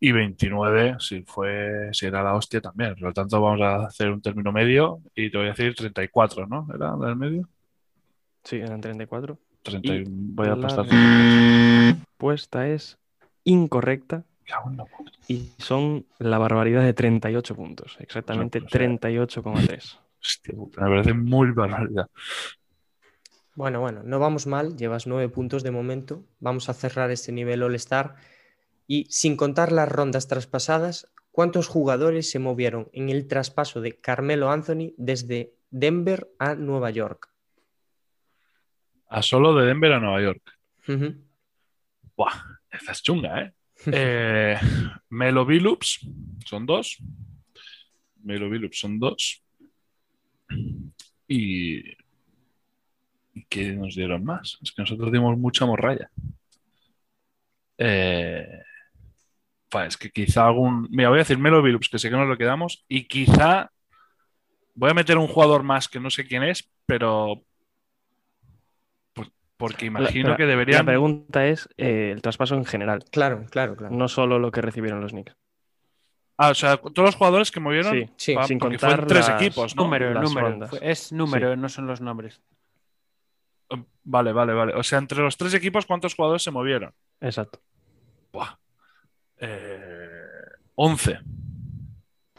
Y 0.00 0.10
29, 0.10 0.96
si 0.98 1.22
fue, 1.22 1.90
si 1.92 2.06
era 2.06 2.24
la 2.24 2.34
hostia 2.34 2.60
también. 2.60 2.94
Por 2.94 3.02
lo 3.04 3.12
tanto, 3.12 3.40
vamos 3.40 3.60
a 3.60 3.86
hacer 3.86 4.10
un 4.10 4.20
término 4.20 4.50
medio 4.50 5.00
y 5.14 5.30
te 5.30 5.38
voy 5.38 5.46
a 5.46 5.50
decir 5.50 5.76
34, 5.76 6.48
¿no? 6.48 6.66
¿Era 6.74 6.96
la 6.96 7.06
del 7.06 7.14
medio? 7.16 7.48
Sí, 8.42 8.56
eran 8.56 8.80
34. 8.80 9.38
30, 9.62 9.94
Y 9.94 10.04
voy 10.08 10.48
a 10.48 10.56
la 10.56 10.60
pasar. 10.60 10.86
respuesta 10.88 12.66
es 12.66 12.98
incorrecta 13.44 14.24
Y 15.28 15.52
son 15.58 16.06
la 16.18 16.38
barbaridad 16.38 16.82
de 16.82 16.94
38 16.94 17.54
puntos, 17.54 17.96
exactamente 18.00 18.60
pues, 18.60 18.74
eh. 18.74 18.78
38,3. 18.78 19.98
Hostia 20.20 20.54
puta, 20.54 20.82
me 20.82 20.88
parece 20.88 21.14
muy 21.14 21.50
barbaridad. 21.50 22.08
Bueno, 23.54 23.80
bueno, 23.80 24.02
no 24.04 24.18
vamos 24.18 24.46
mal, 24.46 24.76
llevas 24.76 25.06
nueve 25.06 25.28
puntos 25.28 25.62
de 25.62 25.70
momento. 25.70 26.24
Vamos 26.40 26.68
a 26.68 26.74
cerrar 26.74 27.10
este 27.10 27.32
nivel 27.32 27.62
All-Star. 27.62 28.14
Y 28.86 29.06
sin 29.10 29.36
contar 29.36 29.72
las 29.72 29.88
rondas 29.88 30.26
traspasadas, 30.26 31.12
¿cuántos 31.32 31.68
jugadores 31.68 32.30
se 32.30 32.38
movieron 32.38 32.88
en 32.92 33.10
el 33.10 33.28
traspaso 33.28 33.80
de 33.80 34.00
Carmelo 34.00 34.50
Anthony 34.50 34.94
desde 34.96 35.54
Denver 35.70 36.30
a 36.38 36.54
Nueva 36.54 36.90
York? 36.90 37.30
A 39.08 39.22
solo 39.22 39.54
de 39.54 39.66
Denver 39.66 39.92
a 39.92 40.00
Nueva 40.00 40.22
York. 40.22 40.58
Ujú. 40.88 41.14
Buah, 42.16 42.32
esta 42.70 42.92
es 42.92 43.02
chunga, 43.02 43.42
¿eh? 43.42 43.52
Eh 43.86 44.56
Melo 45.10 45.46
son 46.46 46.66
dos. 46.66 46.98
Melo 48.22 48.48
son 48.72 48.98
dos. 48.98 49.42
Y. 51.28 51.80
¿Y 53.34 53.44
qué 53.48 53.72
nos 53.72 53.94
dieron 53.94 54.24
más? 54.24 54.58
Es 54.62 54.72
que 54.72 54.82
nosotros 54.82 55.10
dimos 55.12 55.38
mucha 55.38 55.64
morralla. 55.66 56.10
Eh, 57.78 58.62
es 59.86 59.96
que 59.96 60.10
quizá 60.10 60.46
algún. 60.46 60.88
Mira, 60.90 61.08
voy 61.08 61.18
a 61.18 61.24
decir 61.24 61.38
Melo 61.38 61.62
que 61.62 61.98
sé 61.98 62.10
que 62.10 62.16
nos 62.16 62.28
lo 62.28 62.38
quedamos. 62.38 62.84
Y 62.88 63.04
quizá. 63.04 63.70
Voy 64.74 64.90
a 64.90 64.94
meter 64.94 65.18
un 65.18 65.28
jugador 65.28 65.62
más 65.62 65.88
que 65.88 66.00
no 66.00 66.10
sé 66.10 66.26
quién 66.26 66.42
es, 66.42 66.70
pero. 66.86 67.44
Por- 69.62 69.70
Porque 69.72 69.86
imagino 69.86 70.30
La- 70.30 70.36
que 70.36 70.42
La 70.42 70.48
deberían. 70.48 70.84
pregunta 70.86 71.46
es 71.46 71.68
eh, 71.76 72.10
el 72.12 72.20
traspaso 72.22 72.54
en 72.56 72.64
general, 72.64 73.04
Claro, 73.12 73.44
claro, 73.50 73.76
claro. 73.76 73.94
no 73.94 74.08
solo 74.08 74.38
lo 74.40 74.50
que 74.50 74.60
recibieron 74.60 75.00
los 75.00 75.12
Knicks. 75.12 75.36
Ah, 76.36 76.50
o 76.50 76.54
sea, 76.54 76.76
todos 76.78 77.06
los 77.06 77.14
jugadores 77.14 77.50
que 77.52 77.60
movieron. 77.60 77.92
Sí, 77.92 78.08
Sí, 78.16 78.34
pa- 78.34 78.46
sin 78.48 78.58
contar 78.58 78.90
fueron 78.90 79.06
tres 79.06 79.28
las- 79.28 79.40
equipos, 79.40 79.76
¿no? 79.76 79.84
número, 79.84 80.12
Las 80.14 80.22
número. 80.24 80.48
rondas. 80.48 80.70
Fue- 80.70 80.80
Es 80.82 81.12
número, 81.12 81.54
no 81.56 81.68
son 81.68 81.86
los 81.86 82.00
nombres. 82.00 82.40
Vale, 84.04 84.32
vale, 84.32 84.52
vale. 84.52 84.74
O 84.74 84.82
sea, 84.82 84.98
entre 84.98 85.18
los 85.22 85.36
tres 85.36 85.54
equipos, 85.54 85.86
¿cuántos 85.86 86.14
jugadores 86.16 86.42
se 86.42 86.50
movieron? 86.50 86.92
Exacto. 87.20 87.60
Buah. 88.32 88.56
Eh, 89.38 90.08
11. 90.74 91.18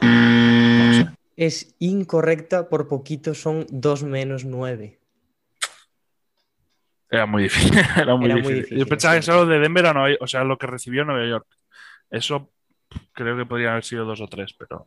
No 0.02 0.92
sé. 0.92 1.10
Es 1.36 1.74
incorrecta, 1.78 2.68
por 2.68 2.86
poquito 2.88 3.32
son 3.34 3.66
2 3.70 4.02
menos 4.04 4.44
9. 4.44 4.98
Era 7.14 7.26
muy 7.26 7.44
difícil. 7.44 7.72
Era 7.96 8.16
muy 8.16 8.26
Era 8.26 8.34
muy 8.34 8.42
difícil. 8.42 8.54
difícil, 8.56 8.78
Yo 8.78 8.86
pensaba 8.86 9.14
que 9.16 9.22
sí. 9.22 9.26
solo 9.26 9.46
de 9.46 9.58
Denver 9.58 9.86
a 9.86 9.92
Nueva 9.92 10.08
York, 10.10 10.22
o 10.22 10.26
sea, 10.26 10.44
lo 10.44 10.58
que 10.58 10.66
recibió 10.66 11.04
Nueva 11.04 11.26
York. 11.26 11.46
Eso 12.10 12.50
creo 13.12 13.36
que 13.36 13.46
podrían 13.46 13.72
haber 13.72 13.84
sido 13.84 14.04
dos 14.04 14.20
o 14.20 14.26
tres, 14.28 14.54
pero 14.58 14.86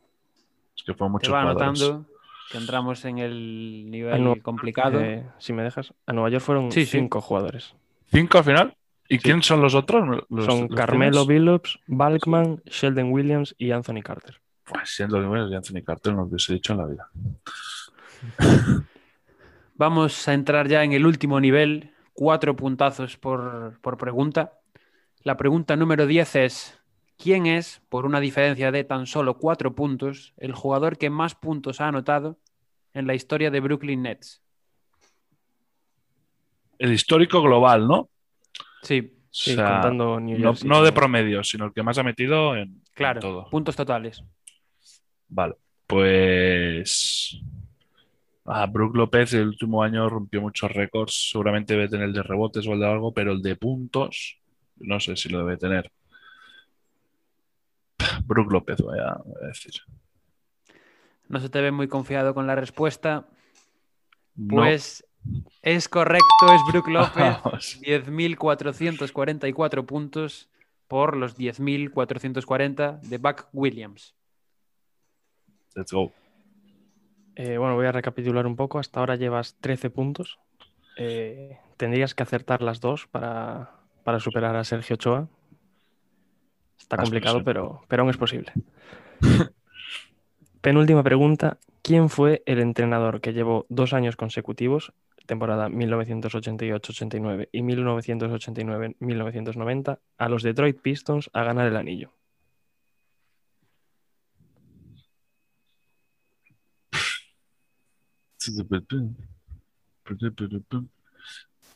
es 0.76 0.84
que 0.84 0.94
fue 0.94 1.08
Te 1.08 1.12
muchos 1.12 1.34
va 1.34 1.42
anotando 1.42 2.06
que 2.52 2.58
entramos 2.58 3.04
en 3.06 3.18
el 3.18 3.90
nivel 3.92 4.24
Nueva- 4.24 4.42
complicado. 4.42 5.02
eh, 5.02 5.26
si 5.38 5.52
me 5.52 5.64
dejas, 5.64 5.94
a 6.06 6.14
Nueva 6.14 6.30
York 6.30 6.44
fueron 6.44 6.72
Sí, 6.72 6.86
sí. 6.86 6.98
cinco 7.00 7.20
jugadores. 7.20 7.76
¿Cinco 8.10 8.38
al 8.38 8.44
final? 8.46 8.74
¿Y 9.10 9.20
quién 9.20 9.42
son 9.42 9.62
los 9.62 9.74
otros? 9.76 10.24
Los- 10.30 10.46
Son 10.46 10.68
los 10.70 10.76
Carmelo 10.76 11.26
tienes? 11.26 11.28
Billups, 11.28 11.80
Balkman, 11.88 12.62
Sheldon 12.66 13.12
Williams 13.12 13.56
y 13.58 13.72
Anthony 13.72 14.02
Carter. 14.04 14.40
Pues 14.64 14.90
siendo 14.90 15.20
que 15.20 15.28
de 15.50 15.56
Anthony 15.56 15.82
Carter 15.86 16.14
no 16.14 16.22
lo 16.22 16.28
hubiese 16.28 16.54
dicho 16.54 16.74
en 16.74 16.80
la 16.80 16.86
vida. 16.86 17.10
Vamos 19.76 20.28
a 20.28 20.34
entrar 20.34 20.68
ya 20.68 20.84
en 20.84 20.94
el 20.94 21.06
último 21.06 21.40
nivel. 21.40 21.92
Cuatro 22.18 22.56
puntazos 22.56 23.16
por, 23.16 23.80
por 23.82 23.96
pregunta. 23.98 24.60
La 25.22 25.38
pregunta 25.38 25.76
número 25.76 26.08
10 26.08 26.36
es, 26.38 26.80
¿quién 27.16 27.46
es, 27.46 27.84
por 27.90 28.08
una 28.08 28.20
diferencia 28.20 28.72
de 28.72 28.84
tan 28.84 29.06
solo 29.06 29.38
cuatro 29.38 29.76
puntos, 29.76 30.34
el 30.38 30.54
jugador 30.54 30.98
que 30.98 31.12
más 31.12 31.36
puntos 31.36 31.80
ha 31.80 31.88
anotado 31.90 32.40
en 32.96 33.06
la 33.06 33.14
historia 33.14 33.52
de 33.52 33.60
Brooklyn 33.60 34.02
Nets? 34.02 34.42
El 36.80 36.92
histórico 36.92 37.42
global, 37.44 37.88
¿no? 37.88 38.10
Sí, 38.82 39.14
O 39.16 39.28
Sí, 39.30 39.54
sea, 39.54 39.74
contando 39.74 40.20
New 40.20 40.40
no, 40.40 40.54
Jersey. 40.54 40.70
no 40.70 40.82
de 40.84 40.92
promedio, 40.92 41.44
sino 41.44 41.66
el 41.66 41.74
que 41.74 41.84
más 41.84 42.00
ha 42.00 42.04
metido 42.04 42.56
en, 42.56 42.62
en 42.62 42.82
claro, 42.96 43.20
todo. 43.20 43.50
puntos 43.52 43.76
totales. 43.76 44.24
Vale, 45.28 45.54
pues. 45.86 47.40
Ah, 48.50 48.66
Brook 48.66 48.96
López 48.96 49.34
el 49.34 49.50
último 49.50 49.84
año 49.84 50.08
rompió 50.08 50.42
muchos 50.42 50.72
récords. 50.72 51.32
Seguramente 51.32 51.74
debe 51.74 51.90
tener 51.90 52.06
el 52.06 52.14
de 52.14 52.24
rebotes 52.24 52.66
o 52.66 52.74
el 52.74 52.80
de 52.80 52.88
algo, 52.88 53.14
pero 53.14 53.34
el 53.34 53.42
de 53.42 53.58
puntos, 53.58 54.40
no 54.78 55.02
sé 55.02 55.18
si 55.18 55.28
lo 55.28 55.40
debe 55.40 55.58
tener. 55.58 55.92
Brook 58.26 58.50
López, 58.50 58.78
voy 58.78 59.00
a, 59.00 59.16
voy 59.16 59.44
a 59.44 59.48
decir. 59.48 59.74
No 61.28 61.42
se 61.42 61.50
te 61.50 61.60
ve 61.60 61.72
muy 61.72 61.90
confiado 61.90 62.34
con 62.34 62.48
la 62.48 62.56
respuesta. 62.56 63.28
No. 64.36 64.56
Pues 64.56 65.06
es 65.62 65.90
correcto, 65.90 66.46
es 66.48 66.62
Brook 66.72 66.88
López. 66.94 67.38
Vamos. 67.44 67.82
10.444 67.82 69.86
puntos 69.86 70.50
por 70.88 71.18
los 71.18 71.38
10.440 71.38 73.02
de 73.02 73.18
Buck 73.18 73.50
Williams. 73.52 74.16
Let's 75.76 75.92
go. 75.92 76.14
Eh, 77.40 77.60
bueno, 77.60 77.76
voy 77.76 77.86
a 77.86 77.92
recapitular 77.92 78.48
un 78.48 78.56
poco. 78.56 78.80
Hasta 78.80 79.00
ahora 79.00 79.16
llevas 79.16 79.56
13 79.62 79.92
puntos. 79.92 80.40
Eh, 80.98 81.60
tendrías 81.78 82.16
que 82.16 82.24
acertar 82.24 82.64
las 82.64 82.82
dos 82.82 83.06
para, 83.06 83.74
para 84.04 84.20
superar 84.20 84.56
a 84.56 84.64
Sergio 84.64 84.96
Ochoa. 84.96 85.28
Está 86.80 86.98
Más 86.98 87.06
complicado, 87.06 87.44
pero, 87.44 87.84
pero 87.88 88.02
aún 88.02 88.10
es 88.10 88.18
posible. 88.18 88.52
Penúltima 90.62 91.04
pregunta. 91.04 91.60
¿Quién 91.84 92.10
fue 92.10 92.42
el 92.48 92.60
entrenador 92.60 93.22
que 93.22 93.34
llevó 93.34 93.68
dos 93.70 93.94
años 93.94 94.16
consecutivos, 94.16 94.94
temporada 95.28 95.70
1988-89 95.70 97.50
y 97.52 97.62
1989-1990, 97.62 100.00
a 100.18 100.30
los 100.30 100.42
Detroit 100.42 100.82
Pistons 100.82 101.30
a 101.34 101.44
ganar 101.44 101.68
el 101.68 101.78
anillo? 101.78 102.17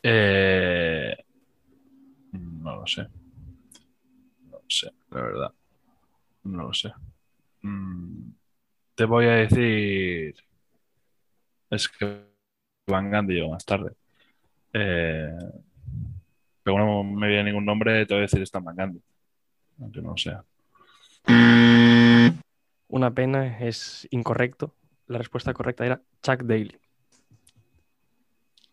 Eh, 0.03 1.15
no 2.31 2.75
lo 2.77 2.87
sé. 2.87 3.03
No 4.49 4.51
lo 4.51 4.63
sé, 4.67 4.91
la 5.11 5.21
verdad. 5.21 5.53
No 6.43 6.63
lo 6.63 6.73
sé. 6.73 6.91
Mm, 7.61 8.31
te 8.95 9.05
voy 9.05 9.25
a 9.25 9.35
decir. 9.35 10.35
Es 11.69 11.87
que 11.87 12.25
Van 12.87 13.11
Gundy 13.11 13.35
llegó 13.35 13.51
más 13.51 13.65
tarde. 13.65 13.93
Eh, 14.73 15.37
pero 16.63 16.77
no 16.77 17.03
me 17.03 17.27
viene 17.27 17.45
ningún 17.45 17.65
nombre, 17.65 18.05
te 18.05 18.13
voy 18.13 18.19
a 18.19 18.21
decir 18.23 18.41
Stan 18.43 18.63
Van 18.63 18.75
Gundy. 18.75 19.01
Aunque 19.79 20.01
no 20.01 20.11
lo 20.11 20.17
sea. 20.17 20.43
Una 22.87 23.11
pena, 23.13 23.59
es 23.59 24.07
incorrecto. 24.11 24.73
La 25.11 25.17
respuesta 25.17 25.53
correcta 25.53 25.85
era 25.85 26.01
Chuck 26.23 26.43
Daly. 26.43 26.77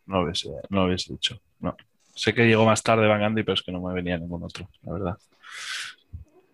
No 0.06 0.18
lo 0.18 0.24
hubiese, 0.24 0.48
no 0.70 0.80
lo 0.80 0.84
hubiese 0.86 1.12
dicho. 1.12 1.40
No. 1.60 1.76
Sé 2.14 2.32
que 2.32 2.46
llegó 2.46 2.64
más 2.64 2.82
tarde 2.82 3.06
Van 3.08 3.20
Gundy, 3.22 3.42
pero 3.42 3.54
es 3.54 3.62
que 3.62 3.72
no 3.72 3.80
me 3.80 3.92
venía 3.92 4.16
ningún 4.18 4.42
otro, 4.44 4.68
la 4.82 4.92
verdad. 4.92 5.18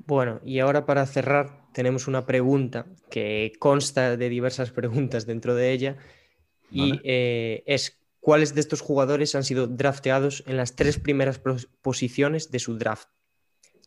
Bueno, 0.07 0.41
y 0.45 0.59
ahora 0.59 0.87
para 0.87 1.05
cerrar 1.07 1.63
tenemos 1.73 2.09
una 2.09 2.27
pregunta 2.27 2.87
que 3.11 3.53
consta 3.59 4.17
de 4.17 4.29
diversas 4.29 4.71
preguntas 4.71 5.27
dentro 5.27 5.55
de 5.55 5.73
ella 5.73 5.97
y 6.71 6.91
Vale. 6.91 7.01
eh, 7.05 7.63
es 7.67 8.01
¿cuáles 8.21 8.55
de 8.55 8.61
estos 8.61 8.81
jugadores 8.81 9.35
han 9.35 9.45
sido 9.45 9.67
drafteados 9.67 10.45
en 10.47 10.57
las 10.57 10.77
tres 10.77 10.99
primeras 10.99 11.39
pos- 11.39 11.69
posiciones 11.83 12.51
de 12.51 12.59
su 12.59 12.77
draft? 12.79 13.09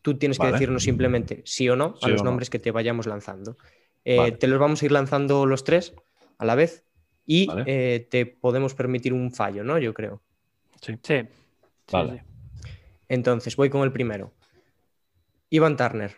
Tú 0.03 0.17
tienes 0.17 0.37
que 0.37 0.43
Vale. 0.45 0.53
decirnos 0.53 0.83
simplemente 0.83 1.41
sí 1.45 1.67
o 1.69 1.75
no 1.75 1.95
Sí 1.97 2.05
a 2.05 2.09
los 2.09 2.23
no. 2.23 2.29
nombres 2.29 2.49
que 2.49 2.59
te 2.59 2.71
vayamos 2.71 3.07
lanzando. 3.07 3.57
Eh, 4.09 4.15
Vale. 4.17 4.31
Te 4.31 4.47
los 4.47 4.57
vamos 4.57 4.81
a 4.81 4.85
ir 4.85 4.93
lanzando 4.93 5.45
los 5.45 5.65
tres 5.65 5.93
a 6.37 6.45
la 6.45 6.55
vez 6.55 6.85
y 7.25 7.45
Vale. 7.47 7.63
eh, 7.67 8.07
te 8.09 8.25
podemos 8.25 8.73
permitir 8.73 9.11
un 9.11 9.33
fallo, 9.33 9.65
¿no? 9.65 9.77
Yo 9.79 9.93
creo. 9.93 10.21
Sí. 10.81 10.97
sí, 11.03 11.23
Vale. 11.91 12.23
sí. 12.23 12.69
Entonces, 13.09 13.57
voy 13.57 13.69
con 13.69 13.81
el 13.81 13.91
primero. 13.91 14.33
Ivan 15.49 15.75
Turner, 15.75 16.15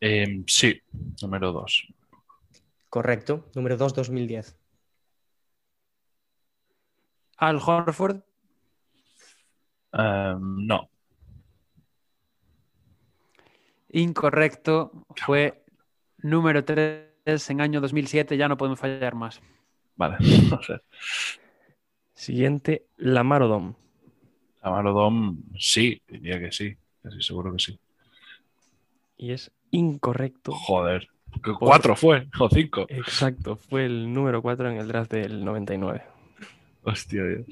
Em, 0.00 0.44
sí, 0.48 0.80
número 1.22 1.52
dos. 1.52 1.86
correcto. 2.88 3.48
Número 3.54 3.76
2, 3.76 3.94
2010. 3.94 4.56
Al 7.36 7.56
Horford, 7.64 8.22
Em, 9.92 10.66
no, 10.66 10.88
incorrecto, 13.90 15.04
fue 15.26 15.59
número 16.22 16.64
3 16.64 17.08
en 17.50 17.60
año 17.60 17.80
2007, 17.80 18.36
ya 18.36 18.48
no 18.48 18.56
podemos 18.56 18.78
fallar 18.78 19.14
más. 19.14 19.40
vale. 19.96 20.16
No 20.50 20.62
sé. 20.62 20.80
Siguiente, 22.14 22.86
Lamar 22.98 23.42
Odom. 23.42 23.74
Amaro 24.62 24.92
Dom, 24.92 25.38
sí, 25.58 26.02
diría 26.06 26.38
que 26.38 26.52
sí. 26.52 26.76
Casi 27.02 27.22
seguro 27.22 27.52
que 27.52 27.58
sí. 27.60 27.78
Y 29.16 29.32
es 29.32 29.50
incorrecto. 29.70 30.52
Joder. 30.52 31.08
que 31.42 31.52
Cuatro 31.58 31.96
fue, 31.96 32.28
o 32.38 32.48
cinco. 32.50 32.84
Exacto, 32.88 33.56
fue 33.56 33.86
el 33.86 34.12
número 34.12 34.42
4 34.42 34.70
en 34.70 34.76
el 34.78 34.88
draft 34.88 35.12
del 35.12 35.44
99. 35.44 36.02
Hostia, 36.82 37.24
Dios. 37.24 37.46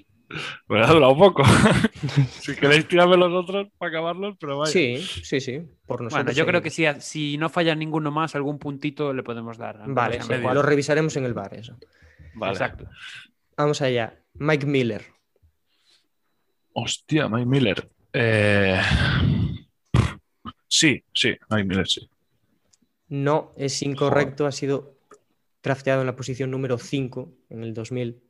Me 0.68 0.82
ha 0.82 0.86
durado 0.86 1.12
un 1.12 1.18
poco. 1.18 1.42
si 2.40 2.54
queréis 2.54 2.86
tirarme 2.86 3.16
los 3.16 3.32
otros 3.32 3.68
para 3.78 3.90
acabarlos, 3.90 4.36
pero 4.38 4.58
vaya. 4.58 4.70
Sí, 4.70 4.98
sí, 4.98 5.40
sí. 5.40 5.62
Por 5.86 6.02
nosotros. 6.02 6.24
Bueno, 6.24 6.32
yo 6.32 6.46
creo 6.46 6.62
que 6.62 6.70
si, 6.70 6.84
si 7.00 7.38
no 7.38 7.48
falla 7.48 7.74
ninguno 7.74 8.10
más, 8.10 8.34
algún 8.34 8.58
puntito 8.58 9.12
le 9.12 9.22
podemos 9.22 9.56
dar. 9.56 9.80
Vale, 9.86 10.20
sí, 10.22 10.32
lo 10.32 10.62
revisaremos 10.62 11.16
en 11.16 11.24
el 11.24 11.34
bar, 11.34 11.54
eso. 11.54 11.76
Vale. 12.34 12.52
Exacto. 12.52 12.86
Vamos 13.56 13.80
allá. 13.82 14.18
Mike 14.34 14.66
Miller. 14.66 15.04
Hostia, 16.72 17.28
Mike 17.28 17.46
Miller. 17.46 17.88
Eh, 18.12 18.80
Sí, 20.68 21.02
sí, 21.12 21.34
Mike 21.50 21.64
Miller, 21.64 21.88
sí. 21.88 22.08
No, 23.08 23.52
es 23.56 23.82
incorrecto. 23.82 24.46
Ha 24.46 24.52
sido 24.52 24.98
drafteado 25.62 26.02
en 26.02 26.06
la 26.06 26.14
posición 26.14 26.50
número 26.50 26.78
5 26.78 27.32
en 27.48 27.64
el 27.64 27.74
2000. 27.74 28.22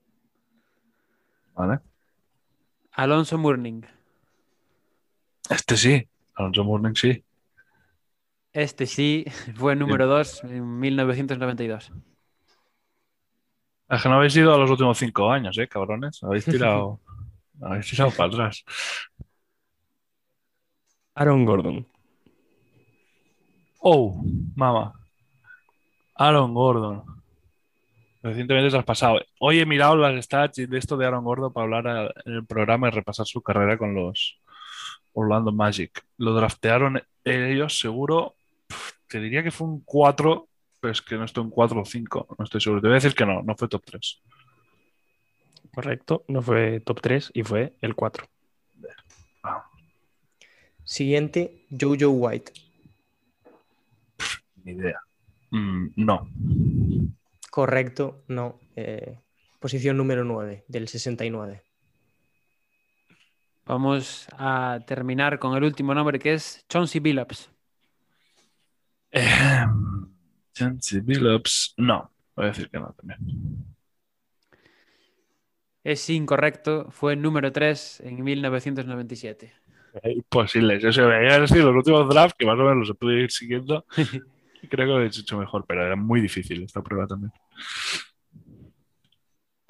Vale. 1.55 1.81
Alonso 2.99 3.39
Mourning. 3.39 3.87
Este 5.49 5.77
sí. 5.77 6.09
Alonso 6.35 6.65
Mourning 6.65 6.97
sí. 6.97 7.25
Este 8.53 8.87
sí, 8.87 9.25
fue 9.55 9.77
número 9.77 10.09
2 10.09 10.43
en 10.43 10.81
1992. 10.81 11.93
Es 13.89 14.03
que 14.03 14.09
no 14.09 14.16
habéis 14.16 14.35
ido 14.35 14.53
a 14.53 14.59
los 14.59 14.69
últimos 14.69 14.99
cinco 14.99 15.31
años, 15.31 15.57
¿eh, 15.59 15.69
cabrones? 15.69 16.20
Habéis 16.25 16.45
tirado, 16.45 16.99
habéis 17.62 17.89
tirado 17.89 18.11
para 18.11 18.31
atrás. 18.31 18.65
Aaron 21.15 21.45
Gordon. 21.45 21.87
Oh, 23.81 24.20
mamá. 24.57 24.93
Aaron 26.16 26.53
Gordon. 26.53 27.18
Recientemente 28.23 28.70
te 28.70 28.77
has 28.77 28.85
pasado. 28.85 29.20
Hoy 29.39 29.61
he 29.61 29.66
mirado 29.66 29.97
las 29.97 30.24
stats 30.24 30.57
de 30.57 30.78
esto 30.78 30.97
de 30.97 31.07
Aaron 31.07 31.24
Gordon 31.24 31.53
para 31.53 31.65
hablar 31.65 31.86
a- 31.89 32.12
en 32.24 32.35
el 32.35 32.47
programa 32.47 32.89
y 32.89 32.90
repasar 32.90 33.27
su 33.27 33.40
carrera 33.43 33.78
con 33.78 33.95
los 33.95 34.40
Orlando 35.12 35.53
Magic. 35.53 36.05
Lo 36.16 36.35
draftearon 36.35 37.01
ellos, 37.24 37.78
seguro. 37.78 38.35
Te 39.07 39.20
diría 39.20 39.43
que 39.43 39.51
fue 39.51 39.69
un 39.69 39.81
4, 39.85 40.49
pero 40.81 40.93
es 40.93 41.01
que 41.01 41.16
no 41.16 41.24
estoy 41.24 41.45
en 41.45 41.51
4 41.51 41.81
o 41.81 41.85
5. 41.85 42.27
No 42.39 42.45
estoy 42.45 42.61
seguro. 42.61 42.81
Te 42.82 42.89
voy 42.89 42.95
a 42.95 43.01
decir 43.01 43.15
que 43.15 43.24
no, 43.27 43.43
no 43.43 43.55
fue 43.57 43.69
top 43.69 43.82
3. 43.85 44.20
Correcto, 45.73 46.24
no 46.28 46.43
fue 46.43 46.81
top 46.81 47.01
3 47.01 47.31
y 47.35 47.43
fue 47.45 47.74
el 47.81 47.95
4. 47.95 48.27
Siguiente, 50.85 51.66
Jojo 51.78 52.09
White. 52.11 52.53
Ni 54.65 54.73
idea. 54.73 54.99
Mm, 55.51 55.89
no. 55.97 56.28
Correcto, 57.59 58.23
no. 58.29 58.61
eh, 58.77 59.19
posición 59.59 59.97
número 59.97 60.23
9 60.23 60.65
del 60.69 60.87
69. 60.87 61.65
Vamos 63.67 64.29
a 64.39 64.79
terminar 64.87 65.41
con 65.41 65.57
el 65.57 65.65
último 65.65 65.93
nombre 65.93 66.21
que 66.21 66.35
es 66.35 66.65
Chauncey 66.69 67.01
Billups. 67.01 67.51
Eh, 69.11 69.67
Chauncey 70.55 71.01
Billups, 71.01 71.75
no. 71.79 72.13
Voy 72.37 72.45
a 72.45 72.49
decir 72.51 72.71
que 72.71 72.79
no 72.79 72.93
también. 72.93 73.19
Es 75.83 76.09
incorrecto, 76.11 76.93
fue 76.93 77.17
número 77.17 77.51
3 77.51 78.03
en 78.05 78.23
1997. 78.23 79.53
Imposible. 80.05 80.79
Yo 80.79 80.93
sé, 80.93 81.03
veía 81.03 81.41
decir 81.41 81.65
los 81.65 81.75
últimos 81.75 82.09
drafts 82.09 82.37
que 82.39 82.47
más 82.47 82.55
o 82.55 82.63
menos 82.63 82.77
los 82.87 82.91
he 82.91 82.95
podido 82.95 83.19
ir 83.19 83.33
siguiendo. 83.33 83.85
creo 84.69 84.87
que 84.87 84.93
lo 84.93 85.03
he 85.03 85.07
hecho 85.07 85.39
mejor, 85.39 85.65
pero 85.67 85.85
era 85.87 85.97
muy 85.97 86.21
difícil 86.21 86.63
esta 86.65 86.83
prueba 86.83 87.07
también. 87.07 87.33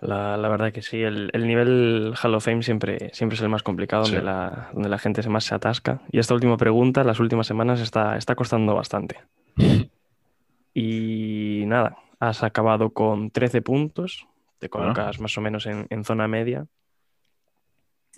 La, 0.01 0.37
la 0.37 0.49
verdad 0.49 0.73
que 0.73 0.81
sí, 0.83 1.03
el, 1.03 1.29
el 1.33 1.47
nivel 1.47 2.15
Hall 2.23 2.35
of 2.35 2.45
Fame 2.45 2.63
siempre, 2.63 3.11
siempre 3.13 3.35
es 3.35 3.43
el 3.43 3.49
más 3.49 3.65
complicado, 3.65 4.05
Sí. 4.05 4.13
donde, 4.13 4.25
la, 4.25 4.71
donde 4.73 4.89
la 4.89 4.99
gente 4.99 5.29
más 5.29 5.43
se 5.45 5.57
atasca. 5.57 6.03
Y 6.13 6.21
esta 6.21 6.35
última 6.35 6.57
pregunta, 6.57 7.03
las 7.03 7.19
últimas 7.19 7.49
semanas, 7.49 7.81
está, 7.81 8.17
está 8.17 8.35
costando 8.35 8.75
bastante. 8.75 9.19
Y 10.75 11.65
nada, 11.67 11.97
has 12.21 12.45
acabado 12.45 12.91
con 12.91 13.33
13 13.33 13.63
puntos, 13.63 14.29
te 14.61 14.69
Bueno. 14.69 14.93
colocas 14.93 15.19
más 15.19 15.37
o 15.37 15.41
menos 15.41 15.67
en, 15.67 15.87
en 15.91 16.05
zona 16.05 16.29
media. 16.29 16.67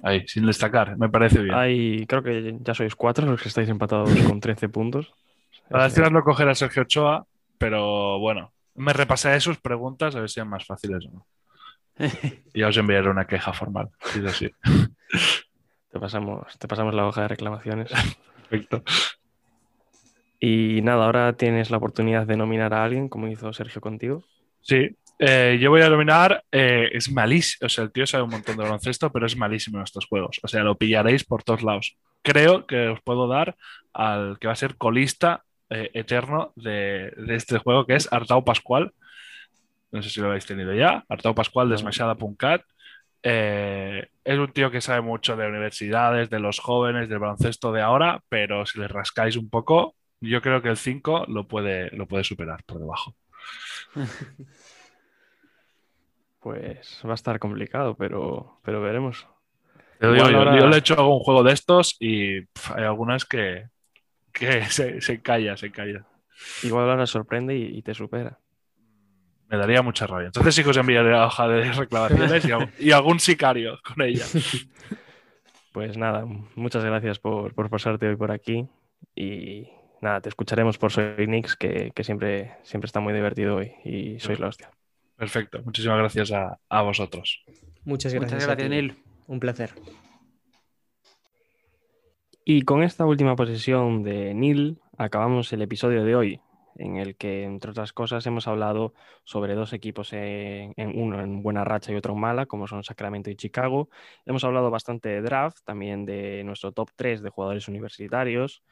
Ahí, 0.02 0.26
sin 0.26 0.44
destacar, 0.44 0.98
me 0.98 1.08
parece 1.08 1.40
bien. 1.40 1.54
Hay, 1.54 2.04
creo 2.06 2.22
que 2.22 2.58
ya 2.60 2.74
sois 2.74 2.94
cuatro 2.96 3.24
los 3.24 3.40
que 3.40 3.48
estáis 3.48 3.68
empatados 3.70 4.10
con 4.28 4.40
13 4.40 4.68
puntos. 4.68 5.14
Ahora 5.70 5.86
Es- 5.86 5.92
estoy 5.92 6.04
dando 6.04 6.18
a 6.20 6.24
coger 6.24 6.48
a 6.48 6.54
Sergio 6.54 6.82
Ochoa, 6.82 7.24
pero 7.58 8.18
bueno, 8.18 8.52
me 8.74 8.92
repasaré 8.92 9.40
sus 9.40 9.58
preguntas 9.58 10.14
a 10.16 10.20
ver 10.20 10.30
si 10.30 10.40
eran 10.40 10.50
más 10.50 10.64
fáciles 10.66 11.06
o 11.06 11.10
no. 11.10 11.26
Y 12.54 12.60
ya 12.60 12.68
os 12.68 12.76
enviaré 12.76 13.08
una 13.10 13.26
queja 13.26 13.52
formal, 13.52 13.88
si 14.04 14.20
es 14.20 14.24
así. 14.24 14.50
te, 15.92 16.00
pasamos, 16.00 16.58
te 16.58 16.66
pasamos 16.68 16.94
la 16.94 17.06
hoja 17.06 17.22
de 17.22 17.28
reclamaciones. 17.28 17.90
Perfecto. 18.48 18.82
Y 20.38 20.80
nada, 20.82 21.04
ahora 21.04 21.34
tienes 21.34 21.70
la 21.70 21.76
oportunidad 21.76 22.26
de 22.26 22.36
nominar 22.36 22.72
a 22.72 22.82
alguien, 22.84 23.08
como 23.08 23.28
hizo 23.28 23.52
Sergio 23.52 23.80
contigo. 23.82 24.24
Sí, 24.62 24.96
eh, 25.18 25.58
yo 25.60 25.70
voy 25.70 25.82
a 25.82 25.90
dominar. 25.90 26.44
eh, 26.50 26.88
es 26.92 27.10
malísimo. 27.12 27.66
O 27.66 27.68
sea, 27.68 27.84
el 27.84 27.92
tío 27.92 28.06
sabe 28.06 28.24
un 28.24 28.30
montón 28.30 28.56
de 28.56 28.62
baloncesto, 28.62 29.12
pero 29.12 29.26
es 29.26 29.36
malísimo 29.36 29.76
en 29.78 29.84
estos 29.84 30.06
juegos. 30.06 30.40
O 30.42 30.48
sea, 30.48 30.62
lo 30.62 30.76
pillaréis 30.78 31.24
por 31.24 31.42
todos 31.42 31.62
lados. 31.62 31.96
Creo 32.22 32.66
que 32.66 32.88
os 32.88 33.00
puedo 33.02 33.28
dar 33.28 33.56
al 33.92 34.38
que 34.38 34.46
va 34.46 34.54
a 34.54 34.56
ser 34.56 34.76
colista 34.76 35.44
eh, 35.70 35.90
eterno 35.94 36.52
de, 36.56 37.12
de 37.16 37.34
este 37.34 37.58
juego, 37.58 37.86
que 37.86 37.94
es 37.94 38.12
Artau 38.12 38.44
Pascual. 38.44 38.92
No 39.92 40.02
sé 40.02 40.10
si 40.10 40.20
lo 40.20 40.28
habéis 40.28 40.46
tenido 40.46 40.72
ya. 40.74 41.04
Artau 41.08 41.34
Pascual 41.34 41.68
de. 41.68 41.78
Smashada.cat. 41.78 42.62
Eh, 43.22 44.08
es 44.24 44.38
un 44.38 44.52
tío 44.52 44.70
que 44.70 44.80
sabe 44.80 45.00
mucho 45.00 45.36
de 45.36 45.46
universidades, 45.48 46.30
de 46.30 46.40
los 46.40 46.58
jóvenes, 46.58 47.08
del 47.08 47.18
baloncesto 47.18 47.72
de 47.72 47.82
ahora, 47.82 48.22
pero 48.28 48.64
si 48.66 48.78
le 48.78 48.88
rascáis 48.88 49.36
un 49.36 49.50
poco, 49.50 49.94
yo 50.20 50.40
creo 50.40 50.62
que 50.62 50.68
el 50.70 50.76
5 50.76 51.24
lo 51.28 51.46
puede, 51.48 51.90
lo 51.96 52.06
puede 52.06 52.24
superar 52.24 52.62
por 52.64 52.78
debajo. 52.78 53.14
Pues 56.40 57.02
va 57.06 57.10
a 57.12 57.14
estar 57.14 57.38
complicado, 57.38 57.94
pero, 57.96 58.58
pero 58.62 58.80
veremos. 58.80 59.26
Yo, 60.00 60.08
ahora- 60.08 60.58
yo 60.58 60.66
le 60.68 60.76
he 60.76 60.78
hecho 60.78 60.94
algún 60.98 61.18
juego 61.18 61.42
de 61.42 61.52
estos 61.52 61.96
y 62.00 62.36
hay 62.38 62.84
algunas 62.84 63.26
que, 63.26 63.66
que 64.32 64.64
se, 64.70 65.00
se 65.00 65.20
calla, 65.22 65.56
se 65.56 65.70
calla. 65.70 66.04
Igual 66.62 66.88
ahora 66.90 67.06
sorprende 67.06 67.56
y, 67.56 67.78
y 67.78 67.82
te 67.82 67.94
supera. 67.94 68.38
Me 69.48 69.56
daría 69.56 69.82
mucha 69.82 70.06
rabia. 70.06 70.26
Entonces 70.26 70.54
sí 70.54 70.62
que 70.62 70.70
os 70.70 70.76
enviaré 70.76 71.10
la 71.10 71.26
hoja 71.26 71.48
de 71.48 71.72
reclamaciones 71.72 72.44
y, 72.44 72.52
al- 72.52 72.72
y 72.78 72.92
algún 72.92 73.18
sicario 73.20 73.78
con 73.84 74.02
ella. 74.02 74.24
Pues 75.72 75.96
nada, 75.96 76.24
muchas 76.56 76.84
gracias 76.84 77.20
por, 77.20 77.54
por 77.54 77.70
pasarte 77.70 78.08
hoy 78.08 78.16
por 78.16 78.32
aquí. 78.32 78.66
Y 79.14 79.68
nada, 80.00 80.20
te 80.20 80.28
escucharemos 80.28 80.78
por 80.78 80.90
Soy 80.90 81.28
Nix, 81.28 81.54
que, 81.54 81.92
que 81.94 82.02
siempre, 82.02 82.56
siempre 82.64 82.86
está 82.86 82.98
muy 82.98 83.12
divertido 83.14 83.54
hoy 83.54 83.72
y 83.84 84.18
sois 84.18 84.40
la 84.40 84.48
hostia. 84.48 84.70
Perfecto. 85.16 85.62
Muchísimas 85.62 85.98
gracias 85.98 86.32
a, 86.32 86.58
a 86.68 86.82
vosotros. 86.82 87.44
Muchas 87.84 88.12
gracias. 88.12 88.32
Muchas 88.32 88.42
a 88.42 88.46
gracias, 88.54 88.68
ti. 88.68 88.74
Neil. 88.74 88.96
Un 89.28 89.38
placer. 89.38 89.70
Y 92.44 92.62
con 92.62 92.82
esta 92.82 93.04
última 93.04 93.36
posesión 93.36 94.02
de 94.02 94.32
Neil, 94.34 94.78
acabamos 94.96 95.52
el 95.52 95.60
episodio 95.62 96.04
de 96.04 96.16
hoy, 96.16 96.40
en 96.76 96.96
el 96.96 97.16
que, 97.16 97.44
entre 97.44 97.70
otras 97.70 97.92
cosas, 97.92 98.26
hemos 98.26 98.48
hablado 98.48 98.94
sobre 99.24 99.54
dos 99.54 99.74
equipos, 99.74 100.12
en, 100.14 100.74
uno 100.94 101.20
en 101.20 101.42
buena 101.42 101.64
racha 101.64 101.92
y 101.92 101.96
otro 101.96 102.14
en 102.14 102.20
mala, 102.20 102.46
como 102.46 102.66
son 102.66 102.82
Sacramento 102.82 103.30
y 103.30 103.36
Chicago. 103.36 103.90
Hemos 104.24 104.42
hablado 104.44 104.70
bastante 104.70 105.10
de 105.10 105.20
draft, 105.20 105.58
también 105.64 106.06
de 106.06 106.42
nuestro 106.44 106.72
top 106.72 106.90
3 106.96 107.22
de 107.22 107.28
jugadores 107.28 107.68
universitarios, 107.68 108.62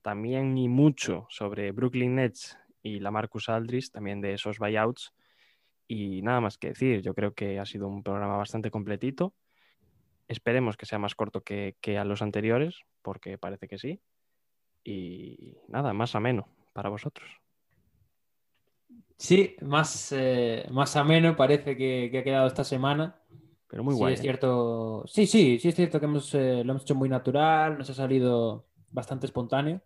también 0.00 0.56
y 0.56 0.68
mucho 0.68 1.26
sobre 1.28 1.72
Brooklyn 1.72 2.14
Nets 2.14 2.58
y 2.82 3.00
la 3.00 3.10
Marcus 3.10 3.50
Aldridge, 3.50 3.90
también 3.90 4.22
de 4.22 4.32
esos 4.32 4.58
buyouts. 4.58 5.12
Y 5.86 6.22
nada 6.22 6.40
más 6.40 6.56
que 6.56 6.68
decir, 6.68 7.02
yo 7.02 7.14
creo 7.14 7.34
que 7.34 7.58
ha 7.58 7.66
sido 7.66 7.86
un 7.86 8.02
programa 8.02 8.38
bastante 8.38 8.70
completito. 8.70 9.34
Esperemos 10.30 10.76
que 10.76 10.86
sea 10.86 11.00
más 11.00 11.16
corto 11.16 11.40
que, 11.40 11.76
que 11.80 11.98
a 11.98 12.04
los 12.04 12.22
anteriores, 12.22 12.82
porque 13.02 13.36
parece 13.36 13.66
que 13.66 13.78
sí. 13.78 14.00
Y 14.84 15.56
nada, 15.66 15.92
más 15.92 16.14
ameno 16.14 16.46
para 16.72 16.88
vosotros. 16.88 17.28
Sí, 19.16 19.56
más, 19.60 20.12
eh, 20.12 20.68
más 20.70 20.94
ameno 20.94 21.34
parece 21.34 21.76
que, 21.76 22.10
que 22.12 22.18
ha 22.18 22.22
quedado 22.22 22.46
esta 22.46 22.62
semana. 22.62 23.20
Pero 23.66 23.82
muy 23.82 23.94
sí, 23.94 23.98
guay. 23.98 24.14
es 24.14 24.20
¿eh? 24.20 24.22
cierto. 24.22 25.02
Sí, 25.08 25.26
sí, 25.26 25.58
sí 25.58 25.68
es 25.68 25.74
cierto 25.74 25.98
que 25.98 26.06
hemos, 26.06 26.32
eh, 26.36 26.62
lo 26.62 26.74
hemos 26.74 26.82
hecho 26.82 26.94
muy 26.94 27.08
natural, 27.08 27.76
nos 27.76 27.90
ha 27.90 27.94
salido 27.94 28.66
bastante 28.92 29.26
espontáneo. 29.26 29.80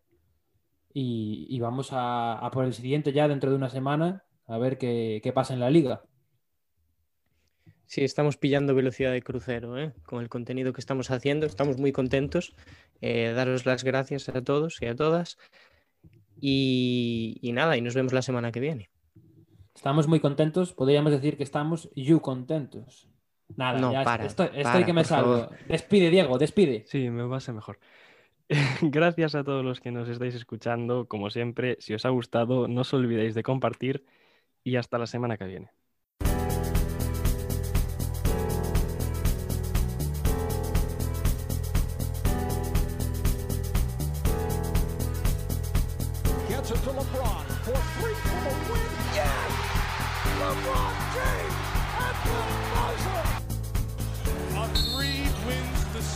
Y, 0.93 1.47
y 1.49 1.59
vamos 1.59 1.91
a, 1.95 2.35
a 2.35 2.51
por 2.51 2.67
el 2.67 2.75
siguiente 2.75 3.13
ya 3.15 3.29
dentro 3.29 3.49
de 3.49 3.57
una 3.57 3.71
semana 3.71 4.25
a 4.47 4.59
ver 4.59 4.77
qué, 4.77 5.21
qué 5.23 5.33
pasa 5.33 5.55
en 5.55 5.61
la 5.61 5.71
liga. 5.71 6.03
Sí, 7.87 8.03
estamos 8.03 8.37
pillando 8.37 8.75
velocidad 8.75 9.13
de 9.13 9.23
crucero 9.23 9.79
¿eh? 9.79 9.93
con 10.05 10.23
el 10.23 10.29
contenido 10.29 10.73
que 10.73 10.81
estamos 10.81 11.11
haciendo. 11.11 11.47
Estamos 11.47 11.79
muy 11.79 11.93
contentos. 11.93 12.55
Eh, 13.01 13.33
daros 13.35 13.67
las 13.67 13.85
gracias 13.85 14.29
a 14.29 14.43
todos 14.43 14.81
y 14.81 14.87
a 14.87 14.95
todas. 14.95 15.39
Y, 16.41 17.39
y 17.41 17.53
nada, 17.53 17.77
y 17.77 17.81
nos 17.81 17.95
vemos 17.95 18.13
la 18.13 18.23
semana 18.23 18.53
que 18.53 18.61
viene. 18.61 18.91
Estamos 19.75 20.07
muy 20.09 20.21
contentos, 20.21 20.73
podríamos 20.73 21.13
decir 21.13 21.37
que 21.37 21.43
estamos 21.43 21.91
you 21.95 22.21
contentos. 22.21 23.09
Nada, 23.57 23.79
No, 23.79 23.93
ya 23.93 24.03
para, 24.03 24.25
estoy, 24.25 24.47
estoy 24.47 24.63
para, 24.63 24.87
que 24.87 24.93
me 24.93 25.05
salgo. 25.05 25.39
favor. 25.41 25.59
Despide, 25.69 26.11
Diego, 26.11 26.39
despide. 26.39 26.85
Sí, 26.87 27.11
me 27.11 27.25
va 27.25 27.37
a 27.37 27.41
ser 27.41 27.55
mejor. 27.55 27.79
Gracias 28.83 29.35
a 29.35 29.45
todos 29.45 29.65
los 29.65 29.81
que 29.81 29.91
nos 29.91 30.09
estáis 30.09 30.35
escuchando. 30.35 31.07
Como 31.07 31.31
siempre, 31.31 31.77
si 31.81 31.95
os 31.95 32.05
ha 32.07 32.11
gustado, 32.11 32.69
no 32.69 32.83
os 32.83 32.95
olvidéis 32.95 33.35
de 33.35 33.43
compartir 33.43 34.05
y 34.63 34.77
hasta 34.77 34.99
la 34.99 35.07
semana 35.07 35.37
que 35.37 35.45
viene. 35.45 35.71